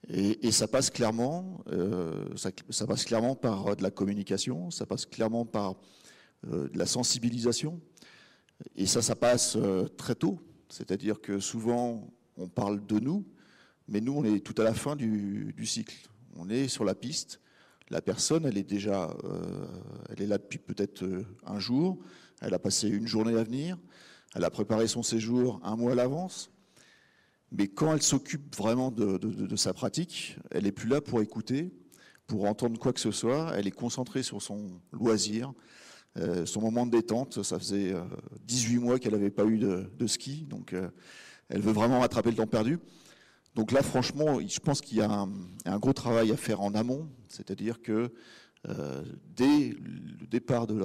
Et, 0.09 0.51
ça 0.53 0.69
passe 0.69 0.91
clairement, 0.91 1.63
euh, 1.69 2.27
ça, 2.37 2.51
ça, 2.71 2.87
passe 2.87 3.05
clairement 3.05 3.35
par 3.35 3.77
de 3.77 3.83
la 3.83 3.91
communication, 3.91 4.71
ça 4.71 4.87
passe 4.87 5.07
clairement 5.07 5.45
par 5.45 5.77
de 6.47 6.71
la 6.79 6.87
sensibilisation, 6.87 7.81
et 8.77 8.87
ça, 8.87 9.03
ça 9.03 9.15
passe 9.15 9.57
euh, 9.57 9.87
très 9.89 10.15
tôt. 10.15 10.41
C'est-à-dire 10.69 11.21
que 11.21 11.41
souvent, 11.41 12.09
on 12.37 12.49
parle 12.49 12.85
de 12.87 12.99
nous, 12.99 13.27
mais 13.89 14.01
nous, 14.01 14.13
on 14.13 14.25
est 14.25 14.41
tout 14.41 14.55
à 14.61 14.65
la 14.65 14.75
fin 14.75 14.97
du, 14.97 15.55
cycle. 15.65 16.09
On 16.37 16.49
est 16.49 16.69
sur 16.69 16.85
la 16.85 16.95
piste. 16.95 17.41
La 17.91 18.01
personne, 18.01 18.47
elle 18.47 18.57
est 18.57 18.69
déjà, 18.69 19.11
euh, 19.25 19.67
elle 20.11 20.23
est 20.23 20.27
là 20.27 20.39
depuis 20.39 20.59
peut-être 20.59 21.03
euh, 21.03 21.27
un 21.45 21.59
jour. 21.59 21.99
Elle 22.41 22.55
a 22.55 22.59
passé 22.59 22.89
une 22.89 23.07
journée 23.07 23.37
à 23.37 23.43
venir. 23.43 23.77
Elle 24.35 24.45
a 24.45 24.51
préparé 24.51 24.87
son 24.87 25.03
séjour 25.03 25.61
un 25.65 25.75
mois 25.75 25.93
à 25.93 25.95
l'avance. 25.97 26.53
Mais 27.51 27.67
quand 27.67 27.93
elle 27.93 28.03
s'occupe 28.03 28.55
vraiment 28.55 28.93
de, 28.93 29.19
de, 29.19 29.57
sa 29.57 29.75
pratique, 29.75 30.37
elle 30.53 30.65
n'est 30.65 30.73
plus 30.73 30.89
là 30.89 31.01
pour 31.01 31.21
écouter, 31.21 31.73
pour 32.29 32.45
entendre 32.45 32.79
quoi 32.79 32.93
que 32.93 33.01
ce 33.01 33.11
soit. 33.11 33.53
Elle 33.57 33.67
est 33.67 33.73
concentrée 33.73 34.23
sur 34.23 34.41
son 34.41 34.81
loisir, 34.93 35.53
euh, 36.19 36.45
son 36.45 36.61
moment 36.61 36.87
de 36.87 36.91
détente, 36.91 37.43
ça 37.43 37.59
faisait 37.59 37.95
18 38.45 38.77
euh, 38.77 38.81
mois 38.81 38.99
qu'elle 38.99 39.13
n'avait 39.13 39.31
pas 39.31 39.45
eu 39.45 39.59
de, 39.59 40.07
ski, 40.07 40.45
donc 40.45 40.73
euh, 40.73 40.89
elle 41.49 41.61
veut 41.61 41.73
vraiment 41.73 42.01
rattraper 42.01 42.31
le 42.31 42.37
temps 42.37 42.49
perdu. 42.49 42.79
Donc 43.55 43.71
là, 43.71 43.83
franchement, 43.83 44.41
je 44.41 44.59
pense 44.61 44.81
qu'il 44.81 44.99
y 44.99 45.03
a 45.03 45.27
un, 45.67 45.79
gros 45.79 45.93
travail 45.93 46.33
à 46.33 46.37
faire 46.37 46.61
en 46.61 46.75
amont, 46.75 47.09
c'est-à-dire 47.29 47.81
que 47.81 48.13
dès 49.37 49.71
le 49.71 50.27
départ 50.27 50.67
de 50.67 50.85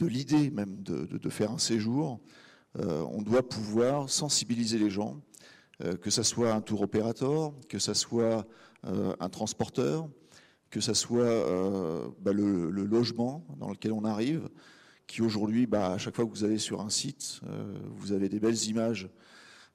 l'idée 0.00 0.50
même 0.50 0.82
de, 0.82 1.28
faire 1.28 1.52
un 1.52 1.58
séjour, 1.58 2.20
on 2.78 3.20
doit 3.20 3.46
pouvoir 3.46 4.08
sensibiliser 4.08 4.78
les 4.78 4.88
gens, 4.88 5.20
que 6.00 6.08
ce 6.08 6.22
soit 6.22 6.54
un 6.54 6.62
tour 6.62 6.80
opérateur, 6.80 7.52
que 7.68 7.78
ce 7.78 7.92
soit 7.92 8.46
un 8.84 9.28
transporteur, 9.28 10.08
que 10.72 10.80
ce 10.80 10.94
soit 10.94 11.22
euh, 11.22 12.08
bah, 12.18 12.32
le, 12.32 12.70
logement 12.70 13.46
dans 13.58 13.68
lequel 13.68 13.92
on 13.92 14.04
arrive, 14.04 14.48
qui 15.06 15.20
aujourd'hui, 15.20 15.66
bah, 15.66 15.92
à 15.92 15.98
chaque 15.98 16.16
fois 16.16 16.24
que 16.24 16.30
vous 16.30 16.44
allez 16.44 16.56
sur 16.58 16.80
un 16.80 16.88
site, 16.88 17.40
euh, 17.46 17.74
vous 17.90 18.12
avez 18.12 18.30
des 18.30 18.40
belles 18.40 18.64
images 18.64 19.10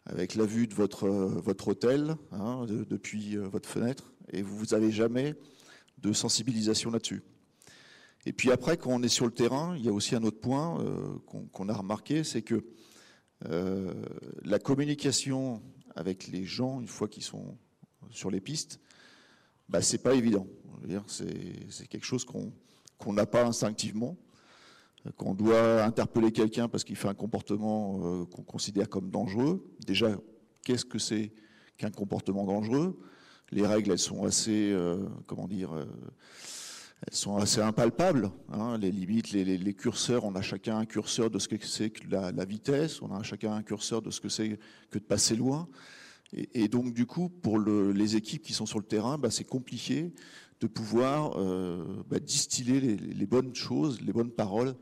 avec 0.07 0.33
la 0.33 0.45
vue 0.45 0.65
de 0.65 0.73
votre, 0.73 1.03
euh, 1.03 1.27
votre 1.27 1.67
hôtel 1.67 2.15
hein, 2.31 2.65
depuis 2.67 3.37
votre 3.37 3.69
fenêtre, 3.69 4.11
et 4.33 4.41
vous 4.41 4.65
n'avez 4.71 4.91
jamais 4.91 5.35
de 5.99 6.11
sensibilisation 6.13 6.89
là-dessus. 6.89 7.21
Et 8.25 8.33
puis 8.33 8.51
après, 8.51 8.75
quand 8.75 8.89
on 8.89 9.03
est 9.03 9.07
sur 9.07 9.25
le 9.25 9.31
terrain, 9.31 9.75
il 9.77 9.85
y 9.85 9.89
a 9.89 9.93
aussi 9.93 10.15
un 10.15 10.23
autre 10.23 10.39
point 10.39 10.83
qu'on 11.51 11.69
a 11.69 11.73
remarqué, 11.73 12.23
c'est 12.23 12.41
que 12.41 12.65
la 14.43 14.59
communication 14.59 15.61
avec 15.95 16.27
les 16.27 16.43
gens, 16.43 16.81
une 16.81 16.87
fois 16.87 17.07
qu'ils 17.07 17.23
sont 17.23 17.57
sur 18.09 18.29
les 18.29 18.41
pistes, 18.41 18.81
bah, 19.69 19.81
c'est 19.81 19.97
pas 19.97 20.13
évident. 20.13 20.47
C'est 21.07 21.87
quelque 21.87 22.05
chose 22.05 22.25
qu'on 22.25 23.13
n'a 23.13 23.25
pas 23.25 23.45
instinctivement, 23.45 24.17
qu'on 25.17 25.33
doit 25.33 25.83
interpeller 25.83 26.31
quelqu'un 26.31 26.67
parce 26.67 26.83
qu'il 26.83 26.95
fait 26.95 27.07
un 27.07 27.13
comportement 27.13 27.99
euh, 28.03 28.25
qu'on 28.25 28.43
considère 28.43 28.89
comme 28.89 29.09
dangereux. 29.09 29.65
Déjà, 29.85 30.17
qu'est-ce 30.63 30.85
que 30.85 30.99
c'est 30.99 31.31
qu'un 31.77 31.91
comportement 31.91 32.45
dangereux? 32.45 32.99
Les 33.51 33.65
règles, 33.65 33.91
elles 33.91 33.99
sont 33.99 34.25
assez, 34.25 34.71
euh, 34.71 35.05
comment 35.25 35.47
dire, 35.47 35.73
euh, 35.73 35.85
elles 37.05 37.15
sont 37.15 37.37
assez 37.37 37.61
impalpables. 37.61 38.31
Hein. 38.51 38.77
les 38.77 38.91
limites, 38.91 39.31
les, 39.31 39.73
curseurs, 39.73 40.25
on 40.25 40.35
a 40.35 40.41
chacun 40.41 40.77
un 40.77 40.85
curseur 40.85 41.29
de 41.29 41.39
ce 41.39 41.47
que 41.47 41.65
c'est 41.65 41.91
que 41.91 42.09
la, 42.09 42.45
vitesse, 42.45 43.01
on 43.01 43.13
a 43.13 43.23
chacun 43.23 43.53
un 43.53 43.63
curseur 43.63 44.01
de 44.01 44.09
ce 44.09 44.19
que 44.19 44.29
c'est 44.29 44.59
que 44.89 44.97
de 44.99 45.03
passer 45.03 45.35
loin. 45.35 45.67
Et, 46.33 46.67
donc, 46.67 46.93
du 46.93 47.05
coup, 47.05 47.29
pour 47.29 47.57
le, 47.57 47.91
les 47.91 48.15
équipes 48.15 48.43
qui 48.43 48.53
sont 48.53 48.65
sur 48.65 48.79
le 48.79 48.85
terrain, 48.85 49.17
bah, 49.17 49.31
c'est 49.31 49.45
compliqué 49.45 50.11
de 50.59 50.67
pouvoir 50.67 51.37
euh, 51.37 51.83
bah, 52.09 52.19
distiller 52.19 52.79
les, 52.79 53.25
bonnes 53.25 53.55
choses, 53.55 54.01
les 54.01 54.11
bonnes 54.11 54.31
paroles 54.31 54.75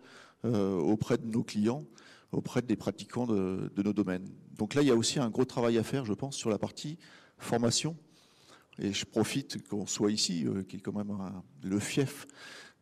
euh, 0.46 0.78
auprès 0.78 1.18
de 1.18 1.26
nos 1.26 1.44
clients, 1.44 1.86
auprès 2.32 2.62
des 2.62 2.76
pratiquants 2.76 3.28
de, 3.28 3.70
nos 3.78 3.94
domaines. 3.94 4.28
Donc 4.58 4.74
là, 4.74 4.82
il 4.82 4.88
y 4.88 4.92
a 4.92 4.96
aussi 4.96 5.20
un 5.20 5.30
gros 5.30 5.46
travail 5.46 5.78
à 5.78 5.84
faire, 5.84 6.06
je 6.06 6.14
pense, 6.14 6.36
sur 6.36 6.50
la 6.50 6.58
partie 6.58 6.98
formation. 7.38 7.96
Et 8.80 8.92
je 8.92 9.06
profite 9.06 9.68
qu'on 9.68 9.86
soit 9.86 10.12
ici, 10.12 10.46
euh, 10.48 10.64
qui 10.64 10.78
est 10.78 10.80
quand 10.80 10.96
même 10.96 11.16
le 11.64 11.80
fief 11.80 12.26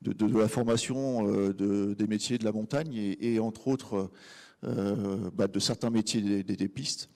de, 0.01 0.37
la 0.37 0.47
formation 0.47 1.51
des 1.53 2.07
métiers 2.07 2.37
de 2.37 2.43
la 2.43 2.51
montagne 2.51 2.93
et, 2.93 3.39
entre 3.39 3.69
autres 3.69 4.11
bah, 4.61 5.47
de 5.47 5.59
certains 5.59 5.91
métiers 5.91 6.43
des, 6.43 6.67
pistes, 6.67 7.09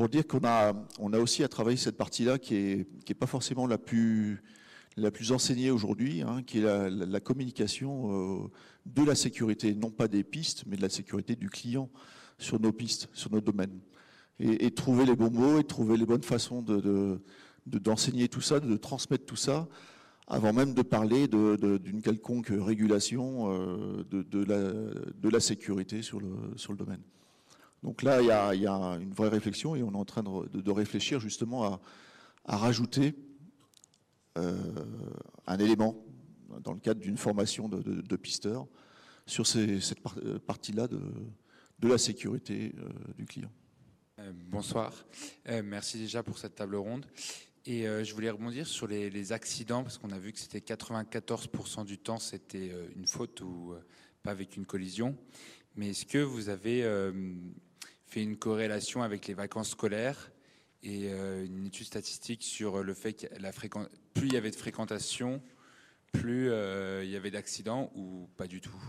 pour 0.00 0.08
dire 0.08 0.26
qu'on 0.26 0.44
a, 0.44 0.72
on 0.98 1.12
a 1.12 1.18
aussi 1.18 1.44
à 1.44 1.48
travailler 1.48 1.76
cette 1.76 1.98
partie-là 1.98 2.38
qui 2.38 2.54
n'est 2.54 2.86
qui 3.04 3.12
est 3.12 3.14
pas 3.14 3.26
forcément 3.26 3.66
la 3.66 3.76
plus 3.76 4.42
la 4.96 5.10
plus 5.10 5.30
enseignée 5.30 5.70
aujourd'hui, 5.70 6.22
hein, 6.22 6.42
qui 6.42 6.60
est 6.60 6.62
la, 6.62 7.20
communication 7.20 8.44
euh, 8.44 8.48
de 8.86 9.04
la 9.04 9.14
sécurité, 9.14 9.74
non 9.74 9.90
pas 9.90 10.08
des 10.08 10.24
pistes, 10.24 10.64
mais 10.66 10.78
de 10.78 10.80
la 10.80 10.88
sécurité 10.88 11.36
du 11.36 11.50
client 11.50 11.90
sur 12.38 12.58
nos 12.58 12.72
pistes, 12.72 13.10
sur 13.12 13.30
nos 13.30 13.42
domaines. 13.42 13.78
Et, 14.38 14.70
trouver 14.70 15.04
les 15.04 15.16
bons 15.16 15.30
mots 15.30 15.60
et 15.60 15.64
trouver 15.64 15.98
les 15.98 16.06
bonnes 16.06 16.22
façons 16.22 16.62
de, 16.62 17.20
d'enseigner 17.66 18.28
tout 18.28 18.40
ça, 18.40 18.58
de 18.58 18.76
transmettre 18.78 19.26
tout 19.26 19.36
ça 19.36 19.68
avant 20.28 20.54
même 20.54 20.72
de 20.72 20.80
parler 20.80 21.28
d'une 21.28 22.00
quelconque 22.00 22.48
régulation 22.50 23.50
de, 24.10 25.28
la, 25.28 25.40
sécurité 25.40 26.00
sur 26.00 26.20
le, 26.20 26.32
sur 26.56 26.72
le 26.72 26.78
domaine. 26.78 27.02
Donc 27.82 28.02
là, 28.02 28.20
il 28.20 28.26
y, 28.60 28.66
a, 28.66 28.98
une 29.00 29.12
vraie 29.12 29.28
réflexion 29.28 29.74
et 29.74 29.82
on 29.82 29.92
est 29.92 29.96
en 29.96 30.04
train 30.04 30.22
de, 30.22 30.70
réfléchir 30.70 31.20
justement 31.20 31.80
à, 32.44 32.56
rajouter 32.56 33.14
un 34.36 35.58
élément 35.58 35.96
dans 36.62 36.72
le 36.72 36.80
cadre 36.80 37.00
d'une 37.00 37.16
formation 37.16 37.68
de, 37.68 38.16
pisteurs 38.16 38.66
sur 39.26 39.46
cette 39.46 40.00
partie-là 40.46 40.88
de, 40.88 41.88
la 41.88 41.98
sécurité 41.98 42.74
du 43.16 43.24
client. 43.24 43.50
Euh, 44.20 44.32
bonsoir. 44.50 44.92
Euh, 45.48 45.62
merci 45.64 45.98
déjà 45.98 46.22
pour 46.22 46.38
cette 46.38 46.54
table 46.54 46.76
ronde. 46.76 47.06
Et 47.64 47.86
euh, 47.86 48.04
je 48.04 48.12
voulais 48.14 48.30
rebondir 48.30 48.66
sur 48.66 48.86
les, 48.86 49.32
accidents, 49.32 49.82
parce 49.82 49.98
qu'on 49.98 50.10
a 50.10 50.18
vu 50.18 50.32
que 50.32 50.38
c'était 50.38 50.58
94% 50.58 51.84
du 51.84 51.98
temps, 51.98 52.18
c'était 52.18 52.72
une 52.96 53.06
faute 53.06 53.40
ou 53.40 53.74
pas 54.22 54.30
avec 54.30 54.56
une 54.56 54.66
collision. 54.66 55.16
Mais 55.76 55.90
est-ce 55.90 56.04
que 56.04 56.18
vous 56.18 56.48
avez 56.48 56.82
fait 58.10 58.22
une 58.22 58.36
corrélation 58.36 59.02
avec 59.02 59.26
les 59.26 59.34
vacances 59.34 59.70
scolaires 59.70 60.30
et 60.82 61.10
une 61.10 61.66
étude 61.66 61.86
statistique 61.86 62.42
sur 62.42 62.82
le 62.82 62.94
fait 62.94 63.12
que 63.12 63.26
la 63.40 63.52
plus 63.52 64.26
il 64.26 64.32
y 64.32 64.36
avait 64.36 64.50
de 64.50 64.56
fréquentation, 64.56 65.40
plus 66.12 66.46
il 66.46 67.10
y 67.10 67.16
avait 67.16 67.30
d'accidents 67.30 67.90
ou 67.94 68.28
pas 68.36 68.46
du 68.46 68.60
tout. 68.60 68.82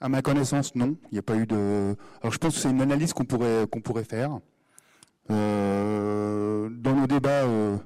À 0.00 0.08
ma 0.08 0.22
connaissance, 0.22 0.74
non. 0.74 0.96
Il 1.10 1.14
n'y 1.14 1.18
a 1.18 1.22
pas 1.22 1.36
eu 1.36 1.46
de. 1.46 1.96
Alors, 2.20 2.32
je 2.32 2.38
pense 2.38 2.54
que 2.54 2.60
c'est 2.60 2.70
une 2.70 2.82
analyse 2.82 3.12
qu'on 3.12 3.24
pourrait 3.24 3.66
qu'on 3.70 3.80
pourrait 3.80 4.04
faire. 4.04 4.38
Euh, 5.30 6.68
dans 6.70 6.94
nos 6.94 7.06
débats 7.06 7.44
euh, 7.44 7.78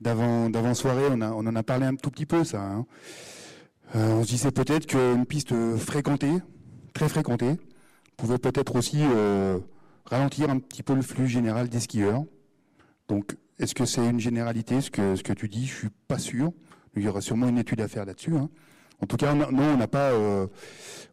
d'avant 0.00 0.50
d'avant 0.50 0.74
soirée, 0.74 1.06
on 1.10 1.20
a 1.22 1.30
on 1.32 1.46
en 1.46 1.56
a 1.56 1.62
parlé 1.62 1.86
un 1.86 1.96
tout 1.96 2.10
petit 2.10 2.26
peu 2.26 2.44
ça. 2.44 2.62
Hein. 2.62 2.86
Euh, 3.96 4.14
on 4.14 4.22
se 4.22 4.28
disait 4.28 4.50
peut-être 4.50 4.86
qu'une 4.86 5.26
piste 5.26 5.54
fréquentée, 5.76 6.34
très 6.92 7.08
fréquentée, 7.08 7.56
pouvait 8.20 8.38
peut-être 8.38 8.76
aussi 8.76 9.02
ralentir 10.04 10.50
un 10.50 10.58
petit 10.58 10.82
peu 10.82 10.94
le 10.94 11.02
flux 11.02 11.26
général 11.26 11.68
des 11.68 11.80
skieurs. 11.80 12.24
Donc, 13.08 13.36
est-ce 13.58 13.74
que 13.74 13.84
c'est 13.84 14.06
une 14.06 14.20
généralité 14.20 14.80
ce 14.80 14.90
que 14.90 15.32
tu 15.32 15.48
dis? 15.48 15.66
Je 15.66 15.74
suis 15.74 15.90
pas 16.08 16.18
sûr. 16.18 16.52
Il 16.96 17.02
y 17.02 17.08
aura 17.08 17.20
sûrement 17.20 17.48
une 17.48 17.58
étude 17.58 17.80
à 17.80 17.88
faire 17.88 18.04
là-dessus. 18.04 18.36
Hein. 18.36 18.48
En 19.02 19.06
tout 19.06 19.16
cas, 19.16 19.34
non, 19.34 19.46
on 19.50 19.76
n'a 19.76 19.88
pas, 19.88 20.10
euh, 20.10 20.46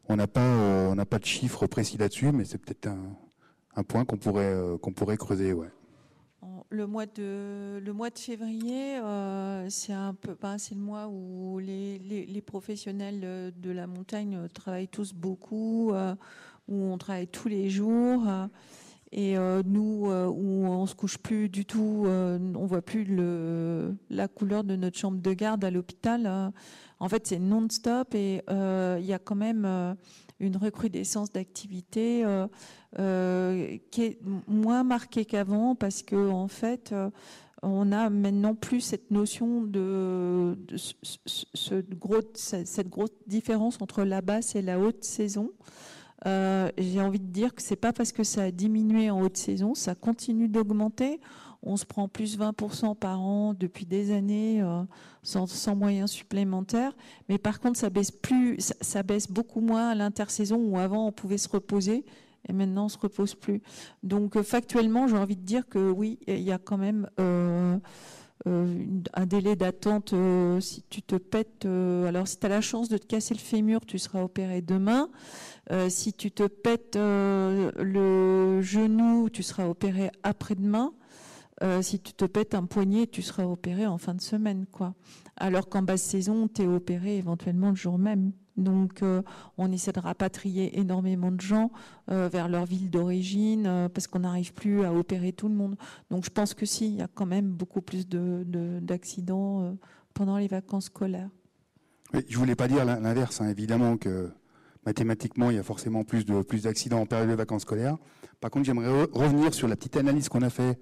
on 0.09 0.15
n'a 0.15 0.27
pas, 0.27 0.41
euh, 0.41 0.89
on 0.89 0.95
n'a 0.95 1.05
pas 1.05 1.19
de 1.19 1.25
chiffres 1.25 1.67
précis 1.67 1.97
là-dessus, 1.97 2.31
mais 2.31 2.43
c'est 2.43 2.57
peut-être 2.57 2.89
un, 3.75 3.83
point 3.83 4.03
qu'on 4.03 4.17
pourrait, 4.17 4.53
euh, 4.53 4.77
qu'on 4.77 4.91
pourrait 4.91 5.17
creuser, 5.17 5.53
ouais. 5.53 5.69
Le 6.69 6.85
mois 6.85 7.05
de, 7.05 7.79
le 7.79 7.93
mois 7.93 8.09
de 8.09 8.19
février, 8.19 8.99
c'est 9.69 9.93
un 9.93 10.13
peu, 10.13 10.35
ben, 10.39 10.57
c'est 10.57 10.75
le 10.75 10.81
mois 10.81 11.07
où 11.07 11.59
les, 11.59 12.43
professionnels 12.45 13.53
de 13.55 13.71
la 13.71 13.87
montagne 13.87 14.47
travaillent 14.53 14.89
tous 14.89 15.13
beaucoup, 15.13 15.93
où 16.67 16.83
on 16.83 16.97
travaille 16.97 17.27
tous 17.27 17.47
les 17.47 17.69
jours. 17.69 18.23
Et 19.13 19.37
nous, 19.37 20.11
où 20.11 20.65
on 20.65 20.85
se 20.85 20.93
couche 20.93 21.17
plus 21.17 21.47
du 21.47 21.65
tout, 21.65 22.05
on 22.07 22.65
voit 22.65 22.81
plus 22.81 23.05
la 24.09 24.27
couleur 24.27 24.63
de 24.63 24.75
notre 24.75 24.97
chambre 24.97 25.21
de 25.21 25.33
garde 25.33 25.63
à 25.63 25.71
l'hôpital. 25.71 26.51
En 26.99 27.09
fait, 27.09 27.27
c'est 27.27 27.39
non-stop 27.39 28.15
et 28.15 28.41
euh, 28.49 28.97
il 28.99 29.05
y 29.05 29.13
a 29.13 29.19
quand 29.19 29.35
même 29.35 29.65
euh, 29.65 29.93
une 30.39 30.57
recrudescence 30.57 31.31
d'activité 31.31 32.23
euh, 32.25 33.77
qui 33.91 34.01
est 34.01 34.19
moins 34.47 34.83
marquée 34.83 35.25
qu'avant 35.25 35.75
parce 35.75 36.01
que 36.01 36.29
en 36.29 36.47
fait, 36.47 36.93
on 37.61 37.91
a 37.91 38.09
maintenant 38.09 38.55
plus 38.55 38.81
cette 38.81 39.11
notion 39.11 39.61
de, 39.61 40.57
cette 40.75 42.89
grosse 42.89 43.11
différence 43.27 43.81
entre 43.81 44.03
la 44.03 44.21
basse 44.21 44.55
et 44.55 44.61
la 44.61 44.79
haute 44.79 45.03
saison. 45.03 45.51
J'ai 46.25 47.01
envie 47.01 47.19
de 47.19 47.31
dire 47.31 47.53
que 47.55 47.61
c'est 47.61 47.75
pas 47.75 47.93
parce 47.93 48.11
que 48.11 48.23
ça 48.23 48.43
a 48.43 48.51
diminué 48.51 49.09
en 49.09 49.21
haute 49.21 49.37
saison, 49.37 49.75
ça 49.75 49.95
continue 49.95 50.47
d'augmenter 50.47 51.19
on 51.63 51.77
se 51.77 51.85
prend 51.85 52.07
plus 52.07 52.37
20% 52.37 52.95
par 52.95 53.19
an 53.19 53.53
depuis 53.53 53.85
des 53.85 54.11
années 54.11 54.61
euh, 54.61 54.83
sans, 55.23 55.75
moyens 55.75 56.11
supplémentaires. 56.11 56.95
Mais 57.29 57.37
par 57.37 57.59
contre, 57.59 57.77
ça 57.77 57.89
baisse 57.89 58.11
plus, 58.11 58.57
ça, 58.81 59.03
baisse 59.03 59.29
beaucoup 59.29 59.61
moins 59.61 59.89
à 59.89 59.95
l'intersaison 59.95 60.57
où 60.57 60.77
avant 60.77 61.07
on 61.07 61.11
pouvait 61.11 61.37
se 61.37 61.49
reposer 61.49 62.05
et 62.47 62.53
maintenant 62.53 62.85
on 62.85 62.89
se 62.89 62.97
repose 62.97 63.35
plus. 63.35 63.61
Donc 64.03 64.35
euh, 64.35 64.43
factuellement, 64.43 65.07
j'ai 65.07 65.17
envie 65.17 65.35
de 65.35 65.41
dire 65.41 65.67
que 65.67 65.91
oui, 65.91 66.19
il 66.27 66.41
y 66.41 66.51
a 66.51 66.57
quand 66.57 66.77
même 66.77 67.09
euh, 67.19 67.77
un 68.45 69.25
délai 69.25 69.55
d'attente. 69.55 70.13
si 70.59 70.83
tu 70.89 71.01
te 71.01 71.15
pètes, 71.15 71.65
alors 71.65 72.27
si 72.27 72.37
tu 72.37 72.45
as 72.45 72.49
la 72.49 72.61
chance 72.61 72.87
de 72.89 72.97
te 72.97 73.05
casser 73.05 73.33
le 73.33 73.39
fémur, 73.39 73.85
tu 73.85 73.99
seras 73.99 74.21
opéré 74.21 74.61
demain. 74.61 75.09
si 75.89 76.13
tu 76.13 76.31
te 76.31 76.43
pètes 76.47 76.95
le 76.95 78.61
genou, 78.61 79.29
tu 79.29 79.43
seras 79.43 79.67
opéré 79.67 80.11
après-demain. 80.23 80.93
Euh, 81.63 81.81
si 81.81 81.99
tu 81.99 82.13
te 82.13 82.25
pètes 82.25 82.53
un 82.53 82.65
poignet, 82.65 83.07
tu 83.07 83.21
seras 83.21 83.45
opéré 83.45 83.87
en 83.87 83.97
fin 83.97 84.13
de 84.13 84.21
semaine, 84.21 84.65
quoi. 84.71 84.93
Alors 85.37 85.69
qu'en 85.69 85.81
basse 85.81 86.03
saison, 86.03 86.47
tu 86.47 86.63
es 86.63 86.67
opéré 86.67 87.17
éventuellement 87.17 87.69
le 87.69 87.75
jour 87.75 87.97
même. 87.97 88.31
Donc, 88.57 89.03
euh, 89.03 89.21
on 89.57 89.71
essaie 89.71 89.91
de 89.91 89.99
rapatrier 89.99 90.79
énormément 90.79 91.31
de 91.31 91.39
gens 91.39 91.71
euh, 92.09 92.27
vers 92.31 92.49
leur 92.49 92.65
ville 92.65 92.89
d'origine 92.89 93.89
parce 93.93 94.07
qu'on 94.07 94.19
n'arrive 94.19 94.53
plus 94.53 94.83
à 94.83 94.93
opérer 94.93 95.31
tout 95.31 95.47
le 95.47 95.55
monde. 95.55 95.75
Donc, 96.09 96.25
je 96.25 96.29
pense 96.29 96.53
que 96.53 96.65
si, 96.65 96.87
il 96.87 96.95
y 96.95 97.01
a 97.01 97.07
quand 97.07 97.25
même 97.25 97.47
beaucoup 97.47 97.81
plus 97.81 98.07
d'accidents 98.07 99.75
pendant 100.13 100.37
les 100.37 100.47
vacances 100.47 100.85
scolaires. 100.85 101.29
Je 102.27 102.37
voulais 102.37 102.55
pas 102.55 102.67
dire 102.67 102.85
l'inverse, 102.85 103.41
hein. 103.41 103.49
évidemment 103.49 103.97
que 103.97 104.31
mathématiquement, 104.85 105.51
il 105.51 105.57
y 105.57 105.59
a 105.59 105.63
forcément 105.63 106.03
plus 106.03 106.25
de 106.25 106.41
plus 106.41 106.63
d'accidents 106.63 107.01
en 107.01 107.05
période 107.05 107.29
de 107.29 107.35
vacances 107.35 107.63
scolaires. 107.63 107.97
Par 108.39 108.49
contre, 108.49 108.65
j'aimerais 108.65 109.03
revenir 109.11 109.53
sur 109.53 109.67
la 109.67 109.75
petite 109.75 109.97
analyse 109.97 110.29
qu'on 110.29 110.41
a 110.41 110.49
fait 110.49 110.79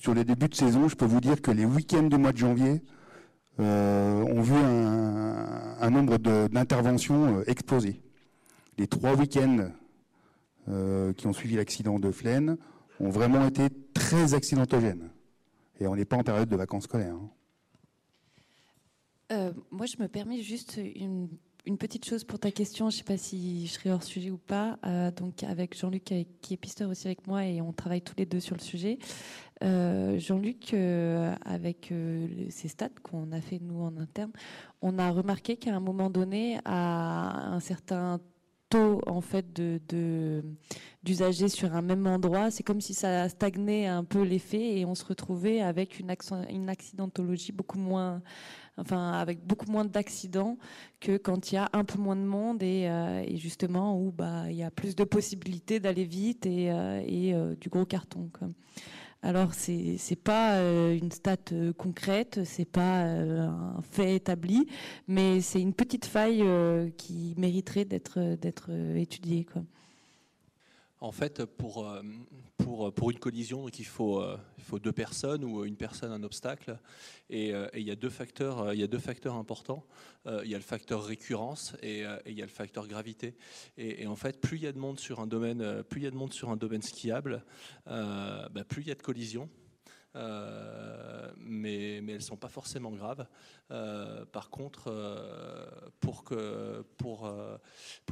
sur 0.00 0.14
les 0.14 0.24
débuts 0.24 0.48
de 0.48 0.54
saison, 0.54 0.88
je 0.88 0.94
peux 0.94 1.06
vous 1.06 1.20
dire 1.20 1.42
que 1.42 1.50
les 1.50 1.64
week-ends 1.64 2.04
du 2.04 2.16
mois 2.18 2.32
de 2.32 2.38
janvier 2.38 2.82
euh, 3.60 4.22
ont 4.22 4.40
vu 4.40 4.54
un, 4.54 5.90
nombre 5.90 6.18
d'interventions 6.18 7.38
euh, 7.38 7.44
exploser. 7.50 8.00
Les 8.76 8.86
trois 8.86 9.14
week-ends 9.16 9.70
euh, 10.68 11.12
qui 11.12 11.26
ont 11.26 11.32
suivi 11.32 11.56
l'accident 11.56 11.98
de 11.98 12.12
Flaine 12.12 12.56
ont 13.00 13.10
vraiment 13.10 13.46
été 13.46 13.68
très 13.94 14.34
accidentogènes. 14.34 15.10
Et 15.80 15.88
on 15.88 15.96
n'est 15.96 16.04
pas 16.04 16.16
en 16.16 16.22
période 16.22 16.48
de 16.48 16.56
vacances 16.56 16.84
scolaires. 16.84 17.16
Hein. 19.30 19.52
moi, 19.72 19.86
je 19.86 20.00
me 20.00 20.06
permets 20.06 20.40
juste 20.42 20.78
une 20.94 21.28
une 21.66 21.76
petite 21.76 22.04
chose 22.04 22.24
pour 22.24 22.38
ta 22.38 22.50
question, 22.50 22.88
je 22.90 22.96
ne 22.96 22.98
sais 22.98 23.04
pas 23.04 23.16
si 23.16 23.66
je 23.66 23.72
serai 23.72 23.90
hors 23.90 24.02
sujet 24.02 24.30
ou 24.30 24.38
pas. 24.38 24.78
Euh, 24.86 25.10
donc 25.10 25.42
avec 25.42 25.78
Jean-Luc 25.78 26.04
qui 26.40 26.54
est 26.54 26.56
pisteur 26.56 26.88
aussi 26.90 27.06
avec 27.06 27.26
moi 27.26 27.44
et 27.44 27.60
on 27.60 27.72
travaille 27.72 28.02
tous 28.02 28.14
les 28.16 28.26
deux 28.26 28.40
sur 28.40 28.56
le 28.56 28.60
sujet. 28.62 28.98
Euh, 29.62 30.18
Jean-Luc, 30.18 30.72
euh, 30.72 31.34
avec 31.44 31.92
ces 32.50 32.68
stats 32.68 32.88
qu'on 33.02 33.32
a 33.32 33.40
fait 33.40 33.58
nous 33.60 33.82
en 33.82 33.96
interne, 33.98 34.32
on 34.82 34.98
a 34.98 35.10
remarqué 35.10 35.56
qu'à 35.56 35.74
un 35.74 35.80
moment 35.80 36.10
donné, 36.10 36.58
à 36.64 37.52
un 37.52 37.60
certain 37.60 38.20
taux 38.68 39.00
en 39.06 39.20
fait 39.20 39.46
d'usagers 41.02 41.48
sur 41.48 41.74
un 41.74 41.82
même 41.82 42.06
endroit, 42.06 42.50
c'est 42.50 42.62
comme 42.62 42.80
si 42.80 42.94
ça 42.94 43.28
stagnait 43.28 43.86
un 43.86 44.04
peu 44.04 44.22
l'effet 44.22 44.78
et 44.78 44.84
on 44.84 44.94
se 44.94 45.04
retrouvait 45.04 45.60
avec 45.60 45.98
une, 45.98 46.14
une 46.50 46.68
accidentologie 46.68 47.52
beaucoup 47.52 47.78
moins 47.78 48.22
enfin 48.78 49.12
avec 49.12 49.44
beaucoup 49.44 49.70
moins 49.70 49.84
d'accidents 49.84 50.56
que 51.00 51.16
quand 51.16 51.50
il 51.50 51.56
y 51.56 51.58
a 51.58 51.68
un 51.72 51.84
peu 51.84 51.98
moins 51.98 52.16
de 52.16 52.22
monde 52.22 52.62
et, 52.62 52.88
euh, 52.88 53.24
justement 53.36 54.00
où 54.00 54.12
bah 54.12 54.44
il 54.50 54.56
y 54.56 54.62
a 54.62 54.70
plus 54.70 54.94
de 54.94 55.04
possibilités 55.04 55.80
d'aller 55.80 56.04
vite 56.04 56.46
et, 56.46 56.70
euh, 56.70 57.02
euh, 57.08 57.54
du 57.56 57.68
gros 57.68 57.84
carton. 57.84 58.30
Alors 59.22 59.52
c'est 59.52 59.96
c'est 59.98 60.16
pas 60.16 60.60
une 60.92 61.10
stat 61.10 61.36
concrète, 61.76 62.40
c'est 62.44 62.64
pas 62.64 63.02
un 63.04 63.82
fait 63.82 64.14
établi, 64.16 64.68
mais 65.08 65.40
c'est 65.40 65.60
une 65.60 65.74
petite 65.74 66.06
faille 66.06 66.44
qui 66.96 67.34
mériterait 67.36 67.84
d'être 67.84 68.36
d'être 68.36 68.70
étudiée. 68.96 69.44
Quoi. 69.44 69.62
En 71.00 71.12
fait, 71.12 71.44
pour, 71.44 71.88
euh, 71.88 72.02
pour, 72.56 72.92
pour 72.92 73.10
une 73.12 73.20
collision, 73.20 73.62
donc 73.62 73.78
il, 73.78 73.84
faut, 73.84 74.20
euh, 74.20 74.36
il 74.58 74.64
faut 74.64 74.80
deux 74.80 74.92
personnes 74.92 75.44
ou 75.44 75.64
une 75.64 75.76
personne, 75.76 76.10
un 76.10 76.24
obstacle. 76.24 76.76
Et, 77.30 77.54
euh, 77.54 77.68
il, 77.74 77.82
y 77.82 77.92
a 77.92 77.94
deux 77.94 78.10
facteurs, 78.10 78.74
il 78.74 78.80
y 78.80 78.82
a 78.82 78.88
deux 78.88 78.98
facteurs 78.98 79.36
importants. 79.36 79.84
il 80.26 80.50
y 80.50 80.54
a 80.54 80.58
le 80.58 80.64
facteur 80.64 81.04
récurrence 81.04 81.76
et, 81.82 82.04
il 82.26 82.32
y 82.32 82.42
a 82.42 82.44
le 82.44 82.50
facteur 82.50 82.88
gravité. 82.88 83.36
Et, 83.76 84.08
en 84.08 84.16
fait, 84.16 84.40
plus 84.40 84.56
il 84.56 84.64
y 84.64 84.66
a 84.66 84.72
de 84.72 84.78
monde 84.78 84.98
sur 84.98 85.20
un 85.20 85.28
domaine, 85.28 85.84
plus 85.84 86.00
il 86.00 86.04
y 86.04 86.08
a 86.08 86.10
de 86.10 86.16
monde 86.16 86.32
sur 86.32 86.50
un 86.50 86.56
domaine 86.56 86.82
skiable, 86.82 87.44
bah, 87.86 88.64
plus 88.68 88.82
il 88.82 88.88
y 88.88 88.92
a 88.92 88.96
de 88.96 89.02
collisions. 89.02 89.48
Euh, 90.18 91.30
mais, 91.38 91.96
elles 91.96 92.04
ne 92.04 92.18
sont 92.18 92.36
pas 92.36 92.48
forcément 92.48 92.90
graves. 92.90 93.26
Euh, 93.70 94.24
par 94.26 94.50
contre, 94.50 94.88
euh, 94.88 95.68
pour 96.00 96.24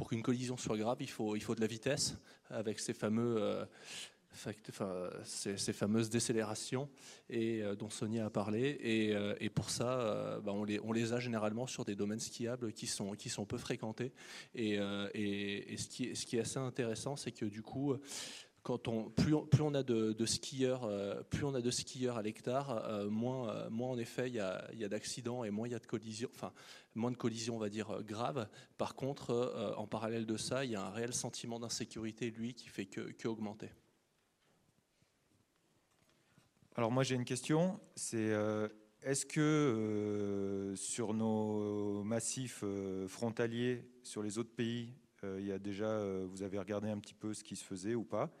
qu'une 0.09 0.23
collision 0.23 0.57
soit 0.57 0.77
grave, 0.77 0.97
il 1.01 1.09
faut 1.09 1.35
de 1.35 1.61
la 1.61 1.67
vitesse 1.67 2.15
avec 2.49 2.79
ces 2.79 2.93
fameuses 2.93 3.69
décélérations 6.09 6.89
et, 7.29 7.61
dont 7.77 7.89
Sonia 7.89 8.27
a 8.27 8.29
parlé. 8.29 8.77
Et, 9.39 9.49
pour 9.49 9.69
ça, 9.69 10.39
bah, 10.41 10.53
on, 10.53 10.63
les, 10.63 11.13
a 11.13 11.19
généralement 11.19 11.67
sur 11.67 11.83
des 11.83 11.95
domaines 11.95 12.19
skiables 12.19 12.71
qui 12.71 12.87
sont, 12.87 13.45
peu 13.45 13.57
fréquentés. 13.57 14.13
Et, 14.55 14.77
ce, 14.77 15.87
qui, 15.87 16.37
est 16.37 16.39
assez 16.39 16.59
intéressant, 16.59 17.17
c'est 17.17 17.33
que 17.33 17.45
du 17.45 17.61
coup, 17.61 17.97
plus, 18.75 19.61
on, 19.61 19.73
a 19.73 19.83
de, 19.83 20.25
skieurs, 20.25 20.83
euh, 20.83 21.21
plus 21.29 21.49
de 21.51 21.71
skieurs 21.71 22.17
à 22.17 22.21
l'hectare, 22.21 22.85
euh, 22.85 23.09
moins, 23.09 23.49
euh, 23.49 23.69
moins 23.69 23.89
en 23.89 23.97
effet 23.97 24.27
il 24.27 24.35
y 24.35 24.39
a, 24.39 24.89
d'accidents 24.89 25.43
et 25.43 25.51
moins 25.51 25.67
il 25.67 25.71
y 25.71 25.75
a 25.75 25.79
de 25.79 25.85
collisions, 25.85 26.29
enfin 26.35 26.51
moins 26.93 27.11
de 27.11 27.15
collisions 27.15 27.55
on 27.55 27.59
va 27.59 27.69
dire 27.69 28.03
graves. 28.03 28.47
Par 28.77 28.95
contre, 28.95 29.75
en 29.77 29.87
parallèle 29.87 30.25
de 30.25 30.35
ça, 30.35 30.65
il 30.65 30.71
y 30.71 30.75
a 30.75 30.83
un 30.83 30.89
réel 30.89 31.13
sentiment 31.13 31.59
d'insécurité 31.59 32.29
lui 32.31 32.53
qui 32.53 32.67
fait 32.67 32.85
que, 32.85 33.01
que 33.01 33.27
augmenter. 33.27 33.69
Alors 36.75 36.91
moi 36.91 37.03
j'ai 37.03 37.15
une 37.15 37.25
question, 37.25 37.79
c'est 37.95 38.33
est-ce 39.03 39.25
que 39.25 40.73
sur 40.75 41.13
nos 41.13 42.03
massifs 42.03 42.63
frontaliers, 43.07 43.85
sur 44.03 44.23
les 44.23 44.37
autres 44.37 44.53
pays, 44.55 44.93
il 45.23 45.45
y 45.45 45.51
a 45.51 45.59
déjà, 45.59 46.01
vous 46.25 46.43
avez 46.43 46.59
regardé 46.59 46.89
un 46.89 46.99
petit 46.99 47.13
peu 47.13 47.33
ce 47.33 47.43
qui 47.43 47.55
se 47.55 47.63
faisait 47.63 47.95
ou 47.95 48.03
pas? 48.03 48.31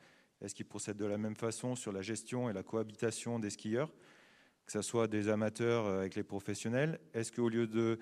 Est-ce 0.41 0.53
qu'ils 0.53 0.65
procèdent 0.65 0.97
de 0.97 1.05
la 1.05 1.17
même 1.17 1.35
façon 1.35 1.75
sur 1.75 1.91
la 1.91 2.01
gestion 2.01 2.49
et 2.49 2.53
la 2.53 2.63
cohabitation 2.63 3.39
des 3.39 3.49
skieurs, 3.49 3.91
que 4.65 4.71
ce 4.71 4.81
soit 4.81 5.07
des 5.07 5.29
amateurs 5.29 5.85
euh, 5.85 5.99
avec 5.99 6.15
les 6.15 6.23
professionnels? 6.23 6.99
Est-ce 7.13 7.31
qu'au 7.31 7.49
lieu 7.49 7.67
de, 7.67 7.97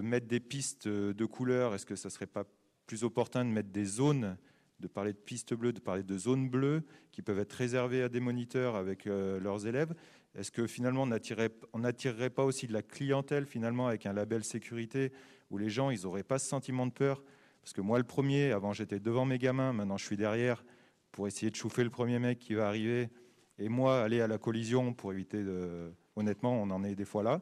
mettre 0.00 0.26
des 0.26 0.40
pistes 0.40 0.88
de 0.88 1.24
couleurs, 1.24 1.74
est-ce 1.74 1.86
que 1.86 1.96
ça 1.96 2.08
ne 2.08 2.12
serait 2.12 2.26
pas 2.26 2.44
plus 2.86 3.04
opportun 3.04 3.44
de 3.44 3.50
mettre 3.50 3.70
des 3.70 3.84
zones, 3.84 4.36
de 4.80 4.88
parler 4.88 5.12
de 5.12 5.18
pistes 5.18 5.54
bleues, 5.54 5.72
de 5.72 5.80
parler 5.80 6.02
de 6.02 6.16
zones 6.18 6.48
bleues 6.48 6.82
qui 7.12 7.22
peuvent 7.22 7.38
être 7.38 7.52
réservées 7.52 8.02
à 8.02 8.08
des 8.08 8.20
moniteurs 8.20 8.74
avec 8.74 9.06
euh, 9.06 9.38
leurs 9.38 9.66
élèves? 9.66 9.94
Est-ce 10.34 10.50
que 10.50 10.66
finalement 10.66 11.02
on 11.02 11.78
n'attirerait 11.78 12.30
pas 12.30 12.44
aussi 12.44 12.66
de 12.66 12.72
la 12.72 12.82
clientèle 12.82 13.44
finalement 13.44 13.88
avec 13.88 14.06
un 14.06 14.14
label 14.14 14.42
sécurité 14.44 15.12
où 15.50 15.58
les 15.58 15.68
gens 15.68 15.90
ils 15.90 16.04
n'auraient 16.04 16.22
pas 16.22 16.38
ce 16.38 16.48
sentiment 16.48 16.86
de 16.86 16.92
peur? 16.92 17.22
Parce 17.60 17.74
que 17.74 17.82
moi 17.82 17.98
le 17.98 18.04
premier, 18.04 18.50
avant 18.52 18.72
j'étais 18.72 18.98
devant 18.98 19.26
mes 19.26 19.38
gamins, 19.38 19.74
maintenant 19.74 19.98
je 19.98 20.06
suis 20.06 20.16
derrière 20.16 20.64
pour 21.12 21.26
essayer 21.26 21.50
de 21.50 21.56
chauffer 21.56 21.84
le 21.84 21.90
premier 21.90 22.18
mec 22.18 22.38
qui 22.38 22.54
va 22.54 22.66
arriver, 22.66 23.10
et 23.58 23.68
moi 23.68 24.02
aller 24.02 24.20
à 24.20 24.26
la 24.26 24.38
collision 24.38 24.92
pour 24.94 25.12
éviter 25.12 25.42
de... 25.42 25.92
Honnêtement, 26.16 26.60
on 26.60 26.70
en 26.70 26.84
est 26.84 26.94
des 26.94 27.04
fois 27.04 27.22
là. 27.22 27.40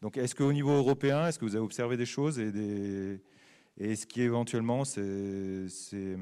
Donc 0.00 0.16
est-ce 0.16 0.34
qu'au 0.34 0.52
niveau 0.52 0.70
européen, 0.70 1.26
est-ce 1.26 1.38
que 1.38 1.44
vous 1.44 1.56
avez 1.56 1.64
observé 1.64 1.96
des 1.96 2.06
choses 2.06 2.38
et, 2.38 3.20
est-ce 3.80 4.06
qu'éventuellement 4.06 4.84
ces, 4.84 5.68
ces, 5.68 6.16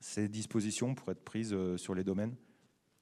ces, 0.00 0.28
dispositions 0.28 0.94
pourraient 0.94 1.12
être 1.12 1.24
prises 1.24 1.52
euh, 1.52 1.76
sur 1.76 1.94
les 1.94 2.02
domaines 2.02 2.34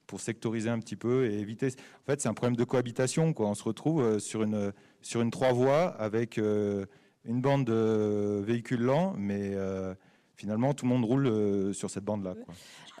pour 0.05 0.21
sectoriser 0.21 0.69
un 0.69 0.79
petit 0.79 0.95
peu 0.95 1.25
et 1.25 1.39
éviter. 1.39 1.67
En 1.67 2.05
fait, 2.05 2.21
c'est 2.21 2.29
un 2.29 2.33
problème 2.33 2.55
de 2.55 2.63
cohabitation. 2.63 3.33
On 3.37 3.55
se 3.55 3.63
retrouve 3.63 4.01
euh, 4.01 4.19
sur 4.19 4.43
une, 4.43 4.71
sur 5.01 5.21
une 5.21 5.31
trois 5.31 5.51
voies 5.51 5.87
avec 5.99 6.37
euh, 6.37 6.85
une 7.25 7.41
bande 7.41 7.65
de 7.65 8.41
véhicules 8.45 8.81
lents, 8.81 9.13
mais 9.17 9.55
finalement, 10.37 10.73
tout 10.73 10.85
le 10.85 10.91
monde 10.91 11.03
roule 11.03 11.27
euh, 11.27 11.73
sur 11.73 11.89
cette 11.89 12.05
bande-là. 12.05 12.35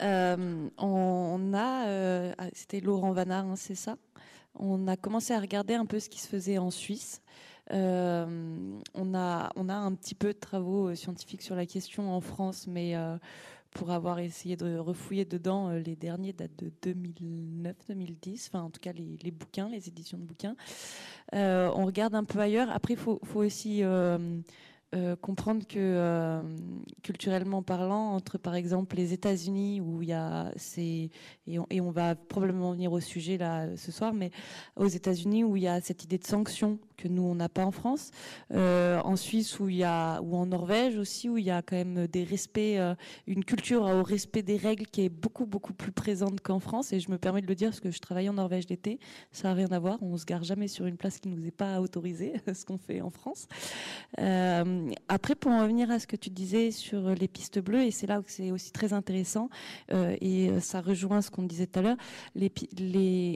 Euh, 0.01 0.69
on 0.77 1.53
a, 1.53 1.87
euh, 1.87 2.33
ah, 2.37 2.47
c'était 2.51 2.81
Laurent 2.81 3.11
Vanard, 3.13 3.45
hein, 3.45 3.55
c'est 3.55 3.75
ça? 3.75 3.95
On 4.55 4.87
a 4.87 4.97
commencé 4.97 5.33
à 5.33 5.39
regarder 5.39 5.75
un 5.75 5.85
peu 5.85 5.99
ce 5.99 6.09
qui 6.09 6.19
se 6.19 6.27
faisait 6.27 6.57
en 6.57 6.71
Suisse. 6.71 7.21
on, 7.69 9.13
a, 9.13 9.51
on 9.55 9.69
a 9.69 9.75
un 9.75 9.93
petit 9.93 10.15
peu 10.15 10.29
de 10.29 10.39
travaux 10.39 10.95
scientifiques 10.95 11.43
sur 11.43 11.55
la 11.55 11.67
question 11.67 12.11
en 12.11 12.21
France, 12.21 12.65
mais 12.65 12.95
pour 13.69 13.91
avoir 13.91 14.17
essayé 14.17 14.55
de 14.55 14.77
refouiller 14.77 15.25
dedans, 15.25 15.69
les 15.69 15.95
derniers 15.95 16.33
datent 16.33 16.57
de 16.57 16.71
2009-2010, 16.81 18.47
enfin 18.47 18.63
en 18.63 18.71
tout 18.71 18.79
cas 18.79 18.93
les, 18.93 19.31
bouquins, 19.31 19.69
les 19.69 19.87
éditions 19.87 20.17
de 20.17 20.23
bouquins. 20.23 20.55
on 21.33 21.85
regarde 21.85 22.15
un 22.15 22.23
peu 22.23 22.39
ailleurs. 22.39 22.71
Après, 22.71 22.95
il 22.95 22.99
faut, 22.99 23.19
aussi 23.35 23.83
euh, 24.95 25.17
comprendre 25.17 25.67
que 25.67 25.77
euh, 25.77 26.41
culturellement 27.03 27.61
parlant, 27.61 28.13
entre 28.13 28.37
par 28.37 28.55
exemple 28.55 28.95
les 28.95 29.11
États-Unis 29.11 29.81
où 29.81 30.01
il 30.01 30.07
y 30.07 30.13
a 30.13 30.53
ces 30.55 31.11
et 31.45 31.59
on, 31.59 31.67
et 31.69 31.81
on, 31.81 31.91
va 31.91 32.15
probablement 32.15 32.71
venir 32.71 32.93
au 32.93 33.01
sujet 33.01 33.37
là 33.37 33.75
ce 33.75 33.91
soir, 33.91 34.13
mais 34.13 34.31
aux 34.77 34.87
États-Unis 34.87 35.43
où 35.43 35.57
il 35.57 35.63
y 35.63 35.67
a 35.67 35.81
cette 35.81 36.05
idée 36.05 36.17
de 36.17 36.25
sanction 36.25 36.79
que 36.97 37.07
nous 37.07 37.23
on 37.23 37.35
n'a 37.35 37.49
pas 37.49 37.65
en 37.65 37.71
France, 37.71 38.11
euh, 38.53 38.99
en 39.03 39.15
Suisse 39.15 39.59
où 39.59 39.69
il 39.69 39.77
y 39.77 39.83
a 39.83 40.19
ou 40.21 40.35
en 40.35 40.47
Norvège 40.47 40.97
aussi 40.97 41.29
où 41.29 41.37
il 41.37 41.45
y 41.45 41.51
a 41.51 41.61
quand 41.61 41.75
même 41.75 42.07
des 42.07 42.23
respects, 42.23 42.77
euh, 42.77 42.95
une 43.27 43.45
culture 43.45 43.83
au 43.83 44.03
respect 44.03 44.41
des 44.41 44.57
règles 44.57 44.87
qui 44.87 45.03
est 45.03 45.09
beaucoup 45.09 45.45
beaucoup 45.45 45.73
plus 45.73 45.91
présente 45.91 46.41
qu'en 46.41 46.59
France. 46.59 46.93
Et 46.93 46.99
je 46.99 47.11
me 47.11 47.17
permets 47.17 47.41
de 47.41 47.47
le 47.47 47.55
dire 47.55 47.69
parce 47.69 47.79
que 47.79 47.91
je 47.91 47.99
travaille 47.99 48.29
en 48.29 48.33
Norvège 48.33 48.67
l'été, 48.69 48.99
ça 49.31 49.49
n'a 49.49 49.53
rien 49.53 49.71
à 49.71 49.79
voir, 49.79 49.99
on 50.01 50.17
se 50.17 50.25
gare 50.25 50.43
jamais 50.43 50.67
sur 50.67 50.85
une 50.85 50.97
place 50.97 51.19
qui 51.19 51.29
nous 51.29 51.45
est 51.45 51.51
pas 51.51 51.79
autorisée, 51.81 52.33
ce 52.53 52.65
qu'on 52.65 52.77
fait 52.77 53.01
en 53.01 53.09
France. 53.09 53.47
Euh, 54.19 54.89
après, 55.07 55.35
pour 55.35 55.51
en 55.51 55.61
revenir 55.61 55.91
à 55.91 55.99
ce 55.99 56.07
que 56.07 56.15
tu 56.15 56.29
disais 56.29 56.71
sur 56.71 57.09
les 57.11 57.27
pistes 57.27 57.59
bleues, 57.59 57.83
et 57.83 57.91
c'est 57.91 58.07
là 58.07 58.19
où 58.19 58.23
c'est 58.25 58.51
aussi 58.51 58.71
très 58.71 58.93
intéressant, 58.93 59.49
et 59.91 60.49
ça 60.59 60.81
rejoint 60.81 61.21
ce 61.21 61.29
qu'on 61.29 61.43
disait 61.43 61.67
tout 61.67 61.79
à 61.79 61.81
l'heure, 61.83 61.97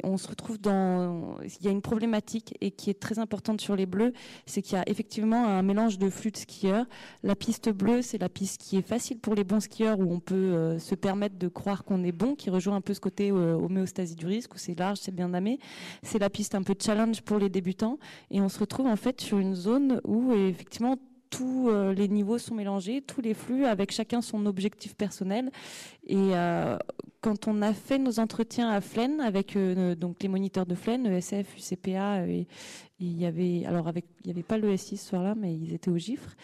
on 0.04 0.18
se 0.18 0.28
retrouve 0.28 0.60
dans... 0.60 1.38
Il 1.60 1.66
y 1.66 1.68
a 1.68 1.72
une 1.72 1.82
problématique 1.82 2.56
et 2.62 2.72
qui 2.72 2.90
est 2.90 3.00
très 3.00 3.20
importante 3.20 3.51
sur 3.60 3.76
les 3.76 3.86
bleus, 3.86 4.14
c'est 4.46 4.62
qu'il 4.62 4.78
y 4.78 4.80
a 4.80 4.88
effectivement 4.88 5.48
un 5.48 5.62
mélange 5.62 5.98
de 5.98 6.10
flux 6.10 6.32
de 6.32 6.38
skieurs. 6.38 6.86
La 7.24 7.36
piste 7.36 7.70
bleue, 7.70 8.02
c'est 8.02 8.18
la 8.18 8.30
piste 8.30 8.62
qui 8.62 8.78
est 8.78 8.88
facile 8.88 9.20
pour 9.20 9.36
les 9.36 9.44
bons 9.44 9.60
skieurs, 9.60 10.00
où 10.00 10.14
on 10.14 10.20
peut 10.20 10.78
se 10.80 10.96
permettre 10.96 11.38
de 11.38 11.48
croire 11.48 11.84
qu'on 11.84 12.04
est 12.04 12.12
bon, 12.12 12.36
qui 12.36 12.50
rejoint 12.50 12.76
un 12.76 12.82
peu 12.82 12.94
ce 12.94 13.00
côté 13.00 13.32
homéostasie 13.32 14.16
du 14.16 14.26
risque, 14.26 14.54
où 14.56 14.58
c'est 14.58 14.78
large, 14.78 15.00
c'est 15.02 15.14
bien 15.14 15.30
damé. 15.30 15.60
C'est 16.04 16.20
la 16.20 16.30
piste 16.30 16.56
un 16.56 16.64
peu 16.64 16.76
challenge 16.80 17.22
pour 17.22 17.40
les 17.40 17.50
débutants, 17.50 17.98
et 18.30 18.40
on 18.40 18.50
se 18.50 18.60
retrouve 18.60 18.88
en 18.88 18.96
fait 18.96 19.20
sur 19.20 19.40
une 19.40 19.56
zone 19.56 20.00
où 20.06 20.34
effectivement 20.34 20.98
tous 21.32 21.70
euh, 21.70 21.94
les 21.94 22.08
niveaux 22.08 22.38
sont 22.38 22.54
mélangés, 22.54 23.02
tous 23.02 23.22
les 23.22 23.34
flux, 23.34 23.66
avec 23.66 23.92
chacun 23.92 24.22
son 24.22 24.46
objectif 24.46 24.96
personnel. 24.96 25.50
Et 26.06 26.16
euh, 26.18 26.78
quand 27.22 27.48
on 27.48 27.62
a 27.62 27.74
fait 27.74 27.98
nos 27.98 28.20
entretiens 28.20 28.70
à 28.70 28.82
Flaine 28.82 29.22
avec 29.22 29.56
euh, 29.56 29.96
donc 29.96 30.22
les 30.22 30.28
moniteurs 30.28 30.66
de 30.66 30.76
Flaine, 30.76 31.08
ESF, 31.08 31.48
UCPA, 31.58 32.28
et, 32.28 32.48
il 33.02 33.20
y 33.20 33.26
avait 33.26 33.66
alors 33.66 33.88
avec 33.88 34.06
il 34.24 34.28
y 34.28 34.32
avait 34.32 34.44
pas 34.44 34.58
l'ESI 34.58 34.98
ce 34.98 35.10
soir-là, 35.10 35.36
mais 35.36 35.54
ils 35.54 35.74
étaient 35.74 35.92
au 35.92 35.98
GIFRE. 35.98 36.36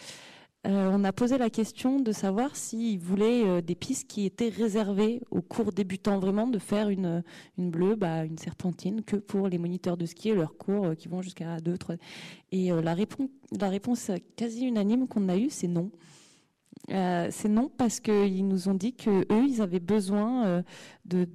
Euh, 0.65 0.89
on 0.91 1.03
a 1.05 1.13
posé 1.13 1.37
la 1.37 1.49
question 1.49 1.99
de 1.99 2.11
savoir 2.11 2.55
s'ils 2.55 2.99
voulaient 2.99 3.43
euh, 3.45 3.61
des 3.61 3.75
pistes 3.75 4.07
qui 4.09 4.25
étaient 4.25 4.49
réservées 4.49 5.21
aux 5.31 5.41
cours 5.41 5.71
débutants, 5.71 6.19
vraiment 6.19 6.47
de 6.47 6.59
faire 6.59 6.89
une, 6.89 7.23
une 7.57 7.69
bleue, 7.69 7.95
bah, 7.95 8.25
une 8.25 8.37
serpentine, 8.37 9.03
que 9.03 9.15
pour 9.15 9.47
les 9.47 9.59
moniteurs 9.59 9.95
de 9.95 10.05
ski 10.05 10.29
et 10.29 10.35
leurs 10.35 10.57
cours 10.57 10.87
euh, 10.87 10.95
qui 10.95 11.07
vont 11.07 11.21
jusqu'à 11.21 11.61
2, 11.61 11.77
3. 11.77 11.95
Et 12.51 12.69
la, 12.69 12.93
réponse, 12.93 13.29
la 13.57 13.69
réponse 13.69 14.11
quasi 14.35 14.65
unanime 14.65 15.07
qu'on 15.07 15.29
a 15.29 15.37
eue, 15.37 15.49
c'est 15.49 15.67
non. 15.67 15.91
Euh, 16.89 17.27
c'est 17.31 17.49
non 17.49 17.69
parce 17.77 17.99
qu'ils 17.99 18.47
nous 18.47 18.69
ont 18.69 18.73
dit 18.73 18.93
que 18.93 19.09
eux, 19.09 19.45
ils 19.45 19.61
avaient 19.61 19.81
besoin 19.81 20.45
euh, 20.45 20.61
de, 21.03 21.27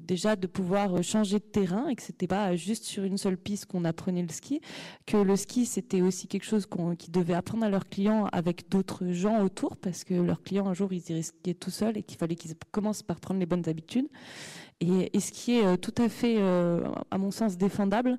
déjà 0.00 0.36
de 0.36 0.46
pouvoir 0.46 1.02
changer 1.02 1.38
de 1.38 1.44
terrain 1.44 1.88
et 1.88 1.96
que 1.96 2.02
c'était 2.02 2.26
pas 2.26 2.54
juste 2.56 2.84
sur 2.84 3.04
une 3.04 3.16
seule 3.16 3.38
piste 3.38 3.66
qu'on 3.66 3.86
apprenait 3.86 4.20
le 4.20 4.28
ski, 4.28 4.60
que 5.06 5.16
le 5.16 5.36
ski 5.36 5.64
c'était 5.64 6.02
aussi 6.02 6.28
quelque 6.28 6.44
chose 6.44 6.66
qu'ils 6.98 7.12
devaient 7.12 7.32
apprendre 7.32 7.64
à 7.64 7.70
leurs 7.70 7.88
clients 7.88 8.26
avec 8.32 8.68
d'autres 8.68 9.12
gens 9.12 9.42
autour 9.42 9.78
parce 9.78 10.04
que 10.04 10.12
leurs 10.12 10.42
clients 10.42 10.66
un 10.66 10.74
jour 10.74 10.92
ils 10.92 11.10
y 11.10 11.14
risquaient 11.14 11.54
tout 11.54 11.70
seuls 11.70 11.96
et 11.96 12.02
qu'il 12.02 12.18
fallait 12.18 12.36
qu'ils 12.36 12.54
commencent 12.70 13.02
par 13.02 13.18
prendre 13.18 13.40
les 13.40 13.46
bonnes 13.46 13.68
habitudes. 13.68 14.08
Et, 14.80 15.16
et 15.16 15.20
ce 15.20 15.32
qui 15.32 15.58
est 15.58 15.64
euh, 15.64 15.76
tout 15.76 15.94
à 15.96 16.10
fait, 16.10 16.38
à 16.38 17.18
mon 17.18 17.30
sens, 17.30 17.56
défendable, 17.56 18.18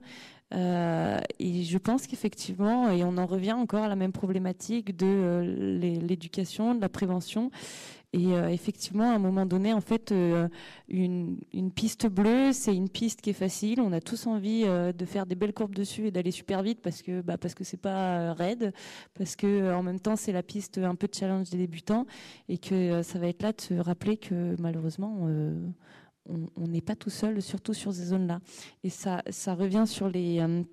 euh, 0.53 1.19
et 1.39 1.63
je 1.63 1.77
pense 1.77 2.07
qu'effectivement, 2.07 2.89
et 2.91 3.03
on 3.03 3.17
en 3.17 3.25
revient 3.25 3.53
encore 3.53 3.84
à 3.84 3.88
la 3.88 3.95
même 3.95 4.11
problématique 4.11 4.95
de 4.95 5.05
euh, 5.05 5.99
l'éducation, 6.01 6.75
de 6.75 6.81
la 6.81 6.89
prévention. 6.89 7.49
Et 8.15 8.34
euh, 8.34 8.49
effectivement, 8.49 9.09
à 9.09 9.15
un 9.15 9.19
moment 9.19 9.47
donné, 9.47 9.73
en 9.73 9.81
fait, 9.81 10.13
une, 10.88 11.38
piste 11.75 12.05
bleue, 12.05 12.53
c'est 12.53 12.75
une 12.75 12.88
piste 12.88 13.21
qui 13.21 13.31
est 13.31 13.34
facile. 13.34 13.81
On 13.81 13.91
a 13.91 14.01
tous 14.01 14.27
envie 14.27 14.65
de 14.65 15.05
faire 15.05 15.25
des 15.25 15.34
belles 15.34 15.53
courbes 15.53 15.73
dessus 15.73 16.07
et 16.07 16.11
d'aller 16.11 16.30
super 16.30 16.61
vite 16.61 16.80
parce 16.81 17.01
que 17.01 17.21
bah, 17.21 17.39
parce 17.39 17.55
que 17.55 17.63
c'est 17.63 17.81
pas 17.81 18.34
raide, 18.34 18.71
parce 19.15 19.35
que 19.35 19.73
en 19.73 19.81
même 19.81 19.99
temps 19.99 20.15
c'est 20.15 20.31
la 20.31 20.43
piste 20.43 20.77
un 20.77 20.93
peu 20.93 21.07
de 21.07 21.15
challenge 21.15 21.49
des 21.49 21.57
débutants 21.57 22.05
et 22.49 22.59
que 22.59 23.01
ça 23.01 23.17
va 23.17 23.27
être 23.27 23.41
là 23.41 23.51
de 23.51 23.61
se 23.61 23.73
rappeler 23.73 24.17
que 24.17 24.55
malheureusement 24.59 25.27
on 26.30 26.68
n'est 26.68 26.82
pas 26.82 26.95
tout 26.95 27.10
seul, 27.10 27.41
surtout 27.41 27.74
sur 27.74 27.94
ces 27.94 28.06
zones-là. 28.06 28.40
Et 28.84 28.90
ça, 28.90 29.22
revient 29.48 29.86
sur 29.86 30.10
les 30.10 30.40
euh, 30.40 30.64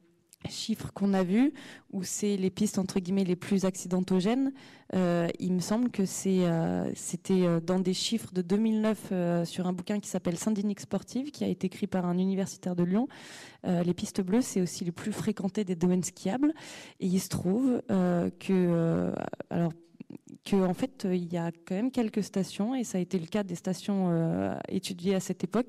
chiffres 0.48 0.92
qu'on 0.92 1.12
a 1.12 1.22
vus, 1.22 1.52
où 1.92 2.02
c'est 2.04 2.36
les 2.36 2.50
pistes 2.50 2.78
entre 2.78 3.00
guillemets 3.00 3.24
les 3.24 3.36
plus 3.36 3.64
accidentogènes. 3.64 4.52
Euh, 4.94 5.28
il 5.38 5.52
me 5.52 5.60
semble 5.60 5.90
que 5.90 6.06
c'est, 6.06 6.46
euh, 6.46 6.90
c'était 6.94 7.60
dans 7.60 7.80
des 7.80 7.94
chiffres 7.94 8.32
de 8.32 8.42
2009 8.42 9.44
sur 9.44 9.66
un 9.66 9.72
bouquin 9.72 9.98
qui 9.98 10.08
s'appelle 10.08 10.38
Saint-Denis 10.38 10.76
Sportive, 10.78 11.30
qui 11.30 11.44
a 11.44 11.48
été 11.48 11.66
écrit 11.66 11.86
par 11.86 12.06
un 12.06 12.18
universitaire 12.18 12.76
de 12.76 12.84
Lyon. 12.84 13.08
les 13.64 13.94
pistes 13.94 14.20
bleues, 14.20 14.42
c'est 14.42 14.60
aussi 14.60 14.84
les 14.84 14.92
plus 14.92 15.12
fréquentées 15.12 15.64
des 15.64 15.76
domaines 15.76 16.04
skiables. 16.04 16.54
Et 17.00 17.06
il 17.06 17.20
se 17.20 17.28
trouve 17.28 17.82
que, 17.88 19.12
alors 19.50 19.72
qu'en 20.48 20.62
en 20.62 20.74
fait, 20.74 21.06
il 21.10 21.32
y 21.32 21.36
a 21.36 21.50
quand 21.66 21.74
même 21.74 21.90
quelques 21.90 22.22
stations, 22.22 22.74
et 22.74 22.84
ça 22.84 22.98
a 22.98 23.00
été 23.00 23.18
le 23.18 23.26
cas 23.26 23.42
des 23.42 23.54
stations 23.54 24.56
étudiées 24.68 25.14
à 25.14 25.20
cette 25.20 25.44
époque, 25.44 25.68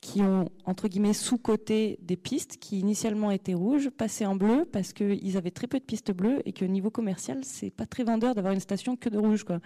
qui 0.00 0.20
ont, 0.22 0.48
entre 0.64 0.88
guillemets, 0.88 1.12
sous-coté 1.12 1.98
des 2.02 2.16
pistes 2.16 2.58
qui 2.58 2.78
initialement 2.78 3.30
étaient 3.30 3.54
rouges, 3.54 3.90
passées 3.90 4.26
en 4.26 4.36
bleu, 4.36 4.64
parce 4.70 4.92
qu'ils 4.92 5.36
avaient 5.36 5.50
très 5.50 5.66
peu 5.66 5.78
de 5.78 5.84
pistes 5.84 6.12
bleues, 6.12 6.42
et 6.44 6.52
que 6.52 6.64
niveau 6.64 6.90
commercial, 6.90 7.40
c'est 7.44 7.70
pas 7.70 7.86
très 7.86 8.04
vendeur 8.04 8.34
d'avoir 8.34 8.52
une 8.52 8.60
station 8.60 8.96
que 8.96 9.08
de 9.08 9.18
rouge. 9.18 9.44
Quoi. 9.44 9.60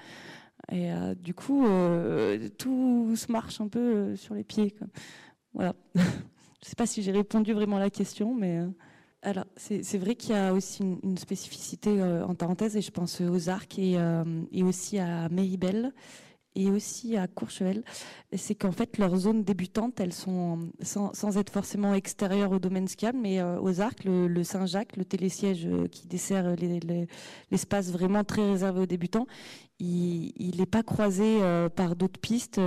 Et 0.73 0.91
du 1.17 1.35
coup, 1.35 1.65
tout 2.59 3.15
se 3.17 3.31
marche 3.31 3.61
un 3.61 3.69
peu 3.69 4.17
sur 4.17 4.35
les 4.35 4.45
pieds. 4.45 4.75
Voilà. 5.55 5.75
Je 6.63 6.71
sais 6.71 6.77
pas 6.77 6.87
si 6.87 7.03
j'ai 7.03 7.13
répondu 7.13 7.53
vraiment 7.53 7.77
à 7.77 7.81
la 7.81 7.91
question, 7.91 8.35
mais 8.35 8.61
alors 9.27 9.45
c'est 9.57 9.99
vrai 9.99 10.15
qu'il 10.15 10.31
y 10.31 10.39
a 10.39 10.53
aussi 10.53 10.85
une, 11.03 11.19
spécificité 11.19 12.01
en 12.01 12.35
parenthèse, 12.35 12.77
et 12.77 12.81
je 12.81 12.93
pense 12.93 13.21
aux 13.21 13.49
arcs 13.49 13.79
et, 13.79 13.97
et 14.53 14.63
aussi 14.63 14.99
à 14.99 15.29
Méribel 15.29 15.93
et 16.57 16.71
aussi 16.71 17.17
à 17.17 17.27
Courchevel, 17.27 17.85
c'est 18.35 18.55
qu'en 18.55 18.73
fait 18.73 18.97
leurs 18.99 19.15
zones 19.15 19.45
débutantes, 19.45 20.01
elles 20.01 20.15
sont 20.15 20.71
sans, 20.81 21.37
être 21.37 21.53
forcément 21.53 21.95
extérieures 21.95 22.51
au 22.51 22.59
domaine 22.59 22.89
skiable, 22.89 23.19
mais 23.21 23.43
aux 23.43 23.81
arcs, 23.81 24.05
le, 24.05 24.43
Saint-Jacques, 24.43 24.97
le 24.97 25.05
télésiège 25.05 25.69
qui 25.93 26.07
dessert 26.07 26.57
l'espace 27.51 27.91
vraiment 27.91 28.25
très 28.25 28.51
réservé 28.51 28.81
aux 28.81 28.87
débutants, 28.87 29.27
il 29.79 30.57
n'est 30.59 30.67
pas 30.67 30.83
croisé 30.83 31.43
euh, 31.43 31.69
par 31.69 31.97
d'autres 31.97 32.19
pistes. 32.19 32.61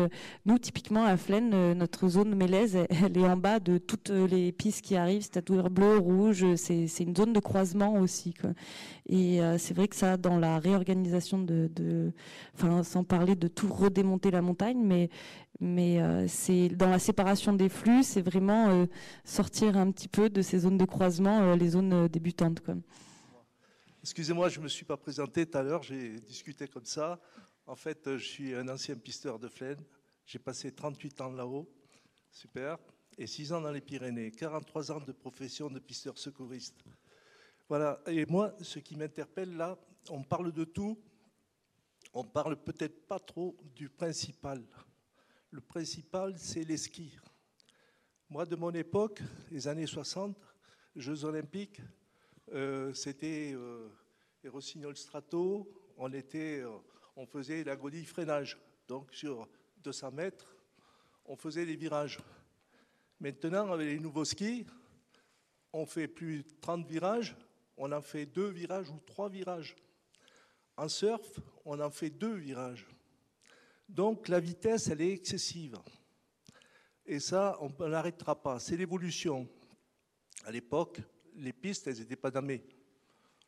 Nous, 0.46 0.60
typiquement, 0.60 1.06
à 1.06 1.18
Flaine, 1.18 1.52
euh, 1.54 1.74
notre 1.74 2.08
zone 2.08 2.36
Mélèze, 2.36 2.78
elle 2.90 3.18
est 3.18 3.26
en 3.26 3.38
bas 3.38 3.60
de 3.60 3.78
toutes 3.80 4.10
les 4.10 4.52
pistes 4.52 4.82
qui 4.82 4.96
arrivent, 4.96 5.24
c'est-à-dire 5.24 5.70
bleu, 5.70 5.98
rouge, 5.98 6.46
c'est 6.56 6.86
une 7.00 7.16
zone 7.16 7.34
de 7.34 7.40
croisement 7.40 7.96
aussi. 7.96 8.36
Et 9.08 9.42
euh, 9.42 9.58
c'est 9.58 9.74
vrai 9.74 9.88
que 9.88 9.96
ça, 9.96 10.18
dans 10.18 10.38
la 10.38 10.60
réorganisation 10.60 11.40
de, 11.40 12.12
enfin, 12.56 12.84
sans 12.84 13.04
parler 13.04 13.36
de 13.36 13.48
tout 13.48 13.72
redémonter 13.72 14.30
la 14.32 14.42
montagne, 14.42 14.80
mais, 14.80 15.10
c'est 16.28 16.70
dans 16.70 16.90
la 16.90 17.00
séparation 17.00 17.54
des 17.54 17.68
flux, 17.70 18.04
c'est 18.04 18.22
vraiment 18.22 18.86
sortir 19.26 19.76
un 19.78 19.92
petit 19.92 20.08
peu 20.08 20.30
de 20.30 20.42
ces 20.42 20.60
zones 20.60 20.78
de 20.78 20.86
croisement, 20.86 21.54
les 21.56 21.70
zones 21.70 22.08
débutantes. 22.08 22.62
Excusez-moi, 24.10 24.50
je 24.50 24.58
ne 24.58 24.64
me 24.64 24.70
suis 24.70 24.86
pas 24.86 24.98
présenté 24.98 25.46
tout 25.46 25.56
à 25.56 25.62
l'heure, 25.62 25.84
j'ai 25.84 26.20
discuté 26.20 26.68
comme 26.68 26.84
ça. 26.84 27.22
En 27.68 27.76
fait, 27.76 28.18
je 28.18 28.26
suis 28.26 28.56
un 28.56 28.68
ancien 28.68 28.96
pisteur 28.96 29.38
de 29.38 29.48
Flaine. 29.48 29.78
J'ai 30.26 30.40
passé 30.40 30.72
38 30.72 31.22
ans 31.22 31.32
là-haut, 31.32 31.72
super, 32.32 32.80
et 33.20 33.28
6 33.28 33.54
ans 33.54 33.62
dans 33.62 33.72
les 33.72 33.82
Pyrénées, 33.82 34.32
43 34.32 34.92
ans 34.94 35.00
de 35.00 35.12
profession 35.12 35.70
de 35.70 35.78
pisteur 35.78 36.18
secouriste. 36.18 36.84
Voilà, 37.68 38.02
et 38.08 38.26
moi, 38.26 38.56
ce 38.62 38.80
qui 38.80 38.96
m'interpelle 38.96 39.56
là, 39.56 39.78
on 40.10 40.24
parle 40.24 40.52
de 40.54 40.64
tout, 40.64 41.00
on 42.12 42.24
parle 42.24 42.56
peut-être 42.56 43.06
pas 43.06 43.20
trop 43.20 43.56
du 43.76 43.90
principal. 43.90 44.64
Le 45.52 45.62
principal, 45.62 46.34
c'est 46.40 46.64
les 46.64 46.78
skis. 46.78 47.16
Moi, 48.28 48.48
de 48.48 48.56
mon 48.56 48.72
époque, 48.72 49.22
les 49.52 49.68
années 49.68 49.86
60, 49.86 50.36
Jeux 50.96 51.26
olympiques, 51.26 51.80
c'était 52.94 53.54
euh, 53.54 53.90
Rossignol 54.46 54.96
Strato, 54.98 55.70
on, 55.98 56.12
était, 56.14 56.62
euh, 56.62 56.72
on 57.16 57.26
faisait 57.26 57.64
la 57.64 57.76
godille 57.76 58.06
freinage. 58.06 58.58
Donc 58.88 59.14
sur 59.14 59.48
200 59.84 60.12
mètres, 60.12 60.56
on 61.26 61.36
faisait 61.36 61.66
les 61.66 61.76
virages. 61.76 62.20
Maintenant, 63.20 63.72
avec 63.72 63.88
les 63.88 64.00
nouveaux 64.00 64.26
skis, 64.26 64.66
on 65.74 65.86
fait 65.86 66.08
plus 66.08 66.44
de 66.44 66.50
30 66.62 66.88
virages, 66.88 67.36
on 67.78 67.92
en 67.92 68.02
fait 68.02 68.26
deux 68.26 68.50
virages 68.50 68.90
ou 68.90 69.00
trois 69.06 69.30
virages. 69.30 69.76
En 70.78 70.88
surf, 70.88 71.40
on 71.66 71.80
en 71.80 71.92
fait 71.92 72.10
deux 72.10 72.36
virages. 72.36 72.88
Donc 73.88 74.28
la 74.28 74.40
vitesse, 74.40 74.88
elle 74.88 75.02
est 75.02 75.14
excessive. 75.14 75.78
Et 77.06 77.20
ça, 77.20 77.58
on 77.60 77.70
n'arrêtera 77.88 78.42
pas. 78.42 78.60
C'est 78.60 78.78
l'évolution. 78.78 79.48
À 80.46 80.52
l'époque, 80.52 81.02
les 81.40 81.54
pistes, 81.54 81.88
elles 81.88 82.00
n'étaient 82.00 82.16
pas 82.16 82.32
damées. 82.32 82.64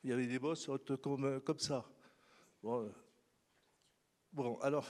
Il 0.03 0.09
y 0.09 0.13
avait 0.13 0.25
des 0.25 0.39
bosses 0.39 0.69
comme, 1.01 1.41
comme 1.41 1.59
ça. 1.59 1.85
Bon, 2.63 2.91
bon 4.33 4.57
alors, 4.61 4.87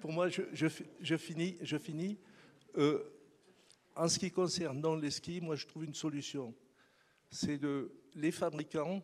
pour 0.00 0.12
moi, 0.12 0.28
je, 0.28 0.42
je, 0.52 1.16
finis. 1.16 1.58
Je 1.60 1.76
finis. 1.76 2.18
Euh, 2.76 3.02
en 3.94 4.08
ce 4.08 4.18
qui 4.18 4.30
concerne 4.30 5.00
les 5.00 5.10
skis, 5.10 5.40
moi, 5.40 5.56
je 5.56 5.66
trouve 5.66 5.84
une 5.84 5.94
solution. 5.94 6.54
C'est 7.30 7.58
de 7.58 7.92
les 8.14 8.30
fabricants 8.30 9.02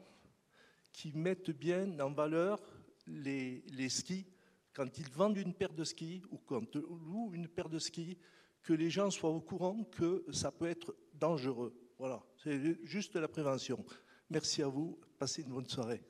qui 0.93 1.13
mettent 1.13 1.51
bien 1.51 1.99
en 2.01 2.13
valeur 2.13 2.61
les, 3.07 3.63
les 3.73 3.89
skis 3.89 4.27
quand 4.73 4.99
ils 4.99 5.11
vendent 5.11 5.39
une 5.39 5.55
paire 5.55 5.73
de 5.73 5.85
skis 5.85 6.23
ou 6.31 6.39
quand 6.39 6.75
ils 6.75 6.81
louent 6.81 7.33
une 7.33 7.49
paire 7.49 7.69
de 7.69 7.79
skis, 7.79 8.19
que 8.63 8.75
les 8.75 8.91
gens 8.91 9.11
soient 9.11 9.31
au 9.31 9.41
courant 9.41 9.85
que 9.85 10.25
ça 10.33 10.51
peut 10.51 10.67
être 10.67 10.95
dangereux. 11.15 11.73
Voilà, 11.99 12.21
c'est 12.45 12.85
juste 12.85 13.17
la 13.17 13.27
prévention. 13.27 13.83
Merci 14.31 14.63
à 14.63 14.69
vous, 14.69 14.99
passez 15.19 15.43
une 15.43 15.49
bonne 15.49 15.67
soirée. 15.67 16.03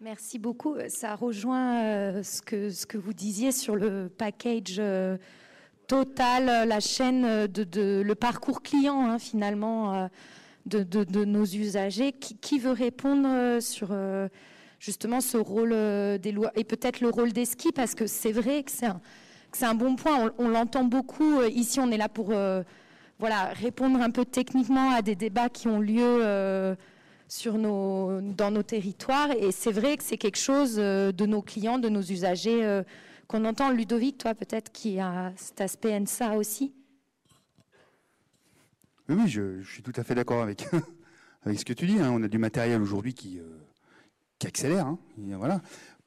Merci 0.00 0.38
beaucoup. 0.38 0.76
Ça 0.88 1.16
rejoint 1.16 1.82
euh, 1.82 2.22
ce, 2.22 2.40
que, 2.42 2.98
vous 2.98 3.12
disiez 3.12 3.50
sur 3.50 3.74
le 3.74 4.08
package 4.08 4.76
euh, 4.78 5.16
total, 5.88 6.68
la 6.68 6.78
chaîne 6.78 7.46
le 7.46 8.12
parcours 8.14 8.62
client 8.62 9.08
hein, 9.08 9.18
finalement 9.18 9.94
euh, 9.94 10.08
de, 10.66 11.24
nos 11.24 11.44
usagers. 11.44 12.12
Qui, 12.12 12.58
veut 12.60 12.72
répondre 12.72 13.60
sur 13.60 13.96
justement 14.78 15.20
ce 15.20 15.36
rôle 15.36 15.70
des 16.20 16.32
lois 16.32 16.52
et 16.54 16.62
peut-être 16.62 17.00
le 17.00 17.08
rôle 17.08 17.32
des 17.32 17.44
skis 17.44 17.72
parce 17.72 17.94
que 17.94 18.06
c'est 18.06 18.32
vrai 18.32 18.62
que 18.62 18.70
c'est 18.70 19.66
un, 19.66 19.74
bon 19.74 19.96
point. 19.96 20.32
On 20.38 20.48
l'entend 20.48 20.84
beaucoup. 20.84 21.42
Ici, 21.42 21.80
on 21.80 21.90
est 21.90 21.96
là 21.96 22.08
pour 22.08 22.32
voilà, 23.18 23.46
répondre 23.52 24.00
un 24.00 24.10
peu 24.10 24.24
techniquement 24.24 24.90
à 24.90 25.02
des 25.02 25.14
débats 25.14 25.48
qui 25.48 25.68
ont 25.68 25.80
lieu 25.80 26.18
euh, 26.20 26.74
dans 27.46 28.50
nos 28.50 28.62
territoires. 28.62 29.30
Et 29.32 29.52
c'est 29.52 29.72
vrai 29.72 29.96
que 29.96 30.02
c'est 30.02 30.18
quelque 30.18 30.38
chose 30.38 30.76
euh, 30.78 31.12
de 31.12 31.26
nos 31.26 31.42
clients, 31.42 31.78
de 31.78 31.88
nos 31.88 32.02
usagers 32.02 32.64
euh, 32.64 32.82
qu'on 33.28 33.44
entend. 33.44 33.70
Ludovic, 33.70 34.18
toi 34.18 34.34
peut-être 34.34 34.72
qui 34.72 35.00
a 35.00 35.32
cet 35.36 35.60
aspect 35.60 35.98
NSA 35.98 36.36
aussi. 36.36 36.74
Oui, 39.08 39.28
je, 39.28 39.62
suis 39.62 39.82
tout 39.82 39.92
à 39.96 40.02
fait 40.02 40.14
d'accord 40.14 40.42
avec, 40.42 40.66
avec 41.44 41.58
ce 41.58 41.64
que 41.64 41.72
tu 41.72 41.86
dis. 41.86 41.98
Hein. 41.98 42.10
On 42.12 42.22
a 42.22 42.28
du 42.28 42.38
matériel 42.38 42.82
aujourd'hui 42.82 43.14
qui, 43.14 43.40
qui 44.38 44.46
accélère. 44.46 44.86
Hein. 44.86 44.98
voilà. 45.18 45.60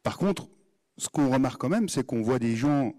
Par 0.04 0.18
contre, 0.18 0.50
ce 0.98 1.10
qu'on 1.10 1.30
remarque 1.30 1.62
quand 1.62 1.70
même, 1.70 1.90
c'est 1.90 2.06
qu'on 2.06 2.22
voit 2.22 2.40
des 2.40 2.56
gens 2.56 2.94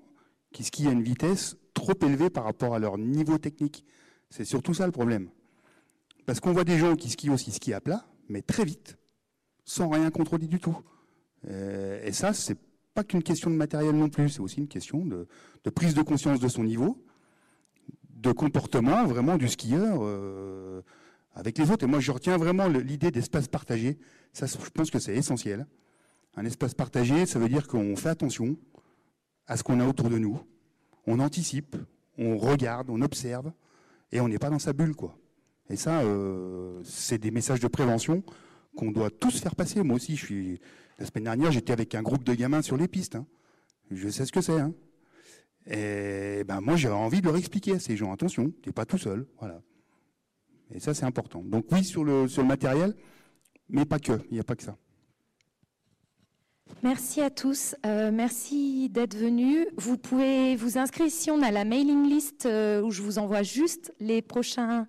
qui 0.52 0.64
skient 0.64 0.88
à 0.88 0.92
une 0.92 1.02
vitesse 1.02 1.56
trop 1.74 1.94
élevée 2.02 2.30
par 2.30 2.44
rapport 2.44 2.74
à 2.74 2.78
leur 2.78 2.96
niveau 2.98 3.38
technique. 3.38 3.84
C'est 4.30 4.44
surtout 4.44 4.74
ça 4.74 4.86
le 4.86 4.92
problème. 4.92 5.30
Parce 6.26 6.40
qu'on 6.40 6.52
voit 6.52 6.64
des 6.64 6.78
gens 6.78 6.94
qui 6.94 7.08
skient 7.08 7.30
aussi 7.30 7.50
skient 7.52 7.72
à 7.72 7.80
plat, 7.80 8.04
mais 8.28 8.42
très 8.42 8.64
vite, 8.64 8.98
sans 9.64 9.88
rien 9.88 10.10
contrôler 10.10 10.46
du 10.46 10.60
tout. 10.60 10.78
Euh, 11.48 12.02
et 12.04 12.12
ça, 12.12 12.32
c'est 12.32 12.58
pas 12.94 13.04
qu'une 13.04 13.22
question 13.22 13.50
de 13.50 13.54
matériel 13.54 13.96
non 13.96 14.08
plus, 14.08 14.28
c'est 14.28 14.40
aussi 14.40 14.58
une 14.58 14.68
question 14.68 15.04
de, 15.06 15.26
prise 15.70 15.94
de 15.94 16.02
conscience 16.02 16.40
de 16.40 16.48
son 16.48 16.64
niveau, 16.64 17.02
de 18.10 18.32
comportement 18.32 19.06
vraiment 19.06 19.36
du 19.36 19.48
skieur 19.48 20.00
euh, 20.02 20.82
avec 21.32 21.56
les 21.58 21.70
autres. 21.70 21.84
Et 21.84 21.86
moi, 21.86 22.00
je 22.00 22.10
retiens 22.10 22.36
vraiment 22.36 22.66
l'idée 22.68 23.10
d'espace 23.10 23.48
partagé. 23.48 23.98
Ça, 24.32 24.46
je 24.46 24.70
pense 24.70 24.90
que 24.90 24.98
c'est 24.98 25.14
essentiel. 25.14 25.66
Un 26.36 26.44
espace 26.44 26.74
partagé, 26.74 27.24
ça 27.26 27.38
veut 27.38 27.48
dire 27.48 27.66
qu'on 27.66 27.96
fait 27.96 28.10
attention 28.10 28.56
à 29.46 29.56
ce 29.56 29.62
qu'on 29.62 29.80
a 29.80 29.86
autour 29.86 30.10
de 30.10 30.18
nous. 30.18 30.40
On 31.06 31.20
anticipe, 31.20 31.76
on 32.18 32.36
regarde, 32.36 32.90
on 32.90 33.00
observe, 33.00 33.50
et 34.12 34.20
on 34.20 34.28
n'est 34.28 34.38
pas 34.38 34.50
dans 34.50 34.58
sa 34.58 34.72
bulle, 34.72 34.94
quoi. 34.94 35.16
Et 35.70 35.76
ça, 35.76 36.00
euh, 36.00 36.80
c'est 36.84 37.18
des 37.18 37.30
messages 37.30 37.60
de 37.60 37.68
prévention 37.68 38.22
qu'on 38.76 38.90
doit 38.90 39.10
tous 39.10 39.40
faire 39.40 39.54
passer. 39.54 39.82
Moi 39.82 39.96
aussi, 39.96 40.16
je 40.16 40.24
suis. 40.24 40.60
La 40.98 41.06
semaine 41.06 41.24
dernière, 41.24 41.52
j'étais 41.52 41.72
avec 41.72 41.94
un 41.94 42.02
groupe 42.02 42.24
de 42.24 42.34
gamins 42.34 42.62
sur 42.62 42.76
les 42.76 42.88
pistes. 42.88 43.16
Hein. 43.16 43.26
Je 43.90 44.08
sais 44.08 44.24
ce 44.24 44.32
que 44.32 44.40
c'est. 44.40 44.58
Hein. 44.58 44.74
Et 45.66 46.44
ben 46.44 46.60
moi, 46.60 46.76
j'avais 46.76 46.94
envie 46.94 47.20
de 47.20 47.26
leur 47.26 47.36
expliquer 47.36 47.74
à 47.74 47.78
ces 47.78 47.96
gens 47.96 48.12
attention, 48.12 48.52
t'es 48.62 48.72
pas 48.72 48.86
tout 48.86 48.96
seul, 48.96 49.26
voilà. 49.38 49.60
Et 50.70 50.80
ça, 50.80 50.94
c'est 50.94 51.04
important. 51.04 51.42
Donc 51.42 51.66
oui, 51.72 51.84
sur 51.84 52.04
le 52.04 52.26
sur 52.26 52.42
le 52.42 52.48
matériel, 52.48 52.94
mais 53.68 53.84
pas 53.84 53.98
que. 53.98 54.20
Il 54.30 54.34
n'y 54.34 54.40
a 54.40 54.44
pas 54.44 54.56
que 54.56 54.62
ça. 54.62 54.76
Merci 56.82 57.20
à 57.20 57.30
tous. 57.30 57.74
Euh, 57.84 58.10
merci 58.12 58.88
d'être 58.88 59.16
venus. 59.16 59.66
Vous 59.76 59.98
pouvez 59.98 60.54
vous 60.54 60.78
inscrire 60.78 61.06
ici. 61.06 61.30
On 61.30 61.42
a 61.42 61.50
la 61.50 61.64
mailing 61.64 62.08
list 62.08 62.46
euh, 62.46 62.82
où 62.82 62.90
je 62.90 63.02
vous 63.02 63.18
envoie 63.18 63.42
juste 63.42 63.92
les 63.98 64.22
prochains 64.22 64.86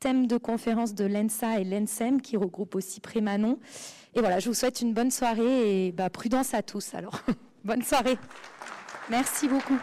thèmes 0.00 0.26
de 0.26 0.36
conférences 0.36 0.94
de 0.94 1.04
l'ENSA 1.04 1.60
et 1.60 1.64
l'ENSEM 1.64 2.20
qui 2.20 2.36
regroupent 2.36 2.74
aussi 2.74 3.00
Prémanon. 3.00 3.58
Et 4.14 4.20
voilà, 4.20 4.38
je 4.38 4.48
vous 4.48 4.54
souhaite 4.54 4.82
une 4.82 4.92
bonne 4.92 5.10
soirée 5.10 5.86
et 5.86 5.92
bah, 5.92 6.10
prudence 6.10 6.52
à 6.52 6.62
tous. 6.62 6.94
Alors, 6.94 7.20
bonne 7.64 7.82
soirée. 7.82 8.18
Merci 9.08 9.48
beaucoup. 9.48 9.78